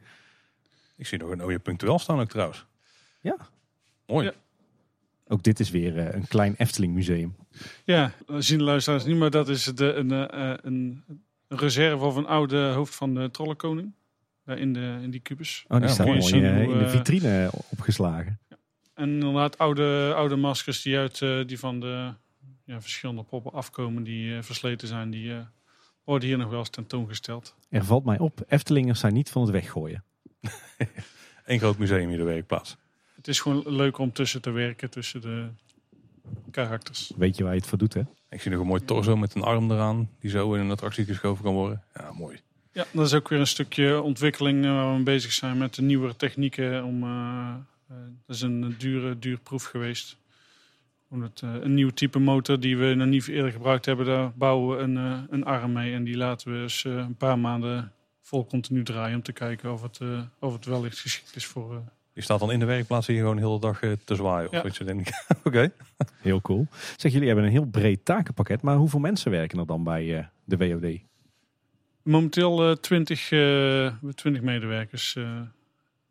Ik 0.97 1.07
zie 1.07 1.19
nog 1.19 1.31
een 1.31 1.45
OJ 1.45 1.59
punctueel 1.59 1.99
staan 1.99 2.21
ook 2.21 2.29
trouwens. 2.29 2.67
Ja. 3.21 3.37
Mooi. 4.07 4.27
Ja. 4.27 4.33
Ook 5.29 5.43
dit 5.43 5.61
is 5.61 5.71
weer 5.71 6.15
een 6.15 6.29
klein 6.29 6.55
Efteling 6.57 6.95
museum. 6.95 7.37
ja, 7.85 8.13
dat 8.27 8.45
zien 8.45 8.59
de 8.59 8.65
luisteraars 8.65 9.05
niet, 9.05 9.17
maar 9.17 9.31
dat 9.31 9.49
is 9.49 9.65
de, 9.65 9.93
een, 9.93 10.11
eh, 10.11 10.55
een, 10.63 11.05
een 11.49 11.59
reserve 11.59 12.05
of 12.05 12.17
een 12.17 12.27
oude 12.27 12.71
hoofd 12.71 12.95
van 12.95 13.15
de 13.15 13.31
trollenkoning. 13.31 13.93
Daar 14.45 14.59
in, 14.59 14.73
de, 14.73 14.99
in 15.03 15.11
die 15.11 15.21
kubus. 15.21 15.65
Oh, 15.69 15.77
die 15.79 15.87
Ja, 15.87 15.93
staat 15.95 16.07
mooi 16.07 16.19
in 16.35 16.79
de 16.79 16.89
vitrine 16.89 17.51
opgeslagen. 17.71 18.39
En 19.01 19.11
inderdaad 19.11 19.59
oude, 19.59 20.13
oude 20.17 20.37
maskers 20.37 20.83
die, 20.83 20.99
uit, 20.99 21.23
eh, 21.23 21.41
die 21.47 21.59
van 21.59 21.81
de 21.81 22.13
ja, 22.65 22.81
verschillende 22.81 23.23
poppen 23.23 23.53
afkomen, 23.53 24.03
die 24.03 24.37
eh, 24.37 24.43
versleten 24.43 24.89
zijn, 24.89 25.11
die 25.11 25.33
eh, 25.33 25.41
worden 26.05 26.29
hier 26.29 26.39
nog 26.39 26.51
wel 26.51 26.59
eens 26.59 26.71
tentoongesteld. 26.71 27.55
Er 27.69 27.85
valt 27.85 28.05
mij 28.05 28.19
op, 28.19 28.45
Eftelingers 28.49 29.01
zijn 29.01 29.13
niet 29.13 29.31
van 29.31 29.43
het 29.43 29.51
weggooien. 29.51 30.05
Eén 31.45 31.59
groot 31.59 31.79
museum 31.79 32.09
hier 32.09 32.19
de 32.19 32.25
werkplaats. 32.25 32.77
Het 33.15 33.29
is 33.29 33.41
gewoon 33.41 33.63
leuk 33.67 33.99
om 33.99 34.13
tussen 34.13 34.43
te 34.43 34.51
werken, 34.51 34.91
tussen 34.91 35.21
de 35.21 35.49
karakters. 36.51 37.13
Weet 37.17 37.37
je 37.37 37.43
waar 37.43 37.53
je 37.53 37.59
het 37.59 37.69
voor 37.69 37.79
doet, 37.79 37.95
hè? 37.95 38.03
Ik 38.31 38.41
zie 38.41 38.51
nog 38.51 38.61
een 38.61 38.67
mooi 38.67 38.85
torso 38.85 39.17
met 39.17 39.35
een 39.35 39.43
arm 39.43 39.71
eraan. 39.71 40.11
Die 40.19 40.31
zo 40.31 40.55
in 40.55 40.61
een 40.61 40.71
attractie 40.71 41.05
geschoven 41.05 41.45
kan 41.45 41.55
worden. 41.55 41.83
Ja, 41.95 42.13
mooi. 42.13 42.41
Ja, 42.73 42.87
dat 42.93 43.07
is 43.07 43.15
ook 43.15 43.29
weer 43.29 43.41
een 43.41 43.47
stukje 43.47 44.03
ontwikkeling 44.03 44.65
waar 44.65 44.89
we 44.89 44.95
mee 44.95 45.03
bezig 45.03 45.33
zijn 45.33 45.59
met 45.59 45.75
de 45.75 45.83
nieuwere 45.83 46.17
technieken. 46.17 46.85
Om, 46.85 47.05
dat 48.27 48.37
is 48.37 48.41
een 48.43 48.75
dure, 48.79 49.19
duur 49.19 49.39
proef 49.39 49.65
geweest. 49.65 50.17
Om 51.09 51.23
het, 51.23 51.41
eh, 51.43 51.55
een 51.61 51.75
nieuw 51.75 51.91
type 51.91 52.19
motor 52.19 52.61
die 52.61 52.77
we 52.77 52.95
nog 52.95 53.07
niet 53.07 53.29
eerder 53.29 53.53
gebruikt 53.53 53.87
hebben, 53.87 54.07
daar 54.07 54.33
bouwen 54.35 54.77
we 54.77 54.83
een, 54.83 54.97
eh, 54.97 55.19
een 55.31 55.45
arm 55.45 55.73
mee. 55.73 55.95
En 55.95 56.05
die 56.05 56.17
laten 56.17 56.53
we 56.53 56.59
eens 56.63 56.85
eh, 56.85 56.93
een 56.93 57.17
paar 57.17 57.39
maanden 57.39 57.93
vol 58.21 58.47
continu 58.47 58.83
draaien 58.85 59.17
om 59.17 59.23
te 59.23 59.33
kijken 59.33 59.73
of 59.73 59.83
het, 59.83 59.99
eh, 60.01 60.23
of 60.39 60.53
het 60.53 60.65
wellicht 60.65 60.99
geschikt 60.99 61.37
is 61.37 61.47
voor... 61.47 61.73
eh, 61.75 61.79
Die 62.13 62.23
staat 62.23 62.41
dan 62.41 62.53
in 62.53 62.59
de 62.59 62.65
werkplaats 62.65 63.07
hier 63.07 63.19
gewoon 63.19 63.37
de 63.37 63.43
hele 63.43 63.61
dag 63.61 63.83
eh, 63.83 63.93
te 64.05 64.15
zwaaien. 64.15 64.49
Of 64.49 64.55
Ja. 64.55 64.63
weet 64.63 64.77
je, 64.77 64.85
denk 64.85 65.01
ik. 65.09 65.25
Oké. 65.45 65.73
Heel 66.17 66.41
cool. 66.41 66.67
Zeg, 66.97 67.13
jullie 67.13 67.27
hebben 67.27 67.45
een 67.45 67.51
heel 67.51 67.65
breed 67.67 68.05
takenpakket, 68.05 68.63
maar 68.63 68.77
hoeveel 68.77 69.01
mensen 69.01 69.31
werken 69.31 69.59
er 69.59 69.67
dan 69.67 69.85
bij 69.85 70.19
eh, 70.19 70.25
de 70.45 70.57
WOD? 70.57 70.99
Momenteel 72.03 72.71
eh 72.71 72.77
20, 72.77 73.31
eh 73.33 73.93
20 74.15 74.43
medewerkers. 74.43 75.17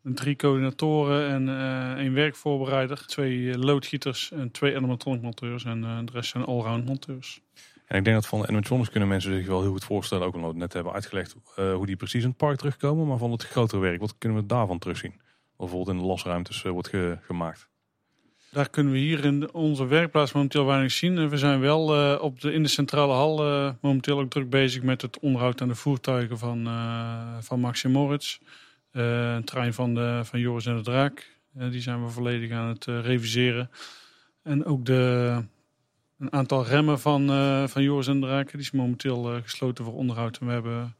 Drie 0.02 0.36
coördinatoren 0.36 1.28
en 1.28 1.48
eh 1.48 1.92
één 2.02 2.12
werkvoorbereider. 2.12 3.06
Twee 3.06 3.50
eh, 3.50 3.56
loodgieters 3.58 4.30
en 4.32 4.50
twee 4.50 4.76
animatronic 4.76 5.22
monteurs. 5.22 5.64
En 5.64 5.84
eh, 5.84 5.98
de 6.04 6.12
rest 6.12 6.30
zijn 6.30 6.44
allround 6.44 6.84
monteurs. 6.86 7.40
En 7.86 7.98
ik 7.98 8.04
denk 8.04 8.16
dat 8.16 8.26
van 8.26 8.40
de 8.40 8.46
animatronics 8.46 8.90
kunnen 8.90 9.08
mensen 9.08 9.34
zich 9.34 9.46
wel 9.46 9.60
heel 9.62 9.70
goed 9.70 9.84
voorstellen. 9.84 10.26
Ook 10.26 10.34
omdat 10.34 10.52
we 10.52 10.58
net 10.58 10.72
hebben 10.72 10.92
uitgelegd 10.92 11.36
hoe 11.54 11.86
die 11.86 11.96
precies 11.96 12.22
in 12.22 12.28
het 12.28 12.36
park 12.36 12.58
terugkomen. 12.58 13.06
Maar 13.06 13.18
van 13.18 13.30
het 13.30 13.42
grotere 13.44 13.80
werk, 13.80 14.00
wat 14.00 14.14
kunnen 14.18 14.38
we 14.38 14.46
daarvan 14.46 14.78
terugzien? 14.78 15.10
Wat 15.56 15.68
bijvoorbeeld 15.68 15.96
in 15.96 16.02
de 16.02 16.08
lasruimtes 16.08 16.64
eh, 16.64 16.70
wordt 16.70 16.88
ge- 16.88 17.18
gemaakt. 17.22 17.68
Daar 18.52 18.70
kunnen 18.70 18.92
we 18.92 18.98
hier 18.98 19.24
in 19.24 19.52
onze 19.54 19.86
werkplaats 19.86 20.32
momenteel 20.32 20.64
weinig 20.64 20.90
zien. 20.92 21.18
En 21.18 21.28
We 21.28 21.36
zijn 21.38 21.60
wel 21.60 22.16
op 22.18 22.40
de, 22.40 22.52
in 22.52 22.62
de 22.62 22.68
centrale 22.68 23.12
hal 23.12 23.36
momenteel 23.80 24.20
ook 24.20 24.30
druk 24.30 24.50
bezig 24.50 24.82
met 24.82 25.02
het 25.02 25.18
onderhoud 25.18 25.60
aan 25.60 25.68
de 25.68 25.74
voertuigen 25.74 26.38
van, 26.38 26.66
eh 26.66 27.36
van 27.40 27.60
Max 27.60 27.84
en 27.84 27.90
Moritz. 27.90 28.38
Eh, 28.90 29.34
een 29.34 29.44
trein 29.44 29.74
van, 29.74 29.94
de, 29.94 30.20
van 30.24 30.40
Joris 30.40 30.66
en 30.66 30.76
de 30.76 30.82
Draak. 30.82 31.38
Eh, 31.54 31.70
die 31.70 31.80
zijn 31.80 32.04
we 32.04 32.10
volledig 32.10 32.50
aan 32.50 32.68
het 32.68 32.86
eh, 32.86 33.00
reviseren. 33.00 33.70
En 34.42 34.64
ook 34.64 34.84
de, 34.84 35.42
een 36.20 36.32
aantal 36.32 36.66
remmen 36.66 37.00
van, 37.00 37.30
eh, 37.30 37.66
van 37.66 37.82
Joris 37.82 38.06
en 38.06 38.20
de 38.20 38.26
Draak. 38.26 38.50
Die 38.50 38.60
is 38.60 38.70
momenteel 38.70 39.34
eh, 39.34 39.42
gesloten 39.42 39.84
voor 39.84 39.94
onderhoud. 39.94 40.38
En 40.38 40.46
we 40.46 40.52
hebben 40.52 40.96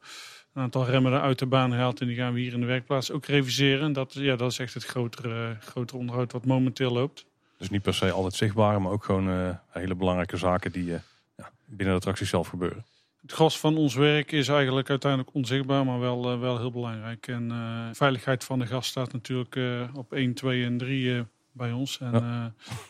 een 0.54 0.62
aantal 0.62 0.86
remmen 0.86 1.12
er 1.12 1.20
uit 1.20 1.38
de 1.38 1.46
baan 1.46 1.70
gehaald. 1.70 2.00
En 2.00 2.06
die 2.06 2.16
gaan 2.16 2.32
we 2.32 2.40
hier 2.40 2.52
in 2.52 2.60
de 2.60 2.66
werkplaats 2.66 3.10
ook 3.10 3.26
reviseren. 3.26 3.84
En 3.84 3.92
dat, 3.92 4.14
ja, 4.14 4.36
dat 4.36 4.50
is 4.50 4.58
echt 4.58 4.74
het 4.74 4.84
grotere, 4.84 5.56
grotere 5.60 5.98
onderhoud 5.98 6.32
wat 6.32 6.46
momenteel 6.46 6.92
loopt. 6.92 7.26
Dus 7.56 7.70
niet 7.70 7.82
per 7.82 7.94
se 7.94 8.10
altijd 8.10 8.34
zichtbaar, 8.34 8.82
maar 8.82 8.92
ook 8.92 9.04
gewoon 9.04 9.28
eh, 9.28 9.50
hele 9.68 9.94
belangrijke 9.94 10.36
zaken 10.36 10.72
die 10.72 10.94
eh, 10.94 11.00
ja, 11.36 11.50
binnen 11.64 11.86
de 11.86 12.00
attractie 12.00 12.26
zelf 12.26 12.48
gebeuren. 12.48 12.84
Het 13.30 13.38
gros 13.38 13.58
van 13.58 13.76
ons 13.76 13.94
werk 13.94 14.32
is 14.32 14.48
eigenlijk 14.48 14.90
uiteindelijk 14.90 15.34
onzichtbaar, 15.34 15.84
maar 15.84 15.98
wel, 16.00 16.30
eh, 16.30 16.40
wel 16.40 16.58
heel 16.58 16.70
belangrijk. 16.70 17.26
En 17.26 17.50
eh, 17.50 17.88
veiligheid 17.92 18.44
van 18.44 18.58
de 18.58 18.66
gast 18.66 18.90
staat 18.90 19.12
natuurlijk 19.12 19.56
eh, 19.56 19.88
op 19.94 20.12
1, 20.12 20.34
2 20.34 20.64
en 20.64 20.78
3 20.78 21.14
eh, 21.14 21.20
bij 21.52 21.72
ons. 21.72 22.00
En 22.00 22.12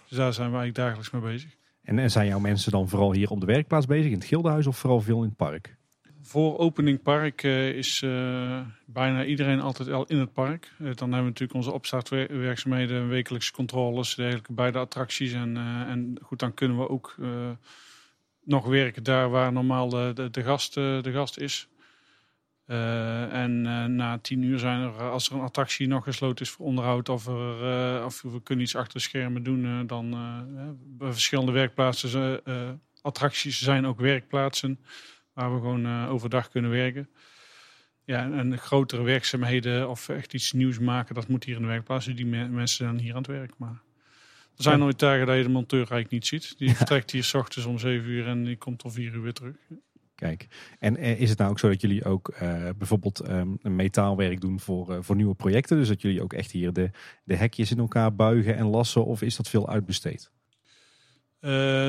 dus 0.08 0.18
daar 0.18 0.32
zijn 0.32 0.50
we 0.50 0.56
eigenlijk 0.56 0.74
dagelijks 0.74 1.10
mee 1.10 1.22
bezig. 1.22 1.56
En, 1.82 1.98
en 1.98 2.10
zijn 2.10 2.26
jouw 2.26 2.38
mensen 2.38 2.72
dan 2.72 2.88
vooral 2.88 3.12
hier 3.12 3.30
op 3.30 3.40
de 3.40 3.46
werkplaats 3.46 3.86
bezig, 3.86 4.06
in 4.06 4.18
het 4.18 4.24
Gildenhuis 4.24 4.66
of 4.66 4.78
vooral 4.78 5.00
veel 5.00 5.22
in 5.22 5.28
het 5.28 5.36
park? 5.36 5.76
Voor 6.22 6.58
opening 6.58 7.02
park 7.02 7.42
is 7.42 8.00
bijna 8.86 9.24
iedereen 9.24 9.60
altijd 9.60 9.90
al 9.90 10.04
in 10.04 10.18
het 10.18 10.32
park. 10.32 10.72
Dan 10.78 10.86
hebben 10.86 11.18
we 11.18 11.24
natuurlijk 11.24 11.54
onze 11.54 11.72
opstartwerkzaamheden, 11.72 13.08
wekelijkse 13.08 13.52
controles, 13.52 14.14
dergelijke 14.14 14.52
bij 14.52 14.70
de 14.70 14.78
attracties. 14.78 15.32
En, 15.32 15.56
en 15.88 16.18
goed, 16.22 16.38
dan 16.38 16.54
kunnen 16.54 16.78
we 16.78 16.88
ook 16.88 17.16
nog 18.44 18.66
werken 18.66 19.02
daar 19.02 19.30
waar 19.30 19.52
normaal 19.52 19.88
de, 19.88 20.28
de, 20.30 20.42
gast, 20.42 20.76
eh, 20.76 21.02
de 21.02 21.12
gast 21.12 21.38
is. 21.38 21.68
Eh, 22.64 23.32
en 23.32 23.66
eh, 23.66 23.84
na 23.84 24.18
tien 24.18 24.42
uur 24.42 24.58
zijn 24.58 24.80
er, 24.80 24.92
als 24.92 25.28
er 25.28 25.34
een 25.34 25.40
attractie 25.40 25.88
nog 25.88 26.04
gesloten 26.04 26.44
is 26.44 26.50
voor 26.50 26.66
onderhoud 26.66 27.08
of, 27.08 27.26
er, 27.26 28.04
of 28.04 28.22
we 28.22 28.42
kunnen 28.42 28.64
iets 28.64 28.76
achter 28.76 28.92
de 28.92 29.00
schermen 29.00 29.42
doen, 29.42 29.86
dan 29.86 30.10
bij 30.98 31.12
verschillende 31.12 31.52
werkplaatsen, 31.52 32.42
attracties 33.02 33.62
zijn 33.62 33.86
ook 33.86 34.00
werkplaatsen 34.00 34.78
waar 35.32 35.54
we 35.54 35.60
gewoon 35.60 36.06
overdag 36.08 36.48
kunnen 36.48 36.70
werken. 36.70 37.08
Ja, 38.04 38.30
en, 38.32 38.58
grotere 38.58 39.02
werkzaamheden 39.02 39.88
of 39.88 40.08
echt 40.08 40.34
iets 40.34 40.52
nieuws 40.52 40.78
maken, 40.78 41.14
dat 41.14 41.28
moet 41.28 41.44
hier 41.44 41.56
in 41.56 41.62
de 41.62 41.68
werkplaats. 41.68 42.04
Dus 42.04 42.16
die 42.16 42.26
me- 42.26 42.48
mensen 42.48 42.84
zijn 42.84 42.98
hier 42.98 43.10
aan 43.10 43.22
het 43.22 43.26
werk. 43.26 43.52
Maar 43.58 43.82
er 44.60 44.66
zijn 44.66 44.78
nooit 44.78 44.98
dagen 44.98 45.26
dat 45.26 45.36
je 45.36 45.42
de 45.42 45.48
monteur 45.48 45.78
eigenlijk 45.78 46.10
niet 46.10 46.26
ziet. 46.26 46.58
Die 46.58 46.76
vertrekt 46.76 47.10
hier 47.10 47.24
s 47.24 47.34
ochtends 47.34 47.66
om 47.66 47.78
7 47.78 48.08
uur 48.08 48.26
en 48.26 48.44
die 48.44 48.56
komt 48.56 48.84
om 48.84 48.90
4 48.90 49.12
uur 49.12 49.22
weer 49.22 49.32
terug. 49.32 49.56
Kijk, 50.20 50.46
en 50.78 50.96
eh, 50.96 51.20
is 51.20 51.28
het 51.28 51.38
nou 51.38 51.50
ook 51.50 51.58
zo 51.58 51.68
dat 51.68 51.80
jullie 51.80 52.04
ook 52.04 52.28
eh, 52.28 52.68
bijvoorbeeld 52.78 53.20
ehm, 53.20 53.48
metaalwerk 53.62 54.40
doen 54.40 54.60
voor, 54.60 54.92
eh, 54.92 54.98
voor 55.00 55.16
nieuwe 55.16 55.34
projecten? 55.34 55.76
Dus 55.76 55.88
dat 55.88 56.02
jullie 56.02 56.22
ook 56.22 56.32
echt 56.32 56.50
hier 56.50 56.72
de, 56.72 56.90
de 57.24 57.36
hekjes 57.36 57.70
in 57.70 57.78
elkaar 57.78 58.14
buigen 58.14 58.56
en 58.56 58.66
lassen? 58.66 59.04
Of 59.04 59.22
is 59.22 59.36
dat 59.36 59.48
veel 59.48 59.68
uitbesteed? 59.68 60.30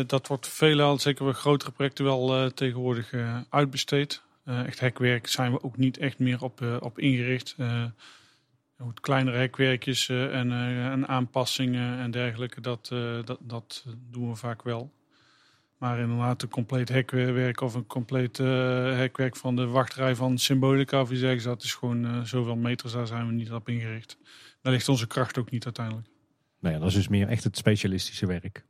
Dat 0.07 0.27
wordt 0.27 0.47
veelal, 0.47 0.99
zeker 0.99 1.25
bij 1.25 1.33
grotere 1.33 1.71
projecten, 1.71 2.05
wel 2.05 2.51
tegenwoordig 2.53 3.13
uitbesteed. 3.49 4.21
Echt 4.45 4.79
hekwerk 4.79 5.27
zijn 5.27 5.51
we 5.51 5.63
ook 5.63 5.77
niet 5.77 5.97
echt 5.97 6.19
meer 6.19 6.43
op, 6.43 6.79
op 6.79 6.99
ingericht. 6.99 7.55
Goed, 8.81 8.99
kleinere 8.99 9.37
hekwerkjes 9.37 10.09
eh, 10.09 10.39
en, 10.39 10.51
eh, 10.51 10.85
en 10.85 11.07
aanpassingen 11.07 11.99
en 11.99 12.11
dergelijke, 12.11 12.61
dat, 12.61 12.89
eh, 12.91 13.23
dat, 13.23 13.37
dat 13.41 13.85
doen 14.09 14.29
we 14.29 14.35
vaak 14.35 14.63
wel. 14.63 14.91
Maar 15.77 15.99
inderdaad, 15.99 16.41
een 16.41 16.49
compleet 16.49 16.89
hekwerk 16.89 17.61
of 17.61 17.73
een 17.73 17.87
compleet 17.87 18.37
hekwerk 18.37 19.35
van 19.35 19.55
de 19.55 19.65
wachtrij 19.65 20.15
van 20.15 20.37
Symbolica 20.37 21.01
of 21.01 21.11
iets 21.11 21.19
dergelijks, 21.19 21.43
dat 21.43 21.63
is 21.63 21.73
gewoon 21.73 22.27
zoveel 22.27 22.55
meters, 22.55 22.93
daar 22.93 23.07
zijn 23.07 23.27
we 23.27 23.33
niet 23.33 23.51
op 23.51 23.69
ingericht. 23.69 24.17
Daar 24.61 24.73
ligt 24.73 24.89
onze 24.89 25.07
kracht 25.07 25.37
ook 25.37 25.51
niet 25.51 25.65
uiteindelijk. 25.65 26.07
Nou 26.59 26.73
ja, 26.73 26.79
dat 26.79 26.89
is 26.89 26.95
dus 26.95 27.07
meer 27.07 27.27
echt 27.27 27.43
het 27.43 27.57
specialistische 27.57 28.25
werk. 28.25 28.65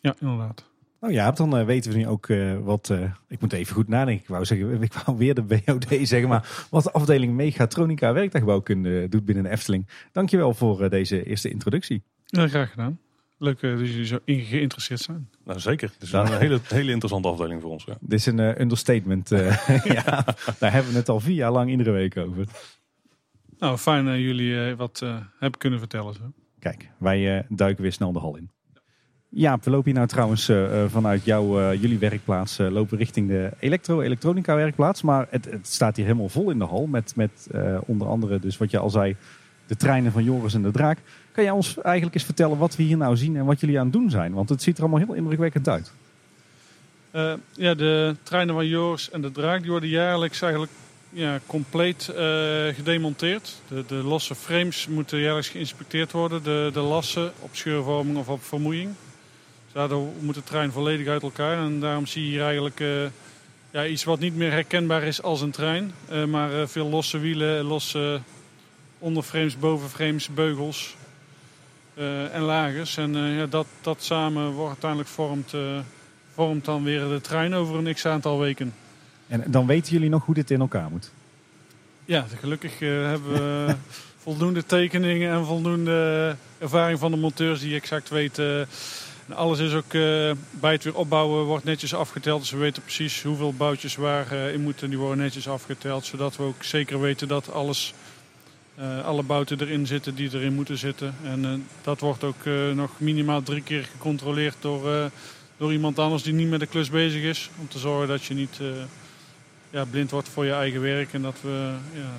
Ja, 0.00 0.16
inderdaad. 0.20 0.67
Nou 1.00 1.12
ja, 1.12 1.30
dan 1.30 1.56
eh, 1.56 1.64
weten 1.64 1.90
we 1.92 1.96
nu 1.98 2.06
ook 2.06 2.28
eh, 2.28 2.58
wat. 2.58 2.90
eh, 2.90 3.12
ik 3.28 3.40
moet 3.40 3.52
even 3.52 3.74
goed 3.74 3.88
nadenken. 3.88 4.22
Ik 4.22 4.28
wou 4.28 4.44
zeggen, 4.44 4.82
ik 4.82 4.92
wou 4.92 5.16
weer 5.18 5.34
de 5.34 5.42
BOD 5.42 5.86
zeggen, 5.88 6.28
maar 6.28 6.66
wat 6.70 6.82
de 6.84 6.92
afdeling 6.92 7.34
Mechatronica 7.34 8.12
werktuigbouwkunde 8.12 9.08
doet 9.08 9.24
binnen 9.24 9.44
de 9.44 9.50
Efteling. 9.50 9.88
Dankjewel 10.12 10.54
voor 10.54 10.90
deze 10.90 11.24
eerste 11.24 11.50
introductie. 11.50 12.02
Ja, 12.26 12.48
graag 12.48 12.70
gedaan. 12.70 12.98
Leuk 13.38 13.60
dat 13.60 13.70
jullie 13.78 14.06
zo 14.06 14.18
in 14.24 14.40
geïnteresseerd 14.40 15.00
zijn. 15.00 15.28
Nou, 15.44 15.60
zeker. 15.60 15.90
Het 15.92 16.02
is 16.02 16.12
een 16.12 16.26
hele, 16.38 16.60
hele 16.64 16.90
interessante 16.90 17.28
afdeling 17.28 17.60
voor 17.62 17.70
ons. 17.70 17.84
Ja. 17.84 17.96
Dit 18.00 18.18
is 18.18 18.26
een 18.26 18.60
understatement. 18.60 19.32
eh, 19.32 19.84
ja, 20.04 20.24
daar 20.58 20.72
hebben 20.72 20.92
we 20.92 20.98
het 20.98 21.08
al 21.08 21.20
vier 21.20 21.34
jaar 21.34 21.52
lang 21.52 21.70
iedere 21.70 21.90
week 21.90 22.16
over. 22.16 22.44
Nou, 23.58 23.76
fijn 23.78 24.04
dat 24.04 24.14
jullie 24.16 24.74
wat 24.76 25.02
eh, 25.02 25.16
hebben 25.38 25.58
kunnen 25.60 25.78
vertellen. 25.78 26.14
Zo. 26.14 26.32
Kijk, 26.58 26.90
wij 26.98 27.38
eh, 27.38 27.44
duiken 27.48 27.82
weer 27.82 27.92
snel 27.92 28.12
de 28.12 28.18
hal 28.18 28.36
in. 28.36 28.50
Ja, 29.30 29.58
we 29.62 29.70
lopen 29.70 29.84
hier 29.84 29.94
nou 29.94 30.06
trouwens 30.06 30.48
eh, 30.48 30.82
eh, 30.82 30.90
vanuit 30.90 31.24
jouw, 31.24 31.60
eh, 31.60 31.80
jullie 31.80 31.98
werkplaats, 31.98 32.58
lopen 32.58 32.98
richting 32.98 33.28
de 33.28 33.50
elektro-elektronica 33.58 34.54
werkplaats. 34.54 35.02
Maar 35.02 35.26
het, 35.30 35.48
staat 35.62 35.96
hier 35.96 36.04
helemaal 36.04 36.28
vol 36.28 36.50
in 36.50 36.58
de 36.58 36.64
hal 36.64 36.86
met, 36.86 37.12
met 37.16 37.46
onder 37.86 38.08
andere, 38.08 38.38
dus 38.40 38.56
wat 38.56 38.70
je 38.70 38.78
al 38.78 38.90
zei, 38.90 39.16
de 39.66 39.76
treinen 39.76 40.12
van 40.12 40.24
Joris 40.24 40.54
en 40.54 40.62
de 40.62 40.70
Draak. 40.70 40.98
Kan 41.32 41.44
jij 41.44 41.52
ons 41.52 41.78
eigenlijk 41.80 42.14
eens 42.14 42.24
vertellen 42.24 42.58
wat 42.58 42.76
we 42.76 42.82
hier 42.82 42.96
nou 42.96 43.16
zien 43.16 43.36
en 43.36 43.44
wat 43.44 43.60
jullie 43.60 43.78
aan 43.78 43.84
het 43.84 43.92
doen 43.92 44.10
zijn? 44.10 44.32
Want 44.32 44.48
het 44.48 44.62
ziet 44.62 44.76
er 44.76 44.82
allemaal 44.82 45.00
heel 45.00 45.14
indrukwekkend 45.14 45.68
uit. 45.68 45.92
Ja, 47.52 47.74
de 47.74 48.16
treinen 48.22 48.54
van 48.54 48.66
Joris 48.66 49.10
en 49.10 49.20
de 49.20 49.32
Draak 49.32 49.60
die 49.60 49.70
worden 49.70 49.88
jaarlijks 49.88 50.42
eigenlijk 50.42 50.72
ja, 51.10 51.40
compleet 51.46 52.12
gedemonteerd. 52.74 53.60
De, 53.68 53.84
de 53.86 53.94
losse 53.94 54.34
frames 54.34 54.86
moeten 54.86 55.18
jaarlijks 55.18 55.48
geïnspecteerd 55.48 56.12
worden. 56.12 56.42
De, 56.42 56.70
de 56.72 56.80
lassen 56.80 57.32
op 57.38 57.50
scheurvorming 57.52 58.18
of 58.18 58.28
op 58.28 58.44
vermoeiing. 58.44 58.90
Daardoor 59.78 60.08
moet 60.20 60.34
de 60.34 60.42
trein 60.42 60.72
volledig 60.72 61.06
uit 61.06 61.22
elkaar. 61.22 61.58
En 61.58 61.80
daarom 61.80 62.06
zie 62.06 62.24
je 62.24 62.28
hier 62.28 62.42
eigenlijk 62.42 62.80
eh, 62.80 63.04
ja, 63.70 63.86
iets 63.86 64.04
wat 64.04 64.18
niet 64.18 64.36
meer 64.36 64.50
herkenbaar 64.50 65.02
is 65.02 65.22
als 65.22 65.40
een 65.40 65.50
trein. 65.50 65.92
Eh, 66.08 66.24
maar 66.24 66.60
eh, 66.60 66.66
veel 66.66 66.88
losse 66.88 67.18
wielen, 67.18 67.64
losse 67.64 68.20
onderframes, 68.98 69.58
bovenframes, 69.58 70.28
beugels 70.28 70.96
en 72.32 72.40
lagers. 72.40 72.96
En 72.96 73.16
ja, 73.16 73.46
dat, 73.46 73.66
dat 73.80 74.02
samen 74.02 74.50
wordt 74.50 74.70
uiteindelijk 74.70 75.10
vormt, 75.10 75.54
vormt 76.34 76.64
dan 76.64 76.82
weer 76.82 77.00
de 77.00 77.20
trein 77.20 77.54
over 77.54 77.76
een 77.76 77.94
x 77.94 78.06
aantal 78.06 78.38
weken. 78.38 78.74
En 79.26 79.44
dan 79.46 79.66
weten 79.66 79.92
jullie 79.92 80.08
nog 80.08 80.24
hoe 80.24 80.34
dit 80.34 80.50
in 80.50 80.60
elkaar 80.60 80.90
moet. 80.90 81.10
Ja, 82.04 82.26
gelukkig 82.40 82.78
hebben 82.78 83.32
we 83.32 83.74
voldoende 84.26 84.66
tekeningen 84.66 85.32
en 85.32 85.44
voldoende 85.44 86.36
ervaring 86.58 86.98
van 86.98 87.10
de 87.10 87.16
monteurs 87.16 87.60
die 87.60 87.74
exact 87.74 88.08
weten. 88.08 88.68
En 89.28 89.34
alles 89.34 89.58
is 89.58 89.72
ook 89.72 89.94
eh, 89.94 90.30
bij 90.50 90.72
het 90.72 90.84
weer 90.84 90.96
opbouwen 90.96 91.44
wordt 91.44 91.64
netjes 91.64 91.94
afgeteld. 91.94 92.40
Dus 92.40 92.50
we 92.50 92.56
weten 92.56 92.82
precies 92.82 93.22
hoeveel 93.22 93.52
boutjes 93.52 93.96
waar 93.96 94.32
eh, 94.32 94.52
in 94.52 94.60
moeten. 94.60 94.88
Die 94.88 94.98
worden 94.98 95.18
netjes 95.18 95.48
afgeteld. 95.48 96.04
Zodat 96.04 96.36
we 96.36 96.42
ook 96.42 96.64
zeker 96.64 97.00
weten 97.00 97.28
dat 97.28 97.52
alles, 97.52 97.94
eh, 98.74 99.04
alle 99.04 99.22
bouten 99.22 99.60
erin 99.60 99.86
zitten 99.86 100.14
die 100.14 100.30
erin 100.32 100.54
moeten 100.54 100.78
zitten. 100.78 101.14
En 101.22 101.66
dat 101.82 102.00
wordt 102.00 102.24
ook 102.24 102.44
nog 102.74 102.90
minimaal 103.00 103.42
drie 103.42 103.62
keer 103.62 103.84
gecontroleerd 103.84 104.56
door, 104.60 105.10
door 105.56 105.72
iemand 105.72 105.98
anders 105.98 106.22
die 106.22 106.32
niet 106.32 106.48
met 106.48 106.60
de 106.60 106.66
klus 106.66 106.90
bezig 106.90 107.22
is. 107.22 107.50
Om 107.60 107.68
te 107.68 107.78
zorgen 107.78 108.08
dat 108.08 108.24
je 108.24 108.34
niet... 108.34 108.60
ja, 109.70 109.84
blind 109.84 110.10
wordt 110.10 110.28
voor 110.28 110.44
je 110.44 110.52
eigen 110.52 110.80
werk 110.80 111.12
en 111.12 111.22
dat 111.22 111.36
we 111.40 111.72
ja, 111.94 112.12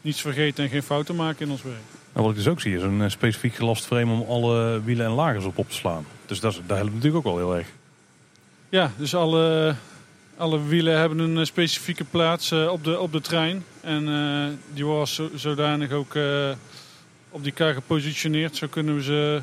niets 0.00 0.20
vergeten 0.20 0.64
en 0.64 0.70
geen 0.70 0.82
fouten 0.82 1.16
maken 1.16 1.46
in 1.46 1.52
ons 1.52 1.62
werk. 1.62 2.05
Nou, 2.16 2.28
wat 2.28 2.36
ik 2.36 2.44
dus 2.44 2.52
ook 2.52 2.60
zie 2.60 2.76
is 2.76 2.82
een 2.82 3.02
eh, 3.02 3.08
specifiek 3.08 3.54
gelast 3.54 3.86
frame 3.86 4.12
om 4.12 4.28
alle 4.28 4.82
wielen 4.84 5.06
en 5.06 5.12
lagers 5.12 5.44
op 5.44 5.58
op 5.58 5.68
te 5.68 5.74
slaan. 5.74 6.06
Dus 6.26 6.40
dat, 6.40 6.60
dat 6.66 6.76
helpt 6.76 6.94
natuurlijk 6.94 7.26
ook 7.26 7.34
wel 7.34 7.48
heel 7.48 7.56
erg. 7.56 7.68
Ja, 8.68 8.92
dus 8.96 9.14
alle, 9.14 9.74
alle 10.36 10.62
wielen 10.62 10.98
hebben 10.98 11.18
een 11.18 11.38
eh, 11.38 11.44
specifieke 11.44 12.04
plaats 12.04 12.50
eh, 12.50 12.68
op, 12.68 12.84
de, 12.84 13.00
op 13.00 13.12
de 13.12 13.20
trein. 13.20 13.64
En 13.80 14.04
die 14.74 14.84
worden 14.84 15.08
zo, 15.08 15.28
zodanig 15.34 15.92
ook 15.92 16.14
op 17.30 17.42
die 17.42 17.52
kar 17.52 17.74
gepositioneerd. 17.74 18.56
Zo 18.56 18.66
kunnen 18.66 18.94
we 18.94 19.02
ze 19.02 19.40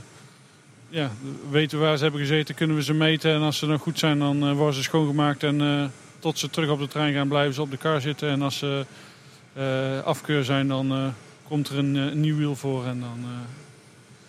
ja, 0.90 1.12
weten 1.50 1.80
waar 1.80 1.98
ze 1.98 2.04
hebben 2.04 2.22
gezeten, 2.22 2.56
kunnen 2.56 2.76
we 2.76 2.84
ze 2.84 2.94
meten. 2.94 3.34
En 3.34 3.42
als 3.42 3.58
ze 3.58 3.66
nog 3.66 3.82
goed 3.82 4.00
zijn, 4.00 4.20
dan 4.20 4.54
worden 4.54 4.76
ze 4.76 4.84
schoongemaakt. 4.84 5.44
En 5.44 5.92
tot 6.20 6.40
ze 6.40 6.50
terug 6.50 6.70
op 6.70 6.80
de 6.80 6.88
trein 6.88 7.14
gaan, 7.14 7.28
blijven 7.28 7.54
ze 7.54 7.62
op 7.62 7.72
de 7.72 7.78
kar 7.78 8.02
zitten. 8.02 8.30
En 8.30 8.42
als 8.42 8.58
ze 8.58 8.86
afkeur 10.04 10.44
zijn, 10.44 10.68
dan 10.68 11.14
komt 11.48 11.70
er 11.70 11.78
een, 11.78 11.98
eh, 11.98 12.16
nieuw 12.16 12.38
wiel 12.38 12.56
voor. 12.56 12.86
En 12.86 13.00
dan, 13.00 13.20
eh, 13.24 13.30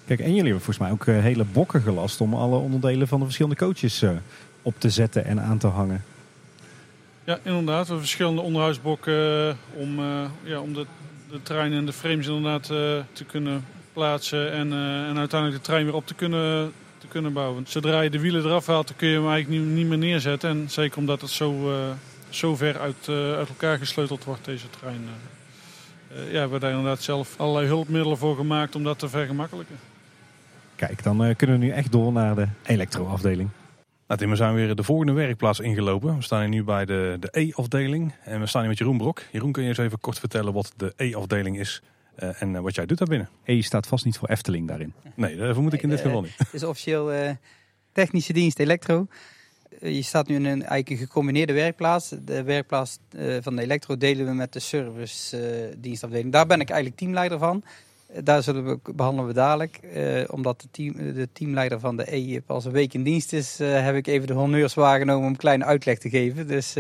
Kijk, 0.06 0.20
en 0.20 0.34
jullie 0.34 0.42
hebben 0.42 0.62
volgens 0.62 0.78
mij 0.78 0.90
ook 0.90 1.06
eh, 1.06 1.22
hele 1.22 1.44
bokken 1.44 1.82
gelast 1.82 2.20
om 2.20 2.34
alle 2.34 2.56
onderdelen 2.56 3.08
van 3.08 3.18
de 3.18 3.24
verschillende 3.24 3.58
coaches 3.58 4.04
op 4.62 4.74
te 4.78 4.90
zetten 4.90 5.24
en 5.24 5.40
aan 5.40 5.58
te 5.58 5.66
hangen. 5.66 6.04
Ja, 7.24 7.38
inderdaad. 7.42 7.80
We 7.80 7.86
hebben 7.86 7.98
verschillende 7.98 8.40
onderhoudsbokken 8.40 9.48
eh, 9.48 9.80
om, 9.80 10.00
ja, 10.42 10.60
om 10.60 10.74
de, 10.74 10.86
de 11.30 11.42
trein 11.42 11.72
en 11.72 11.86
de 11.86 11.92
frames 11.92 12.26
inderdaad 12.26 12.66
te 13.12 13.24
kunnen 13.26 13.64
plaatsen. 13.92 14.52
En, 14.52 14.72
en 15.08 15.18
uiteindelijk 15.18 15.62
de 15.62 15.66
trein 15.66 15.84
weer 15.84 15.94
op 15.94 16.06
te 16.06 16.14
kunnen, 16.14 16.72
te 16.98 17.06
kunnen 17.06 17.32
bouwen. 17.32 17.54
Want 17.54 17.70
Zodra 17.70 18.00
je 18.00 18.10
de 18.10 18.20
wielen 18.20 18.44
eraf 18.44 18.66
haalt, 18.66 18.86
dan 18.88 18.96
kun 18.96 19.08
je 19.08 19.18
hem 19.18 19.28
eigenlijk 19.28 19.62
niet, 19.62 19.74
niet 19.74 19.86
meer 19.86 19.98
neerzetten. 19.98 20.50
En 20.50 20.70
zeker 20.70 20.98
omdat 20.98 21.20
het 21.20 21.30
zo, 21.30 21.72
zo 22.28 22.56
ver 22.56 22.78
uit, 22.78 23.08
uit 23.08 23.48
elkaar 23.48 23.78
gesleuteld 23.78 24.24
wordt, 24.24 24.44
deze 24.44 24.70
trein. 24.70 25.08
Eh. 26.14 26.24
Ja, 26.24 26.32
we 26.32 26.38
hebben 26.38 26.60
daar 26.60 26.70
inderdaad 26.70 27.02
zelf 27.02 27.34
allerlei 27.40 27.66
hulpmiddelen 27.66 28.18
voor 28.18 28.36
gemaakt 28.36 28.74
om 28.74 28.82
dat 28.82 28.98
te 28.98 29.08
vergemakkelijken. 29.08 29.76
Kijk, 30.76 31.02
dan 31.02 31.24
eh, 31.24 31.36
kunnen 31.36 31.58
we 31.58 31.64
nu 31.64 31.70
echt 31.70 31.92
door 31.92 32.12
naar 32.12 32.34
de 32.34 32.48
elektroafdeling. 32.66 33.50
Nou, 34.06 34.20
Tim, 34.20 34.30
we 34.30 34.36
zijn 34.36 34.54
weer 34.54 34.74
de 34.74 34.82
volgende 34.82 35.12
werkplaats 35.12 35.60
ingelopen. 35.60 36.16
We 36.16 36.22
staan 36.22 36.40
hier 36.40 36.48
nu 36.48 36.64
bij 36.64 36.84
de, 36.84 37.16
de 37.20 37.28
E-afdeling. 37.40 38.14
En 38.24 38.40
we 38.40 38.46
staan 38.46 38.60
hier 38.60 38.70
met 38.70 38.78
Jeroen 38.78 38.98
Brok. 38.98 39.22
Jeroen, 39.32 39.52
kun 39.52 39.62
je 39.62 39.68
eens 39.68 39.78
even 39.78 40.00
kort 40.00 40.18
vertellen 40.18 40.52
wat 40.52 40.72
de 40.76 40.92
E-afdeling 40.96 41.58
is 41.58 41.82
eh, 42.14 42.42
en 42.42 42.62
wat 42.62 42.74
jij 42.74 42.86
doet 42.86 42.98
daar 42.98 43.08
binnen? 43.08 43.28
E 43.44 43.62
staat 43.62 43.86
vast 43.86 44.04
niet 44.04 44.18
voor 44.18 44.28
Efteling 44.28 44.68
daarin. 44.68 44.92
Nee, 45.14 45.36
dat 45.36 45.54
vermoed 45.54 45.72
ik 45.72 45.82
in 45.82 45.88
dit 45.88 46.00
geval 46.00 46.22
niet. 46.22 46.34
Het 46.38 46.52
is 46.52 46.64
officieel 46.64 47.12
eh, 47.12 47.30
technische 47.92 48.32
dienst 48.32 48.58
elektro. 48.58 49.06
Je 49.92 50.02
staat 50.02 50.26
nu 50.26 50.34
in 50.34 50.44
een 50.44 50.64
eigenlijk 50.64 51.02
gecombineerde 51.02 51.52
werkplaats. 51.52 52.14
De 52.24 52.42
werkplaats 52.42 52.98
eh, 53.10 53.36
van 53.40 53.56
de 53.56 53.62
elektro 53.62 53.96
delen 53.96 54.26
we 54.26 54.32
met 54.32 54.52
de 54.52 54.58
service 54.58 55.38
eh, 55.38 55.76
dienstafdeling. 55.78 56.32
Daar 56.32 56.46
ben 56.46 56.60
ik 56.60 56.68
eigenlijk 56.70 57.00
teamleider 57.00 57.38
van. 57.38 57.62
Eh, 58.06 58.20
daar 58.24 58.42
zullen 58.42 58.64
we, 58.64 58.92
behandelen 58.94 59.26
we 59.26 59.34
dadelijk. 59.34 59.80
Omdat 60.30 60.60
de, 60.60 60.66
team, 60.70 61.14
de 61.14 61.28
teamleider 61.32 61.80
van 61.80 61.96
de 61.96 62.16
E 62.16 62.40
pas 62.40 62.64
een 62.64 62.72
week 62.72 62.94
in 62.94 63.02
dienst 63.02 63.32
is, 63.32 63.58
heb 63.58 63.94
ik 63.94 64.06
even 64.06 64.26
de 64.26 64.32
honneurs 64.32 64.74
waargenomen 64.74 65.24
om 65.24 65.30
een 65.30 65.36
kleine 65.36 65.64
uitleg 65.64 65.98
te 65.98 66.08
geven. 66.08 66.46
Dus 66.46 66.74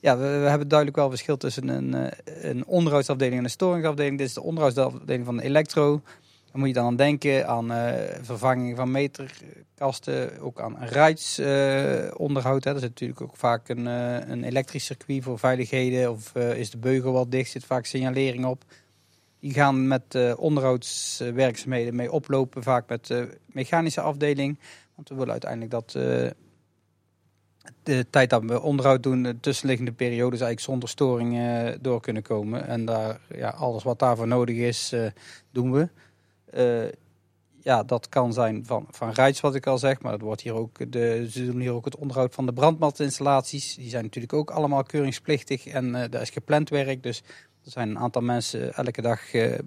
ja, 0.00 0.18
we, 0.18 0.24
hebben 0.24 0.68
duidelijk 0.68 0.98
wel 0.98 1.10
verschil 1.10 1.36
tussen 1.36 1.68
een, 1.68 2.10
een 2.24 2.66
onderhoudsafdeling 2.66 3.38
en 3.38 3.44
een 3.44 3.50
storingsafdeling. 3.50 4.18
Dit 4.18 4.26
is 4.26 4.34
de 4.34 4.42
onderhoudsafdeling 4.42 5.24
van 5.24 5.36
de 5.36 5.42
elektro. 5.42 6.02
Dan 6.52 6.60
moet 6.60 6.68
je 6.68 6.74
dan 6.74 6.86
aan 6.86 6.96
denken 6.96 7.46
aan 7.48 7.72
eh, 7.72 8.18
vervanging 8.22 8.76
van 8.76 8.90
meterkasten, 8.90 10.40
ook 10.40 10.60
aan 10.60 10.76
ruitsonderhoud. 10.78 12.64
er 12.64 12.78
zit 12.78 12.88
natuurlijk 12.88 13.20
ook 13.20 13.36
vaak 13.36 13.68
een, 13.68 13.86
eh, 13.86 14.28
een 14.28 14.44
elektrisch 14.44 14.84
circuit 14.84 15.22
voor 15.22 15.38
veiligheden 15.38 16.10
of 16.10 16.34
eh, 16.34 16.58
is 16.58 16.70
de 16.70 16.78
beugel 16.78 17.12
wat 17.12 17.30
dicht, 17.30 17.50
zit 17.50 17.64
vaak 17.64 17.84
signalering 17.84 18.44
op. 18.44 18.64
Die 19.40 19.52
gaan 19.52 19.88
met 19.88 20.36
onderhoudswerkzaamheden 20.36 21.96
mee 21.96 22.12
oplopen, 22.12 22.62
vaak 22.62 22.88
met 22.88 23.06
de 23.06 23.38
mechanische 23.46 24.00
afdeling. 24.00 24.58
Want 24.94 25.08
we 25.08 25.14
willen 25.14 25.30
uiteindelijk 25.30 25.70
dat 25.70 25.92
de 27.82 28.06
tijd 28.10 28.30
dat 28.30 28.42
we 28.42 28.60
onderhoud 28.60 29.02
doen, 29.02 29.22
de 29.22 29.40
tussenliggende 29.40 29.92
periodes 29.92 30.40
eigenlijk 30.40 30.60
zonder 30.60 30.88
storing 30.88 31.38
door 31.80 32.00
kunnen 32.00 32.22
komen. 32.22 32.66
En 32.66 32.84
daar, 32.84 33.20
ja, 33.34 33.48
alles 33.48 33.82
wat 33.82 33.98
daarvoor 33.98 34.26
nodig 34.26 34.56
is, 34.56 34.94
doen 35.50 35.72
we. 35.72 35.88
Eh, 36.52 36.84
ja, 37.62 37.82
dat 37.82 38.08
kan 38.08 38.32
zijn 38.32 38.66
van, 38.66 38.86
van 38.90 39.14
wat 39.40 39.54
ik 39.54 39.66
al 39.66 39.78
zeg, 39.78 40.00
maar 40.00 40.12
dat 40.12 40.20
wordt 40.20 40.40
hier 40.40 40.54
ook 40.54 40.92
de, 40.92 41.26
ze 41.30 41.46
doen 41.46 41.60
hier 41.60 41.72
ook 41.72 41.84
het 41.84 41.96
onderhoud 41.96 42.34
van 42.34 42.46
de 42.46 42.52
brandmatinstallaties. 42.52 43.74
Die 43.74 43.88
zijn 43.88 44.02
natuurlijk 44.04 44.32
ook 44.32 44.50
allemaal 44.50 44.82
keuringsplichtig 44.82 45.66
en 45.66 45.94
eh 45.94 46.10
daar 46.10 46.22
is 46.22 46.30
gepland 46.30 46.68
werk. 46.68 47.02
Dus 47.02 47.22
er 47.64 47.70
zijn 47.70 47.88
een 47.88 47.98
aantal 47.98 48.22
mensen 48.22 48.74
elke 48.74 49.02
dag 49.02 49.20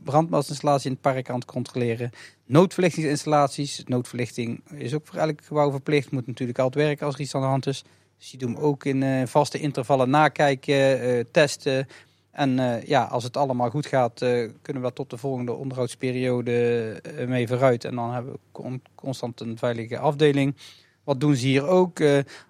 brandmatinstallatie 0.04 0.86
in 0.86 0.92
het 0.92 1.02
park 1.02 1.30
aan 1.30 1.40
het 1.40 1.46
controleren. 1.46 2.12
Noodverlichtingsinstallaties. 2.46 3.84
Noodverlichting 3.86 4.64
is 4.72 4.94
ook 4.94 5.08
voor 5.08 5.20
elk 5.20 5.44
gebouw 5.44 5.72
verplicht. 5.72 6.12
Moet 6.12 6.28
natuurlijk 6.28 6.60
altijd 6.60 6.86
werken 6.86 7.06
als 7.06 7.16
er 7.16 7.22
iets 7.22 7.36
aan 7.36 7.42
de 7.42 7.48
hand 7.48 7.68
is. 7.68 7.84
Dus 8.18 8.32
doen 8.38 8.58
ook 8.58 8.86
in 8.86 9.28
vaste 9.28 9.60
intervallen 9.60 10.10
nakijken, 10.10 11.32
testen. 11.32 11.88
En 12.36 12.60
eh, 12.60 12.84
ja, 12.84 13.04
als 13.04 13.24
het 13.24 13.38
allemaal 13.38 13.70
goed 13.70 13.86
gaat, 13.86 14.22
eh, 14.22 14.50
kunnen 14.62 14.84
we 14.84 14.94
tot 14.94 15.10
de 15.10 15.18
volgende 15.18 15.54
onderhoudsperiode 15.54 16.92
eh, 17.04 17.28
mee 17.28 17.48
vooruit. 17.48 17.86
En 17.86 17.96
dan 17.96 18.14
hebben 18.14 18.34
we 18.34 18.40
con- 18.52 18.82
constant 18.96 19.40
een 19.40 19.58
veilige 19.58 19.98
afdeling. 19.98 20.56
Wat 21.04 21.20
doen 21.20 21.36
ze 21.36 21.48
hier 21.48 21.68
ook? 21.68 22.00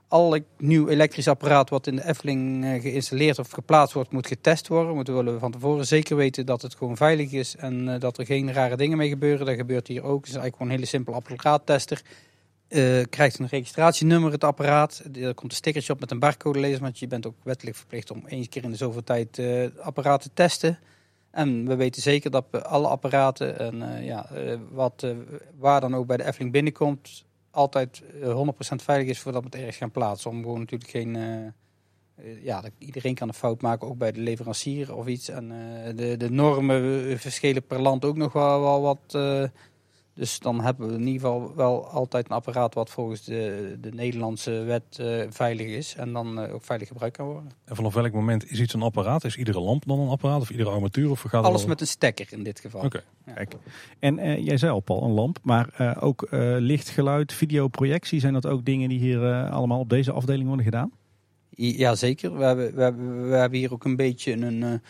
Alle 0.08 0.44
nieuw 0.58 0.88
elektrisch 0.88 1.28
apparaat 1.28 1.70
wat 1.70 1.88
in 1.88 1.96
de 1.96 2.08
Efteling 2.08 2.66
geïnstalleerd 2.82 3.40
of 3.40 3.52
geplaatst 3.52 3.94
wordt, 3.94 4.12
moet 4.12 4.28
getest 4.28 4.68
worden. 4.68 4.96
Moeten 4.96 5.16
willen 5.16 5.34
we 5.34 5.40
van 5.40 5.52
tevoren 5.52 5.88
zeker 5.88 6.16
weten 6.16 6.46
dat 6.46 6.62
het 6.62 6.76
gewoon 6.76 6.98
veilig 6.98 7.32
is 7.32 7.56
en 7.56 8.00
dat 8.00 8.18
er 8.18 8.26
geen 8.26 8.54
rare 8.54 8.78
dingen 8.78 8.98
mee 8.98 9.10
gebeuren. 9.10 9.46
Dat 9.46 9.56
gebeurt 9.56 9.88
hier 9.88 10.04
ook. 10.04 10.26
Het 10.26 10.28
is 10.28 10.36
eigenlijk 10.36 10.56
gewoon 10.56 10.68
een 10.72 10.78
hele 10.78 10.90
simpele 10.90 11.16
apparaattester. 11.16 12.02
Eh, 12.68 13.02
krijgt 13.10 13.40
een 13.40 13.48
registratienummer, 13.48 14.32
het 14.32 14.44
apparaat. 14.44 15.04
Er 15.14 15.34
komt 15.34 15.52
een 15.52 15.58
stickertje 15.58 15.94
op 15.94 16.00
met 16.00 16.12
een 16.12 16.20
barcode 16.20 16.60
lezer, 16.60 16.82
want 16.82 17.00
je 17.00 17.08
bent 17.08 17.26
ook 17.28 17.36
wettelijk 17.44 17.78
verplicht 17.78 18.12
om 18.12 18.24
eens 18.28 18.50
keer 18.50 18.64
in 18.64 18.72
de 18.72 18.78
zoveel 18.78 19.04
tijd 19.04 19.40
eh, 19.40 19.62
het 19.62 19.80
apparaat 19.80 20.22
te 20.22 20.30
testen. 20.34 20.80
En 21.32 21.68
we 21.68 21.76
weten 21.76 22.02
zeker 22.02 22.32
dat 22.32 22.64
alle 22.64 22.88
apparaten 22.88 23.60
en 23.60 23.96
eh, 23.98 24.06
ja, 24.06 24.30
eh, 24.30 24.58
wat, 24.72 25.04
eh, 25.04 25.12
waar 25.58 25.82
dan 25.82 25.96
ook 25.96 26.08
bij 26.08 26.18
de 26.18 26.26
Efteling 26.26 26.52
binnenkomt, 26.52 27.26
altijd 27.52 28.04
eh, 28.22 28.34
100% 28.34 28.84
veilig 28.84 29.08
is 29.10 29.20
voordat 29.20 29.42
we 29.42 29.48
het 29.48 29.58
ergens 29.58 29.78
gaan 29.78 29.92
plaatsen. 29.92 30.30
Om 30.32 30.42
gewoon 30.42 30.60
natuurlijk 30.60 30.90
geen. 30.92 31.16
eh, 31.16 31.46
eh, 32.16 32.44
ja, 32.44 32.64
iedereen 32.78 33.16
kan 33.16 33.28
een 33.28 33.34
fout 33.34 33.62
maken, 33.62 33.88
ook 33.88 33.98
bij 33.98 34.12
de 34.12 34.20
leverancier 34.20 34.96
of 34.96 35.08
iets. 35.08 35.30
En 35.30 35.52
eh, 35.52 35.96
de, 35.96 36.18
de 36.18 36.30
normen 36.32 37.10
eh, 37.10 37.18
verschillen 37.18 37.66
per 37.66 37.82
land 37.82 38.06
ook 38.06 38.18
nog 38.18 38.34
wel, 38.34 38.62
wel 38.62 38.82
wat. 38.82 39.18
Dus 40.16 40.40
dan 40.40 40.62
hebben 40.62 40.88
we 40.88 40.94
in 40.94 41.08
ieder 41.08 41.14
geval 41.14 41.56
wel 41.56 41.88
altijd 41.88 42.26
een 42.30 42.36
apparaat 42.36 42.74
wat 42.74 42.90
volgens 42.90 43.24
de, 43.24 43.78
de 43.82 43.92
Nederlandse 43.92 44.52
wet 44.52 45.00
eh, 45.00 45.22
veilig 45.30 45.68
is. 45.68 45.96
En 45.96 46.14
dan 46.14 46.40
eh, 46.40 46.54
ook 46.54 46.64
veilig 46.64 46.88
gebruikt 46.88 47.18
kan 47.18 47.26
worden. 47.26 47.52
En 47.66 47.76
vanaf 47.76 47.94
welk 47.94 48.14
moment 48.14 48.52
is 48.52 48.60
iets 48.60 48.74
een 48.74 48.82
apparaat? 48.82 49.24
Is 49.24 49.38
iedere 49.38 49.60
lamp 49.60 49.86
dan 49.86 50.00
een 50.00 50.10
apparaat 50.10 50.42
of 50.42 50.50
iedere 50.50 50.70
armatuur? 50.70 51.10
Of 51.10 51.22
gaat 51.22 51.44
Alles 51.44 51.60
wel- 51.60 51.70
met 51.70 51.82
een 51.82 51.88
stekker 51.88 52.28
in 52.30 52.44
dit 52.44 52.60
geval. 52.60 52.82
Oké. 52.82 53.04
Kijk. 53.36 53.56
En 54.00 54.20
eh, 54.20 54.46
jij 54.46 54.58
zei 54.58 54.72
al, 54.72 54.80
Paul, 54.80 55.04
een 55.04 55.12
lamp. 55.12 55.40
Maar 55.44 55.70
eh, 55.78 55.98
ook 56.00 56.24
eh, 56.24 56.56
licht, 56.60 56.90
geluid, 56.90 57.34
videoprojectie. 57.34 58.20
Zijn 58.20 58.34
dat 58.34 58.46
ook 58.46 58.66
dingen 58.66 58.90
die 58.90 59.00
hier 59.00 59.50
allemaal 59.50 59.80
op 59.80 59.90
deze 59.90 60.12
afdeling 60.12 60.48
worden 60.48 60.66
gedaan? 60.66 60.92
Ja, 61.58 61.96
zeker. 61.96 62.38
We 62.38 62.44
hebben, 62.44 62.76
we, 62.76 62.82
hebben, 62.82 63.30
we 63.30 63.36
hebben 63.36 63.60
hier 63.60 63.74
ook 63.74 63.84
een 63.84 63.96
beetje 63.96 64.32
een, 64.32 64.64
eh, 64.64 64.70
een 64.70 64.82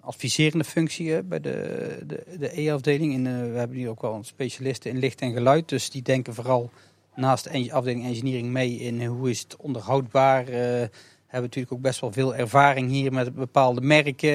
adviserende 0.00 0.64
functie 0.64 1.22
bij 1.22 1.40
de, 1.40 1.98
de, 2.06 2.24
de 2.38 2.60
E-afdeling. 2.60 3.14
En, 3.14 3.26
eh, 3.26 3.52
we 3.52 3.58
hebben 3.58 3.76
hier 3.76 3.88
ook 3.88 4.02
wel 4.02 4.14
een 4.14 4.24
specialisten 4.24 4.90
in 4.90 4.98
licht 4.98 5.20
en 5.20 5.32
geluid. 5.32 5.68
Dus 5.68 5.90
die 5.90 6.02
denken 6.02 6.34
vooral 6.34 6.70
naast 7.14 7.52
de 7.52 7.72
afdeling 7.72 8.04
engineering 8.04 8.48
mee 8.48 8.76
in 8.76 9.00
eh, 9.00 9.08
hoe 9.08 9.30
is 9.30 9.40
het 9.40 9.56
onderhoudbaar. 9.56 10.48
Eh 10.48 10.88
hebben 11.30 11.50
natuurlijk 11.50 11.72
ook 11.72 11.80
best 11.80 12.00
wel 12.00 12.12
veel 12.12 12.34
ervaring 12.34 12.90
hier 12.90 13.12
met 13.12 13.34
bepaalde 13.34 13.80
merken. 13.80 14.28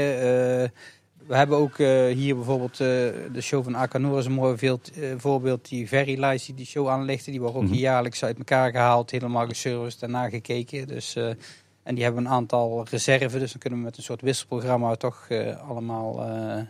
We 1.28 1.36
hebben 1.36 1.58
ook 1.58 1.78
hier 2.14 2.36
bijvoorbeeld 2.36 2.78
de 2.78 3.42
show 3.42 3.64
van 3.64 3.78
Akanor 3.78 4.20
is 4.20 4.26
een 4.26 4.32
mooi 4.32 4.58
eh, 4.58 4.80
voorbeeld. 5.18 5.70
Die 5.70 5.88
Very 5.88 6.20
Lights 6.20 6.46
die 6.46 6.56
die 6.56 6.66
show 6.66 6.88
aanlichten, 6.88 7.32
die 7.32 7.42
worden 7.42 7.62
ook 7.62 7.68
Mhm. 7.68 7.78
jaarlijks 7.78 8.24
uit 8.24 8.38
elkaar 8.38 8.72
gehaald. 8.72 9.12
Helemaal 9.12 9.48
geserviced 9.48 10.02
en 10.02 10.12
nagekeken. 10.12 10.88
Dus... 10.88 11.18
en 11.86 11.96
die 11.96 12.04
hebben 12.04 12.26
een 12.26 12.32
aantal 12.32 12.86
reserve, 12.90 13.40
dus 13.40 13.52
dan 13.52 13.60
kunnen 13.60 13.80
we 13.80 13.86
met 13.86 13.98
een 13.98 14.04
soort 14.04 14.22
wisselprogramma 14.22 14.96
toch 14.96 15.26
eh, 15.30 15.70
allemaal 15.70 16.24
eh, 16.26 16.62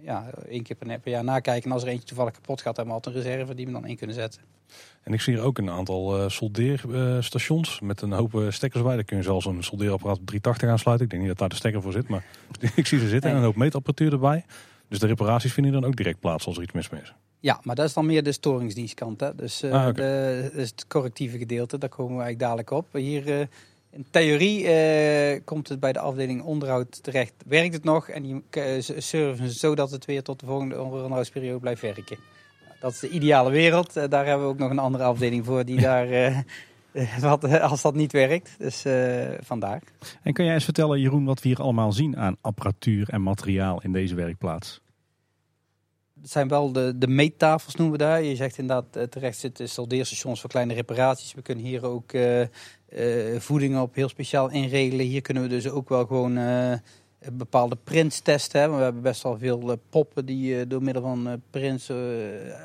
ja, 0.00 0.30
één 0.48 0.62
keer 0.62 0.76
per, 0.76 0.98
per 0.98 1.10
jaar 1.10 1.24
nakijken. 1.24 1.64
En 1.64 1.72
als 1.72 1.82
er 1.82 1.88
eentje 1.88 2.06
toevallig 2.06 2.32
kapot 2.32 2.60
gaat, 2.60 2.76
hebben 2.76 2.94
we 2.94 3.00
altijd 3.00 3.16
een 3.16 3.22
reserve 3.22 3.54
die 3.54 3.66
we 3.66 3.72
dan 3.72 3.86
in 3.86 3.96
kunnen 3.96 4.16
zetten. 4.16 4.40
En 5.02 5.12
ik 5.12 5.20
zie 5.20 5.34
hier 5.34 5.42
ook 5.42 5.58
een 5.58 5.70
aantal 5.70 6.18
eh 6.18 6.28
soldeerstations 6.28 7.80
met 7.80 8.00
een 8.02 8.12
hoop 8.12 8.46
stekkers 8.48 8.82
bij. 8.82 8.94
Daar 8.94 9.04
kun 9.04 9.16
je 9.16 9.22
zelfs 9.22 9.46
een 9.46 9.62
soldeerapparaat 9.64 10.18
op 10.18 10.26
380 10.26 10.68
aansluiten. 10.68 11.04
Ik 11.06 11.10
denk 11.10 11.22
niet 11.22 11.30
dat 11.30 11.40
daar 11.40 11.48
de 11.48 11.56
stekker 11.56 11.82
voor 11.82 11.92
zit, 11.92 12.08
maar 12.08 12.24
ik 12.74 12.86
zie 12.86 12.98
ze 12.98 13.08
zitten. 13.08 13.30
En 13.30 13.36
een 13.36 13.42
hoop 13.42 13.56
meetapparatuur 13.56 14.12
erbij. 14.12 14.44
Dus 14.88 14.98
de 14.98 15.06
reparaties 15.06 15.52
vinden 15.52 15.72
dan 15.72 15.84
ook 15.84 15.96
direct 15.96 16.20
plaats 16.20 16.46
als 16.46 16.56
er 16.56 16.62
iets 16.62 16.72
mis 16.72 16.90
mee 16.90 17.00
is. 17.00 17.14
Ja, 17.40 17.60
maar 17.62 17.74
dat 17.74 17.86
is 17.86 17.92
dan 17.92 18.06
meer 18.06 18.22
de 18.22 18.32
storingsdienstkant. 18.32 19.20
Hè? 19.20 19.34
Dus 19.34 19.64
Ah, 19.64 19.86
oké. 19.88 19.92
de, 19.92 20.50
dus 20.54 20.70
het 20.70 20.86
correctieve 20.86 21.38
gedeelte, 21.38 21.78
daar 21.78 21.88
komen 21.88 22.16
we 22.16 22.22
eigenlijk 22.22 22.40
dadelijk 22.40 22.70
op. 22.70 22.86
Hier 22.92 23.48
in 23.96 24.06
theorie 24.10 24.66
eh, 24.66 25.40
komt 25.44 25.68
het 25.68 25.80
bij 25.80 25.92
de 25.92 25.98
afdeling 25.98 26.42
onderhoud 26.42 27.02
terecht. 27.02 27.34
Werkt 27.46 27.74
het 27.74 27.84
nog 27.84 28.08
en 28.08 28.22
die 28.22 28.42
uh, 28.50 28.62
servicen 28.80 29.50
zodat 29.50 29.90
het 29.90 30.04
weer 30.04 30.22
tot 30.22 30.40
de 30.40 30.46
volgende 30.46 30.82
onderhoudsperiode 30.82 31.60
blijft 31.60 31.80
werken. 31.80 32.18
Dat 32.80 32.92
is 32.92 33.00
de 33.00 33.08
ideale 33.08 33.50
wereld. 33.50 33.96
Eh, 33.96 34.08
daar 34.08 34.26
hebben 34.26 34.46
we 34.46 34.52
ook 34.52 34.58
nog 34.58 34.70
een 34.70 34.78
andere 34.78 35.04
afdeling 35.04 35.44
voor 35.44 35.64
die 35.64 35.80
daar... 35.90 36.44
wat, 37.20 37.60
als 37.60 37.82
dat 37.82 37.94
niet 37.94 38.12
werkt. 38.12 38.54
Dus 38.58 38.84
vandaar. 39.40 39.82
En 40.22 40.32
kan 40.32 40.44
jij 40.44 40.54
eens 40.54 40.64
vertellen, 40.64 41.00
Jeroen, 41.00 41.24
wat 41.24 41.42
we 41.42 41.48
hier 41.48 41.60
allemaal 41.60 41.92
zien 41.92 42.16
aan 42.16 42.36
apparatuur 42.40 43.08
en 43.08 43.22
materiaal 43.22 43.82
in 43.82 43.92
deze 43.92 44.14
werkplaats? 44.14 44.80
Het 46.20 46.30
zijn 46.30 46.48
wel 46.48 46.72
de, 46.72 46.98
de 46.98 47.08
meettafels 47.08 47.74
noemen 47.74 47.98
we 47.98 48.04
daar. 48.04 48.22
Je 48.22 48.36
zegt 48.36 48.58
inderdaad, 48.58 49.10
terecht 49.10 49.38
zitten 49.38 49.68
soldeerstations 49.68 50.40
voor 50.40 50.50
kleine 50.50 50.74
reparaties. 50.74 51.34
We 51.34 51.42
kunnen 51.42 51.64
hier 51.64 51.84
ook 51.84 52.12
voedingen 53.38 53.82
op 53.82 53.94
heel 53.94 54.08
speciaal 54.08 54.50
inregelen. 54.50 55.06
Hier 55.06 55.22
kunnen 55.22 55.42
we 55.42 55.48
dus 55.48 55.68
ook 55.68 55.88
wel 55.88 56.06
gewoon 56.06 56.36
eh, 56.36 57.32
bepaalde 57.32 57.76
prints 57.84 58.20
testen. 58.20 58.60
Hè. 58.60 58.70
We 58.70 58.82
hebben 58.82 59.02
best 59.02 59.22
wel 59.22 59.38
veel 59.38 59.70
eh, 59.70 59.76
poppen 59.90 60.26
die 60.26 60.60
eh, 60.60 60.64
door 60.68 60.82
middel 60.82 61.02
van 61.02 61.28
eh, 61.28 61.32
prints 61.50 61.88
eh, 61.88 61.96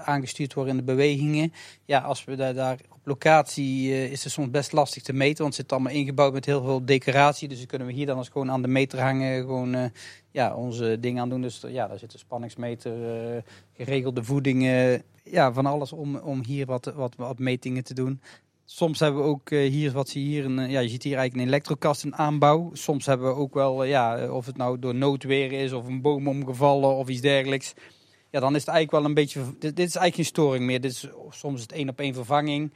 aangestuurd 0.06 0.54
worden 0.54 0.74
in 0.74 0.80
de 0.80 0.92
bewegingen. 0.92 1.54
Ja, 1.86 2.00
als 2.00 2.24
we 2.24 2.36
daar, 2.36 2.54
daar 2.54 2.80
op 2.90 3.08
locatie 3.08 3.92
eh, 3.92 4.12
is 4.12 4.24
het 4.24 4.34
soms 4.34 4.50
best 4.50 4.72
lastig 4.72 5.04
te 5.04 5.14
meten. 5.14 5.44
Want 5.44 5.58
het 5.58 5.66
zit 5.66 5.72
allemaal 5.72 5.94
ingebouwd 5.94 6.34
met 6.34 6.46
heel 6.46 6.64
veel 6.64 6.86
decoratie. 6.86 7.48
Dus 7.48 7.58
dan 7.58 7.68
kunnen 7.68 7.88
we 7.88 7.94
hier 7.94 8.06
dan 8.06 8.18
als 8.18 8.30
gewoon 8.30 8.52
aan 8.52 8.62
de 8.62 8.68
meter 8.68 9.00
hangen. 9.00 9.42
Gewoon 9.42 9.74
eh, 9.74 9.86
ja, 10.32 10.56
onze 10.56 10.98
dingen 11.00 11.22
aan 11.22 11.30
doen. 11.30 11.42
Dus 11.42 11.64
ja, 11.68 11.88
daar 11.88 12.00
zit 12.00 12.14
een 12.14 12.20
spanningsmeter, 12.20 12.94
eh, 13.36 13.42
geregelde 13.74 14.24
voedingen. 14.24 15.04
Ja, 15.24 15.54
van 15.54 15.66
alles 15.66 15.92
om, 15.92 16.16
om 16.16 16.44
hier 16.46 16.66
wat, 16.66 16.86
wat, 16.96 17.16
wat 17.16 17.40
metingen 17.40 17.84
te 17.84 17.94
doen. 17.94 18.22
Soms 18.74 19.00
hebben 19.00 19.22
we 19.22 19.28
ook 19.28 19.50
eh, 19.50 19.70
hier, 19.70 19.92
wat 19.92 20.12
je 20.12 20.20
hier, 20.20 20.46
een, 20.46 20.60
eh, 20.60 20.72
ja, 20.72 20.80
je 20.80 20.90
ziet 20.90 21.04
hier 21.04 21.18
eigenlijk 21.18 21.44
een 21.44 21.54
elektrokast 21.54 22.04
in 22.04 22.16
aanbouw. 22.16 22.70
Soms 22.74 23.06
hebben 23.06 23.28
we 23.28 23.36
ook 23.36 23.54
wel, 23.54 23.84
eh, 23.84 23.90
ja, 23.90 24.32
of 24.32 24.46
het 24.46 24.58
nou 24.58 24.80
door 24.80 24.96
noodweer 24.96 25.52
is 25.52 25.72
of 25.72 25.88
een 25.88 26.02
boom 26.02 26.28
omgevallen 26.28 26.96
of 26.96 27.08
iets 27.08 27.22
dergelijks. 27.22 27.74
Ja, 28.30 28.40
dan 28.40 28.56
is 28.56 28.60
het 28.60 28.70
eigenlijk 28.70 28.92
wel 28.92 29.06
een 29.06 29.14
beetje, 29.14 29.40
dit, 29.60 29.76
dit 29.76 29.88
is 29.88 29.96
eigenlijk 29.96 30.16
geen 30.16 30.26
storing 30.26 30.66
meer. 30.66 30.82
Dit 30.82 30.92
is 30.92 31.08
soms 31.30 31.62
het 31.62 31.72
één 31.72 31.90
op 31.90 32.00
één 32.00 32.14
vervanging. 32.14 32.74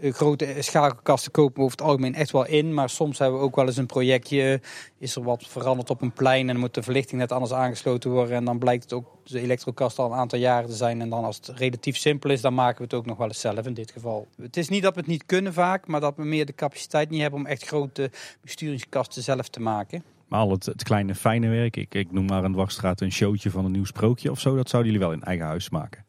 Eh, 0.00 0.12
grote 0.12 0.56
schakelkasten 0.58 1.32
kopen 1.32 1.54
we 1.54 1.60
over 1.60 1.76
het 1.76 1.86
algemeen 1.86 2.14
echt 2.14 2.30
wel 2.30 2.46
in. 2.46 2.74
Maar 2.74 2.90
soms 2.90 3.18
hebben 3.18 3.38
we 3.38 3.44
ook 3.44 3.56
wel 3.56 3.66
eens 3.66 3.76
een 3.76 3.86
projectje. 3.86 4.60
Is 4.98 5.16
er 5.16 5.22
wat 5.22 5.46
veranderd 5.48 5.90
op 5.90 6.02
een 6.02 6.12
plein 6.12 6.40
en 6.40 6.46
dan 6.46 6.58
moet 6.58 6.74
de 6.74 6.82
verlichting 6.82 7.20
net 7.20 7.32
anders 7.32 7.52
aangesloten 7.52 8.10
worden. 8.10 8.36
En 8.36 8.44
dan 8.44 8.58
blijkt 8.58 8.82
het 8.82 8.92
ook 8.92 9.06
de 9.24 9.40
elektrokast 9.40 9.98
al 9.98 10.12
een 10.12 10.18
aantal 10.18 10.38
jaren 10.38 10.68
te 10.68 10.76
zijn. 10.76 11.00
En 11.00 11.08
dan 11.08 11.24
als 11.24 11.36
het 11.36 11.48
relatief 11.48 11.96
simpel 11.96 12.30
is, 12.30 12.40
dan 12.40 12.54
maken 12.54 12.78
we 12.78 12.84
het 12.84 12.94
ook 12.94 13.06
nog 13.06 13.16
wel 13.16 13.26
eens 13.26 13.40
zelf 13.40 13.66
in 13.66 13.74
dit 13.74 13.90
geval. 13.90 14.26
Het 14.36 14.56
is 14.56 14.68
niet 14.68 14.82
dat 14.82 14.94
we 14.94 15.00
het 15.00 15.08
niet 15.08 15.26
kunnen 15.26 15.52
vaak, 15.52 15.86
maar 15.86 16.00
dat 16.00 16.16
we 16.16 16.24
meer 16.24 16.46
de 16.46 16.54
capaciteit 16.54 17.10
niet 17.10 17.20
hebben 17.20 17.40
om 17.40 17.46
echt 17.46 17.66
grote 17.66 18.10
besturingskasten 18.40 19.22
zelf 19.22 19.48
te 19.48 19.60
maken. 19.60 20.02
Maar 20.28 20.40
al 20.40 20.50
het, 20.50 20.66
het 20.66 20.82
kleine 20.82 21.14
fijne 21.14 21.48
werk, 21.48 21.76
ik, 21.76 21.94
ik 21.94 22.12
noem 22.12 22.26
maar 22.26 22.44
een 22.44 22.52
dwarsstraat 22.52 23.00
een 23.00 23.12
showtje 23.12 23.50
van 23.50 23.64
een 23.64 23.70
nieuw 23.70 23.84
sprookje 23.84 24.30
of 24.30 24.40
zo, 24.40 24.56
dat 24.56 24.68
zouden 24.68 24.92
jullie 24.92 25.06
wel 25.06 25.16
in 25.16 25.24
eigen 25.24 25.46
huis 25.46 25.70
maken. 25.70 26.04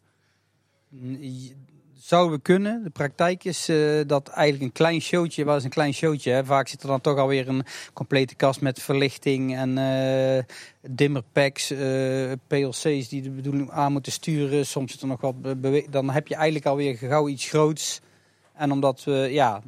Zouden 2.05 2.35
we 2.35 2.41
kunnen. 2.41 2.83
De 2.83 2.89
praktijk 2.89 3.43
is 3.43 3.69
eh, 3.69 4.01
dat 4.07 4.27
eigenlijk 4.27 4.63
een 4.63 4.71
klein 4.71 5.01
showtje, 5.01 5.45
wel 5.45 5.55
eens 5.55 5.63
een 5.63 5.69
klein 5.69 5.93
showtje. 5.93 6.31
Hè. 6.31 6.45
Vaak 6.45 6.67
zit 6.67 6.81
er 6.81 6.87
dan 6.87 7.01
toch 7.01 7.17
alweer 7.17 7.47
een 7.47 7.65
complete 7.93 8.35
kast 8.35 8.61
met 8.61 8.81
verlichting 8.81 9.55
en 9.55 9.77
eh 9.77 10.43
dimmerpacks, 10.81 11.71
eh, 11.71 12.31
PLC's 12.47 13.09
die 13.09 13.21
de 13.21 13.29
bedoeling 13.29 13.71
aan 13.71 13.91
moeten 13.91 14.11
sturen. 14.11 14.65
Soms 14.65 14.91
zit 14.91 15.01
er 15.01 15.07
nog 15.07 15.21
wat 15.21 15.35
Dan 15.89 16.09
heb 16.09 16.27
je 16.27 16.35
eigenlijk 16.35 16.65
alweer 16.65 16.97
gauw 16.97 17.27
iets 17.27 17.49
groots. 17.49 18.01
En 18.53 18.71
omdat 18.71 19.03
we, 19.03 19.27
ja, 19.31 19.61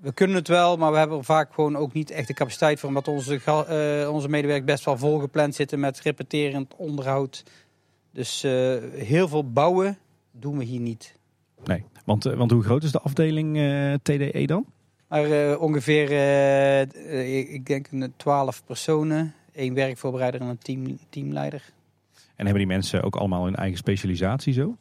we 0.00 0.12
kunnen 0.12 0.36
het 0.36 0.48
wel, 0.48 0.76
maar 0.76 0.92
we 0.92 0.98
hebben 0.98 1.18
er 1.18 1.24
vaak 1.24 1.54
gewoon 1.54 1.76
ook 1.76 1.92
niet 1.92 2.10
echt 2.10 2.26
de 2.26 2.34
capaciteit 2.34 2.80
voor. 2.80 2.88
Omdat 2.88 3.08
onze, 3.08 3.40
eh, 3.44 4.12
onze 4.12 4.28
medewerkers 4.28 4.72
best 4.72 4.84
wel 4.84 4.98
volgepland 4.98 5.54
zitten 5.54 5.80
met 5.80 6.00
repeterend 6.00 6.74
onderhoud. 6.76 7.42
Dus 8.12 8.42
heel 8.96 9.28
veel 9.28 9.50
bouwen 9.52 9.98
doen 10.30 10.58
we 10.58 10.64
hier 10.64 10.80
niet. 10.80 11.14
Nee, 11.66 11.84
want, 12.04 12.26
eh, 12.26 12.36
want 12.36 12.50
hoe 12.50 12.62
groot 12.62 12.82
is 12.82 12.92
de 12.92 13.00
afdeling 13.00 13.56
eh, 13.56 13.94
TDE 14.02 14.46
dan? 14.46 14.66
Maar 15.08 15.24
eh, 15.50 15.60
ongeveer, 15.60 16.10
ik- 17.24 17.66
denk 17.66 17.86
een 17.90 18.12
twaalf 18.16 18.64
personen. 18.64 19.34
één 19.52 19.74
werkvoorbereider 19.74 20.40
en 20.40 20.46
een 20.46 20.58
team, 20.58 20.98
teamleider. 21.08 21.72
En 22.12 22.44
hebben 22.44 22.54
die 22.54 22.66
mensen 22.66 23.02
ook 23.02 23.16
allemaal 23.16 23.44
hun 23.44 23.54
eigen 23.54 23.78
specialisatie 23.78 24.52
zo? 24.52 24.76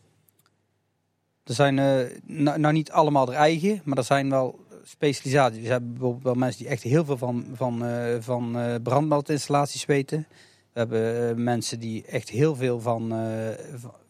Er 1.43 1.53
zijn 1.53 1.75
nou, 2.25 2.59
nou 2.59 2.73
niet 2.73 2.91
allemaal 2.91 3.27
er 3.27 3.33
eigen, 3.33 3.81
maar 3.83 3.97
er 3.97 4.03
zijn 4.03 4.29
wel 4.29 4.59
specialisaties. 4.83 5.61
We 5.61 5.67
hebben 5.67 5.91
bijvoorbeeld 5.91 6.23
wel 6.23 6.33
mensen 6.33 6.59
die 6.61 6.67
echt 6.71 6.83
heel 6.83 7.05
veel 7.05 7.17
van, 7.17 7.45
van, 7.53 7.85
eh, 7.85 8.15
van 8.19 8.57
brandmeldinstallaties 8.83 9.85
weten. 9.85 10.27
We 10.73 10.79
hebben 10.79 11.43
mensen 11.43 11.79
die 11.79 12.05
echt 12.05 12.29
heel 12.29 12.55
veel 12.55 12.79
van, 12.79 13.13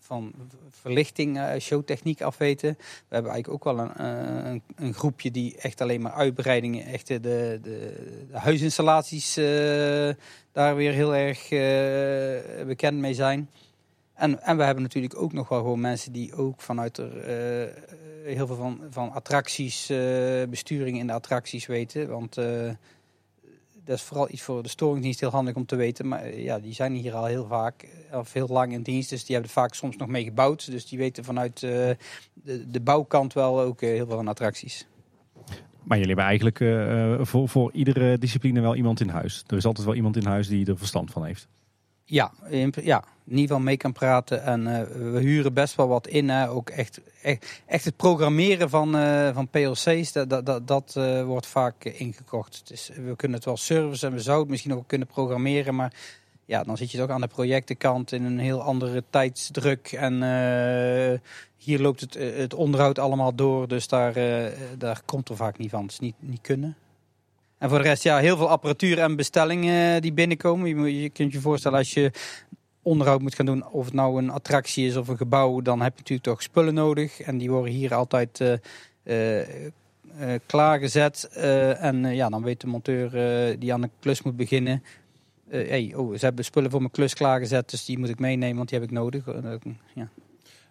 van, 0.04 0.34
verlichting, 0.70 1.40
eh, 1.40 1.60
showtechniek 1.60 2.22
afweten. 2.22 2.76
We 2.80 3.16
hebben 3.16 3.32
eigenlijk 3.32 3.68
ook 3.68 3.76
wel 3.76 3.86
een, 3.86 3.96
eh, 3.96 4.52
een, 4.52 4.62
een 4.76 4.94
groepje 4.94 5.32
die 5.32 5.58
echt 5.58 5.82
alleen 5.82 6.02
maar 6.02 6.12
uitbreidingen, 6.12 6.86
echt 6.86 7.08
de, 7.08 7.20
de, 7.20 7.60
de 7.62 8.38
huisinstallaties 8.38 9.38
eh, 9.38 10.10
daar 10.52 10.76
weer 10.76 10.92
heel 10.92 11.16
erg 11.16 11.50
bekend 12.66 12.98
mee 12.98 13.14
zijn. 13.14 13.50
En, 14.14 14.42
en 14.42 14.58
we 14.58 14.64
hebben 14.64 14.84
natuurlijk 14.84 15.18
ook 15.18 15.34
nog 15.34 15.50
wel 15.50 15.60
gewoon 15.60 15.80
mensen 15.80 16.12
die 16.12 16.36
ook 16.36 16.62
vanuit 16.62 16.98
er 16.98 17.12
heel 18.24 18.48
veel 18.48 18.56
van, 18.56 18.82
van 18.90 19.12
attracties, 19.12 19.88
besturing 20.50 20.98
in 20.98 21.08
de 21.08 21.14
attracties 21.14 21.66
weten. 21.66 22.10
Want 22.10 22.38
dat 23.86 23.98
is 23.98 24.04
vooral 24.04 24.28
iets 24.32 24.42
voor 24.42 24.64
de 24.64 24.70
storingsdienst 24.70 25.20
heel 25.20 25.30
handig 25.30 25.56
om 25.56 25.66
te 25.66 25.76
weten. 25.76 26.08
Maar 26.08 26.24
eh, 26.24 26.44
ja, 26.44 26.60
die 26.60 26.74
zijn 26.74 26.94
hier 26.94 27.14
al 27.14 27.26
heel 27.26 27.46
vaak 27.48 27.88
eh, 28.12 28.20
of 28.20 28.34
heel 28.34 28.48
lang 28.48 28.74
in 28.74 28.82
dienst. 28.82 29.10
Dus 29.10 29.26
die 29.26 29.36
hebben 29.36 29.54
vaak 29.54 29.74
soms 29.74 29.96
nog 29.96 30.08
mee 30.08 30.24
gebouwd. 30.24 30.72
Dus 30.72 30.86
die 30.86 30.98
weten 30.98 31.24
vanuit 31.24 31.64
eh, 31.64 31.70
de, 32.34 32.70
de 32.70 32.82
bouwkant 32.82 33.34
wel 33.34 33.62
ook 33.62 33.82
heel 33.82 34.06
veel 34.06 34.16
van 34.16 34.28
attracties. 34.28 34.88
Maar 35.84 35.98
jullie 35.98 36.16
hebben 36.16 36.26
eigenlijk 36.26 37.28
voor, 37.28 37.50
voor 37.50 37.72
iedere 37.72 38.18
discipline 38.18 38.62
wel 38.62 38.76
iemand 38.76 39.00
in 39.00 39.10
huis. 39.10 39.44
Er 39.48 39.58
is 39.58 39.66
altijd 39.66 39.86
wel 39.86 39.96
iemand 39.96 40.16
in 40.16 40.26
huis 40.26 40.48
die 40.48 40.66
er 40.66 40.78
verstand 40.78 41.12
van 41.12 41.26
heeft. 41.26 41.48
Ja, 42.06 42.32
in, 42.50 42.74
ja, 42.82 43.04
in 43.26 43.32
ieder 43.32 43.48
geval 43.48 43.60
mee 43.60 43.78
kan 43.78 43.92
praten. 43.92 44.44
En 44.44 44.68
eh, 44.68 45.12
we 45.12 45.20
huren 45.20 45.54
best 45.54 45.76
wel 45.76 45.88
wat 45.88 46.08
in. 46.08 46.30
Hè. 46.30 46.50
Ook 46.50 46.70
echt, 46.70 47.02
echt, 47.66 47.86
het 47.86 47.96
programmeren 47.96 48.70
van, 48.70 48.96
eh, 48.96 49.34
van 49.34 49.48
PLC's, 49.48 50.12
dat, 50.12 50.46
dat, 50.46 50.68
dat, 50.68 50.94
eh, 50.98 51.24
wordt 51.24 51.48
vaak 51.48 51.84
ingekocht. 51.84 52.92
We 52.96 53.16
kunnen 53.16 53.38
het 53.38 53.46
wel 53.46 53.58
servicen 53.58 54.10
en 54.10 54.16
we 54.16 54.22
zouden 54.22 54.44
het 54.44 54.52
misschien 54.52 54.74
ook 54.74 54.88
kunnen 54.88 55.08
programmeren. 55.08 55.76
Maar 55.76 55.94
ja, 56.46 56.64
dan 56.64 56.78
zit 56.78 56.92
je 56.92 56.98
toch 56.98 57.10
aan 57.10 57.22
de 57.22 57.28
projectenkant 57.28 58.12
in 58.12 58.24
een 58.24 58.40
heel 58.40 58.62
andere 58.62 59.04
tijdsdruk. 59.10 59.92
En 59.92 60.14
hier 61.58 61.80
loopt 61.80 62.00
het, 62.00 62.14
het 62.14 62.54
onderhoud 62.54 63.00
allemaal 63.00 63.36
door. 63.36 63.68
Dus 63.68 63.88
daar, 63.88 64.14
daar 64.78 65.02
komt 65.06 65.30
er 65.30 65.36
vaak 65.36 65.58
niet 65.58 65.70
van. 65.70 65.82
Het 65.82 65.92
is 65.92 66.00
niet, 66.00 66.16
niet 66.20 66.42
kunnen. 66.42 66.76
En 67.64 67.70
voor 67.70 67.78
de 67.78 67.84
rest, 67.84 68.04
ja, 68.04 68.18
heel 68.18 68.38
veel 68.38 68.50
apparatuur 68.50 69.00
en 69.00 69.16
bestellingen 69.16 70.02
die 70.02 70.14
binnenkomen. 70.14 70.86
Je, 70.86 71.02
je 71.02 71.10
kunt 71.10 71.32
je 71.34 71.40
voorstellen 71.40 71.78
als 71.78 71.94
je 71.94 72.12
onderhoud 72.82 73.22
moet 73.22 73.36
gaan 73.36 73.46
doen, 73.46 73.68
of 73.68 73.86
het 73.86 73.94
nou 73.94 74.18
een 74.18 74.30
attractie 74.30 74.88
is 74.88 74.96
of 74.96 75.08
een 75.08 75.18
gebouw, 75.18 75.62
dan 75.62 75.82
heb 75.82 75.92
je 75.92 76.00
natuurlijk 76.00 76.28
toch 76.28 76.42
spullen 76.42 76.74
nodig. 76.74 77.22
En 77.22 77.38
die 77.38 77.50
worden 77.52 77.74
hier 77.74 77.94
altijd 77.94 78.42
eh, 78.42 78.54
eh, 79.04 79.40
eh, 79.40 80.40
klaargezet. 80.46 81.30
Eh, 81.34 81.84
en 81.84 82.06
eh, 82.06 82.16
ja, 82.16 82.30
dan 82.30 82.44
weet 82.44 82.62
de 82.62 82.68
monteur 82.68 83.16
eh, 83.16 83.56
die 83.60 83.74
aan 83.74 83.82
de 83.82 83.90
klus 84.00 84.22
moet 84.22 84.36
beginnen. 84.38 84.84
eh, 85.50 85.68
hey, 85.70 85.94
oh, 85.96 86.18
ze 86.18 86.26
hebben 86.26 86.46
spullen 86.46 86.72
voor 86.72 86.80
mijn 86.80 86.92
klus 86.92 87.14
klaargezet, 87.14 87.70
dus 87.70 87.86
die 87.86 88.00
moet 88.00 88.10
ik 88.10 88.20
meenemen, 88.20 88.56
want 88.58 88.70
die 88.70 88.80
heb 88.80 88.88
ik 88.88 88.94
nodig. 88.94 89.28
Eh, 89.28 89.54
ja. 89.94 90.10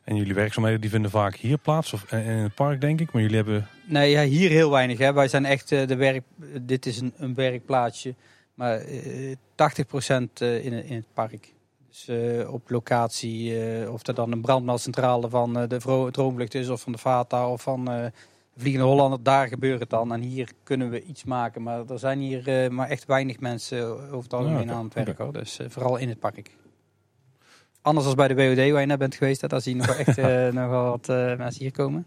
En 0.05 0.17
jullie 0.17 0.35
werkzaamheden 0.35 0.81
die 0.81 0.91
vinden 0.91 1.11
vaak 1.11 1.35
hier 1.37 1.59
plaats, 1.59 1.93
of 1.93 2.05
eh, 2.13 2.29
in 2.29 2.37
het 2.37 2.55
park 2.55 2.81
denk 2.81 3.01
ik. 3.01 3.13
Maar 3.13 3.23
jullie 3.23 3.37
hebben 3.37 3.69
Nee, 3.87 4.11
ja, 4.11 4.23
hier 4.25 4.51
heel 4.51 4.71
weinig. 4.71 4.99
Hè. 4.99 5.13
Wij 5.13 5.29
zijn 5.29 5.45
echt 5.45 5.73
eh, 5.73 5.87
de 5.87 5.97
werk. 5.97 6.23
Dit 6.63 6.87
is 6.87 7.01
een, 7.01 7.13
een 7.17 7.35
werkplaatsje. 7.35 8.15
Maar 8.55 8.79
eh 8.79 9.35
80% 9.57 10.33
eh, 10.35 10.65
in, 10.65 10.73
het- 10.73 10.85
in 10.85 10.95
het 10.97 11.07
park. 11.15 11.53
Dus 11.89 12.09
eh, 12.09 12.53
op 12.53 12.71
locatie, 12.71 13.65
eh, 13.67 13.93
of 13.93 14.07
er 14.07 14.15
dan 14.15 14.33
een 14.33 14.41
brandmeldcentrale 14.41 15.29
van 15.29 15.59
eh, 15.59 15.69
de 15.69 16.09
Droomvlucht 16.11 16.55
is, 16.55 16.69
of 16.69 16.81
van 16.81 16.93
de 16.93 16.99
Vata, 16.99 17.49
of 17.49 17.63
van 17.63 17.91
eh 17.91 18.07
Vliegende 18.57 18.87
Hollander, 18.87 19.23
daar 19.23 19.49
gebeurt 19.49 19.81
het 19.81 19.91
dan. 19.91 20.13
En 20.13 20.21
hier 20.21 20.49
kunnen 20.63 20.91
we 20.91 21.03
iets 21.03 21.25
maken. 21.25 21.63
Maar 21.63 21.87
er 21.89 21.99
zijn 21.99 22.19
hier 22.21 22.49
eh, 22.65 22.71
maar 22.71 22.89
echt 22.89 23.05
weinig 23.07 23.41
mensen 23.41 23.87
over 23.89 24.23
het 24.23 24.33
algemeen 24.35 24.71
aan 24.71 24.85
het 24.85 24.95
werk. 24.95 25.19
Hoor. 25.19 25.33
Dus 25.33 25.59
eh, 25.59 25.67
vooral 25.71 25.97
in 25.97 26.09
het 26.09 26.19
park. 26.19 26.51
Anders 27.83 28.07
als 28.07 28.15
bij 28.15 28.29
de 28.29 28.35
WOD 28.35 28.71
waar 28.71 28.81
je 28.81 28.87
net 28.87 28.99
bent 28.99 29.15
geweest, 29.15 29.41
hè, 29.41 29.49
daar 29.49 29.61
zie 29.61 29.77
je 29.77 29.81
nog 29.81 29.97
echt 29.97 30.19
eh, 30.19 30.49
nog 30.59 30.69
wel 30.69 30.85
wat 30.85 31.09
eh, 31.09 31.37
mensen 31.37 31.63
hier 31.63 31.73
komen. 31.73 32.07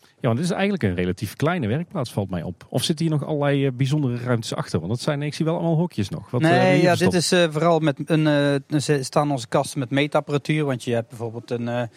Ja, 0.00 0.30
want 0.30 0.36
dit 0.36 0.44
is 0.44 0.50
eigenlijk 0.50 0.82
een 0.82 0.94
relatief 0.94 1.36
kleine 1.36 1.66
werkplaats, 1.66 2.12
valt 2.12 2.30
mij 2.30 2.42
op. 2.42 2.66
Of 2.68 2.82
zitten 2.82 3.06
hier 3.06 3.14
nog 3.14 3.28
allerlei 3.28 3.66
eh, 3.66 3.72
bijzondere 3.72 4.16
ruimtes 4.16 4.54
achter? 4.54 4.78
Want 4.78 4.90
dat 4.90 5.00
zijn, 5.00 5.22
ik 5.22 5.34
zie 5.34 5.44
wel 5.44 5.54
allemaal 5.54 5.76
hokjes 5.76 6.08
nog. 6.08 6.30
Wat, 6.30 6.40
nee, 6.40 6.82
ja, 6.82 6.94
dit 6.94 7.12
is 7.12 7.28
vooral 7.28 7.78
met 7.78 8.00
een. 8.04 8.80
staan 9.04 9.30
onze 9.30 9.48
kasten 9.48 9.78
met 9.78 9.90
meetapparatuur. 9.90 10.64
Want 10.64 10.84
je 10.84 10.94
hebt 10.94 11.08
bijvoorbeeld 11.08 11.50
een. 11.50 11.88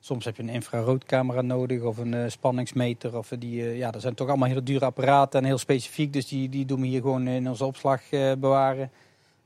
soms 0.00 0.24
heb 0.24 0.36
je 0.36 0.42
een 0.42 0.48
infraroodcamera 0.48 1.40
nodig 1.40 1.82
of 1.82 1.98
een 1.98 2.30
spanningsmeter. 2.30 3.16
Of 3.18 3.28
die, 3.38 3.62
ja, 3.62 3.90
dat 3.90 4.02
zijn 4.02 4.14
toch 4.14 4.28
allemaal 4.28 4.48
hele 4.48 4.62
dure 4.62 4.84
apparaten 4.84 5.40
en 5.40 5.46
heel 5.46 5.58
specifiek. 5.58 6.12
Dus 6.12 6.28
die, 6.28 6.48
die 6.48 6.64
doen 6.64 6.80
we 6.80 6.86
hier 6.86 7.00
gewoon 7.00 7.28
in 7.28 7.48
onze 7.48 7.64
opslag 7.64 8.02
bewaren. 8.38 8.90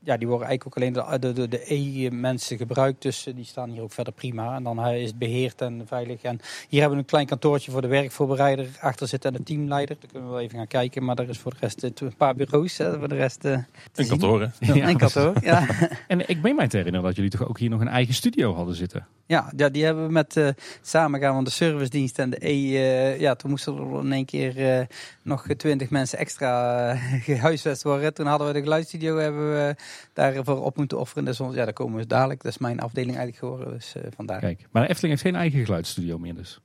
Ja, 0.03 0.17
die 0.17 0.27
worden 0.27 0.47
eigenlijk 0.47 0.65
ook 0.65 0.83
alleen 0.83 0.93
door 0.93 1.19
de, 1.19 1.33
de, 1.33 1.47
de 1.47 1.73
E-mensen 1.73 2.57
gebruikt. 2.57 3.01
Dus 3.01 3.27
eh, 3.27 3.35
die 3.35 3.45
staan 3.45 3.69
hier 3.69 3.81
ook 3.81 3.91
verder 3.91 4.13
prima. 4.13 4.55
En 4.55 4.63
dan 4.63 4.85
eh, 4.85 5.01
is 5.01 5.07
het 5.07 5.17
beheerd 5.17 5.61
en 5.61 5.81
veilig. 5.85 6.21
En 6.21 6.39
hier 6.69 6.79
hebben 6.79 6.97
we 6.97 7.03
een 7.03 7.09
klein 7.09 7.25
kantoortje 7.25 7.71
voor 7.71 7.81
de 7.81 7.87
werkvoorbereider 7.87 8.67
achter 8.79 9.07
zitten 9.07 9.31
en 9.31 9.37
de 9.37 9.43
teamleider. 9.43 9.95
Daar 9.99 10.09
kunnen 10.11 10.27
we 10.27 10.33
wel 10.33 10.43
even 10.43 10.57
gaan 10.57 10.67
kijken. 10.67 11.03
Maar 11.03 11.17
er 11.17 11.29
is 11.29 11.37
voor 11.37 11.51
de 11.51 11.57
rest 11.59 11.83
eh, 11.83 11.89
een 11.95 12.15
paar 12.15 12.35
bureaus. 12.35 12.77
hè, 12.77 12.99
voor 12.99 13.07
de 13.07 13.15
rest 13.15 13.43
een 13.43 14.07
kantoor, 14.07 14.41
hè? 14.41 14.73
Ja, 14.73 14.89
Een 14.89 14.97
kantoor, 14.97 15.33
ja. 15.41 15.67
En 16.07 16.29
ik 16.29 16.41
meen 16.41 16.55
mij 16.55 16.67
te 16.67 16.77
herinneren 16.77 17.07
dat 17.07 17.15
jullie 17.15 17.31
toch 17.31 17.47
ook 17.47 17.59
hier 17.59 17.69
nog 17.69 17.81
een 17.81 17.87
eigen 17.87 18.13
studio 18.13 18.53
hadden 18.53 18.75
zitten. 18.75 19.07
Ja, 19.25 19.51
ja, 19.55 19.69
die 19.69 19.85
hebben 19.85 20.05
we 20.05 20.11
met 20.11 20.53
samengaan 20.81 21.33
van 21.33 21.43
de 21.43 21.49
servicedienst 21.49 22.19
en 22.19 22.29
de 22.29 22.47
E. 22.47 23.19
ja, 23.19 23.35
toen 23.35 23.49
moesten 23.49 23.77
er 23.77 23.99
in 23.99 24.11
één 24.11 24.25
keer 24.25 24.87
nog 25.21 25.45
twintig 25.57 25.89
mensen 25.89 26.17
extra 26.17 26.89
eh, 26.89 27.23
gehuisvest 27.29 27.83
worden. 27.83 28.13
Toen 28.13 28.25
hadden 28.25 28.47
we 28.47 28.53
de 28.53 28.61
geluidsstudio 28.61 29.17
hebben 29.17 29.53
we 29.53 29.75
daarvoor 30.13 30.63
op 30.63 30.77
moeten 30.77 30.99
offeren. 30.99 31.25
Dus 31.25 31.37
ja, 31.37 31.51
daar 31.51 31.73
komen 31.73 31.97
we 31.97 32.07
dadelijk. 32.07 32.43
Dat 32.43 32.51
is 32.51 32.57
mijn 32.57 32.79
afdeling 32.79 33.17
eigenlijk 33.17 33.37
geworden. 33.37 33.73
Dus 33.73 33.95
eh, 33.95 34.03
vandaar. 34.15 34.39
Kijk, 34.39 34.67
maar 34.71 34.83
Efteling 34.83 35.09
heeft 35.09 35.21
geen 35.21 35.35
eigen 35.35 35.65
geluidsstudio 35.65 36.17
meer 36.17 36.35
dus. 36.35 36.59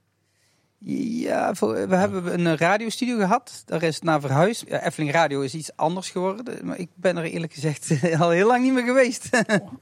Ja, 0.79 1.55
voor, 1.55 1.89
we 1.89 1.97
hebben 1.97 2.47
een 2.47 2.57
radiostudio 2.57 3.17
gehad. 3.17 3.63
Daar 3.65 3.83
is 3.83 3.95
het 3.95 4.05
naar 4.05 4.21
verhuisd. 4.21 4.65
Ja, 4.69 4.85
Efteling 4.85 5.13
Radio 5.13 5.41
is 5.41 5.55
iets 5.55 5.77
anders 5.77 6.11
geworden. 6.11 6.67
Maar 6.67 6.79
ik 6.79 6.89
ben 6.95 7.17
er 7.17 7.25
eerlijk 7.25 7.53
gezegd 7.53 7.95
al 8.21 8.31
heel 8.31 8.47
lang 8.47 8.63
niet 8.63 8.73
meer 8.73 8.85
geweest. 8.85 9.31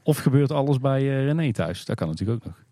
Of 0.03 0.17
gebeurt 0.17 0.51
alles 0.51 0.79
bij 0.79 0.99
eh, 0.99 1.25
René 1.25 1.51
thuis? 1.51 1.85
Dat 1.85 1.95
kan 1.95 2.07
natuurlijk 2.07 2.43
ook 2.43 2.51
nog. 2.51 2.64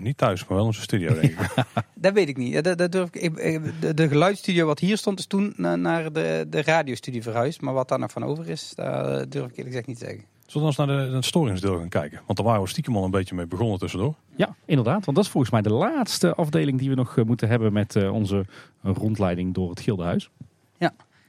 Nou, 0.00 0.12
niet 0.12 0.18
thuis, 0.18 0.46
maar 0.46 0.56
wel 0.56 0.66
onze 0.66 0.80
studio, 0.80 1.14
denk 1.20 1.24
ik. 1.40 1.64
Dat 1.94 2.12
weet 2.12 2.28
ik 2.28 2.36
niet. 2.36 2.52
Ja, 2.52 2.60
Dat, 2.60 2.78
dat 2.78 2.92
durf 2.92 3.08
ik, 3.10 3.36
de, 3.80 3.94
de 3.94 4.08
geluidsstudio 4.08 4.66
wat 4.66 4.78
hier 4.78 4.96
stond 4.96 5.18
is 5.18 5.26
toen 5.26 5.52
na- 5.56 5.76
naar 5.76 6.12
de, 6.12 6.46
de 6.50 6.62
radiostudio 6.62 7.20
verhuisd. 7.20 7.60
Maar 7.60 7.74
wat 7.74 7.88
daar 7.88 7.98
nog 7.98 8.10
van 8.10 8.24
over 8.24 8.48
is, 8.48 8.72
daar 8.74 9.28
durf 9.28 9.44
ik 9.44 9.50
eerlijk 9.50 9.66
gezegd 9.66 9.86
niet 9.86 9.98
te 9.98 10.04
zeggen. 10.04 10.24
Zullen 10.46 10.62
we 10.62 10.74
eens 10.78 10.86
naar 10.86 10.86
de, 10.86 11.04
naar 11.06 11.14
het 11.14 11.24
storingsdeel 11.24 11.78
gaan 11.78 11.88
kijken? 11.88 12.20
Want 12.26 12.38
daar 12.38 12.46
waren 12.46 12.62
we 12.62 12.68
stiekem 12.68 12.96
al 12.96 13.04
een 13.04 13.10
beetje 13.10 13.34
mee 13.34 13.46
begonnen 13.46 13.78
tussendoor. 13.78 14.14
Ja, 14.36 14.54
inderdaad. 14.64 15.04
Want 15.04 15.16
dat 15.16 15.24
is 15.26 15.30
volgens 15.30 15.52
mij 15.52 15.62
de 15.62 15.72
laatste 15.72 16.34
afdeling 16.34 16.78
die 16.78 16.88
we 16.88 16.94
nog 16.94 17.16
eh, 17.18 17.24
moeten 17.24 17.48
hebben 17.48 17.72
met 17.72 17.96
eh, 17.96 18.12
onze 18.12 18.44
rondleiding 18.82 19.54
door 19.54 19.70
het 19.70 19.80
Gildenhuis. 19.80 20.30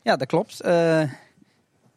Ja, 0.04 0.16
dat 0.16 0.28
klopt. 0.28 0.62
Eh, 0.62 1.02
eh, 1.02 1.10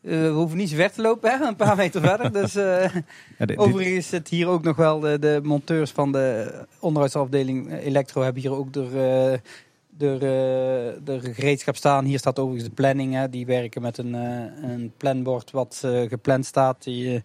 we 0.04 0.28
hoeven 0.34 0.56
niet 0.58 0.68
zo 0.70 0.76
ver 0.76 0.92
te 0.92 1.02
lopen, 1.02 1.30
hè? 1.38 1.46
een 1.46 1.56
paar 1.56 1.76
meter 1.76 2.00
verder. 2.00 2.32
Dus, 2.42 2.54
eh, 2.56 2.64
Ja, 2.82 2.90
dit- 3.38 3.48
dit- 3.48 3.56
overigens 3.58 4.08
zit 4.08 4.28
hier 4.28 4.48
ook 4.48 4.62
nog 4.62 4.76
wel 4.76 5.00
de, 5.00 5.18
de 5.18 5.40
monteurs 5.42 5.90
van 5.90 6.12
de 6.12 6.54
onderhoudsafdeling 6.80 7.70
eh, 7.70 7.86
Elektro 7.86 8.22
hebben 8.22 8.42
hier 8.42 8.52
ook 8.56 8.72
de, 8.72 8.82
eh, 8.82 9.50
de, 9.98 10.12
eh, 10.14 11.04
de 11.04 11.32
gereedschap 11.32 11.76
staan. 11.76 12.04
Hier 12.04 12.18
staat 12.18 12.38
overigens 12.38 12.68
de 12.68 12.74
planning. 12.74 13.14
Hè. 13.14 13.28
Die 13.28 13.46
werken 13.46 13.82
met 13.82 13.98
een, 13.98 14.14
eh, 14.14 14.70
een 14.70 14.92
planbord 14.96 15.50
wat 15.50 15.80
eh, 15.84 16.00
gepland 16.08 16.46
staat. 16.46 16.82
Die, 16.84 17.14
eh, 17.14 17.20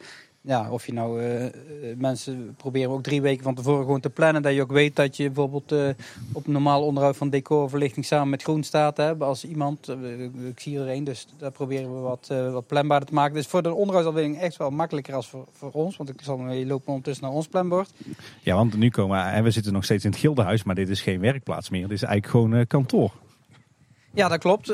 ja, 0.49 0.71
of 0.71 0.85
je 0.85 0.93
nou 0.93 1.21
eh, 1.21 1.45
eh, 1.45 1.51
mensen 1.97 2.55
proberen 2.57 2.91
ook 2.91 3.03
drie 3.03 3.21
weken 3.21 3.43
van 3.43 3.55
tevoren 3.55 3.83
gewoon 3.83 3.99
te 3.99 4.09
plannen. 4.09 4.41
Dat 4.41 4.53
je 4.53 4.61
ook 4.61 4.71
weet 4.71 4.95
dat 4.95 5.17
je 5.17 5.25
bijvoorbeeld 5.25 5.71
eh, 5.71 5.89
op 6.31 6.47
normaal 6.47 6.85
onderhoud 6.85 7.17
van 7.17 7.29
decorverlichting 7.29 8.05
samen 8.05 8.29
met 8.29 8.43
groen 8.43 8.63
staat. 8.63 8.97
Hè, 8.97 9.15
als 9.15 9.45
iemand, 9.45 9.89
ik 10.49 10.59
zie 10.59 10.79
er 10.79 10.89
een, 10.89 11.03
dus 11.03 11.27
daar 11.37 11.51
proberen 11.51 11.93
we 11.93 11.99
wat, 11.99 12.27
wat 12.51 12.67
planbaarder 12.67 13.07
te 13.07 13.13
maken. 13.13 13.33
Dus 13.33 13.47
voor 13.47 13.61
de 13.61 13.73
onderhoudsafdeling 13.73 14.39
echt 14.39 14.57
wel 14.57 14.69
makkelijker 14.69 15.13
als 15.13 15.27
voor, 15.27 15.47
voor 15.51 15.71
ons. 15.71 15.97
Want 15.97 16.09
ik 16.09 16.21
zal 16.21 16.51
je 16.51 16.65
lopen 16.65 16.87
ondertussen 16.87 17.25
naar 17.25 17.33
ons 17.33 17.47
planbord. 17.47 17.91
Ja, 18.41 18.55
want 18.55 18.77
nu 18.77 18.89
komen 18.89 19.17
we, 19.17 19.31
en 19.31 19.43
we 19.43 19.51
zitten 19.51 19.73
nog 19.73 19.83
steeds 19.83 20.03
in 20.03 20.11
het 20.11 20.19
Gildenhuis, 20.19 20.63
maar 20.63 20.75
dit 20.75 20.89
is 20.89 21.01
geen 21.01 21.19
werkplaats 21.19 21.69
meer. 21.69 21.87
Dit 21.87 21.91
is 21.91 22.03
eigenlijk 22.03 22.31
gewoon 22.31 22.67
kantoor. 22.67 23.11
Ja, 24.13 24.27
dat 24.27 24.39
klopt. 24.39 24.65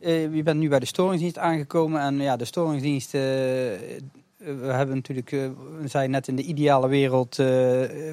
Je 0.00 0.42
bent 0.44 0.58
nu 0.58 0.68
bij 0.68 0.78
de 0.78 0.86
storingsdienst 0.86 1.38
aangekomen. 1.38 2.00
En 2.00 2.20
ja, 2.20 2.36
de 2.36 2.44
storingsdienst. 2.44 3.16
We 4.44 4.72
hebben 4.72 4.94
natuurlijk, 4.94 5.32
eh, 5.32 5.40
we 5.80 5.88
zijn 5.88 6.10
net 6.10 6.28
in 6.28 6.36
de 6.36 6.42
ideale 6.42 6.88
wereld. 6.88 7.38
eh, 7.38 7.46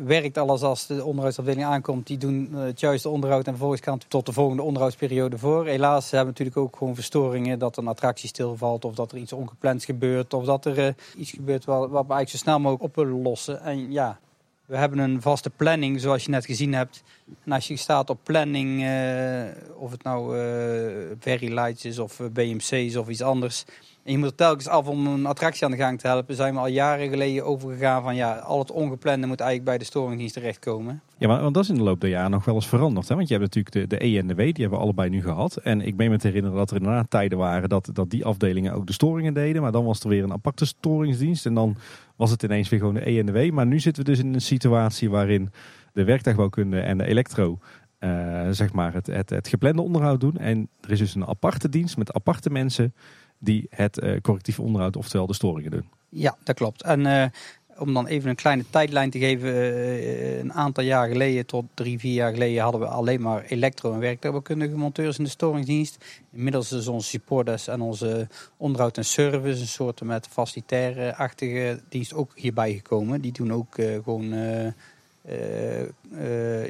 werkt 0.04 0.38
alles 0.38 0.62
als 0.62 0.88
de 0.88 1.04
onderhoudsafdeling 1.06 1.66
aankomt. 1.66 2.08
Die 2.08 2.18
doen 2.18 2.50
eh, 2.54 2.60
het 2.60 2.80
juiste 2.80 3.10
onderhoud. 3.10 3.46
En 3.46 3.52
vervolgens 3.52 3.82
kan 3.82 3.94
het 3.94 4.10
tot 4.10 4.26
de 4.26 4.34
volgende 4.34 4.62
onderhoudsperiode 4.62 5.38
voor. 5.38 5.66
Helaas 5.66 6.12
hebben 6.12 6.34
we 6.34 6.40
natuurlijk 6.40 6.58
ook 6.58 6.78
gewoon 6.78 6.96
verstoringen. 6.96 7.60
Dat 7.60 7.78
een 7.78 7.88
attractie 7.88 8.30
stilvalt. 8.30 8.86
Of 8.86 8.96
dat 8.96 9.12
er 9.12 9.18
iets 9.18 9.34
ongepland 9.34 9.84
gebeurt. 9.84 10.34
Of 10.34 10.46
dat 10.46 10.66
er 10.66 10.96
iets 11.18 11.32
gebeurt 11.32 11.66
wat, 11.66 11.80
wat 11.80 11.90
we 11.90 11.96
eigenlijk 11.98 12.30
zo 12.30 12.38
snel 12.38 12.60
mogelijk 12.60 12.84
op 12.84 12.96
willen 12.96 13.22
lossen. 13.22 13.62
En 13.62 13.92
ja. 13.92 14.20
We 14.66 14.78
hebben 14.78 15.00
een 15.00 15.22
vaste 15.22 15.50
planning, 15.50 16.00
zoals 16.00 16.24
je 16.24 16.30
net 16.30 16.46
gezien 16.46 16.74
hebt. 16.74 17.04
En 17.44 17.52
als 17.52 17.68
je 17.68 17.76
staat 17.76 18.10
op 18.10 18.20
planning, 18.24 18.80
of 19.76 19.92
het 19.92 20.04
nou 20.04 20.36
Very 21.20 21.54
Lights 21.54 21.86
is 21.86 22.00
of 22.00 22.20
BMC's 22.34 22.96
of 22.96 23.10
iets 23.10 23.22
anders. 23.22 23.66
En 24.04 24.12
je 24.12 24.18
moet 24.18 24.28
er 24.28 24.36
telkens 24.36 24.68
af 24.68 24.88
om 24.88 25.08
een 25.08 25.26
attractie 25.26 25.66
aan 25.66 25.72
de 25.72 25.78
gang 25.78 26.00
te 26.00 26.08
helpen. 26.08 26.36
Zijn 26.36 26.54
we 26.54 26.60
al 26.60 26.68
jaren 26.68 27.10
geleden 27.10 27.46
overgegaan 27.46 28.04
van 28.04 28.16
ja, 28.16 28.36
al 28.36 28.60
het 28.60 28.72
ongeplande 28.72 29.28
moet 29.28 29.40
eigenlijk 29.40 29.70
bij 29.70 29.78
de 29.78 29.86
storingdienst 29.86 30.34
terechtkomen. 30.34 31.02
Ja, 31.18 31.28
maar 31.28 31.42
want 31.42 31.54
dat 31.54 31.64
is 31.64 31.70
in 31.70 31.76
de 31.76 31.82
loop 31.82 32.02
der 32.02 32.10
jaren 32.10 32.32
nog 32.32 32.46
wel 32.46 32.56
eens 32.56 32.68
veranderd. 32.68 33.08
Hè? 33.08 33.16
Want 33.16 33.28
je 33.28 33.34
hebt 33.34 33.46
natuurlijk 33.46 33.90
de, 33.90 33.98
de 33.98 34.06
E 34.06 34.18
en 34.18 34.28
de 34.28 34.34
W, 34.34 34.38
die 34.38 34.54
hebben 34.54 34.78
we 34.78 34.84
allebei 34.84 35.10
nu 35.10 35.22
gehad. 35.22 35.58
En 35.58 35.82
ik 35.82 35.96
meen 35.96 36.10
me 36.10 36.18
te 36.18 36.28
herinneren 36.28 36.58
dat 36.58 36.70
er 36.70 36.78
inderdaad 36.78 37.10
tijden 37.10 37.38
waren 37.38 37.70
dat, 37.70 37.90
dat 37.94 38.10
die 38.10 38.26
afdelingen 38.26 38.74
ook 38.74 38.88
de 38.88 38.94
storingen 38.94 39.34
deden. 39.34 39.62
Maar 39.62 39.72
dan 39.72 39.86
was 39.86 40.00
er 40.00 40.10
weer 40.10 40.24
een 40.24 40.34
aparte 40.34 40.66
storingsdienst. 40.66 41.46
En 41.46 41.54
dan 41.54 41.76
was 42.16 42.32
het 42.32 42.44
ineens 42.44 42.70
weer 42.70 42.80
gewoon 42.80 42.94
de 42.94 43.10
E 43.10 43.20
en 43.20 43.26
de 43.26 43.32
W. 43.32 43.52
Maar 43.52 43.66
nu 43.66 43.80
zitten 43.80 44.04
we 44.04 44.10
dus 44.10 44.20
in 44.20 44.34
een 44.34 44.42
situatie 44.42 45.10
waarin 45.10 45.52
de 45.94 46.04
werktuigbouwkunde 46.04 46.80
en 46.80 46.98
de 46.98 47.06
elektro... 47.06 47.60
eh, 47.98 48.50
zeg 48.50 48.74
maar 48.74 48.94
het, 48.94 49.08
het, 49.08 49.30
het 49.30 49.48
geplande 49.48 49.82
onderhoud 49.82 50.20
doen. 50.20 50.38
En 50.38 50.70
er 50.82 50.92
is 50.92 51.00
dus 51.00 51.16
een 51.16 51.28
aparte 51.28 51.70
dienst 51.70 51.98
met 51.98 52.14
aparte 52.14 52.50
mensen 52.50 52.94
die 53.42 53.68
het 53.70 54.00
eh, 54.00 54.22
correctief 54.22 54.60
onderhoud, 54.60 54.96
oftewel 54.96 55.28
de 55.28 55.34
storingen 55.34 55.72
doen. 55.72 55.90
Ja, 56.10 56.38
dat 56.44 56.56
klopt. 56.56 56.84
En 56.84 57.06
eh, 57.06 57.26
om 57.78 57.94
dan 57.94 58.08
even 58.08 58.30
een 58.30 58.36
kleine 58.36 58.64
tijdlijn 58.70 59.10
te 59.10 59.20
geven. 59.20 59.54
eh, 59.54 60.40
een 60.40 60.54
aantal 60.54 60.84
jaar 60.84 61.08
geleden, 61.08 61.46
tot 61.46 61.66
drie, 61.74 62.00
vier 62.00 62.14
jaar 62.14 62.32
geleden, 62.32 62.64
hadden 62.64 62.82
we 62.82 62.88
alleen 62.88 63.22
maar 63.22 63.44
elektro- 63.44 63.94
en 63.94 64.00
werktuigbouwkundige 64.00 64.76
monteurs 64.76 65.18
in 65.18 65.24
de 65.24 65.30
storingsdienst. 65.30 66.06
Inmiddels 66.32 66.72
is 66.72 66.88
onze 66.88 67.08
supporters 67.08 67.68
en 67.68 67.82
onze 67.82 68.28
onderhoud 68.58 68.98
en 68.98 69.06
service, 69.06 69.62
een 69.62 69.68
soort 69.68 70.02
met 70.02 70.28
facilitaire-achtige 70.28 71.80
dienst, 71.90 72.14
ook 72.14 72.32
hierbij 72.36 72.74
gekomen. 72.74 73.22
Die 73.22 73.32
doen 73.32 73.54
ook 73.54 73.76
gewoon 74.04 74.34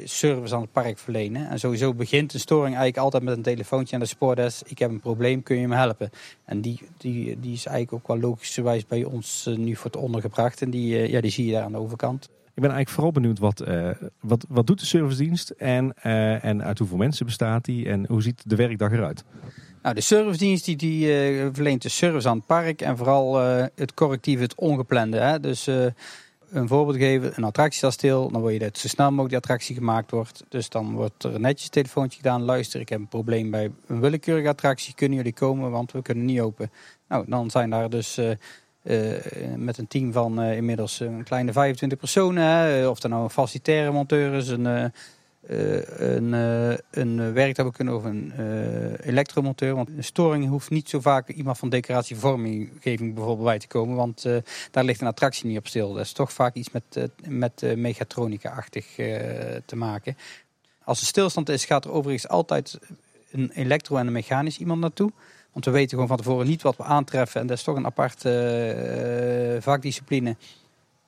service 0.04 0.54
aan 0.54 0.60
het 0.60 0.72
park 0.72 0.98
verlenen. 0.98 1.48
En 1.48 1.58
sowieso 1.58 1.94
begint 1.94 2.34
een 2.34 2.40
storing 2.40 2.74
eigenlijk 2.76 2.96
altijd 2.96 3.22
met 3.22 3.36
een 3.36 3.42
telefoontje 3.42 3.94
aan 3.94 4.00
de 4.00 4.08
supporters. 4.08 4.62
Ik 4.62 4.78
heb 4.78 4.90
een 4.90 5.00
probleem, 5.00 5.42
kun 5.42 5.56
je 5.56 5.68
me 5.68 5.74
helpen? 5.74 6.10
En 6.44 6.60
die, 6.60 6.80
die, 6.96 7.40
die 7.40 7.52
is 7.52 7.66
eigenlijk 7.66 7.92
ook 7.92 8.06
wel 8.06 8.30
logischerwijs 8.30 8.86
bij 8.86 9.04
ons 9.04 9.46
eh, 9.46 9.56
nu 9.56 9.76
voor 9.76 9.90
het 9.90 10.00
ondergebracht. 10.00 10.62
En 10.62 10.70
die, 10.70 10.96
eh, 10.96 11.10
ja, 11.10 11.20
die 11.20 11.30
zie 11.30 11.46
je 11.46 11.52
daar 11.52 11.62
aan 11.62 11.72
de 11.72 11.78
overkant. 11.78 12.28
Ik 12.54 12.62
ben 12.62 12.70
eigenlijk 12.70 12.88
vooral 12.88 13.12
benieuwd 13.12 13.38
wat, 13.38 13.60
eh, 13.60 13.90
wat, 14.20 14.44
wat 14.48 14.66
doet 14.66 14.80
de 14.80 14.86
servicedienst 14.86 15.50
en, 15.50 15.94
eh, 16.02 16.44
en 16.44 16.62
uit 16.62 16.78
hoeveel 16.78 16.96
mensen 16.96 17.26
bestaat 17.26 17.64
die 17.64 17.88
en 17.88 18.06
hoe 18.06 18.22
ziet 18.22 18.42
de 18.46 18.56
werkdag 18.56 18.92
eruit? 18.92 19.24
Nou, 19.82 19.94
de 19.94 20.00
servicedienst 20.00 20.64
die, 20.64 20.76
die 20.76 21.14
eh, 21.14 21.48
verleent 21.52 21.82
de 21.82 21.88
service 21.88 22.28
aan 22.28 22.36
het 22.36 22.46
park 22.46 22.80
en 22.80 22.96
vooral 22.96 23.40
eh, 23.40 23.66
het 23.74 23.94
correctieve, 23.94 24.42
het 24.42 24.54
ongeplande. 24.54 25.18
Hè? 25.18 25.40
Dus 25.40 25.66
eh, 25.66 25.86
een 26.52 26.68
voorbeeld 26.68 26.96
geven, 26.96 27.32
een 27.36 27.44
attractie 27.44 27.90
staat 27.90 28.00
dan 28.00 28.40
wil 28.40 28.48
je 28.48 28.58
dat 28.58 28.78
zo 28.78 28.88
snel 28.88 29.06
mogelijk 29.06 29.28
die 29.28 29.38
attractie 29.38 29.74
gemaakt 29.74 30.10
wordt. 30.10 30.44
Dus 30.48 30.68
dan 30.68 30.92
wordt 30.92 31.24
er 31.24 31.40
netjes 31.40 31.64
een 31.64 31.70
telefoontje 31.70 32.16
gedaan. 32.16 32.42
Luister, 32.42 32.80
ik 32.80 32.88
heb 32.88 32.98
een 32.98 33.08
probleem 33.08 33.50
bij 33.50 33.70
een 33.86 34.00
willekeurige 34.00 34.48
attractie. 34.48 34.94
Kunnen 34.94 35.16
jullie 35.16 35.32
komen, 35.32 35.70
want 35.70 35.92
we 35.92 36.02
kunnen 36.02 36.24
niet 36.24 36.40
open. 36.40 36.70
Nou, 37.08 37.24
dan 37.28 37.50
zijn 37.50 37.70
daar 37.70 37.90
dus 37.90 38.16
eh, 38.16 38.30
eh, 38.82 39.54
met 39.56 39.78
een 39.78 39.88
team 39.88 40.12
van 40.12 40.40
eh, 40.40 40.56
inmiddels 40.56 41.00
een 41.00 41.24
kleine 41.24 41.52
25 41.52 41.98
personen. 41.98 42.90
Of 42.90 43.02
er 43.02 43.08
nou 43.08 43.22
een 43.22 43.30
facilitaire 43.30 43.90
monteur 43.90 44.34
is, 44.34 44.48
een... 44.48 44.92
eh, 45.46 45.78
eh, 45.78 46.14
een, 46.14 46.34
eh 46.34 46.78
een 46.90 47.32
werktuigbouwkundige 47.32 47.98
of 47.98 48.04
een 48.04 48.32
eh, 48.36 49.06
elektromonteur. 49.06 49.74
Want 49.74 49.88
een 49.88 50.04
storing 50.04 50.48
hoeft 50.48 50.70
niet 50.70 50.88
zo 50.88 51.00
vaak 51.00 51.28
iemand 51.28 51.58
van 51.58 51.68
decoratievormgeving 51.68 53.14
bijvoorbeeld 53.14 53.46
bij 53.46 53.58
te 53.58 53.66
komen. 53.66 53.96
Want 53.96 54.26
daar 54.70 54.84
ligt 54.84 55.00
een 55.00 55.06
attractie 55.06 55.46
niet 55.46 55.58
op 55.58 55.66
stil. 55.66 55.92
Dat 55.92 56.04
is 56.04 56.12
toch 56.12 56.32
vaak 56.32 56.54
iets 56.54 56.70
met, 56.70 57.10
met 57.28 57.76
mechatronica-achtig 57.76 58.86
te 59.64 59.76
maken. 59.76 60.16
Als 60.84 61.00
er 61.00 61.06
stilstand 61.06 61.48
is, 61.48 61.64
gaat 61.64 61.84
er 61.84 61.92
overigens 61.92 62.28
altijd 62.28 62.78
een 63.30 63.50
elektro- 63.50 63.96
en 63.96 64.06
een 64.06 64.12
mechanisch 64.12 64.58
iemand 64.58 64.80
naartoe. 64.80 65.12
Want 65.52 65.64
we 65.64 65.70
weten 65.70 65.90
gewoon 65.90 66.06
van 66.06 66.16
tevoren 66.16 66.46
niet 66.46 66.62
wat 66.62 66.76
we 66.76 66.82
aantreffen. 66.82 67.40
En 67.40 67.46
dat 67.46 67.56
is 67.56 67.62
toch 67.62 67.76
een 67.76 67.86
aparte 67.86 69.58
vakdiscipline. 69.60 70.36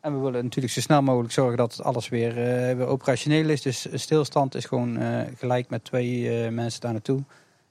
En 0.04 0.12
we 0.12 0.18
willen 0.18 0.44
natuurlijk 0.44 0.74
zo 0.74 0.80
snel 0.80 1.02
mogelijk 1.02 1.32
zorgen 1.32 1.56
dat 1.56 1.82
alles 1.82 2.08
weer, 2.08 2.28
eh, 2.28 2.76
weer 2.76 2.86
operationeel 2.86 3.48
is. 3.48 3.62
Dus 3.62 3.86
stilstand 3.92 4.54
is 4.54 4.64
gewoon 4.64 4.96
eh, 4.96 5.20
gelijk 5.36 5.70
met 5.70 5.84
twee 5.84 6.42
eh, 6.44 6.50
mensen 6.50 6.80
daar 6.80 6.92
naartoe. 6.92 7.22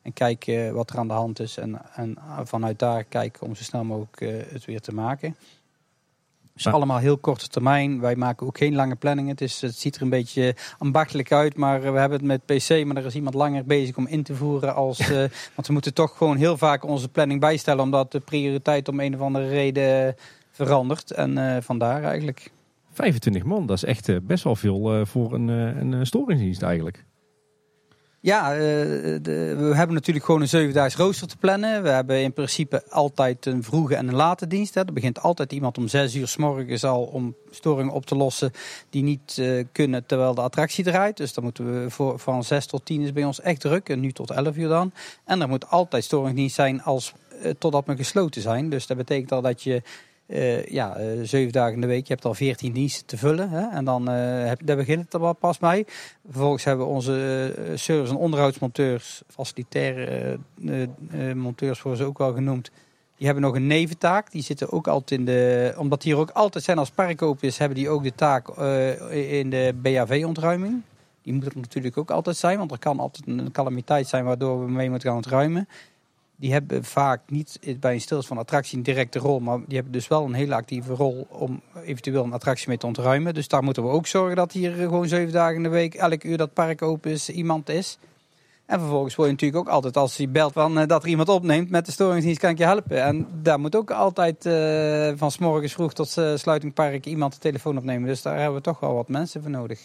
En 0.02 0.14
kijken 0.14 0.74
wat 0.74 0.90
er 0.90 0.98
aan 0.98 1.08
de 1.08 1.14
hand 1.14 1.40
is. 1.40 1.58
En, 1.58 1.82
en 1.96 2.18
vanuit 2.44 2.80
daar 2.80 3.04
kijken 3.04 3.48
om 3.48 3.56
zo 3.56 3.64
snel 3.64 3.84
mogelijk 3.84 4.50
het 4.52 4.66
weer 4.66 4.80
te 4.80 4.94
maken. 4.94 5.36
Dus 6.54 6.66
Maar- 6.66 6.74
allemaal 6.74 6.98
heel 6.98 7.18
korte 7.18 7.48
termijn. 7.48 8.00
Wij 8.00 8.16
maken 8.16 8.48
ook 8.48 8.58
geen 8.58 8.76
lange 8.76 8.96
planningen. 8.96 9.32
Het, 9.32 9.42
is, 9.42 9.62
het 9.62 9.76
ziet 9.76 9.96
er 9.96 10.02
een 10.02 10.10
beetje 10.10 10.56
ambachtelijk 10.78 11.32
uit. 11.32 11.56
Maar 11.56 11.82
we 11.82 12.00
hebben 12.00 12.18
het 12.18 12.28
met 12.28 12.46
PC. 12.46 12.86
Maar 12.86 12.98
er 12.98 13.06
is 13.06 13.16
iemand 13.16 13.36
langer 13.36 13.66
bezig 13.66 13.98
om 13.98 14.08
in 14.08 14.24
te 14.24 14.36
voeren. 14.36 14.76
Als, 14.76 15.08
want 15.56 15.68
we 15.68 15.74
moeten 15.74 15.94
toch 15.94 16.18
gewoon 16.18 16.38
heel 16.38 16.58
vaak 16.58 16.86
onze 16.86 17.10
planning 17.10 17.40
bijstellen. 17.40 17.84
Omdat 17.84 18.12
de 18.12 18.20
prioriteit 18.20 18.88
om 18.88 19.00
een 19.00 19.16
of 19.16 19.22
andere 19.22 19.48
reden 19.48 20.16
verandert. 20.54 21.12
En 21.12 21.38
eh, 21.38 21.62
vandaar 21.62 22.04
eigenlijk. 22.04 22.52
25 22.92 23.44
man, 23.44 23.66
dat 23.66 23.78
is 23.78 23.84
echt 23.84 24.10
eh, 24.10 24.18
best 24.22 24.44
wel 24.44 24.56
veel 24.56 24.94
eh, 24.94 25.06
voor 25.06 25.34
een, 25.34 25.48
een 25.48 26.06
storingsdienst 26.06 26.62
eigenlijk. 26.62 27.06
Ja, 28.20 28.50
de- 28.54 29.56
we 29.58 29.76
hebben 29.76 29.96
natuurlijk 29.96 30.26
gewoon 30.26 30.42
een 30.42 30.48
zevendaags 30.48 30.96
rooster 30.96 31.28
te 31.28 31.38
plannen. 31.38 31.84
We 31.84 31.90
hebben 31.90 32.22
in 32.22 32.34
principe 32.34 32.84
altijd 32.90 33.46
een 33.46 33.64
vroege 33.64 33.96
en 33.96 34.08
een 34.08 34.16
late 34.16 34.48
dienst. 34.48 34.74
Hè. 34.74 34.82
Er 34.86 34.94
begint 34.94 35.22
altijd 35.22 35.52
iemand 35.54 35.78
om 35.78 35.88
zes 35.88 36.16
uur 36.16 36.28
s 36.28 36.38
morgens 36.38 36.84
al 36.84 37.04
om 37.04 37.36
storingen 37.50 37.94
op 37.94 38.06
te 38.06 38.16
lossen 38.16 38.52
die 38.90 39.04
niet 39.04 39.42
kunnen 39.72 40.06
terwijl 40.06 40.34
de 40.36 40.42
attractie 40.42 40.84
draait. 40.84 41.18
Dus 41.18 41.34
dan 41.34 41.44
moeten 41.44 41.84
we 41.84 41.90
voor, 41.90 42.20
van 42.20 42.44
zes 42.44 42.66
tot 42.66 42.86
tien 42.86 43.02
is 43.02 43.14
bij 43.14 43.24
ons 43.26 43.42
echt 43.42 43.60
druk. 43.60 43.90
En 43.90 44.00
nu 44.00 44.12
tot 44.12 44.32
elf 44.32 44.58
uur 44.58 44.68
dan. 44.70 44.92
En 45.26 45.42
er 45.42 45.50
moet 45.50 45.70
altijd 45.70 46.04
storingdienst 46.04 46.56
zijn 46.56 46.84
als, 46.84 47.14
totdat 47.58 47.86
we 47.86 47.96
gesloten 47.96 48.42
zijn. 48.42 48.70
Dus 48.70 48.88
dat 48.88 48.98
betekent 48.98 49.32
al 49.32 49.42
dat 49.42 49.64
je 49.64 49.82
eh, 50.34 50.66
ja, 50.66 50.96
eh, 50.96 51.08
zeven 51.24 51.52
dagen 51.52 51.74
in 51.74 51.82
de 51.82 51.88
week. 51.88 52.08
Je 52.08 52.14
hebt 52.14 52.26
al 52.26 52.34
veertien 52.34 52.74
diensten 52.74 53.06
te 53.06 53.18
vullen. 53.18 53.50
Hè? 53.50 53.70
En 53.70 53.86
dan 53.86 54.10
eh, 54.10 54.46
heb, 54.46 54.60
daar 54.66 54.76
begint 54.76 55.04
het 55.04 55.14
er 55.14 55.20
wel 55.20 55.34
pas 55.34 55.58
bij. 55.58 55.86
Vervolgens 56.30 56.64
hebben 56.64 56.86
we 56.86 56.92
onze 56.92 57.54
service- 57.76 58.12
en 58.12 58.18
onderhoudsmonteurs, 58.18 59.22
facilitaire 59.28 60.40
monteurs 61.36 61.82
worden 61.82 62.02
ze 62.02 62.08
ook 62.10 62.18
wel 62.18 62.34
genoemd. 62.34 62.72
Die 63.18 63.26
hebben 63.26 63.44
nog 63.44 63.56
een 63.56 63.68
neventaak. 63.68 64.32
Die 64.32 64.44
zitten 64.44 64.72
ook 64.72 64.88
altijd 64.88 65.20
in 65.20 65.26
de. 65.26 65.74
Omdat 65.78 66.02
die 66.02 66.14
er 66.14 66.20
ook 66.20 66.32
altijd 66.32 66.64
zijn 66.64 66.78
als 66.78 66.90
park 66.90 67.22
open 67.22 67.48
is, 67.48 67.58
hebben 67.58 67.78
die 67.78 67.90
ook 67.90 68.04
de 68.04 68.16
taak 68.16 68.58
in 69.10 69.50
de 69.50 69.74
BHV-ontruiming. 69.82 70.82
Die 71.22 71.34
moet 71.34 71.46
er 71.46 71.52
natuurlijk 71.56 71.98
ook 71.98 72.12
altijd 72.12 72.38
zijn, 72.38 72.58
want 72.58 72.72
er 72.72 72.80
kan 72.80 73.00
altijd 73.00 73.28
een 73.28 73.52
calamiteit 73.52 74.08
zijn 74.08 74.26
waardoor 74.26 74.66
we 74.66 74.72
mee 74.72 74.90
moeten 74.90 75.08
gaan 75.08 75.18
ontruimen. 75.18 75.68
Die 76.44 76.52
hebben 76.52 76.84
vaak 76.84 77.22
niet 77.28 77.60
bij 77.80 77.94
een 77.94 78.02
stilstand 78.02 78.26
van 78.26 78.38
attractie 78.38 78.78
een 78.78 78.84
directe 78.84 79.20
rol, 79.20 79.40
maar 79.40 79.58
die 79.58 79.76
hebben 79.76 79.92
dus 79.92 80.08
wel 80.08 80.26
een 80.26 80.34
hele 80.34 80.56
actieve 80.56 80.94
rol 80.94 81.28
om 81.30 81.62
eventueel 81.84 82.24
een 82.24 82.34
attractie 82.34 82.68
mee 82.68 82.78
te 82.78 82.86
ontruimen. 82.86 83.34
Dus 83.34 83.48
daar 83.48 83.64
moeten 83.64 83.84
we 83.84 83.90
ook 83.90 84.08
zorgen 84.08 84.36
dat 84.36 84.52
hier 84.52 84.72
gewoon 84.72 85.08
zeven 85.08 85.34
dagen 85.34 85.56
in 85.56 85.64
de 85.64 85.70
week, 85.70 85.94
elk 85.94 86.24
uur 86.24 86.38
dat 86.38 86.54
park 86.54 86.82
open 86.82 87.12
is, 87.12 87.30
iemand 87.30 87.70
is. 87.70 87.98
En 88.66 88.80
vervolgens 88.80 89.16
word 89.16 89.28
je 89.28 89.34
natuurlijk 89.34 89.68
ook 89.68 89.74
altijd, 89.74 89.98
als 89.98 90.18
hij 90.18 90.30
belt 90.30 90.54
van, 90.54 90.80
eh, 90.80 90.88
dat 90.88 91.04
er 91.04 91.10
iemand 91.10 91.30
opneemt 91.30 91.70
met 91.70 91.86
de 91.86 91.92
storingsdienst, 91.92 92.40
kan 92.40 92.50
ik 92.50 92.58
je 92.58 92.64
helpen. 92.64 93.04
En 93.04 93.28
daar 93.42 93.60
moet 93.60 93.76
ook 93.76 93.92
altijd 93.92 94.46
eh, 94.46 95.12
van 95.16 95.32
s 95.32 95.38
morgens 95.38 95.74
vroeg 95.74 95.94
tot 95.94 96.18
uh, 96.18 96.36
sluiting 96.36 96.74
park 96.74 97.06
iemand 97.06 97.34
de 97.34 97.40
telefoon 97.40 97.78
opnemen. 97.78 98.08
Dus 98.08 98.22
daar 98.22 98.38
hebben 98.38 98.56
we 98.56 98.62
toch 98.62 98.80
wel 98.80 98.94
wat 98.94 99.10
mensen 99.10 99.42
voor 99.42 99.52
nodig. 99.52 99.80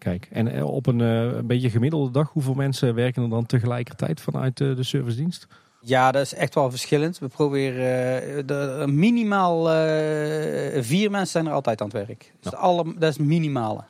Kijk, 0.00 0.28
en 0.30 0.48
eh, 0.48 0.64
op 0.64 0.86
een, 0.86 1.00
eh, 1.00 1.36
een 1.36 1.46
beetje 1.46 1.70
gemiddelde 1.70 2.10
dag, 2.10 2.30
hoeveel 2.30 2.54
mensen 2.54 2.94
werken 2.94 3.22
er 3.22 3.28
dan 3.28 3.46
tegelijkertijd 3.46 4.20
vanuit 4.20 4.60
eh, 4.60 4.76
de 4.76 4.82
servicedienst? 4.82 5.46
Ja, 5.82 6.12
dat 6.12 6.22
is 6.22 6.34
echt 6.34 6.54
wel 6.54 6.70
verschillend. 6.70 7.18
We 7.18 7.28
proberen 7.28 8.22
eh, 8.36 8.42
de, 8.46 8.84
minimaal 8.86 9.70
eh, 9.70 10.82
vier 10.82 11.10
mensen 11.10 11.30
zijn 11.30 11.46
er 11.46 11.52
altijd 11.52 11.80
aan 11.80 11.88
het 11.88 12.06
werk. 12.06 12.32
Dus 12.40 12.52
Ja. 12.52 12.58
alle, 12.58 12.84
dat 12.98 13.10
is 13.10 13.16
het 13.16 13.26
minimale. 13.26 13.80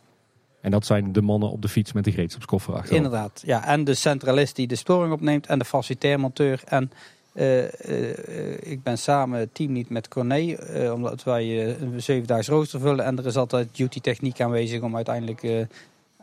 En 0.61 0.71
dat 0.71 0.87
zijn 0.87 1.13
de 1.13 1.23
mannen 1.23 1.51
op 1.51 1.63
de 1.63 1.69
fiets 1.69 1.93
met 1.93 2.05
de 2.05 2.11
gereedschapskoffer 2.11 2.75
achter. 2.75 2.97
Inderdaad. 2.97 3.43
Ja, 3.45 3.67
en 3.67 3.85
de 3.85 3.95
centralist 3.95 4.57
die 4.57 4.67
de 4.67 4.75
storing 4.77 5.13
opneemt 5.13 5.47
en 5.47 5.59
de 5.59 5.65
facilitair 5.65 6.21
monteur. 6.21 6.63
En 6.65 6.91
eh, 7.33 8.71
ik 8.73 8.83
ben 8.83 8.99
samen 8.99 9.53
teamlead 9.53 9.89
met 9.89 10.09
Corné, 10.09 10.57
omdat 10.93 11.23
wij 11.23 11.77
een 11.81 12.03
zevendaags 12.03 12.49
rooster 12.49 12.81
vullen. 12.81 13.05
En 13.05 13.19
er 13.19 13.27
is 13.27 13.37
altijd 13.37 13.77
duty 13.77 14.01
techniek 14.01 14.41
aanwezig 14.41 14.81
om 14.83 14.97
uiteindelijk 14.97 15.69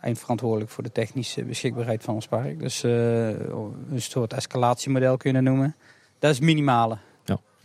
eindverantwoordelijk 0.02 0.72
voor 0.72 0.84
de 0.84 0.92
technische 0.92 1.44
beschikbaarheid 1.44 2.04
van 2.04 2.14
ons 2.14 2.28
park. 2.28 2.60
Dus 2.60 2.84
eh, 2.84 3.28
een 3.30 4.02
soort 4.02 4.34
escalatiemodel 4.34 5.18
kunnen 5.18 5.44
noemen. 5.44 5.76
Dat 6.20 6.32
is 6.32 6.40
minimale. 6.40 6.98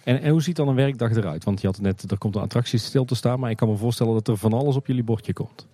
En, 0.05 0.23
en 0.23 0.31
hoe 0.31 0.43
ziet 0.43 0.57
dan 0.57 0.69
een 0.69 0.75
werkdag 0.75 1.17
eruit? 1.17 1.45
Want 1.45 1.61
je 1.61 1.67
had 1.67 1.81
net, 1.81 2.11
er 2.11 2.19
komt 2.19 2.35
een 2.35 2.43
attractie 2.43 2.79
stil 2.79 3.05
te 3.05 3.15
staan, 3.15 3.41
maar 3.41 3.51
ik 3.51 3.57
kan 3.57 3.69
me 3.69 3.77
voorstellen 3.77 4.15
dat 4.15 4.29
er 4.29 4.37
van 4.37 4.53
alles 4.53 4.77
op 4.77 4.87
jullie 4.87 5.05
bordje 5.05 5.33
komt. 5.33 5.67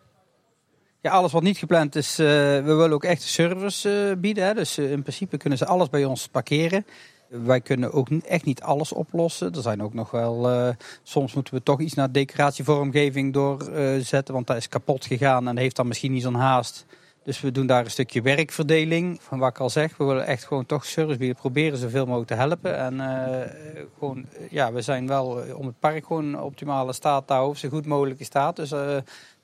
Ja, 1.01 1.11
alles 1.11 1.33
wat 1.33 1.43
niet 1.43 1.59
gepland 1.59 1.97
is, 1.97 2.19
eh, 2.19 2.27
we 2.27 2.63
willen 2.75 2.93
ook 2.93 3.05
echt 3.05 3.23
service 3.23 4.09
eh, 4.09 4.21
bieden. 4.21 4.45
Hè. 4.45 4.55
Dus 4.55 4.79
in 4.79 5.03
principe 5.03 5.37
kunnen 5.37 5.59
ze 5.59 5.67
alles 5.67 5.89
bij 5.89 6.05
ons 6.05 6.29
parkeren. 6.29 6.87
Wij 7.29 7.61
kunnen 7.61 7.93
ook 7.93 8.09
echt 8.11 8.45
niet 8.45 8.63
alles 8.63 8.93
oplossen. 8.93 9.55
Er 9.55 9.63
zijn 9.63 9.83
ook 9.83 9.95
nog 9.95 10.11
wel, 10.11 10.51
eh, 10.51 10.69
soms 11.03 11.35
moeten 11.35 11.55
we 11.55 11.63
toch 11.63 11.81
iets 11.81 11.95
naar 11.95 12.13
decoratievormgeving 12.13 13.33
doorzetten, 13.33 14.35
want 14.35 14.47
dat 14.47 14.57
is 14.57 14.69
kapot 14.69 15.07
gegaan 15.07 15.49
en 15.49 15.57
heeft 15.57 15.77
dan 15.77 15.87
misschien 15.87 16.13
niet 16.13 16.23
zo'n 16.23 16.35
haast. 16.35 16.87
Dus 17.29 17.41
we 17.41 17.53
doen 17.53 17.67
daar 17.67 17.85
een 17.85 17.91
stukje 17.91 18.23
werkverdeling. 18.23 19.23
Van 19.23 19.39
wat 19.39 19.51
ik 19.51 19.59
al 19.59 19.71
zeg, 19.71 19.97
we 19.97 20.05
willen 20.05 20.27
echt 20.27 20.45
gewoon 20.45 20.67
toch 20.67 20.85
service. 20.85 21.35
Proberen 21.35 21.79
zoveel 21.79 22.07
mogelijk 22.07 22.29
te 22.29 22.35
helpen. 22.35 22.77
En 22.77 23.01
eh, 23.01 23.51
gewoon, 23.99 24.27
eh, 24.33 24.51
ja, 24.51 24.73
we 24.73 24.83
zijn 24.83 25.07
wel 25.07 25.43
eh, 25.43 25.59
om 25.59 25.67
het 25.67 25.79
park 25.79 26.07
gewoon 26.07 26.41
optimale 26.41 26.93
staat 26.93 27.27
te 27.27 27.33
houden. 27.33 27.59
Zo 27.59 27.69
goed 27.69 27.87
mogelijke 27.87 28.25
staat. 28.25 28.57
Dus 28.57 28.73
eh, 28.73 28.97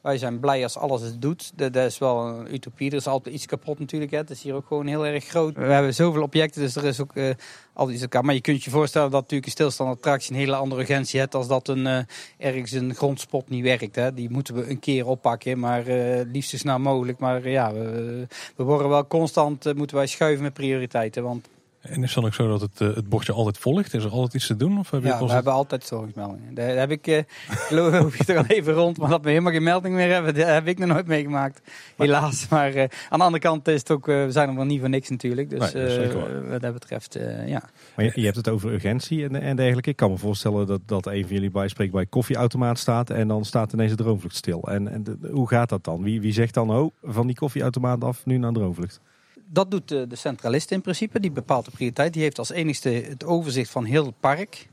wij 0.04 0.18
zijn 0.18 0.40
blij 0.40 0.62
als 0.62 0.78
alles 0.78 1.02
het 1.02 1.22
doet. 1.22 1.52
Dat, 1.54 1.76
is 1.76 1.98
wel 1.98 2.26
een 2.26 2.54
utopie. 2.54 2.90
Er 2.90 2.96
is 2.96 3.06
altijd 3.06 3.34
iets 3.34 3.46
kapot 3.46 3.78
natuurlijk. 3.78 4.10
Hè. 4.10 4.18
Het 4.18 4.30
is 4.30 4.42
hier 4.42 4.54
ook 4.54 4.66
gewoon 4.66 4.86
heel 4.86 5.06
erg 5.06 5.24
groot. 5.24 5.56
We 5.56 5.62
hebben 5.62 5.94
zoveel 5.94 6.22
objecten, 6.22 6.60
dus 6.60 6.76
er 6.76 6.84
is 6.84 7.00
ook 7.00 7.16
eh, 7.16 7.30
altijd 7.72 7.94
iets 7.94 8.02
elkaar. 8.02 8.24
Maar 8.24 8.34
je 8.34 8.40
kunt 8.40 8.64
je 8.64 8.70
voorstellen 8.70 9.10
dat 9.10 9.20
natuurlijk 9.20 9.46
een 9.46 9.52
stilstaande 9.52 9.92
attractie 9.92 10.32
een 10.32 10.38
hele 10.38 10.56
andere 10.56 10.80
urgentie 10.80 11.20
heeft 11.20 11.34
als 11.34 11.48
dat 11.48 11.68
een, 11.68 11.86
eh, 11.86 11.98
ergens 12.38 12.72
een 12.72 12.94
grondspot 12.94 13.48
niet 13.48 13.62
werkt. 13.62 13.96
Hè. 13.96 14.14
Die 14.14 14.30
moeten 14.30 14.54
we 14.54 14.70
een 14.70 14.78
keer 14.78 15.06
oppakken, 15.06 15.58
maar 15.58 15.86
eh 15.86 16.26
liefst 16.32 16.50
zo 16.50 16.56
snel 16.56 16.78
mogelijk. 16.78 17.18
Maar 17.18 17.48
ja, 17.48 17.72
we, 17.72 18.26
we 18.56 18.64
worden 18.64 18.88
wel 18.88 19.06
constant, 19.06 19.74
moeten 19.74 19.96
wij 19.96 20.06
schuiven 20.06 20.42
met 20.42 20.54
prioriteiten. 20.54 21.22
Want 21.22 21.48
En 21.84 22.02
is 22.02 22.04
het 22.04 22.14
dan 22.14 22.24
ook 22.24 22.34
zo 22.34 22.48
dat 22.48 22.60
het, 22.60 22.80
eh, 22.80 22.94
het 22.94 23.08
bordje 23.08 23.32
altijd 23.32 23.58
volgt? 23.58 23.94
Is 23.94 24.04
er 24.04 24.10
altijd 24.10 24.34
iets 24.34 24.46
te 24.46 24.56
doen? 24.56 24.78
Of 24.78 24.90
heb 24.90 25.02
je 25.02 25.08
Ja, 25.08 25.24
we 25.24 25.32
hebben 25.32 25.52
altijd 25.52 25.84
zorgmeldingen. 25.84 26.54
Daar 26.54 26.76
heb 26.76 26.90
ik, 26.90 27.06
eh, 27.06 27.16
ik 27.18 27.66
loop 27.70 28.14
je 28.16 28.24
er 28.32 28.38
al 28.38 28.44
even 28.46 28.72
rond, 28.72 28.98
maar 28.98 29.08
dat 29.10 29.22
we 29.22 29.28
helemaal 29.28 29.52
geen 29.52 29.62
melding 29.62 29.94
meer 29.94 30.12
hebben, 30.12 30.34
dat 30.34 30.46
heb 30.46 30.66
ik 30.66 30.78
nog 30.78 30.88
nooit 30.88 31.06
meegemaakt. 31.06 31.60
Helaas. 31.96 32.48
Maar 32.48 32.74
eh, 32.74 32.82
aan 33.08 33.18
de 33.18 33.24
andere 33.24 33.42
kant 33.42 33.68
is 33.68 33.78
het 33.78 33.90
ook, 33.90 34.06
we 34.06 34.26
zijn 34.30 34.48
er 34.48 34.54
wel 34.54 34.64
niet 34.64 34.80
voor 34.80 34.88
niks 34.88 35.08
natuurlijk. 35.10 35.50
Dus 35.50 35.72
Nee, 35.72 35.86
eh, 35.88 36.50
wat 36.50 36.60
dat 36.60 36.72
betreft, 36.72 37.16
eh, 37.16 37.48
ja. 37.48 37.62
Maar 37.96 38.04
je, 38.04 38.12
je 38.14 38.24
hebt 38.24 38.36
het 38.36 38.48
over 38.48 38.72
urgentie 38.72 39.24
en, 39.24 39.40
en 39.40 39.56
dergelijke. 39.56 39.90
Ik 39.90 39.96
kan 39.96 40.10
me 40.10 40.16
voorstellen 40.18 40.66
dat, 40.66 40.80
dat 40.86 41.06
een 41.06 41.24
van 41.26 41.34
jullie 41.34 41.50
bij 41.50 41.68
spreekt 41.68 41.92
bij 41.92 42.00
een 42.00 42.08
koffieautomaat 42.08 42.78
staat 42.78 43.10
en 43.10 43.28
dan 43.28 43.44
staat 43.44 43.72
ineens 43.72 43.90
de 43.90 43.96
droomvlucht 43.96 44.36
stil. 44.36 44.62
En, 44.62 44.88
en 44.88 45.04
de- 45.04 45.18
hoe 45.32 45.48
gaat 45.48 45.68
dat 45.68 45.84
dan? 45.84 46.02
Wie, 46.02 46.20
wie 46.20 46.32
zegt 46.32 46.54
dan, 46.54 46.70
oh, 46.70 46.90
van 47.02 47.26
die 47.26 47.36
koffieautomaat 47.36 48.04
af, 48.04 48.24
nu 48.26 48.36
naar 48.38 48.52
droomvlucht? 48.52 49.00
Dat 49.46 49.70
doet 49.70 49.88
de, 49.88 50.06
centralist 50.12 50.70
in 50.70 50.80
principe, 50.80 51.20
die 51.20 51.30
bepaalt 51.30 51.64
de 51.64 51.70
prioriteit. 51.70 52.12
Die 52.12 52.22
heeft 52.22 52.38
als 52.38 52.50
enigste 52.50 52.88
het 52.88 53.24
overzicht 53.24 53.70
van 53.70 53.84
heel 53.84 54.06
het 54.06 54.20
park. 54.20 54.68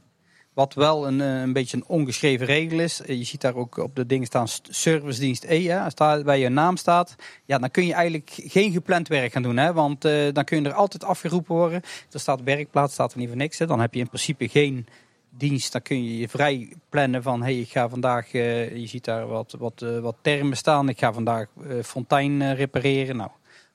Wat 0.53 0.73
wel 0.73 1.07
een, 1.07 1.21
eh, 1.21 1.41
een 1.41 1.53
beetje 1.53 1.77
een 1.77 1.85
ongeschreven 1.87 2.45
regel 2.45 2.79
is. 2.79 3.01
Eh, 3.01 3.17
Je 3.17 3.23
ziet 3.23 3.41
daar 3.41 3.55
ook 3.55 3.77
op 3.77 3.95
de 3.95 4.05
dingen 4.05 4.25
staan 4.25 4.47
st- 4.47 4.67
servicedienst 4.71 5.43
E. 5.43 5.67
Hè. 5.67 5.79
Als 5.79 5.95
daar 5.95 6.23
bij 6.23 6.39
je 6.39 6.49
naam 6.49 6.77
staat, 6.77 7.15
ja, 7.45 7.57
dan 7.57 7.71
kun 7.71 7.85
je 7.85 7.93
eigenlijk 7.93 8.31
geen 8.35 8.71
gepland 8.71 9.07
werk 9.07 9.31
gaan 9.31 9.41
doen. 9.41 9.57
Hè. 9.57 9.73
Want 9.73 10.05
eh, 10.05 10.33
dan 10.33 10.43
kun 10.43 10.61
je 10.61 10.69
er 10.69 10.73
altijd 10.73 11.03
afgeroepen 11.03 11.55
worden. 11.55 11.81
Er 12.11 12.19
staat 12.19 12.43
werkplaats, 12.43 12.93
staat 12.93 13.11
er 13.11 13.17
niet 13.19 13.27
voor 13.27 13.37
niks. 13.37 13.57
Hè. 13.59 13.65
Dan 13.67 13.79
heb 13.79 13.93
je 13.93 13.99
in 13.99 14.07
principe 14.07 14.47
geen 14.47 14.85
dienst. 15.29 15.71
Dan 15.71 15.81
kun 15.81 16.03
je 16.03 16.17
je 16.17 16.29
vrij 16.29 16.73
plannen 16.89 17.23
van, 17.23 17.43
hey, 17.43 17.59
ik 17.59 17.69
ga 17.69 17.89
vandaag, 17.89 18.31
je 18.31 18.83
ziet 18.85 19.05
daar 19.05 19.27
wat, 19.27 19.55
wat, 19.59 19.85
wat 20.01 20.15
termen 20.21 20.57
staan. 20.57 20.89
Ik 20.89 20.99
ga 20.99 21.13
vandaag 21.13 21.47
fontein 21.83 22.53
repareren. 22.55 23.15
Nou, 23.15 23.29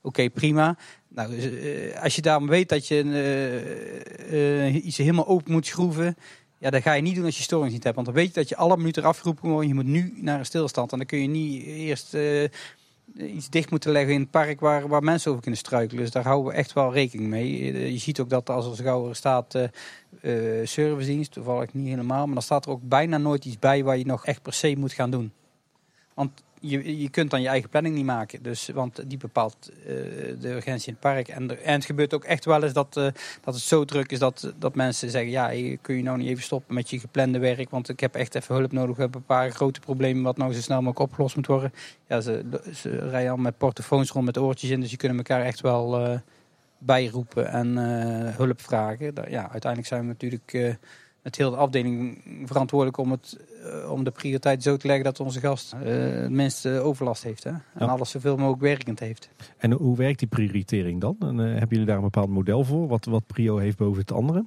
oké, 0.06 0.30
prima. 0.30 0.76
Nou, 1.08 1.30
dus, 1.30 1.44
eh, 1.44 2.02
als 2.02 2.14
je 2.14 2.22
daarom 2.22 2.46
weet 2.48 2.68
dat 2.68 2.88
je 2.88 3.02
eh, 3.02 4.66
eh, 4.66 4.84
iets 4.84 4.96
helemaal 4.96 5.26
open 5.26 5.52
moet 5.52 5.66
schroeven, 5.66 6.16
ja, 6.58 6.70
dat 6.70 6.82
ga 6.82 6.92
je 6.92 7.02
niet 7.02 7.14
doen 7.14 7.24
als 7.24 7.36
je 7.36 7.42
storing 7.42 7.72
niet 7.72 7.82
hebt. 7.82 7.94
Want 7.94 8.06
dan 8.06 8.16
weet 8.16 8.26
je 8.26 8.32
dat 8.32 8.48
je 8.48 8.56
alle 8.56 8.76
minuten 8.76 9.02
eraf 9.02 9.18
geroepen 9.18 9.50
wordt. 9.50 9.68
Je 9.68 9.74
moet 9.74 9.86
nu 9.86 10.14
naar 10.16 10.38
een 10.38 10.46
stilstand. 10.46 10.92
En 10.92 10.98
dan 10.98 11.06
kun 11.06 11.20
je 11.20 11.28
niet 11.28 11.64
eerst 11.64 12.14
eh, 12.14 13.34
iets 13.36 13.50
dicht 13.50 13.70
moeten 13.70 13.92
leggen 13.92 14.14
in 14.14 14.20
het 14.20 14.30
park 14.30 14.60
waar, 14.60 14.88
waar 14.88 15.02
mensen 15.02 15.30
over 15.30 15.42
kunnen 15.42 15.60
struikelen. 15.60 16.02
Dus 16.02 16.12
daar 16.12 16.24
houden 16.24 16.52
we 16.52 16.58
echt 16.58 16.72
wel 16.72 16.92
rekening 16.92 17.28
mee. 17.28 17.72
Eh, 17.72 17.90
je 17.90 17.98
ziet 17.98 18.20
ook 18.20 18.30
dat 18.30 18.50
als 18.50 18.78
er 18.78 18.84
gauw 18.84 19.08
er 19.08 19.16
staat 19.16 19.54
eh 19.54 19.68
eh, 20.20 20.66
servicedienst, 20.66 21.32
toevallig 21.32 21.74
niet 21.74 21.88
helemaal, 21.88 22.24
maar 22.24 22.34
dan 22.34 22.42
staat 22.42 22.64
er 22.64 22.70
ook 22.70 22.80
bijna 22.82 23.18
nooit 23.18 23.44
iets 23.44 23.58
bij 23.58 23.84
waar 23.84 23.98
je 23.98 24.06
nog 24.06 24.26
echt 24.26 24.42
per 24.42 24.52
se 24.52 24.76
moet 24.78 24.92
gaan 24.92 25.10
doen. 25.10 25.32
Want 26.14 26.42
je, 26.60 26.98
je 27.00 27.08
kunt 27.10 27.30
dan 27.30 27.42
je 27.42 27.48
eigen 27.48 27.68
planning 27.68 27.94
niet 27.94 28.04
maken. 28.04 28.42
Dus, 28.42 28.68
want 28.68 29.08
die 29.08 29.18
bepaalt 29.18 29.70
eh, 29.70 29.86
de 30.40 30.48
urgentie 30.48 30.86
in 30.88 30.92
het 30.92 31.02
park. 31.02 31.28
En, 31.28 31.50
er- 31.50 31.58
het 31.62 31.84
gebeurt 31.84 32.14
ook 32.14 32.24
echt 32.24 32.44
wel 32.44 32.62
eens 32.62 32.72
dat, 32.72 32.96
eh, 32.96 33.06
dat 33.40 33.54
het 33.54 33.62
zo 33.62 33.84
druk 33.84 34.12
is 34.12 34.18
dat, 34.18 34.52
dat 34.58 34.74
mensen 34.74 35.10
zeggen... 35.10 35.30
ja, 35.30 35.76
kun 35.80 35.96
je 35.96 36.02
nou 36.02 36.18
niet 36.18 36.28
even 36.28 36.42
stoppen 36.42 36.74
met 36.74 36.90
je 36.90 36.98
geplande 36.98 37.38
werk... 37.38 37.70
want 37.70 37.88
ik 37.88 38.00
heb 38.00 38.14
echt 38.14 38.34
even 38.34 38.54
hulp 38.54 38.72
nodig. 38.72 38.96
We 38.96 39.02
hebben 39.02 39.20
een 39.20 39.26
paar 39.26 39.50
grote 39.50 39.80
problemen 39.80 40.22
wat 40.22 40.36
nou 40.36 40.52
zo 40.52 40.60
snel 40.60 40.76
mogelijk 40.82 41.10
opgelost 41.10 41.36
moet 41.36 41.46
worden. 41.46 41.72
Ja, 42.08 42.20
ze, 42.20 42.44
ze 42.74 43.08
rijden 43.08 43.30
al 43.30 43.36
met 43.36 43.58
portofoons 43.58 44.10
rond 44.10 44.24
met 44.24 44.38
oortjes 44.38 44.70
in... 44.70 44.80
dus 44.80 44.88
die 44.88 44.98
kunnen 44.98 45.16
elkaar 45.16 45.42
echt 45.42 45.60
wel 45.60 46.00
eh, 46.00 46.18
bijroepen 46.78 47.48
en 47.48 47.76
hulp 48.36 48.60
vragen. 48.60 49.12
Ja, 49.28 49.50
uiteindelijk 49.50 49.86
zijn 49.86 50.00
we 50.00 50.06
natuurlijk... 50.06 50.76
met 51.22 51.36
heel 51.36 51.50
de 51.50 51.56
afdeling 51.56 52.22
verantwoordelijk 52.44 52.98
om, 52.98 53.10
het, 53.10 53.36
om 53.90 54.04
de 54.04 54.10
prioriteit 54.10 54.62
zo 54.62 54.76
te 54.76 54.86
leggen 54.86 55.04
dat 55.04 55.20
onze 55.20 55.40
gast 55.40 55.72
eh, 55.72 55.80
het 55.94 56.30
minste 56.30 56.80
overlast 56.80 57.22
heeft. 57.22 57.44
Hè? 57.44 57.50
En 57.50 57.62
Ja. 57.78 57.86
alles 57.86 58.10
zoveel 58.10 58.36
mogelijk 58.36 58.62
werkend 58.62 58.98
heeft. 59.00 59.28
En 59.58 59.72
hoe 59.72 59.96
werkt 59.96 60.18
die 60.18 60.28
prioritering 60.28 61.00
dan? 61.00 61.16
En, 61.20 61.40
eh, 61.40 61.46
hebben 61.46 61.68
jullie 61.68 61.86
daar 61.86 61.96
een 61.96 62.02
bepaald 62.02 62.28
model 62.28 62.64
voor? 62.64 62.88
Wat, 62.88 63.04
wat 63.04 63.26
prio 63.26 63.56
heeft 63.56 63.76
boven 63.76 64.00
het 64.00 64.12
andere? 64.12 64.44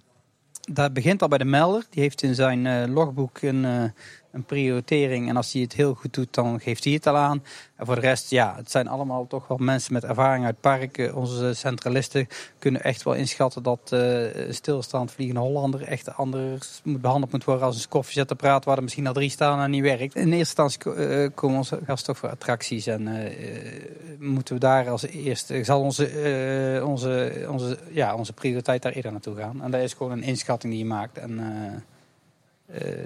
Dat 0.72 0.94
begint 0.94 1.22
al 1.22 1.28
bij 1.28 1.38
de 1.38 1.46
melder. 1.46 1.86
Die 1.90 2.02
heeft 2.02 2.22
in 2.24 2.36
zijn 2.36 2.66
eh, 2.66 2.88
logboek 2.94 3.42
een, 3.42 3.66
eh, 3.66 3.84
een 4.32 4.44
prioritering. 4.44 5.30
En 5.30 5.36
als 5.36 5.54
hij 5.54 5.62
het 5.62 5.74
heel 5.74 5.94
goed 5.94 6.14
doet, 6.14 6.34
dan 6.34 6.60
geeft 6.60 6.84
hij 6.84 6.94
het 6.94 7.08
al 7.08 7.18
aan. 7.18 7.44
En 7.76 7.86
voor 7.86 7.96
de 7.96 8.02
rest, 8.02 8.30
ja, 8.30 8.54
het 8.56 8.72
zijn 8.72 8.88
allemaal 8.88 9.28
toch 9.28 9.48
wel 9.48 9.58
mensen 9.58 9.94
met 9.94 10.04
ervaring 10.04 10.46
uit 10.46 10.54
het 10.54 10.62
park. 10.62 10.98
Eh, 10.98 11.18
onze 11.18 11.54
centralisten 11.54 12.28
kunnen 12.60 12.84
echt 12.84 13.04
wel 13.04 13.14
inschatten 13.14 13.64
dat 13.64 13.80
een 13.90 14.54
stilstaand 14.54 15.12
vliegende 15.12 15.42
Hollander 15.42 15.82
echt 15.82 16.16
anders 16.16 16.82
moet 16.84 17.02
behandeld 17.02 17.32
moet 17.32 17.44
worden 17.44 17.66
als 17.66 17.84
een 17.84 17.90
koffiezetapparaat 17.90 18.66
waar 18.66 18.78
er 18.78 18.84
misschien 18.84 19.08
al 19.08 19.14
drie 19.14 19.30
staan 19.30 19.62
en 19.62 19.72
niet 19.72 19.82
werkt. 19.82 20.16
In 20.16 20.34
eerste 20.34 20.64
instantie 20.64 20.94
eh, 20.94 21.30
komen 21.34 21.58
onze 21.58 21.80
gasten 21.86 22.14
toch 22.14 22.18
voor 22.18 22.30
attracties 22.30 22.88
en 22.88 23.08
eh, 23.08 24.20
moeten 24.20 24.54
we 24.54 24.60
daar 24.60 24.90
als 24.90 25.06
eerste, 25.08 25.64
zal 25.64 25.82
onze, 25.82 26.82
onze, 26.86 27.46
onze, 27.50 27.78
ja, 27.92 28.16
onze 28.16 28.34
prioriteit 28.34 28.82
daar 28.82 28.92
eerder 28.92 29.12
naartoe 29.12 29.36
gaan. 29.36 29.64
En 29.64 29.72
dat 29.72 29.82
is 29.82 29.94
gewoon 29.94 30.12
een 30.12 30.24
inschatting 30.24 30.74
die 30.74 30.82
je 30.82 30.88
maakt. 30.90 31.18
En 31.18 31.40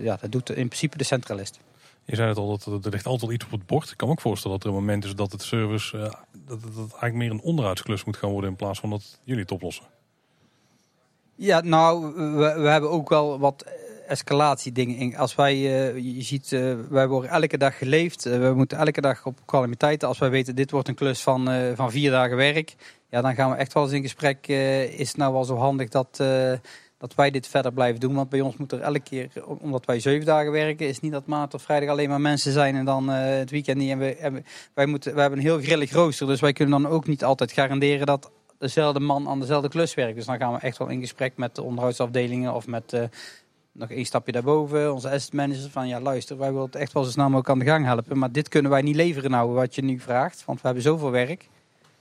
ja, 0.01 0.17
dat 0.21 0.31
doet 0.31 0.49
in 0.49 0.67
principe 0.67 0.97
de 0.97 1.03
centralist. 1.03 1.59
Je 2.05 2.15
zei 2.15 2.27
het 2.29 2.37
al, 2.37 2.57
dat 2.57 2.85
er, 2.85 2.91
ligt 2.91 3.05
altijd 3.05 3.31
iets 3.31 3.45
op 3.45 3.51
het 3.51 3.65
bord. 3.65 3.89
Ik 3.91 3.97
kan 3.97 4.07
me 4.07 4.13
ook 4.13 4.21
voorstellen 4.21 4.57
dat 4.57 4.65
er 4.67 4.73
een 4.73 4.79
moment 4.81 5.05
is 5.05 5.15
dat 5.15 5.31
het 5.31 5.41
service... 5.41 5.97
eh, 5.97 6.03
dat, 6.47 6.61
het- 6.61 6.75
dat 6.75 6.77
eigenlijk 6.77 7.13
meer 7.13 7.31
een 7.31 7.41
onderhoudsklus 7.41 8.03
moet 8.03 8.17
gaan 8.17 8.29
worden... 8.31 8.49
in 8.49 8.55
plaats 8.55 8.79
van 8.79 8.89
dat 8.89 9.19
jullie 9.23 9.41
het 9.41 9.51
oplossen. 9.51 9.85
Ja, 11.35 11.61
nou, 11.61 12.13
we, 12.15 12.53
we 12.61 12.67
hebben 12.67 12.89
ook 12.89 13.09
wel 13.09 13.39
wat 13.39 13.65
escalatiedingen. 14.07 14.97
in. 14.97 15.17
Als 15.17 15.35
wij, 15.35 15.53
eh, 15.53 15.95
je 16.15 16.21
ziet, 16.21 16.51
eh, 16.51 16.73
wij 16.89 17.07
worden 17.07 17.29
elke 17.31 17.57
dag 17.57 17.77
geleefd. 17.77 18.25
Eh, 18.25 18.39
we 18.39 18.53
moeten 18.53 18.77
elke 18.77 19.01
dag 19.01 19.25
op 19.25 19.39
calamiteiten. 19.45 20.07
Als 20.07 20.17
wij 20.17 20.29
weten, 20.29 20.55
dit 20.55 20.71
wordt 20.71 20.87
een 20.87 20.95
klus 20.95 21.21
van, 21.21 21.49
eh, 21.49 21.71
van 21.75 21.91
vier 21.91 22.11
dagen 22.11 22.35
werk. 22.37 22.75
Ja, 23.09 23.21
dan 23.21 23.35
gaan 23.35 23.49
we 23.51 23.55
echt 23.55 23.73
wel 23.73 23.83
eens 23.83 23.91
in 23.91 24.01
gesprek. 24.01 24.47
eh, 24.47 24.99
is 24.99 25.07
het 25.07 25.17
nou 25.17 25.33
wel 25.33 25.43
zo 25.45 25.55
handig 25.57 25.89
dat, 25.89 26.17
eh, 26.19 26.53
dat 27.03 27.15
wij 27.15 27.31
dit 27.31 27.47
verder 27.47 27.73
blijven 27.73 27.99
doen? 27.99 28.13
Want 28.13 28.29
bij 28.29 28.41
ons 28.41 28.57
moet 28.57 28.71
er 28.71 28.81
elke 28.81 28.99
keer, 28.99 29.29
om- 29.45 29.57
omdat 29.61 29.85
wij 29.85 29.99
zeven 29.99 30.25
dagen 30.25 30.51
werken, 30.51 30.87
is 30.87 30.99
niet 30.99 31.11
dat 31.11 31.25
maandag 31.25 31.53
of 31.53 31.61
vrijdag 31.61 31.89
alleen 31.89 32.09
maar 32.09 32.21
mensen 32.21 32.51
zijn 32.51 32.75
en 32.75 32.85
dan 32.85 33.11
eh, 33.11 33.37
het 33.37 33.49
weekend 33.51 33.77
niet. 33.77 33.89
En 33.89 33.97
we, 33.99 34.17
we- 34.31 34.43
wij, 34.73 34.85
moeten, 34.85 35.11
wij 35.13 35.21
hebben 35.21 35.39
een 35.39 35.45
heel 35.45 35.61
grillig 35.61 35.91
rooster, 35.91 36.27
dus 36.27 36.39
wij 36.39 36.53
kunnen 36.53 36.81
dan 36.81 36.91
ook 36.91 37.07
niet 37.07 37.23
altijd 37.23 37.51
garanderen 37.51 38.05
dat 38.05 38.31
dezelfde 38.57 38.99
man 38.99 39.27
aan 39.27 39.39
dezelfde 39.39 39.69
klus 39.69 39.93
werkt. 39.93 40.15
Dus 40.15 40.25
dan 40.25 40.37
gaan 40.37 40.53
we 40.53 40.59
echt 40.59 40.77
wel 40.77 40.87
in 40.87 40.99
gesprek 40.99 41.33
met 41.35 41.55
de 41.55 41.61
onderhoudsafdelingen 41.63 42.53
of 42.53 42.67
met 42.67 42.93
eh, 42.93 43.03
nog 43.71 43.89
één 43.89 44.05
stapje 44.05 44.31
daarboven, 44.31 44.93
onze 44.93 45.09
asset 45.09 45.33
manager. 45.33 45.69
Van 45.69 45.87
ja, 45.87 45.99
luister, 46.01 46.37
wij 46.37 46.49
willen 46.51 46.65
het 46.65 46.75
echt 46.75 46.93
wel 46.93 47.03
zo 47.03 47.11
snel 47.11 47.25
mogelijk 47.25 47.49
aan 47.49 47.59
de 47.59 47.65
gang 47.65 47.85
helpen. 47.85 48.17
Maar 48.17 48.31
dit 48.31 48.49
kunnen 48.49 48.71
wij 48.71 48.81
niet 48.81 48.95
leveren 48.95 49.31
nou, 49.31 49.51
wat 49.51 49.75
je 49.75 49.83
nu 49.83 49.99
vraagt. 49.99 50.43
Want 50.45 50.57
we 50.61 50.65
hebben 50.65 50.83
zoveel 50.83 51.11
werk. 51.11 51.47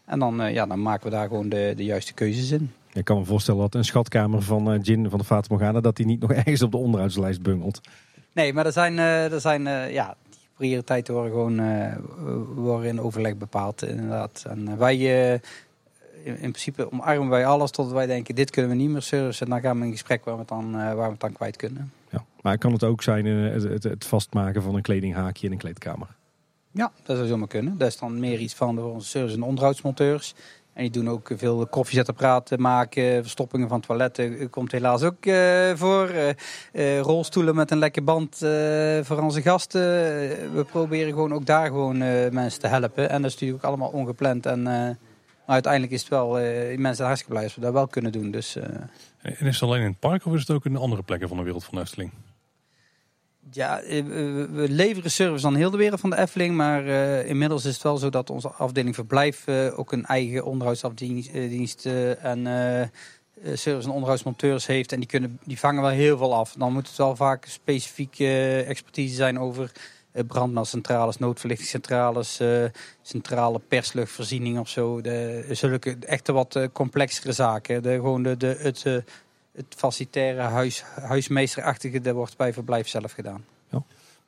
En 0.04 0.18
dan, 0.18 0.40
eh, 0.42 0.52
ja, 0.54 0.66
dan 0.66 0.82
maken 0.82 1.04
we 1.04 1.10
daar 1.10 1.26
gewoon 1.28 1.48
de, 1.48 1.72
de 1.76 1.84
juiste 1.84 2.12
keuzes 2.12 2.50
in. 2.50 2.72
Ik 2.92 3.04
kan 3.04 3.18
me 3.18 3.24
voorstellen 3.24 3.60
dat 3.60 3.74
een 3.74 3.84
schatkamer 3.84 4.42
van 4.42 4.72
eh, 4.72 4.78
Gin 4.82 5.10
van 5.10 5.18
de 5.18 5.24
Fata 5.24 5.46
Morgana... 5.50 5.80
dat 5.80 5.96
die 5.96 6.06
niet 6.06 6.20
nog 6.20 6.32
ergens 6.42 6.62
op 6.62 6.70
de 6.70 6.76
onderhoudslijst 6.76 7.42
bungelt. 7.42 7.80
Nee, 8.32 8.52
maar 8.52 8.66
er 8.66 8.72
zijn, 8.72 8.98
eh, 8.98 9.32
er 9.32 9.40
zijn 9.40 9.66
eh, 9.66 9.92
ja, 9.92 10.16
die 10.30 10.38
prioriteiten 10.56 11.14
worden 11.14 11.32
gewoon 11.32 11.58
eh, 11.58 11.96
worden 12.54 12.88
in 12.88 13.00
overleg 13.00 13.36
bepaald, 13.36 13.82
inderdaad. 13.82 14.44
En 14.48 14.68
eh, 14.68 14.74
wij, 14.74 14.96
eh, 14.96 15.32
in, 16.24 16.38
in 16.38 16.50
principe 16.50 16.92
omarmen 16.92 17.28
wij 17.28 17.46
alles 17.46 17.70
totdat 17.70 17.94
wij 17.94 18.06
denken, 18.06 18.34
dit 18.34 18.50
kunnen 18.50 18.70
we 18.70 18.76
niet 18.76 18.90
meer 18.90 19.02
servicen. 19.02 19.46
En 19.46 19.52
dan 19.52 19.60
gaan 19.60 19.78
we 19.78 19.84
in 19.84 19.92
gesprek 19.92 20.24
waar 20.24 20.34
we 20.34 20.40
het 20.40 20.48
dan, 20.48 20.66
eh, 20.74 20.94
waar 20.94 21.06
we 21.06 21.10
het 21.10 21.20
dan 21.20 21.32
kwijt 21.32 21.56
kunnen. 21.56 21.92
Ja. 22.10 22.24
Maar 22.42 22.58
kan 22.58 22.72
het 22.72 22.84
ook 22.84 23.02
zijn 23.02 23.26
eh, 23.26 23.52
het, 23.52 23.62
het, 23.62 23.82
het 23.82 24.04
vastmaken 24.04 24.62
van 24.62 24.74
een 24.74 24.82
kledinghaakje 24.82 25.46
in 25.46 25.52
een 25.52 25.58
kleedkamer? 25.58 26.06
Ja, 26.70 26.92
dat 27.02 27.16
zou 27.16 27.28
zomaar 27.28 27.48
kunnen. 27.48 27.78
Dat 27.78 27.88
is 27.88 27.98
dan 27.98 28.20
meer 28.20 28.38
iets 28.38 28.54
van 28.54 28.74
de 28.74 28.82
onze 28.82 29.08
service- 29.08 29.36
en 29.36 29.42
onderhoudsmonteurs. 29.42 30.34
En 30.72 30.82
die 30.82 30.90
doen 30.90 31.08
ook 31.08 31.30
veel 31.34 31.66
koffiezetapparaten 31.66 32.60
maken, 32.60 33.22
verstoppingen 33.22 33.68
van 33.68 33.80
toiletten. 33.80 34.50
Komt 34.50 34.72
helaas 34.72 35.02
ook 35.02 35.26
eh, 35.26 35.72
voor. 35.74 36.08
Eh, 36.08 36.28
eh, 36.72 37.00
rolstoelen 37.00 37.54
met 37.54 37.70
een 37.70 37.78
lekke 37.78 38.02
band 38.02 38.36
voor 39.02 39.22
onze 39.22 39.42
gasten. 39.42 39.80
We 40.54 40.66
proberen 40.70 41.12
gewoon 41.12 41.32
ook 41.32 41.46
daar 41.46 41.66
gewoon 41.66 41.98
mensen 42.32 42.60
te 42.60 42.66
helpen. 42.66 43.10
En 43.10 43.22
dat 43.22 43.30
is 43.30 43.32
natuurlijk 43.32 43.64
ook 43.64 43.70
allemaal 43.70 43.90
ongepland. 43.90 44.46
En, 44.46 44.62
maar 44.62 45.54
uiteindelijk 45.54 45.92
is 45.92 46.00
het 46.00 46.08
wel, 46.08 46.30
mensen 46.76 47.04
hartstikke 47.04 47.32
blij 47.32 47.44
als 47.44 47.54
we 47.54 47.60
dat 47.60 47.72
wel 47.72 47.86
kunnen 47.86 48.12
doen. 48.12 48.30
Dus 48.30 48.56
En 48.56 49.46
is 49.46 49.60
het 49.60 49.62
alleen 49.62 49.80
in 49.80 49.86
het 49.86 49.98
park 49.98 50.26
of 50.26 50.34
is 50.34 50.40
het 50.40 50.50
ook 50.50 50.64
in 50.64 50.76
andere 50.76 51.02
plekken 51.02 51.28
van 51.28 51.36
de 51.36 51.42
wereld 51.42 51.64
van 51.64 51.74
de 51.74 51.80
Efteling? 51.80 52.12
Ja, 53.50 53.80
eh, 53.80 54.04
we 54.04 54.66
leveren 54.68 55.10
service 55.10 55.46
aan 55.46 55.54
heel 55.54 55.70
de 55.70 55.76
wereld 55.76 56.00
van 56.00 56.10
de 56.10 56.18
Efteling. 56.18 56.54
Maar 56.54 56.86
eh, 56.86 57.28
inmiddels 57.28 57.64
is 57.64 57.74
het 57.74 57.82
wel 57.82 57.96
zo 57.96 58.10
dat 58.10 58.30
onze 58.30 58.48
afdeling 58.48 58.94
verblijf 58.94 59.46
eh, 59.46 59.78
ook 59.78 59.92
een 59.92 60.04
eigen 60.04 60.44
onderhoudsafdienst 60.44 61.32
dienst, 61.32 61.86
en 61.86 62.90
service- 63.54 63.86
en 63.86 63.94
onderhoudsmonteurs 63.94 64.66
heeft. 64.66 64.92
En 64.92 64.98
die, 64.98 65.08
kunnen, 65.08 65.38
die 65.44 65.58
vangen 65.58 65.82
wel 65.82 65.90
heel 65.90 66.16
veel 66.16 66.34
af. 66.34 66.54
Dan 66.58 66.72
moet 66.72 66.88
het 66.88 66.96
wel 66.96 67.16
vaak 67.16 67.46
specifieke 67.46 68.64
expertise 68.68 69.14
zijn 69.14 69.38
over 69.38 69.72
brandmeldcentrales, 70.26 71.18
noodverlichtingscentrales, 71.18 72.40
centrale 73.02 73.60
persluchtvoorziening 73.68 74.58
of 74.58 74.68
zo. 74.68 75.00
De, 75.00 75.46
zulke 75.50 75.96
echte 76.00 76.32
wat 76.32 76.68
complexere 76.72 77.32
zaken. 77.32 77.82
De, 77.82 77.92
gewoon 77.92 78.22
de, 78.22 78.36
de, 78.36 78.56
het, 78.58 79.04
het 79.52 79.74
facilitaire 79.76 80.40
huis, 80.40 80.82
huismeesterachtige, 80.82 82.00
dat 82.00 82.14
wordt 82.14 82.36
bij 82.36 82.52
verblijf 82.52 82.88
zelf 82.88 83.12
gedaan. 83.12 83.44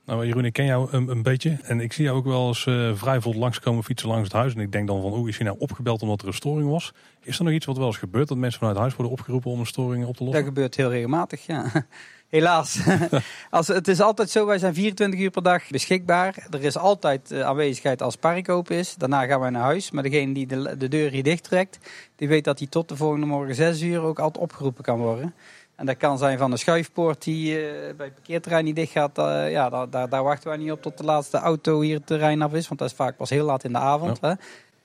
Nou, 0.06 0.26
Jeroen, 0.26 0.44
ik 0.44 0.52
ken 0.52 0.64
jou 0.64 0.88
een, 0.90 1.08
een 1.08 1.22
beetje. 1.22 1.58
En 1.62 1.80
ik 1.80 1.92
zie 1.92 2.04
jou 2.04 2.16
ook 2.16 2.24
wel 2.24 2.46
eens 2.46 2.66
eh, 2.66 2.90
vrij 2.94 3.20
vlot 3.20 3.34
langskomen 3.34 3.84
fietsen 3.84 4.08
langs 4.08 4.24
het 4.24 4.32
huis. 4.32 4.54
En 4.54 4.60
ik 4.60 4.72
denk 4.72 4.86
dan 4.86 5.00
van, 5.00 5.12
oeh, 5.12 5.28
is 5.28 5.36
hij 5.36 5.46
nou 5.46 5.58
opgebeld 5.58 6.02
omdat 6.02 6.20
er 6.20 6.26
een 6.26 6.34
storing 6.34 6.70
was? 6.70 6.92
Is 7.22 7.38
er 7.38 7.44
nog 7.44 7.52
iets 7.52 7.66
wat 7.66 7.76
wel 7.76 7.86
eens 7.86 7.96
gebeurt? 7.96 8.28
Dat 8.28 8.36
mensen 8.36 8.58
vanuit 8.58 8.78
huis 8.78 8.94
worden 8.96 9.12
opgeroepen 9.12 9.50
om 9.50 9.60
een 9.60 9.66
storing 9.66 10.04
op 10.04 10.16
te 10.16 10.18
Dat 10.18 10.26
lossen? 10.26 10.44
gebeurt 10.44 10.74
heel 10.74 10.90
regelmatig, 10.90 11.46
ja. 11.46 11.70
Helaas. 12.28 12.80
als, 13.50 13.68
het 13.68 13.88
is 13.88 14.00
altijd 14.00 14.30
zo, 14.30 14.46
wij 14.46 14.58
zijn 14.58 14.74
24 14.74 15.20
uur 15.20 15.30
per 15.30 15.42
dag 15.42 15.68
beschikbaar. 15.70 16.46
Er 16.50 16.62
is 16.62 16.76
altijd 16.76 17.30
eh, 17.30 17.40
aanwezigheid 17.40 18.02
als 18.02 18.16
park 18.16 18.48
open 18.48 18.76
is. 18.76 18.94
Daarna 18.94 19.26
gaan 19.26 19.40
wij 19.40 19.50
naar 19.50 19.62
huis. 19.62 19.90
Maar 19.90 20.02
degene 20.02 20.34
die 20.34 20.46
de, 20.46 20.76
de 20.78 20.88
deur 20.88 21.10
hier 21.10 21.22
dicht 21.22 21.44
trekt, 21.44 21.78
die 22.16 22.28
weet 22.28 22.44
dat 22.44 22.58
hij 22.58 22.68
tot 22.68 22.88
de 22.88 22.96
volgende 22.96 23.26
morgen 23.26 23.54
6 23.54 23.82
uur 23.82 24.00
ook 24.00 24.18
altijd 24.18 24.44
opgeroepen 24.44 24.84
kan 24.84 24.98
worden. 24.98 25.34
En 25.76 25.86
dat 25.86 25.96
kan 25.96 26.18
zijn 26.18 26.38
van 26.38 26.50
de 26.50 26.56
schuifpoort 26.56 27.22
die 27.22 27.56
eh, 27.56 27.96
bij 27.96 28.06
het 28.06 28.14
parkeerterrein 28.14 28.64
niet 28.64 28.76
dicht 28.76 28.92
gaat. 28.92 29.18
eh, 29.18 29.50
ja, 29.50 29.68
daar, 29.70 29.90
daar, 29.90 30.08
daar 30.08 30.22
wachten 30.22 30.48
wij 30.48 30.56
niet 30.56 30.72
op 30.72 30.82
tot 30.82 30.98
de 30.98 31.04
laatste 31.04 31.38
auto 31.38 31.80
hier 31.80 31.96
het 31.96 32.06
terrein 32.06 32.42
af 32.42 32.52
is. 32.52 32.68
Want 32.68 32.80
dat 32.80 32.90
is 32.90 32.96
vaak 32.96 33.16
pas 33.16 33.30
heel 33.30 33.44
laat 33.44 33.64
in 33.64 33.72
de 33.72 33.78
avond. 33.78 34.20
Hè? 34.20 34.32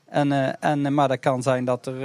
En, 0.05 0.31
eh, 0.31 0.69
en, 0.69 0.93
maar 0.93 1.07
dat 1.07 1.19
kan 1.19 1.41
zijn 1.41 1.65
dat 1.65 1.85
er 1.85 1.97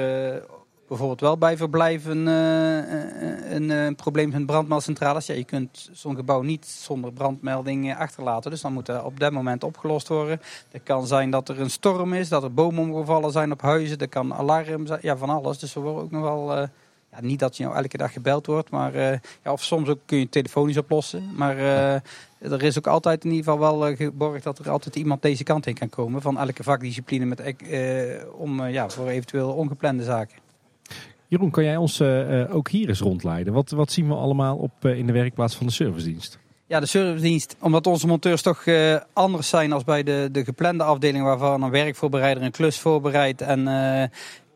bijvoorbeeld 0.88 1.20
wel 1.20 1.38
bij 1.38 1.56
verblijven 1.56 2.26
een, 2.26 3.70
een 3.70 3.94
probleem 3.94 4.28
is 4.28 4.34
met 4.34 4.46
brandmeldcentrales. 4.46 5.26
Ja, 5.26 5.34
je 5.34 5.44
kunt 5.44 5.90
zo'n 5.92 6.16
gebouw 6.16 6.42
niet 6.42 6.66
zonder 6.66 7.12
brandmelding 7.12 7.96
achterlaten. 7.96 8.50
Dus 8.50 8.60
dan 8.60 8.72
moet 8.72 8.86
dat 8.86 9.04
op 9.04 9.20
dat 9.20 9.32
moment 9.32 9.64
opgelost 9.64 10.08
worden. 10.08 10.40
Het 10.70 10.82
kan 10.82 11.06
zijn 11.06 11.30
dat 11.30 11.48
er 11.48 11.60
een 11.60 11.70
storm 11.70 12.12
is, 12.12 12.28
dat 12.28 12.42
er 12.42 12.54
bomen 12.54 12.82
omgevallen 12.82 13.32
zijn 13.32 13.52
op 13.52 13.62
huizen. 13.62 13.98
Er 13.98 14.08
kan 14.08 14.34
alarm 14.34 14.86
zijn, 14.86 15.00
ja, 15.02 15.16
van 15.16 15.30
alles. 15.30 15.58
Dus 15.58 15.74
er 15.74 15.80
wordt 15.80 16.02
ook 16.02 16.10
nog 16.10 16.22
wel... 16.22 16.68
ja, 17.14 17.26
niet 17.26 17.38
dat 17.38 17.56
je 17.56 17.64
nou 17.64 17.76
elke 17.76 17.96
dag 17.96 18.12
gebeld 18.12 18.46
wordt, 18.46 18.70
maar 18.70 18.94
eh, 18.94 19.18
ja, 19.44 19.52
of 19.52 19.62
soms 19.62 19.88
ook 19.88 19.98
kun 20.06 20.18
je 20.18 20.28
telefonisch 20.28 20.76
oplossen. 20.76 21.30
Maar 21.34 21.58
eh, 21.58 22.52
er 22.52 22.62
is 22.62 22.78
ook 22.78 22.86
altijd 22.86 23.24
in 23.24 23.30
ieder 23.30 23.44
geval 23.44 23.60
wel 23.60 23.86
eh, 23.86 23.96
geborgd 23.96 24.44
dat 24.44 24.58
er 24.58 24.70
altijd 24.70 24.96
iemand 24.96 25.22
deze 25.22 25.44
kant 25.44 25.66
in 25.66 25.74
kan 25.74 25.88
komen. 25.88 26.22
Van 26.22 26.38
elke 26.38 26.62
vakdiscipline 26.62 27.24
met, 27.24 27.54
om, 28.36 28.66
ja, 28.66 28.88
voor 28.88 29.08
eventueel 29.08 29.52
ongeplande 29.52 30.02
zaken. 30.02 30.38
Jeroen, 31.26 31.50
kan 31.50 31.64
jij 31.64 31.76
ons 31.76 32.00
ook 32.50 32.68
hier 32.68 32.88
eens 32.88 33.00
rondleiden? 33.00 33.52
Wat, 33.52 33.70
wat 33.70 33.92
zien 33.92 34.08
we 34.08 34.14
allemaal 34.14 34.56
op, 34.56 34.84
in 34.84 35.06
de 35.06 35.12
werkplaats 35.12 35.56
van 35.56 35.66
de 35.66 35.72
servicedienst? 35.72 36.38
Ja, 36.66 36.80
de 36.80 36.86
servicedienst, 36.86 37.56
omdat 37.60 37.86
onze 37.86 38.06
monteurs 38.06 38.42
toch 38.42 38.64
anders 39.12 39.48
zijn 39.48 39.72
als 39.72 39.84
bij 39.84 40.02
de, 40.02 40.28
de 40.32 40.44
geplande 40.44 40.84
afdeling 40.84 41.24
waarvan 41.24 41.62
een 41.62 41.70
werkvoorbereider 41.70 42.42
een 42.42 42.50
klus 42.50 42.78
voorbereidt 42.78 43.40
en 43.40 43.66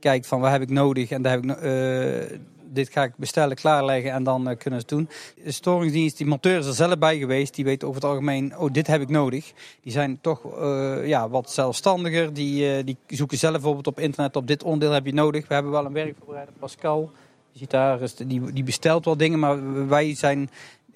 kijkt 0.00 0.26
van 0.26 0.40
wat 0.40 0.50
heb 0.50 0.62
ik 0.62 0.70
nodig 0.70 1.10
en 1.10 1.22
daar 1.22 1.32
heb 1.32 1.44
ik 1.44 1.50
eh, 1.50 2.38
dit 2.70 2.88
ga 2.88 3.02
ik 3.02 3.12
bestellen, 3.16 3.56
klaarleggen 3.56 4.12
en 4.12 4.22
dan 4.22 4.48
eh, 4.48 4.56
kunnen 4.56 4.80
ze 4.80 4.86
het 4.86 4.88
doen. 4.88 5.08
De 5.44 5.50
storingsdienst, 5.50 6.16
die 6.16 6.26
monteur 6.26 6.58
is 6.58 6.66
er 6.66 6.74
zelf 6.74 6.98
bij 6.98 7.18
geweest, 7.18 7.54
die 7.54 7.64
weet 7.64 7.84
over 7.84 8.00
het 8.00 8.10
algemeen, 8.10 8.58
oh 8.58 8.72
dit 8.72 8.86
heb 8.86 9.00
ik 9.00 9.08
nodig. 9.08 9.52
Die 9.82 9.92
zijn 9.92 10.18
toch 10.20 10.58
eh, 10.58 11.06
ja, 11.06 11.28
wat 11.28 11.50
zelfstandiger, 11.50 12.32
die, 12.34 12.84
die 12.84 12.96
zoeken 13.06 13.38
zelf 13.38 13.52
bijvoorbeeld 13.52 13.86
op 13.86 14.00
internet 14.00 14.36
op 14.36 14.46
dit 14.46 14.62
onderdeel 14.62 14.94
heb 14.94 15.06
je 15.06 15.14
nodig. 15.14 15.48
We 15.48 15.54
hebben 15.54 15.72
wel 15.72 15.84
een 15.84 15.92
werkvoorbereider, 15.92 16.54
Pascal. 16.58 17.10
Je 17.52 17.58
ziet 17.58 17.70
daar, 17.70 17.98
die, 18.26 18.52
die 18.52 18.64
bestelt 18.64 19.04
wel 19.04 19.16
dingen, 19.16 19.38
maar 19.38 19.88
wij 19.88 20.14
zijn 20.14 20.50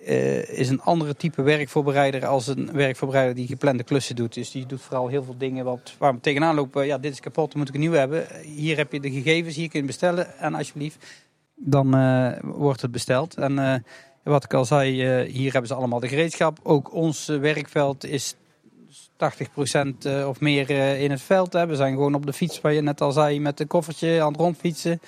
eh, 0.06 0.58
is 0.58 0.68
een 0.68 0.80
andere 0.80 1.16
type 1.16 1.42
werkvoorbereider 1.42 2.26
als 2.26 2.46
een 2.46 2.72
werkvoorbereider 2.72 3.34
die 3.34 3.46
geplande 3.46 3.82
klussen 3.82 4.16
doet. 4.16 4.34
Dus 4.34 4.50
die 4.50 4.66
doet 4.66 4.80
vooral 4.80 5.08
heel 5.08 5.24
veel 5.24 5.36
dingen 5.38 5.64
wat, 5.64 5.94
waar 5.98 6.14
we 6.14 6.20
tegenaan 6.20 6.54
lopen. 6.54 6.86
Ja, 6.86 6.98
dit 6.98 7.12
is 7.12 7.20
kapot, 7.20 7.50
dan 7.50 7.58
moet 7.58 7.68
ik 7.68 7.74
een 7.74 7.80
nieuw 7.80 7.92
hebben. 7.92 8.26
Hier 8.42 8.76
heb 8.76 8.92
je 8.92 9.00
de 9.00 9.10
gegevens, 9.10 9.56
hier 9.56 9.68
kun 9.68 9.80
je 9.80 9.86
bestellen. 9.86 10.38
En 10.38 10.54
alsjeblieft, 10.54 11.06
dan 11.54 11.94
eh, 11.94 12.32
wordt 12.42 12.82
het 12.82 12.90
besteld. 12.90 13.34
En 13.34 13.58
eh, 13.58 13.74
wat 14.22 14.44
ik 14.44 14.54
al 14.54 14.64
zei, 14.64 14.90
hier 15.26 15.52
hebben 15.52 15.68
ze 15.68 15.74
allemaal 15.74 16.00
de 16.00 16.08
gereedschap. 16.08 16.58
Ook 16.62 16.92
ons 16.92 17.26
werkveld 17.26 18.04
is 18.04 18.34
80% 19.14 19.18
eh, 20.02 20.28
of 20.28 20.40
meer 20.40 20.70
in 21.00 21.10
het 21.10 21.22
veld. 21.22 21.52
Hè. 21.52 21.66
We 21.66 21.76
zijn 21.76 21.92
gewoon 21.92 22.14
op 22.14 22.26
de 22.26 22.32
fiets, 22.32 22.60
waar 22.60 22.72
je 22.72 22.80
net 22.80 23.00
al 23.00 23.12
zei, 23.12 23.40
met 23.40 23.60
een 23.60 23.66
koffertje 23.66 24.22
aan 24.22 24.32
het 24.32 24.40
rondfietsen. 24.40 25.00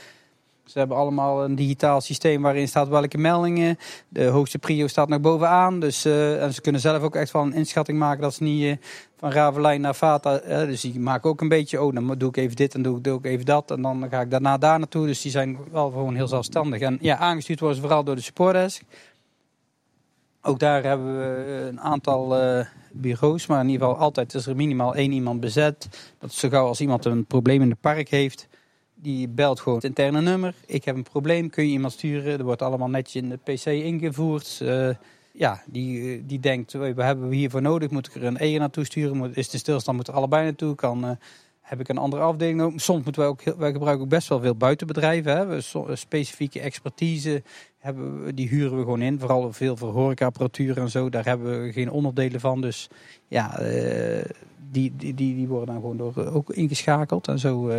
Ze 0.64 0.78
hebben 0.78 0.96
allemaal 0.96 1.44
een 1.44 1.54
digitaal 1.54 2.00
systeem 2.00 2.42
waarin 2.42 2.68
staat 2.68 2.88
welke 2.88 3.18
meldingen. 3.18 3.78
De 4.08 4.24
hoogste 4.24 4.58
prio 4.58 4.86
staat 4.86 5.08
nog 5.08 5.20
bovenaan. 5.20 5.80
Dus, 5.80 6.04
eh, 6.04 6.42
en 6.42 6.54
ze 6.54 6.60
kunnen 6.60 6.80
zelf 6.80 7.02
ook 7.02 7.14
echt 7.14 7.32
wel 7.32 7.42
een 7.42 7.52
inschatting 7.52 7.98
maken 7.98 8.22
dat 8.22 8.34
ze 8.34 8.42
niet 8.42 8.64
eh, 8.64 8.86
van 9.16 9.30
Ravelijn 9.30 9.80
naar 9.80 9.94
Vata. 9.94 10.38
eh, 10.38 10.66
dus 10.66 10.80
die 10.80 11.00
maken 11.00 11.30
ook 11.30 11.40
een 11.40 11.48
beetje, 11.48 11.82
oh 11.82 11.94
dan 11.94 12.14
doe 12.18 12.28
ik 12.28 12.36
even 12.36 12.56
dit 12.56 12.74
en 12.74 12.82
doe 12.82 12.96
ik 12.96 13.04
doe 13.04 13.18
ik 13.18 13.24
even 13.24 13.44
dat. 13.44 13.70
En 13.70 13.82
dan 13.82 14.06
ga 14.10 14.20
ik 14.20 14.30
daarna 14.30 14.58
daar 14.58 14.78
naartoe. 14.78 15.06
Dus 15.06 15.22
die 15.22 15.30
zijn 15.30 15.58
wel 15.70 15.90
gewoon 15.90 16.14
heel 16.14 16.28
zelfstandig. 16.28 16.80
En 16.80 16.98
ja, 17.00 17.16
aangestuurd 17.16 17.60
worden 17.60 17.76
ze 17.76 17.84
vooral 17.84 18.04
door 18.04 18.16
de 18.16 18.22
supportdesk. 18.22 18.82
Ook 20.42 20.58
daar 20.58 20.82
hebben 20.82 21.18
we 21.18 21.66
een 21.68 21.80
aantal 21.80 22.36
bureaus, 22.92 23.46
maar 23.46 23.60
in 23.60 23.68
ieder 23.68 23.86
geval 23.86 24.02
altijd 24.02 24.34
is 24.34 24.46
er 24.46 24.56
minimaal 24.56 24.94
één 24.94 25.12
iemand 25.12 25.40
bezet. 25.40 25.88
Dat 26.18 26.30
is 26.30 26.38
zo 26.38 26.48
gauw 26.48 26.66
als 26.66 26.80
iemand 26.80 27.04
een 27.04 27.26
probleem 27.26 27.62
in 27.62 27.70
het 27.70 27.80
park 27.80 28.08
heeft, 28.08 28.48
die 29.04 29.28
belt 29.28 29.60
gewoon 29.60 29.74
het 29.74 29.86
interne 29.86 30.20
nummer. 30.20 30.54
Ik 30.66 30.84
heb 30.84 30.96
een 30.96 31.02
probleem, 31.02 31.50
kun 31.50 31.64
je 31.64 31.70
iemand 31.70 31.92
sturen? 31.92 32.38
Er 32.38 32.44
wordt 32.44 32.62
allemaal 32.62 32.88
netjes 32.88 33.22
in 33.22 33.28
de 33.28 33.52
PC 33.52 33.66
ingevoerd. 33.66 34.60
Eh, 34.62 34.88
ja, 35.32 35.62
die, 35.66 36.14
eh, 36.14 36.22
die 36.26 36.40
denkt, 36.40 36.74
"Oei, 36.74 36.94
wat 36.94 37.04
hebben 37.04 37.28
we 37.28 37.34
hiervoor 37.34 37.62
nodig? 37.62 37.90
Moet 37.90 38.06
ik 38.06 38.14
er 38.14 38.24
een 38.24 38.36
E 38.40 38.58
naartoe 38.58 38.84
sturen? 38.84 39.16
Moet, 39.16 39.36
is 39.36 39.52
een 39.52 39.58
stilstand? 39.58 39.96
Moet 39.96 40.08
er 40.08 40.14
allebei 40.14 40.44
naartoe? 40.44 40.74
Kan, 40.74 41.04
eh, 41.04 41.10
heb 41.60 41.80
ik 41.80 41.88
een 41.88 41.98
andere 41.98 42.22
afdeling? 42.22 42.80
Soms 42.80 43.04
moeten 43.04 43.22
wij 43.22 43.30
ook, 43.30 43.42
wij 43.42 43.72
gebruiken 43.72 44.04
ook 44.04 44.10
best 44.10 44.28
wel 44.28 44.40
veel 44.40 44.54
buitenbedrijven. 44.56 45.36
Hè? 45.36 45.46
We, 45.46 45.96
specifieke 45.96 46.60
expertise 46.60 47.42
hebben 47.78 48.24
we, 48.24 48.34
die 48.34 48.48
huren 48.48 48.76
we 48.76 48.82
gewoon 48.82 49.02
in. 49.02 49.20
Vooral 49.20 49.52
veel 49.52 49.76
voor 49.76 50.14
en 50.14 50.90
zo. 50.90 51.08
Daar 51.08 51.24
hebben 51.24 51.62
we 51.62 51.72
geen 51.72 51.90
onderdelen 51.90 52.40
van. 52.40 52.60
Dus 52.60 52.88
ja, 53.28 53.58
die, 54.70 54.92
die, 54.96 55.14
die, 55.14 55.48
worden 55.48 55.66
dan 55.74 55.82
gewoon 55.82 55.96
door, 55.96 56.32
ook 56.32 56.50
ingeschakeld. 56.50 57.28
En 57.28 57.38
zo... 57.38 57.70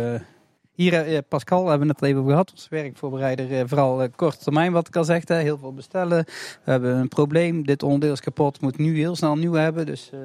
hier, 0.76 0.94
eh, 0.94 1.18
Pascal, 1.28 1.68
hebben 1.68 1.86
we 1.88 1.94
het 1.94 2.02
even 2.02 2.18
over 2.20 2.30
gehad. 2.30 2.50
Ons 2.50 2.68
werkvoorbereider, 2.68 3.52
eh, 3.52 3.62
vooral 3.66 4.02
eh, 4.02 4.08
korte 4.16 4.38
termijn, 4.38 4.72
wat 4.72 4.88
ik 4.88 4.96
al 4.96 5.04
zeg. 5.04 5.28
Heel 5.28 5.58
veel 5.58 5.74
bestellen. 5.74 6.24
We 6.64 6.70
hebben 6.70 6.96
een 6.96 7.08
probleem. 7.08 7.66
Dit 7.66 7.82
onderdeel 7.82 8.12
is 8.12 8.20
kapot. 8.20 8.60
Moet 8.60 8.78
nu 8.78 8.96
heel 8.96 9.16
snel 9.16 9.36
nieuw 9.36 9.52
hebben. 9.52 9.86
Dus 9.86 10.10
eh, 10.12 10.18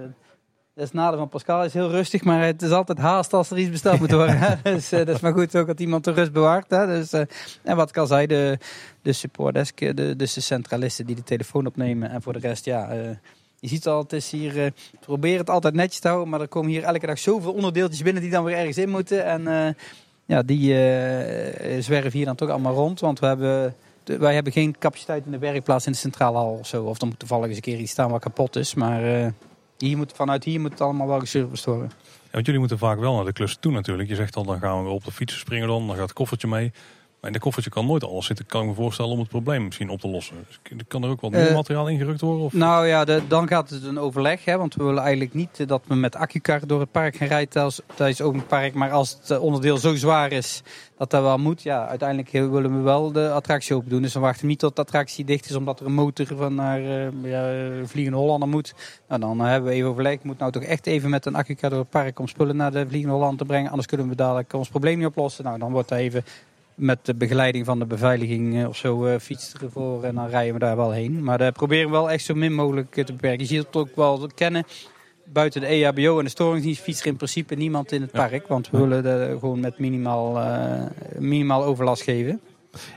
dat 0.74 0.84
is 0.84 0.84
het 0.84 0.94
nadeel 0.94 1.18
van 1.18 1.30
Pascal. 1.30 1.58
Hij 1.58 1.66
is 1.66 1.74
heel 1.74 1.90
rustig, 1.90 2.24
maar 2.24 2.46
het 2.46 2.62
is 2.62 2.72
altijd 2.72 2.98
haast 2.98 3.34
als 3.34 3.52
er 3.52 3.58
iets 3.58 3.70
besteld 3.70 4.00
moet 4.00 4.12
worden. 4.12 4.60
dus 4.64 4.90
dat 4.90 5.08
is 5.08 5.20
maar 5.20 5.34
goed 5.34 5.56
ook 5.56 5.68
dat 5.68 5.80
iemand 5.80 6.04
de 6.04 6.12
rust 6.12 6.32
bewaart. 6.32 6.70
Hè. 6.70 6.86
Dus, 6.86 7.14
en 7.64 7.76
wat 7.76 7.90
ik 7.90 7.98
al 7.98 8.08
zei, 8.08 8.28
de, 8.28 8.58
de 9.02 9.14
supportdesk, 9.14 9.96
de, 9.96 10.16
dus 10.16 10.34
de 10.34 10.42
centralisten 10.42 11.06
die 11.06 11.16
de 11.16 11.24
telefoon 11.24 11.66
opnemen. 11.66 12.10
En 12.10 12.22
voor 12.22 12.34
de 12.34 12.40
rest, 12.40 12.66
ja... 12.66 12.94
je 13.60 13.68
ziet 13.68 13.88
al, 13.88 14.02
het 14.02 14.14
is 14.14 14.32
hier, 14.32 14.54
we 14.54 14.74
proberen 15.00 15.40
het 15.40 15.50
altijd 15.50 15.74
netjes 15.74 16.00
te 16.00 16.08
houden, 16.08 16.30
maar 16.30 16.42
er 16.42 16.48
komen 16.48 16.70
hier 16.70 16.84
elke 16.84 17.06
dag 17.06 17.20
zoveel 17.20 17.54
onderdeeltjes 17.54 18.02
binnen 18.02 18.22
die 18.22 18.32
dan 18.32 18.44
weer 18.44 18.58
ergens 18.58 18.78
in 18.78 18.90
moeten. 18.90 19.26
En 19.26 19.76
ja, 20.32 20.42
die 20.42 20.74
eh, 20.74 21.82
zwerven 21.82 22.12
hier 22.12 22.26
dan 22.26 22.36
toch 22.36 22.50
allemaal 22.50 22.74
rond. 22.74 23.00
Want 23.00 23.20
we 23.20 23.26
hebben, 23.26 23.76
wij 24.04 24.34
hebben 24.34 24.54
geen 24.54 24.76
capaciteit 24.80 25.26
in 25.26 25.32
de 25.32 25.38
werkplaats 25.38 25.86
in 25.86 25.92
de 25.92 25.98
centrale 25.98 26.38
hal 26.38 26.58
of 26.60 26.68
zo. 26.68 26.84
Of 26.84 27.02
er 27.02 27.08
moet 27.08 27.20
toevallig 27.20 27.48
eens 27.48 27.56
een 27.56 27.62
keer 27.62 27.78
iets 27.78 27.92
staan 27.92 28.12
wat 28.12 28.22
kapot 28.22 28.56
is. 28.56 28.74
Maar 28.74 29.04
eh, 29.04 29.28
hier 29.78 29.98
moet, 29.98 30.12
vanuit 30.16 30.44
hier 30.44 30.60
moet 30.60 30.72
het 30.72 30.82
allemaal 30.82 31.08
wel 31.08 31.20
geserviced 31.20 31.66
worden. 31.66 31.92
Ja, 32.24 32.32
want 32.32 32.46
jullie 32.46 32.60
moeten 32.60 32.78
vaak 32.78 33.00
wel 33.00 33.16
naar 33.16 33.26
de 33.26 33.34
klus 33.34 33.58
toe 33.60 33.72
natuurlijk. 33.72 34.10
Je 34.10 34.16
zegt 34.16 34.36
al, 34.36 34.44
dan 34.44 34.60
gaan 34.60 34.84
we 34.84 34.90
op 34.90 35.06
de 35.06 35.12
fiets 35.12 35.40
springen 35.40 35.68
dan, 35.68 35.88
dan 35.88 35.96
gaat 35.96 36.04
het 36.04 36.14
koffertje 36.14 36.48
mee. 36.48 36.72
Maar 37.22 37.30
in 37.30 37.36
de 37.38 37.44
koffertje 37.44 37.70
kan 37.72 37.86
nooit 37.86 38.04
alles 38.04 38.26
zitten, 38.26 38.46
kan 38.46 38.62
ik 38.62 38.68
me 38.68 38.74
voorstellen, 38.74 39.12
om 39.12 39.20
het 39.20 39.28
probleem 39.30 39.64
misschien 39.64 39.90
op 39.90 40.00
te 40.00 40.08
lossen. 40.08 40.36
Dus 40.64 40.84
kan 40.88 41.04
er 41.04 41.10
ook 41.10 41.22
wat 41.22 41.32
Eh, 41.34 41.44
nieuw 41.46 41.54
materiaal 41.54 41.88
ingerukt 41.88 42.22
worden? 42.22 42.46
Of? 42.46 42.54
Nou 42.54 42.88
ja, 42.88 43.06
de- 43.06 43.22
dan 43.28 43.48
gaat 43.48 43.70
het 43.70 43.84
een 43.84 44.00
overleg. 44.00 44.46
Hè, 44.46 44.58
want 44.58 44.76
we 44.76 44.84
willen 44.84 45.02
eigenlijk 45.02 45.34
niet 45.34 45.60
eh, 45.60 45.68
dat 45.68 45.82
we 45.88 45.96
met 45.96 46.16
accukar 46.16 46.68
door 46.68 46.80
het 46.80 46.92
park 46.92 47.16
gaan 47.16 47.28
rijden 47.28 47.72
tijdens, 47.96 48.22
open 48.22 48.46
park. 48.46 48.74
Maar 48.74 48.92
als 48.92 49.18
het 49.22 49.30
eh, 49.32 49.42
onderdeel 49.42 49.78
zo 49.78 49.96
zwaar 49.96 50.32
is 50.32 50.62
dat 50.98 51.10
dat 51.10 51.22
wel 51.22 51.38
moet. 51.38 51.62
Ja, 51.62 51.88
uiteindelijk 51.88 52.34
eh, 52.34 52.50
willen 52.50 52.76
we 52.78 52.82
wel 52.82 53.12
de 53.12 53.30
attractie 53.32 53.76
open 53.76 53.90
doen. 53.90 54.02
Dus 54.02 54.14
we 54.14 54.20
wachten 54.20 54.48
niet 54.48 54.60
tot 54.60 54.76
de 54.76 54.82
attractie 54.82 55.26
dicht 55.26 55.50
is 55.50 55.56
omdat 55.56 55.80
er 55.80 55.86
een 55.86 55.94
motor 55.94 56.26
van 56.28 56.56
naar 56.56 56.80
eh, 56.80 57.08
ja, 57.24 57.52
eh, 57.52 57.58
Vliegende 57.86 58.18
Hollander 58.18 58.50
moet. 58.50 58.74
Nou, 59.08 59.22
dan 59.22 59.40
hebben 59.40 59.70
we 59.70 59.76
even 59.76 59.90
overleg. 59.90 60.14
Ik 60.14 60.24
moet 60.24 60.40
nou 60.40 60.52
toch 60.52 60.64
echt 60.64 60.86
even 60.88 61.10
met 61.10 61.26
een 61.26 61.36
accukar 61.36 61.70
door 61.70 61.80
het 61.80 61.90
park 61.90 62.20
om 62.20 62.28
spullen 62.28 62.56
naar 62.56 62.72
de 62.72 62.86
Vliegende 62.88 63.14
Hollander 63.16 63.38
te 63.38 63.46
brengen. 63.46 63.70
Anders 63.70 63.88
kunnen 63.88 64.08
we 64.10 64.16
dadelijk 64.16 64.54
ons 64.54 64.70
probleem 64.70 64.98
niet 64.98 65.08
oplossen. 65.08 65.44
Nou, 65.44 65.60
dan 65.60 65.72
wordt 65.72 65.90
dat 65.90 65.98
even 65.98 66.24
met 66.82 67.06
de 67.06 67.16
begeleiding 67.16 67.66
van 67.66 67.80
de 67.80 67.86
beveiliging 67.86 68.60
eh, 68.62 68.68
of 68.68 68.78
zo 68.78 69.06
eh 69.06 69.20
fietsen 69.20 69.60
ervoor 69.62 70.04
en 70.04 70.16
dan 70.16 70.28
rijden 70.28 70.54
we 70.54 70.60
daar 70.60 70.76
wel 70.76 70.92
heen. 70.92 71.24
Maar 71.24 71.38
daar 71.38 71.52
proberen 71.52 71.86
we 71.86 71.92
wel 71.92 72.12
echt 72.12 72.24
zo 72.26 72.34
min 72.36 72.54
mogelijk 72.54 72.98
eh, 72.98 73.04
te 73.06 73.14
beperken. 73.14 73.40
Je 73.40 73.46
ziet 73.46 73.66
het 73.66 73.76
ook 73.76 73.96
wel 73.96 74.30
kennen. 74.36 74.64
Buiten 75.26 75.62
de 75.62 75.68
EHBO 75.68 76.18
en 76.18 76.24
de 76.24 76.30
storingsdienst 76.30 76.82
fietst 76.82 77.02
er 77.02 77.08
in 77.08 77.16
principe 77.16 77.56
niemand 77.56 77.92
in 77.92 78.02
het 78.02 78.10
Ja. 78.14 78.28
park. 78.28 78.48
Want 78.48 78.70
we 78.70 78.78
willen 78.78 79.06
er 79.06 79.40
gewoon 79.40 79.60
met 79.60 79.80
minimaal, 79.80 80.40
eh, 80.40 80.82
minimaal 81.20 81.64
overlast 81.64 82.04
geven. 82.04 82.40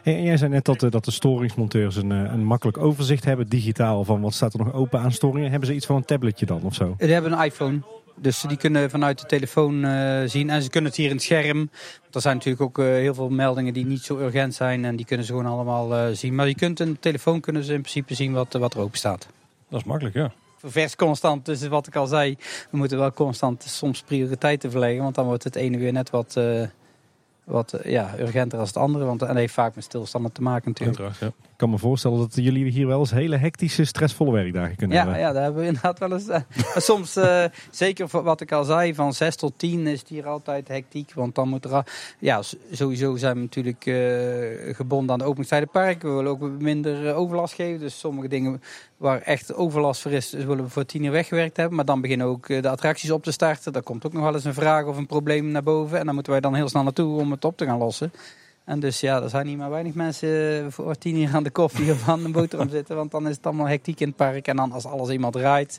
Hey, 0.02 0.16
en 0.16 0.22
jij 0.22 0.36
zei 0.36 0.50
net 0.50 0.64
dat, 0.64 0.80
de- 0.80 0.88
dat 0.90 1.04
de 1.04 1.10
storingsmonteurs 1.10 1.96
een, 1.96 2.10
een 2.10 2.44
makkelijk 2.44 2.78
overzicht 2.78 3.24
hebben, 3.24 3.48
digitaal, 3.48 4.04
van 4.04 4.20
wat 4.20 4.34
staat 4.34 4.52
er 4.52 4.58
nog 4.58 4.72
open 4.72 5.00
aan 5.00 5.12
storingen. 5.12 5.50
Hebben 5.50 5.68
ze 5.68 5.74
iets 5.74 5.86
van 5.86 5.96
een 5.96 6.04
tabletje 6.04 6.46
dan 6.46 6.62
of 6.62 6.74
zo? 6.74 6.94
Die 6.98 7.12
hebben 7.12 7.32
een 7.32 7.44
iPhone. 7.44 7.80
Dus 8.16 8.40
die 8.40 8.56
kunnen 8.56 8.90
vanuit 8.90 9.20
de 9.20 9.26
telefoon 9.26 9.84
eh, 9.84 10.22
zien. 10.26 10.50
En 10.50 10.62
ze 10.62 10.70
kunnen 10.70 10.90
het 10.90 10.98
hier 10.98 11.08
in 11.08 11.14
het 11.14 11.24
scherm. 11.24 11.70
Want 12.02 12.14
er 12.14 12.20
zijn 12.20 12.36
natuurlijk 12.36 12.62
ook 12.62 12.78
eh, 12.78 12.84
heel 12.84 13.14
veel 13.14 13.28
meldingen 13.28 13.72
die 13.72 13.86
niet 13.86 14.02
zo 14.02 14.18
urgent 14.18 14.54
zijn. 14.54 14.84
En 14.84 14.96
die 14.96 15.06
kunnen 15.06 15.26
ze 15.26 15.32
gewoon 15.32 15.52
allemaal 15.52 15.94
eh, 15.94 16.06
zien. 16.12 16.34
Maar 16.34 16.48
je 16.48 16.54
kunt 16.54 16.80
een 16.80 16.98
telefoon 17.00 17.40
kunnen 17.40 17.64
ze 17.64 17.72
in 17.72 17.80
principe 17.80 18.14
zien 18.14 18.32
wat, 18.32 18.52
wat 18.52 18.74
er 18.74 18.80
open 18.80 18.98
staat. 18.98 19.26
Dat 19.68 19.80
is 19.80 19.86
makkelijk, 19.86 20.14
ja. 20.14 20.32
vers 20.62 20.96
constant. 20.96 21.46
Dus 21.46 21.68
wat 21.68 21.86
ik 21.86 21.96
al 21.96 22.06
zei, 22.06 22.36
we 22.70 22.76
moeten 22.76 22.98
wel 22.98 23.12
constant 23.12 23.62
soms 23.62 24.02
prioriteiten 24.02 24.70
verleggen. 24.70 25.02
Want 25.02 25.14
dan 25.14 25.26
wordt 25.26 25.44
het 25.44 25.56
ene 25.56 25.78
weer 25.78 25.92
net 25.92 26.10
wat, 26.10 26.36
wat 27.44 27.72
eh, 27.72 27.90
ja, 27.90 28.14
urgenter 28.18 28.58
als 28.58 28.68
het 28.68 28.76
andere. 28.76 29.04
Want 29.04 29.20
dat 29.20 29.34
heeft 29.34 29.52
vaak 29.54 29.74
met 29.74 29.84
stilstanden 29.84 30.32
te 30.32 30.42
maken 30.42 30.68
natuurlijk. 30.68 31.18
Ja. 31.20 31.26
Ik 31.26 31.60
kan 31.60 31.70
me 31.70 31.78
voorstellen 31.78 32.18
dat 32.18 32.34
jullie 32.34 32.70
hier 32.70 32.86
wel 32.86 32.98
eens 32.98 33.10
hele 33.10 33.36
hectische, 33.36 33.84
stressvolle 33.84 34.32
werkdagen 34.32 34.76
kunnen 34.76 34.96
Ja, 34.96 35.02
hebben. 35.02 35.20
ja, 35.20 35.32
daar 35.32 35.42
hebben 35.42 35.60
we 35.60 35.66
inderdaad 35.72 35.98
wel 35.98 36.12
eens. 36.12 36.28
eh, 36.28 36.40
soms, 36.76 37.16
eh, 37.16 37.44
zeker 37.70 38.08
voor 38.08 38.22
wat 38.22 38.40
ik 38.40 38.52
al 38.52 38.64
zei, 38.64 38.94
van 38.94 39.12
6 39.12 39.36
tot 39.36 39.52
10 39.56 39.86
is 39.86 39.98
het 40.00 40.08
hier 40.08 40.26
altijd 40.26 40.68
hectiek. 40.68 41.12
Want 41.14 41.34
dan 41.34 41.48
moet 41.48 41.64
er. 41.64 41.86
Ja, 42.18 42.42
sowieso 42.72 43.16
zijn 43.16 43.34
we 43.34 43.40
natuurlijk 43.40 43.82
gebonden 44.76 45.12
aan 45.12 45.18
de 45.18 45.24
openingstijden 45.24 45.68
park. 45.68 46.02
We 46.02 46.08
willen 46.08 46.30
ook 46.30 46.40
minder 46.58 47.14
overlast 47.14 47.54
geven. 47.54 47.80
Dus 47.80 47.98
sommige 47.98 48.28
dingen 48.28 48.62
waar 48.96 49.20
echt 49.20 49.54
overlast 49.54 50.02
voor 50.02 50.10
is, 50.10 50.32
willen 50.32 50.64
we 50.64 50.70
voor 50.70 50.86
10 50.86 51.04
uur 51.04 51.10
weggewerkt 51.10 51.56
hebben. 51.56 51.76
Maar 51.76 51.84
dan 51.84 52.00
beginnen 52.00 52.26
ook 52.26 52.48
eh, 52.48 52.62
de 52.62 52.68
attracties 52.68 53.10
op 53.10 53.22
te 53.22 53.32
starten. 53.32 53.72
Daar 53.72 53.82
komt 53.82 54.06
ook 54.06 54.12
nog 54.12 54.22
wel 54.22 54.34
eens 54.34 54.44
een 54.44 54.54
vraag 54.54 54.84
of 54.84 54.96
een 54.96 55.06
probleem 55.06 55.50
naar 55.50 55.62
boven. 55.62 55.98
En 55.98 56.04
dan 56.04 56.14
moeten 56.14 56.32
wij 56.32 56.40
dan 56.40 56.54
heel 56.54 56.68
snel 56.68 56.82
naartoe 56.82 57.20
om 57.20 57.30
het 57.30 57.44
op 57.44 57.56
te 57.56 57.64
gaan 57.64 57.78
lossen. 57.78 58.12
En 58.64 58.80
dus 58.80 59.00
ja, 59.00 59.22
er 59.22 59.28
zijn 59.28 59.46
niet 59.46 59.58
maar 59.58 59.70
weinig 59.70 59.94
mensen 59.94 60.64
eh, 60.64 60.66
voor 60.68 60.98
tien 60.98 61.16
uur 61.16 61.34
aan 61.34 61.42
de 61.42 61.50
koffie 61.50 61.92
of 61.92 62.08
aan 62.08 62.22
de 62.22 62.28
boterham 62.28 62.68
zitten. 62.78 62.96
Want 62.96 63.10
dan 63.10 63.28
is 63.28 63.36
het 63.36 63.46
allemaal 63.46 63.66
hectiek 63.66 64.00
in 64.00 64.06
het 64.06 64.16
park. 64.16 64.48
En 64.48 64.56
dan 64.56 64.72
als 64.72 64.86
alles 64.86 65.08
eenmaal 65.08 65.30
draait, 65.30 65.78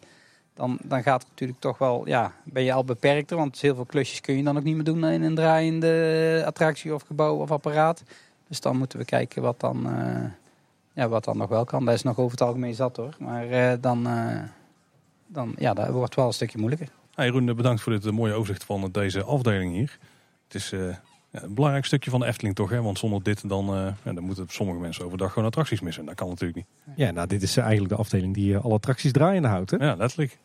dan, 0.54 0.78
dan 0.84 1.04
gaat 1.04 1.22
het 1.22 1.30
natuurlijk 1.30 1.60
toch 1.60 1.78
wel, 1.78 2.08
ja, 2.08 2.34
ben 2.44 2.64
je 2.64 2.74
al 2.74 2.86
beperkter. 2.86 3.38
Want 3.38 3.62
heel 3.62 3.76
veel 3.76 3.86
klusjes 3.86 4.22
kun 4.22 4.38
je 4.38 4.44
dan 4.44 4.58
ook 4.58 4.64
niet 4.64 4.76
meer 4.76 4.84
doen 4.84 5.06
in 5.06 5.24
een 5.24 5.36
draaiende 5.36 6.44
attractie 6.46 6.94
of 6.94 7.02
gebouw 7.02 7.36
of 7.36 7.52
apparaat. 7.52 8.04
Dus 8.48 8.60
dan 8.60 8.78
moeten 8.78 9.00
we 9.00 9.06
kijken 9.06 9.42
wat 9.42 9.60
dan, 9.60 9.86
eh, 9.86 10.24
ja, 10.96 11.08
wat 11.08 11.24
dan 11.24 11.38
nog 11.38 11.50
wel 11.50 11.66
kan. 11.66 11.86
Dat 11.86 11.94
is 11.94 12.04
nog 12.04 12.18
over 12.18 12.32
het 12.32 12.42
algemeen 12.42 12.76
zat 12.76 12.98
hoor. 12.98 13.16
Maar 13.20 13.50
eh, 13.50 13.74
dan, 13.82 14.08
eh, 14.08 14.40
dan, 15.28 15.54
ja, 15.58 15.74
dat 15.74 15.90
wordt 15.90 16.16
wel 16.16 16.28
een 16.28 16.34
stukje 16.34 16.58
moeilijker. 16.58 16.90
Hey, 17.16 17.26
Jeroen, 17.26 17.50
eh, 17.50 17.56
bedankt 17.56 17.82
voor 17.82 18.00
dit 18.00 18.12
mooie 18.12 18.34
overzicht 18.34 18.64
van 18.64 18.90
deze 18.92 19.24
afdeling 19.24 19.74
hier. 19.74 19.98
Het 20.44 20.56
is 20.56 20.72
eh, 20.72 20.88
ja, 21.30 21.44
een 21.44 21.54
belangrijk 21.54 21.86
stukje 21.86 22.10
van 22.10 22.20
de 22.20 22.26
Efteling 22.26 22.56
toch, 22.56 22.70
hè? 22.70 22.82
Want 22.82 23.00
zonder 23.00 23.24
dit 23.24 23.50
dan, 23.50 23.68
eh, 23.76 23.88
ja, 24.04 24.14
dan 24.14 24.24
moeten 24.24 24.46
sommige 24.50 24.80
mensen 24.80 25.06
overdag 25.06 25.34
gewoon 25.34 25.48
attracties 25.48 25.80
missen. 25.80 26.06
Dat 26.06 26.16
kan 26.16 26.28
natuurlijk 26.28 26.56
niet. 26.56 26.96
Ja, 26.96 27.12
nou, 27.12 27.28
dit 27.28 27.42
is 27.42 27.58
eigenlijk 27.58 27.90
de 27.90 28.00
afdeling 28.00 28.34
die 28.34 28.58
alle 28.58 28.74
attracties 28.74 29.12
draaiende 29.12 29.48
houdt. 29.48 29.72
Hè? 29.72 29.78
Ja, 29.78 29.96
letterlijk. 29.96 30.38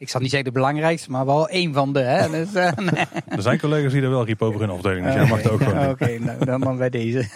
Ik 0.00 0.08
zal 0.08 0.20
niet 0.20 0.30
zeggen 0.30 0.52
de 0.52 0.58
belangrijkste, 0.58 1.10
maar 1.10 1.26
wel 1.26 1.48
één 1.48 1.72
van 1.72 1.92
de. 1.92 1.98
Hè? 1.98 2.28
Dus, 2.38 2.54
eh, 2.54 2.72
nee. 2.92 3.04
Er 3.26 3.42
zijn 3.42 3.58
collega's 3.58 3.92
die 3.92 4.02
er 4.02 4.10
wel 4.10 4.24
riep 4.24 4.42
over 4.42 4.60
hun 4.60 4.70
afdeling, 4.70 5.04
dus 5.04 5.14
jij 5.14 5.26
mag 5.26 5.42
het 5.42 5.50
ook 5.50 5.62
gewoon. 5.62 5.88
Oké, 5.94 6.18
nou, 6.18 6.44
dan 6.44 6.60
maar 6.60 6.76
bij 6.76 6.90
deze. 6.90 7.28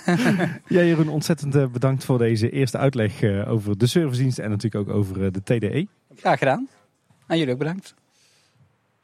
Ja, 0.66 0.82
Jeroen, 0.82 1.08
ontzettend 1.08 1.54
eh, 1.54 1.66
bedankt 1.66 2.04
voor 2.04 2.18
deze 2.18 2.50
eerste 2.50 2.78
uitleg 2.78 3.22
eh, 3.22 3.50
over 3.50 3.78
de 3.78 3.86
servicedienst 3.86 4.38
en 4.38 4.50
natuurlijk 4.50 4.88
ook 4.88 4.96
over 4.96 5.32
de 5.32 5.42
TDE. 5.42 5.86
Graag 6.16 6.38
gedaan. 6.38 6.68
En 7.26 7.38
jullie 7.38 7.52
ook 7.52 7.58
bedankt. 7.58 7.94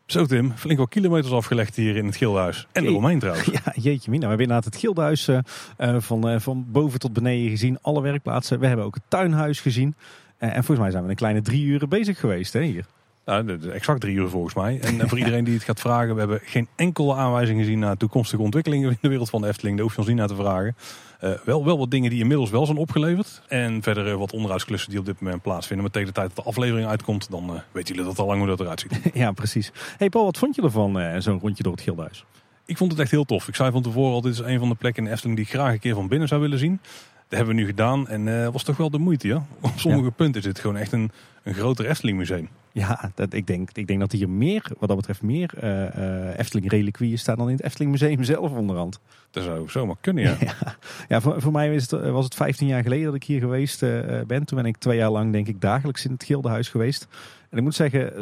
Zo 0.07 0.27
Tim, 0.27 0.53
flink 0.57 0.77
wel 0.77 0.89
kilometers 0.89 1.33
afgelegd 1.33 1.77
hier 1.77 1.97
in 1.97 2.07
het 2.07 2.17
Gildenhuis. 2.17 2.67
En 2.73 2.85
eromheen 2.85 3.19
trouwens. 3.19 3.47
Ja, 3.47 3.73
jeetje 3.75 4.11
mina. 4.11 4.23
We 4.23 4.29
hebben 4.29 4.47
inderdaad 4.47 4.65
het 4.65 4.77
Gildenhuis 4.77 5.29
van, 5.99 6.41
van 6.41 6.67
boven 6.69 6.99
tot 6.99 7.13
beneden 7.13 7.51
gezien. 7.51 7.79
Alle 7.81 8.03
werkplaatsen. 8.03 8.61
We 8.61 8.67
hebben 8.67 8.85
ook 8.85 8.95
het 8.95 9.05
tuinhuis 9.09 9.61
gezien. 9.61 9.95
En 10.39 10.53
volgens 10.55 10.79
mij 10.79 10.91
zijn 10.91 11.05
we 11.05 11.11
een 11.11 11.17
kleine 11.17 11.43
drie 11.43 11.65
uur 11.65 11.89
bezig 11.89 12.21
geweest 12.21 12.53
hè, 12.53 12.63
hier. 12.63 12.85
Nou, 13.25 13.71
exact 13.71 14.01
drie 14.01 14.15
uur 14.15 14.29
volgens 14.29 14.55
mij. 14.55 14.79
En 14.81 15.01
eh, 15.01 15.09
voor 15.09 15.19
iedereen 15.19 15.45
die 15.45 15.55
het 15.55 15.63
gaat 15.63 15.81
vragen, 15.81 16.13
we 16.15 16.19
hebben 16.19 16.41
geen 16.45 16.69
enkele 16.77 17.15
aanwijzing 17.15 17.59
gezien 17.59 17.79
naar 17.79 17.97
toekomstige 17.97 18.43
ontwikkelingen 18.43 18.91
in 18.91 18.99
de 19.01 19.09
wereld 19.09 19.31
van 19.31 19.41
de 19.41 19.49
Efteling. 19.49 19.75
Daar 19.75 19.85
hoef 19.85 19.95
je 19.95 19.99
ons 19.99 20.09
niet 20.09 20.17
naar 20.17 20.29
te 20.29 20.35
vragen. 20.35 20.77
Eh, 21.21 21.31
wel, 21.45 21.65
wel 21.65 21.79
wat 21.79 21.91
dingen 21.91 22.11
die 22.11 22.21
inmiddels 22.21 22.51
wel 22.51 22.67
zijn 22.67 22.79
opgeleverd. 22.79 23.43
En 23.49 23.83
verder 23.83 24.11
eh, 24.11 24.15
wat 24.15 24.33
onderhoudsklussen 24.33 24.91
die 24.91 24.99
op 24.99 25.05
dit 25.05 25.21
moment 25.21 25.43
plaatsvinden. 25.43 25.85
Maar 25.85 25.93
tegen 25.93 26.09
de 26.09 26.15
tijd 26.15 26.27
dat 26.35 26.45
de 26.45 26.51
aflevering 26.51 26.89
uitkomt, 26.89 27.31
dan 27.31 27.63
weten 27.73 27.95
jullie 27.95 28.11
dat 28.11 28.19
al 28.19 28.27
lang 28.27 28.39
hoe 28.39 28.49
dat 28.49 28.61
eruit 28.61 28.81
ziet. 28.81 29.01
ja, 29.15 29.33
precies. 29.33 29.73
Hey 29.97 30.09
Paul, 30.09 30.25
wat 30.25 30.39
vond 30.39 30.55
je 30.55 30.63
ervan 30.63 31.23
zo'n 31.23 31.39
rondje 31.41 31.63
door 31.63 31.73
het 31.73 31.83
Gildenhuis? 31.83 32.25
Ik 32.65 32.77
vond 32.77 32.91
het 32.91 33.01
echt 33.01 33.11
heel 33.11 33.25
tof. 33.25 33.49
Ik 33.49 33.55
zei 33.55 33.71
van 33.71 33.83
tevoren 33.83 34.13
al, 34.13 34.21
dit 34.21 34.33
is 34.33 34.39
een 34.39 34.59
van 34.59 34.69
de 34.69 34.75
plekken 34.75 35.03
in 35.03 35.09
de 35.09 35.15
Efteling 35.15 35.39
die 35.39 35.47
ik 35.47 35.53
graag 35.53 35.73
een 35.73 35.79
keer 35.79 35.95
van 35.95 36.09
binnen 36.09 36.29
zou 36.29 36.41
willen 36.41 36.59
zien. 36.59 36.81
Dat 37.29 37.39
hebben 37.39 37.55
we 37.55 37.61
nu 37.61 37.67
gedaan 37.67 38.09
en 38.09 38.53
was 38.53 38.63
toch 38.63 38.77
wel 38.77 38.91
de 38.91 38.99
moeite, 38.99 39.29
ja? 39.29 39.45
Op 39.61 39.73
sommige 39.77 40.11
punten 40.11 40.41
is 40.41 40.47
het 40.47 40.59
gewoon 40.59 40.77
echt 40.77 40.93
een, 40.93 41.11
een 41.43 41.55
groter 41.55 41.87
Efteling 41.87 42.19
museum. 42.19 42.49
Ja, 42.73 43.11
dat, 43.15 43.33
ik, 43.33 43.47
denk, 43.47 43.71
ik 43.73 43.87
denk 43.87 44.01
dat 44.01 44.13
hier 44.13 44.29
meer, 44.29 44.63
wat 44.79 44.89
dat 44.89 44.97
betreft, 44.97 45.23
meer 45.23 45.51
eh 45.57 46.29
eh 46.29 46.39
Efteling 46.39 46.71
reliquieën 46.71 47.19
staan 47.19 47.37
dan 47.37 47.49
in 47.49 47.57
het 47.57 47.65
Efteling 47.65 47.91
Museum 47.91 48.25
zelf 48.25 48.51
onderhand. 48.51 49.01
Dat 49.31 49.45
zou 49.45 49.69
zomaar 49.69 49.97
kunnen, 50.01 50.25
ja. 50.25 50.37
Ja, 51.09 51.21
voor, 51.21 51.41
voor 51.41 51.53
mij 51.53 51.75
is 51.75 51.91
het, 51.91 52.03
eh, 52.03 52.11
was 52.11 52.25
het 52.25 52.35
15 52.35 52.67
jaar 52.67 52.83
geleden 52.83 53.05
dat 53.05 53.15
ik 53.15 53.25
hier 53.25 53.41
geweest 53.41 53.81
ben. 54.27 54.45
Toen 54.45 54.59
ben 54.59 54.67
ik 54.67 54.77
twee 54.77 54.97
jaar 54.97 55.11
lang, 55.11 55.33
denk 55.33 55.47
ik, 55.47 55.61
dagelijks 55.61 56.05
in 56.05 56.13
het 56.13 56.25
Gildenhuis 56.25 56.69
geweest. 56.69 57.09
En 57.49 57.59
ik 57.59 57.63
moet 57.63 57.75
zeggen, 57.75 58.15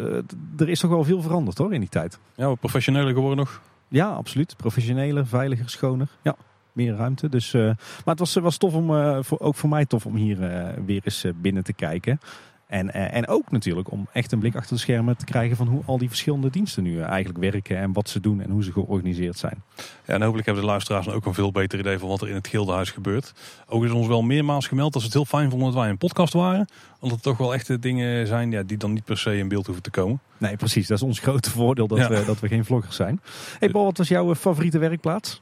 er 0.59 0.69
is 0.69 0.81
toch 0.81 0.91
wel 0.91 1.05
veel 1.05 1.23
veranderd 1.23 1.59
hoor 1.59 1.75
in 1.75 1.81
die 1.81 1.89
tijd. 1.89 2.19
Ja, 2.35 2.47
wat 2.47 2.61
professioneler 2.61 3.13
geworden 3.13 3.37
nog. 3.37 3.63
Ja, 3.89 4.09
absoluut. 4.09 4.57
Professioneler, 4.57 5.27
veiliger, 5.27 5.71
schoner. 5.71 6.09
Ja, 6.23 6.37
meer 6.73 6.95
ruimte. 6.95 7.29
Dus, 7.29 7.53
maar 7.53 7.77
het 8.05 8.19
was, 8.19 8.35
was 8.35 8.57
tof 8.57 8.75
om, 8.75 8.87
voor, 9.25 9.39
ook 9.39 9.55
voor 9.55 9.69
mij 9.69 9.87
tof 9.87 10.07
om 10.07 10.17
hier 10.17 10.39
weer 10.87 11.01
eens 11.05 11.27
binnen 11.41 11.65
te 11.65 11.73
kijken. 11.73 12.21
En, 12.69 12.93
eh, 12.93 13.15
en 13.15 13.29
ook 13.29 13.51
natuurlijk 13.51 13.91
om 13.91 14.07
echt 14.13 14.33
een 14.33 14.39
blik 14.39 14.57
achter 14.57 14.75
de 14.75 14.81
schermen 14.81 15.17
te 15.17 15.25
krijgen 15.25 15.57
van 15.57 15.67
hoe 15.67 15.83
al 15.87 15.99
die 15.99 16.09
verschillende 16.09 16.51
diensten 16.51 16.83
nu 16.83 17.01
eh, 17.01 17.07
eigenlijk 17.07 17.39
werken 17.53 17.79
en 17.79 17.93
wat 17.93 18.09
ze 18.09 18.21
doen 18.21 18.41
en 18.41 18.51
hoe 18.51 18.65
ze 18.65 18.73
georganiseerd 18.73 19.39
zijn. 19.39 19.63
Ja, 20.07 20.15
en 20.15 20.23
hopelijk 20.23 20.47
hebben 20.47 20.65
de 20.65 20.71
luisteraars 20.71 21.07
dan 21.07 21.15
ook 21.15 21.27
een 21.27 21.35
veel 21.35 21.51
beter 21.53 21.79
idee 21.79 21.99
van 21.99 22.09
wat 22.09 22.21
er 22.21 22.29
in 22.29 22.35
het 22.35 22.49
Gildenhuis 22.49 22.91
gebeurt. 22.91 23.33
Ook 23.69 23.85
is 23.85 23.91
ons 23.91 24.07
wel 24.07 24.23
meermaals 24.23 24.67
gemeld 24.67 24.93
dat 24.93 25.03
ze 25.03 25.07
het 25.09 25.17
heel 25.17 25.25
fijn 25.25 25.51
vonden 25.51 25.73
dat 25.73 25.81
wij 25.81 25.91
een 25.91 25.99
podcast 25.99 26.33
waren. 26.33 26.69
Omdat 27.01 27.17
het 27.17 27.23
toch 27.27 27.37
wel 27.37 27.55
echte 27.55 27.79
dingen 27.79 28.27
zijn 28.27 28.51
ja, 28.51 28.63
die 28.63 28.77
dan 28.77 28.93
niet 28.93 29.05
per 29.05 29.19
se 29.19 29.37
in 29.39 29.49
beeld 29.49 29.65
hoeven 29.67 29.85
te 29.85 29.91
komen. 29.91 30.21
Nee, 30.39 30.57
precies. 30.57 30.87
Dat 30.87 30.97
is 30.97 31.05
ons 31.05 31.19
grote 31.19 31.51
voordeel 31.51 31.87
dat, 31.87 31.99
Ja. 31.99 32.09
we, 32.09 32.25
dat 32.25 32.41
we 32.41 32.49
geen 32.49 32.65
vloggers 32.65 32.97
zijn. 32.97 33.21
Hey 33.59 33.69
Paul, 33.69 33.85
wat 33.85 33.99
was 33.99 34.09
jouw 34.09 34.31
eh, 34.31 34.37
favoriete 34.37 34.79
werkplaats? 34.79 35.41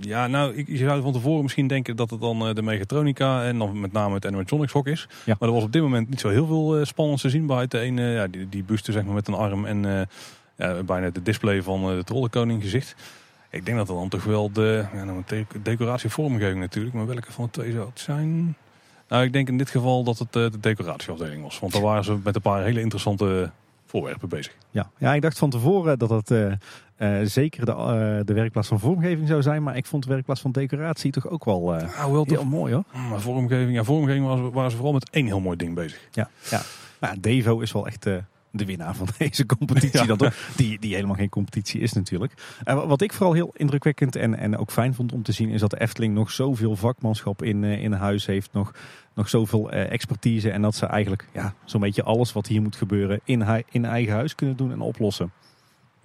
Ja, 0.00 0.26
nou, 0.26 0.54
ik, 0.54 0.68
je 0.68 0.76
zou 0.76 1.02
van 1.02 1.12
tevoren 1.12 1.42
misschien 1.42 1.66
denken 1.66 1.96
dat 1.96 2.10
het 2.10 2.20
dan 2.20 2.48
eh, 2.48 2.54
de 2.54 2.62
Megatronica 2.62 3.44
en 3.44 3.58
dan 3.58 3.80
met 3.80 3.92
name 3.92 4.14
het 4.14 4.26
animatronics 4.26 4.72
hok 4.72 4.86
is. 4.86 5.08
Ja. 5.24 5.36
Maar 5.38 5.48
er 5.48 5.54
was 5.54 5.64
op 5.64 5.72
dit 5.72 5.82
moment 5.82 6.08
niet 6.08 6.20
zo 6.20 6.28
heel 6.28 6.46
veel 6.46 6.76
eh, 6.76 6.84
spannends 6.84 7.22
te 7.22 7.30
zien. 7.30 7.46
Buiten 7.46 7.86
een, 7.86 7.98
eh, 7.98 8.14
ja, 8.14 8.26
die, 8.26 8.48
die 8.48 8.64
buste 8.64 8.92
zeg 8.92 9.04
maar 9.04 9.14
met 9.14 9.28
een 9.28 9.34
arm 9.34 9.64
en 9.64 9.84
eh, 9.98 10.06
ja, 10.56 10.82
bijna 10.82 11.10
de 11.10 11.22
display 11.22 11.62
van 11.62 11.96
de 11.96 12.04
trollenkoning 12.04 12.62
gezicht. 12.62 12.94
Ik 13.50 13.64
denk 13.64 13.76
dat 13.76 13.88
het 13.88 13.96
dan 13.96 14.08
toch 14.08 14.24
wel 14.24 14.52
de 14.52 14.84
ja, 14.94 15.04
nou, 15.04 15.22
de 15.26 15.46
decoratie 15.62 16.10
vormgeving 16.10 16.60
natuurlijk. 16.60 16.94
Maar 16.94 17.06
welke 17.06 17.32
van 17.32 17.44
de 17.44 17.50
twee 17.50 17.72
zou 17.72 17.88
het 17.88 18.00
zijn? 18.00 18.56
Nou, 19.08 19.24
ik 19.24 19.32
denk 19.32 19.48
in 19.48 19.58
dit 19.58 19.70
geval 19.70 20.04
dat 20.04 20.18
het 20.18 20.32
de 20.32 20.50
decoratieafdeling 20.60 21.42
was. 21.42 21.58
Want 21.58 21.72
daar 21.72 21.82
waren 21.82 22.04
ze 22.04 22.18
met 22.24 22.34
een 22.34 22.42
paar 22.42 22.62
hele 22.62 22.80
interessante 22.80 23.50
voorwerpen 23.86 24.28
bezig. 24.28 24.56
Ja, 24.70 24.90
ja 24.98 25.14
ik 25.14 25.22
dacht 25.22 25.38
van 25.38 25.50
tevoren 25.50 25.98
dat 25.98 26.08
dat 26.08 26.30
eh, 26.30 26.52
eh, 26.96 27.26
zeker 27.26 27.64
de, 27.64 27.72
eh, 27.72 28.24
de 28.24 28.32
werkplaats 28.32 28.68
van 28.68 28.80
vormgeving 28.80 29.28
zou 29.28 29.42
zijn. 29.42 29.62
Maar 29.62 29.76
ik 29.76 29.86
vond 29.86 30.02
de 30.02 30.08
werkplaats 30.08 30.40
van 30.40 30.52
decoratie 30.52 31.12
toch 31.12 31.28
ook 31.28 31.44
wel 31.44 31.74
eh, 31.74 31.96
Nou, 31.96 32.12
wel 32.12 32.24
heel 32.28 32.44
mooi 32.44 32.74
hoor. 32.74 32.84
Maar 33.10 33.20
vormgeving, 33.20 33.74
ja, 33.76 33.84
vormgeving 33.84 34.26
waren 34.26 34.44
ze, 34.44 34.50
waren 34.50 34.70
ze 34.70 34.76
vooral 34.76 34.94
met 34.94 35.10
één 35.10 35.26
heel 35.26 35.40
mooi 35.40 35.56
ding 35.56 35.74
bezig. 35.74 36.08
Ja, 36.12 36.30
ja. 36.50 36.60
Maar 37.00 37.14
ja, 37.14 37.20
Devo 37.20 37.60
is 37.60 37.72
wel 37.72 37.86
echt 37.86 38.06
eh, 38.06 38.16
de 38.56 38.64
winnaar 38.64 38.94
van 38.94 39.08
deze 39.18 39.46
competitie. 39.46 40.00
Ja. 40.00 40.06
Dan 40.06 40.16
toch? 40.16 40.34
Die, 40.56 40.78
die 40.78 40.94
helemaal 40.94 41.16
geen 41.16 41.28
competitie 41.28 41.80
is 41.80 41.92
natuurlijk. 41.92 42.32
En 42.64 42.88
wat 42.88 43.00
ik 43.00 43.12
vooral 43.12 43.32
heel 43.32 43.52
indrukwekkend 43.56 44.16
en, 44.16 44.38
en 44.38 44.56
ook 44.56 44.70
fijn 44.70 44.94
vond 44.94 45.12
om 45.12 45.22
te 45.22 45.32
zien... 45.32 45.48
is 45.48 45.60
dat 45.60 45.70
de 45.70 45.80
Efteling 45.80 46.14
nog 46.14 46.30
zoveel 46.30 46.76
vakmanschap 46.76 47.42
in, 47.42 47.64
eh, 47.64 47.82
in 47.82 47.92
huis 47.92 48.26
heeft. 48.26 48.52
Nog, 48.52 48.72
nog 49.14 49.28
zoveel 49.28 49.70
eh, 49.70 49.92
expertise. 49.92 50.50
En 50.50 50.62
dat 50.62 50.74
ze 50.74 50.86
eigenlijk 50.86 51.28
ja, 51.32 51.54
zo'n 51.64 51.80
beetje 51.80 52.02
alles 52.02 52.32
wat 52.32 52.46
hier 52.46 52.62
moet 52.62 52.76
gebeuren... 52.76 53.20
In, 53.24 53.64
in 53.70 53.84
eigen 53.84 54.14
huis 54.14 54.34
kunnen 54.34 54.56
doen 54.56 54.72
en 54.72 54.80
oplossen. 54.80 55.32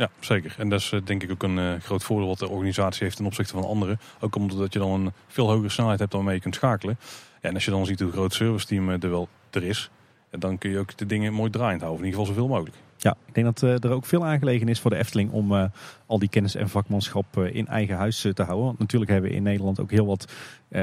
Ja, 0.01 0.09
zeker. 0.19 0.55
En 0.57 0.69
dat 0.69 0.79
is 0.79 0.91
eh, 0.91 0.99
denk 1.03 1.23
ik 1.23 1.31
ook 1.31 1.43
een 1.43 1.59
eh, 1.59 1.81
groot 1.81 2.03
voordeel 2.03 2.27
wat 2.27 2.39
de 2.39 2.49
organisatie 2.49 3.03
heeft 3.03 3.15
ten 3.15 3.25
opzichte 3.25 3.53
van 3.53 3.63
anderen. 3.63 3.99
Ook 4.19 4.35
omdat 4.35 4.73
je 4.73 4.79
dan 4.79 4.91
een 4.91 5.13
veel 5.27 5.49
hogere 5.49 5.69
snelheid 5.69 5.99
hebt 5.99 6.13
waarmee 6.13 6.35
je 6.35 6.41
kunt 6.41 6.55
schakelen. 6.55 6.97
Ja, 7.41 7.49
en 7.49 7.53
als 7.53 7.65
je 7.65 7.71
dan 7.71 7.85
ziet 7.85 7.99
hoe 7.99 8.11
groot 8.11 8.33
serviceteam 8.33 8.89
eh, 8.89 9.03
er 9.03 9.09
wel 9.09 9.29
er 9.49 9.63
is, 9.63 9.89
ja, 10.31 10.37
dan 10.37 10.57
kun 10.57 10.69
je 10.69 10.79
ook 10.79 10.97
de 10.97 11.05
dingen 11.05 11.33
mooi 11.33 11.51
draaiend 11.51 11.81
houden. 11.81 12.01
In 12.01 12.07
ieder 12.07 12.19
geval 12.19 12.35
zoveel 12.35 12.55
mogelijk. 12.55 12.75
Ja, 12.97 13.15
ik 13.25 13.33
denk 13.33 13.45
dat 13.45 13.63
eh, 13.63 13.89
er 13.89 13.95
ook 13.95 14.05
veel 14.05 14.25
aangelegen 14.25 14.67
is 14.67 14.79
voor 14.79 14.91
de 14.91 14.97
Efteling 14.97 15.31
om 15.31 15.55
eh, 15.55 15.65
al 16.05 16.19
die 16.19 16.29
kennis 16.29 16.55
en 16.55 16.69
vakmanschap 16.69 17.37
eh, 17.37 17.55
in 17.55 17.67
eigen 17.67 17.95
huis 17.95 18.21
te 18.33 18.43
houden. 18.43 18.65
Want 18.65 18.79
natuurlijk 18.79 19.11
hebben 19.11 19.29
we 19.29 19.35
in 19.35 19.43
Nederland 19.43 19.79
ook 19.79 19.91
heel 19.91 20.05
wat 20.05 20.31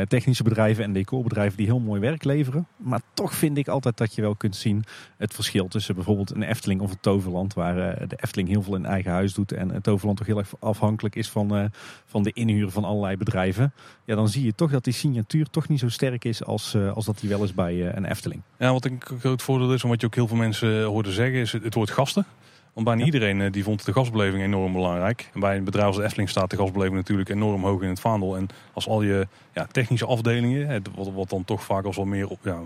technische 0.09 0.43
bedrijven 0.43 0.85
en 0.85 0.93
decorbedrijven 0.93 1.57
die 1.57 1.67
heel 1.67 1.81
mooi 1.81 2.01
werk 2.01 2.25
leveren. 2.25 2.67
Maar 2.77 3.01
toch 3.15 3.35
vind 3.35 3.59
ik 3.59 3.69
altijd 3.69 3.97
dat 3.97 4.15
je 4.15 4.23
wel 4.23 4.35
kunt 4.35 4.57
zien 4.57 4.85
het 5.17 5.35
verschil 5.35 5.69
tussen 5.69 5.95
bijvoorbeeld 5.95 6.31
een 6.31 6.43
Efteling 6.43 6.81
of 6.81 6.91
een 6.91 7.01
Toverland. 7.01 7.55
Waar 7.55 7.79
eh, 7.79 8.09
de 8.09 8.19
Efteling 8.21 8.49
heel 8.49 8.63
veel 8.63 8.75
in 8.75 8.87
eigen 8.87 9.11
huis 9.13 9.35
doet 9.35 9.53
en 9.53 9.71
het 9.71 9.83
Toverland 9.83 10.19
toch 10.19 10.27
heel 10.27 10.39
erg 10.39 10.53
afhankelijk 10.61 11.17
is 11.17 11.31
van, 11.31 11.57
eh, 11.57 11.65
van 12.07 12.23
de 12.23 12.33
inhuur 12.33 12.71
van 12.71 12.85
allerlei 12.85 13.17
bedrijven. 13.17 13.73
Ja, 14.09 14.15
dan 14.15 14.29
zie 14.29 14.45
je 14.45 14.55
toch 14.55 14.71
dat 14.71 14.85
die 14.85 14.93
signatuur 14.93 15.51
toch 15.51 15.69
niet 15.69 15.79
zo 15.79 15.89
sterk 15.89 16.25
is 16.25 16.45
als, 16.45 16.75
eh, 16.75 16.93
als 16.93 17.05
dat 17.05 17.19
die 17.21 17.29
wel 17.29 17.45
is 17.45 17.55
bij 17.55 17.89
eh, 17.89 17.95
een 17.95 18.05
Efteling. 18.05 18.43
Ja, 18.59 18.73
wat 18.73 18.85
een 18.85 19.01
groot 19.19 19.43
voordeel 19.43 19.73
is, 19.73 19.83
en 19.83 19.89
wat 19.89 20.01
je 20.01 20.07
ook 20.07 20.15
heel 20.15 20.27
veel 20.27 20.37
mensen 20.37 20.81
eh, 20.81 20.87
hoorde 20.87 21.13
zeggen, 21.13 21.41
is 21.41 21.53
het, 21.53 21.63
het 21.65 21.75
woord 21.75 21.91
gasten. 21.91 22.27
Want 22.73 22.87
bijna 22.87 23.05
iedereen 23.05 23.41
eh, 23.41 23.53
die 23.53 23.65
vond 23.65 23.85
de 23.85 23.93
gasbeleving 23.93 24.43
enorm 24.43 24.73
belangrijk. 24.73 25.31
En 25.35 25.41
bij 25.41 25.57
een 25.57 25.65
bedrijf 25.65 25.87
als 25.87 25.97
de 25.97 26.03
Efteling 26.03 26.29
staat 26.29 26.51
de 26.51 26.57
gasbeleving 26.57 26.97
natuurlijk 26.97 27.29
enorm 27.29 27.65
hoog 27.65 27.83
in 27.83 27.89
het 27.89 28.01
vaandel. 28.01 28.37
En 28.37 28.49
als 28.73 28.89
al 28.89 29.03
je 29.03 29.27
ja, 29.53 29.67
technische 29.73 30.07
afdelingen, 30.07 30.67
hè, 30.67 30.79
wat, 30.95 31.13
wat 31.13 31.31
dan 31.31 31.45
toch 31.45 31.65
vaak 31.65 31.85
als 31.85 31.97
wel 31.97 32.05
meer 32.05 32.29
op, 32.29 32.39
ja, 32.43 32.61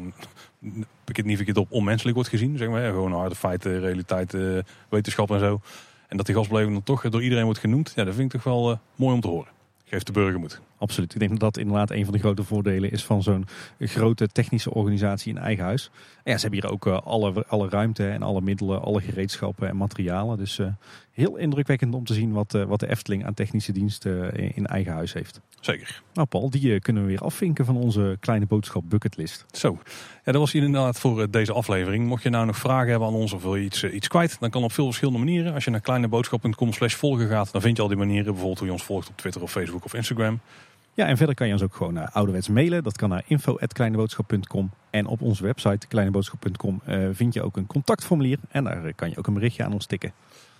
ik 1.04 1.16
het 1.16 1.26
niet 1.26 1.36
verkeerd 1.36 1.56
op, 1.56 1.72
onmenselijk 1.72 2.14
wordt 2.14 2.30
gezien. 2.30 2.56
Zeg 2.56 2.68
maar, 2.68 2.90
gewoon 2.90 3.12
harde 3.12 3.34
feiten, 3.34 3.80
realiteit, 3.80 4.34
eh, 4.34 4.58
wetenschap 4.88 5.30
en 5.30 5.38
zo. 5.38 5.60
En 6.08 6.16
dat 6.16 6.26
die 6.26 6.34
gasbeleving 6.34 6.72
dan 6.72 6.82
toch 6.82 7.08
door 7.08 7.22
iedereen 7.22 7.44
wordt 7.44 7.60
genoemd. 7.60 7.92
Ja, 7.94 8.04
dat 8.04 8.14
vind 8.14 8.34
ik 8.34 8.40
toch 8.40 8.52
wel 8.52 8.70
eh, 8.70 8.78
mooi 8.96 9.14
om 9.14 9.20
te 9.20 9.28
horen. 9.28 9.50
Geeft 9.84 10.06
de 10.06 10.12
burger 10.12 10.38
moed. 10.38 10.60
Absoluut. 10.82 11.14
Ik 11.14 11.18
denk 11.20 11.30
dat 11.30 11.40
dat 11.40 11.56
inderdaad 11.56 11.90
een 11.90 12.04
van 12.04 12.12
de 12.12 12.18
grote 12.18 12.44
voordelen 12.44 12.90
is 12.90 13.04
van 13.04 13.22
zo'n 13.22 13.46
grote 13.78 14.28
technische 14.28 14.74
organisatie 14.74 15.32
in 15.32 15.38
eigen 15.38 15.64
huis. 15.64 15.90
En 16.24 16.32
ja, 16.32 16.38
ze 16.38 16.42
hebben 16.42 16.60
hier 16.60 16.72
ook 16.72 16.86
eh, 16.86 17.06
alle, 17.06 17.44
alle 17.46 17.68
ruimte 17.68 18.08
en 18.08 18.22
alle 18.22 18.40
middelen, 18.40 18.82
alle 18.82 19.00
gereedschappen 19.00 19.68
en 19.68 19.76
materialen. 19.76 20.38
Dus 20.38 20.58
eh, 20.58 20.66
heel 21.12 21.36
indrukwekkend 21.36 21.94
om 21.94 22.04
te 22.04 22.14
zien 22.14 22.32
wat, 22.32 22.54
eh, 22.54 22.64
wat 22.64 22.80
de 22.80 22.90
Efteling 22.90 23.26
aan 23.26 23.34
technische 23.34 23.72
diensten 23.72 24.34
in, 24.34 24.52
in 24.54 24.66
eigen 24.66 24.92
huis 24.92 25.12
heeft. 25.12 25.40
Zeker. 25.60 26.02
Nou 26.12 26.26
Paul, 26.26 26.50
die 26.50 26.80
kunnen 26.80 27.02
we 27.02 27.08
weer 27.08 27.20
afvinken 27.20 27.64
van 27.64 27.76
onze 27.76 28.16
kleine 28.20 28.46
boodschap 28.46 28.82
bucketlist. 28.86 29.44
Zo, 29.50 29.78
ja, 30.24 30.32
dat 30.32 30.40
was 30.40 30.52
hier 30.52 30.62
inderdaad 30.62 30.98
voor 30.98 31.30
deze 31.30 31.52
aflevering. 31.52 32.06
Mocht 32.06 32.22
je 32.22 32.30
nou 32.30 32.46
nog 32.46 32.56
vragen 32.56 32.90
hebben 32.90 33.08
aan 33.08 33.14
ons 33.14 33.32
of 33.32 33.42
wil 33.42 33.56
je 33.56 33.64
iets, 33.64 33.84
iets 33.84 34.08
kwijt, 34.08 34.36
dan 34.40 34.50
kan 34.50 34.64
op 34.64 34.72
veel 34.72 34.84
verschillende 34.84 35.18
manieren. 35.18 35.54
Als 35.54 35.64
je 35.64 35.70
naar 35.70 35.80
kleineboodschap.com 35.80 36.72
slash 36.72 36.94
volgen 36.94 37.28
gaat, 37.28 37.52
dan 37.52 37.60
vind 37.60 37.76
je 37.76 37.82
al 37.82 37.88
die 37.88 37.96
manieren. 37.96 38.24
Bijvoorbeeld 38.24 38.58
hoe 38.58 38.66
je 38.66 38.72
ons 38.72 38.84
volgt 38.84 39.08
op 39.08 39.16
Twitter 39.16 39.42
of 39.42 39.50
Facebook 39.50 39.84
of 39.84 39.94
Instagram. 39.94 40.40
Ja, 40.94 41.06
en 41.06 41.16
verder 41.16 41.34
kan 41.34 41.46
je 41.46 41.52
ons 41.52 41.62
ook 41.62 41.74
gewoon 41.74 41.92
naar 41.92 42.10
ouderwets 42.12 42.48
mailen. 42.48 42.82
Dat 42.82 42.96
kan 42.96 43.08
naar 43.08 43.22
info.kleineboodschap.com. 43.26 44.70
En 44.90 45.06
op 45.06 45.22
onze 45.22 45.42
website 45.42 45.86
kleineboodschap.com 45.86 46.80
uh, 46.88 47.08
vind 47.12 47.34
je 47.34 47.42
ook 47.42 47.56
een 47.56 47.66
contactformulier. 47.66 48.38
En 48.50 48.64
daar 48.64 48.92
kan 48.94 49.10
je 49.10 49.18
ook 49.18 49.26
een 49.26 49.34
berichtje 49.34 49.64
aan 49.64 49.72
ons 49.72 49.86
tikken. 49.86 50.12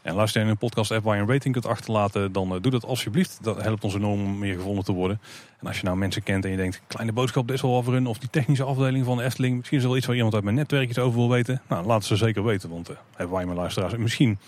En 0.02 0.14
luister 0.14 0.40
je 0.40 0.46
in 0.46 0.52
een 0.52 0.59
podcast 0.59 0.90
app 0.90 1.04
waar 1.04 1.16
je 1.16 1.22
een 1.22 1.28
rating 1.28 1.52
kunt 1.52 1.66
achterlaten, 1.66 2.32
dan 2.32 2.59
doe 2.60 2.70
dat 2.70 2.84
alsjeblieft. 2.84 3.38
Dat 3.42 3.62
helpt 3.62 3.84
ons 3.84 3.94
enorm 3.94 4.20
om 4.20 4.38
meer 4.38 4.54
gevonden 4.54 4.84
te 4.84 4.92
worden. 4.92 5.20
En 5.60 5.66
als 5.66 5.78
je 5.78 5.84
nou 5.84 5.96
mensen 5.96 6.22
kent 6.22 6.44
en 6.44 6.50
je 6.50 6.56
denkt, 6.56 6.82
kleine 6.86 7.12
boodschap, 7.12 7.46
dit 7.46 7.56
is 7.56 7.62
wel 7.62 7.76
over 7.76 7.92
hun. 7.92 8.06
Of 8.06 8.18
die 8.18 8.30
technische 8.30 8.64
afdeling 8.64 9.04
van 9.04 9.16
de 9.16 9.22
Efteling. 9.22 9.56
Misschien 9.56 9.76
is 9.76 9.82
er 9.82 9.88
wel 9.88 9.98
iets 9.98 10.06
waar 10.06 10.16
iemand 10.16 10.34
uit 10.34 10.44
mijn 10.44 10.56
netwerk 10.56 10.88
iets 10.88 10.98
over 10.98 11.18
wil 11.18 11.30
weten. 11.30 11.62
Nou, 11.68 11.86
laat 11.86 12.04
ze 12.04 12.16
zeker 12.16 12.44
weten, 12.44 12.70
want 12.70 12.90
uh, 12.90 12.96
hebben 13.16 13.36
wij 13.36 13.44
mijn 13.44 13.59
luisteraars. 13.59 13.96
Misschien 13.96 14.38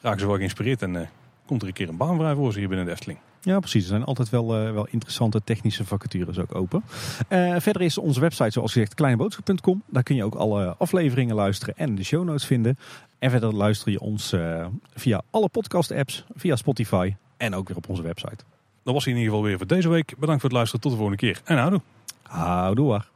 raken 0.00 0.20
ze 0.20 0.26
wel 0.26 0.36
geïnspireerd 0.36 0.82
en 0.82 1.08
komt 1.46 1.62
er 1.62 1.68
een 1.68 1.74
keer 1.74 1.88
een 1.88 1.96
baan 1.96 2.16
vrij 2.16 2.34
voor 2.34 2.52
ze 2.52 2.58
hier 2.58 2.68
binnen 2.68 2.86
de 2.86 2.92
Efteling. 2.92 3.18
Ja, 3.44 3.58
precies. 3.58 3.82
Er 3.82 3.88
zijn 3.88 4.04
altijd 4.04 4.30
wel, 4.30 4.66
uh, 4.66 4.72
wel 4.72 4.86
interessante 4.90 5.40
technische 5.44 5.84
vacatures 5.84 6.38
ook 6.38 6.54
open. 6.54 6.84
Uh, 7.28 7.54
verder 7.58 7.82
is 7.82 7.98
onze 7.98 8.20
website, 8.20 8.50
zoals 8.50 8.72
gezegd, 8.72 8.94
kleineboodschap.com. 8.94 9.82
Daar 9.86 10.02
kun 10.02 10.16
je 10.16 10.24
ook 10.24 10.34
alle 10.34 10.74
afleveringen 10.78 11.34
luisteren 11.34 11.76
en 11.76 11.94
de 11.94 12.04
show 12.04 12.24
notes 12.24 12.44
vinden. 12.44 12.78
En 13.18 13.30
verder 13.30 13.54
luister 13.54 13.92
je 13.92 14.00
ons 14.00 14.32
uh, 14.32 14.66
via 14.94 15.22
alle 15.30 15.48
podcast-apps, 15.48 16.24
via 16.34 16.56
Spotify 16.56 17.14
en 17.36 17.54
ook 17.54 17.68
weer 17.68 17.76
op 17.76 17.88
onze 17.88 18.02
website. 18.02 18.44
Dat 18.82 18.94
was 18.94 19.06
in 19.06 19.12
ieder 19.12 19.28
geval 19.28 19.42
weer 19.42 19.56
voor 19.56 19.66
deze 19.66 19.88
week. 19.88 20.14
Bedankt 20.18 20.40
voor 20.40 20.50
het 20.50 20.58
luisteren. 20.58 20.80
Tot 20.80 20.90
de 20.90 20.98
volgende 20.98 21.20
keer. 21.20 21.40
En 21.44 21.56
houdoe. 21.56 21.80
Houdoe. 22.22 23.13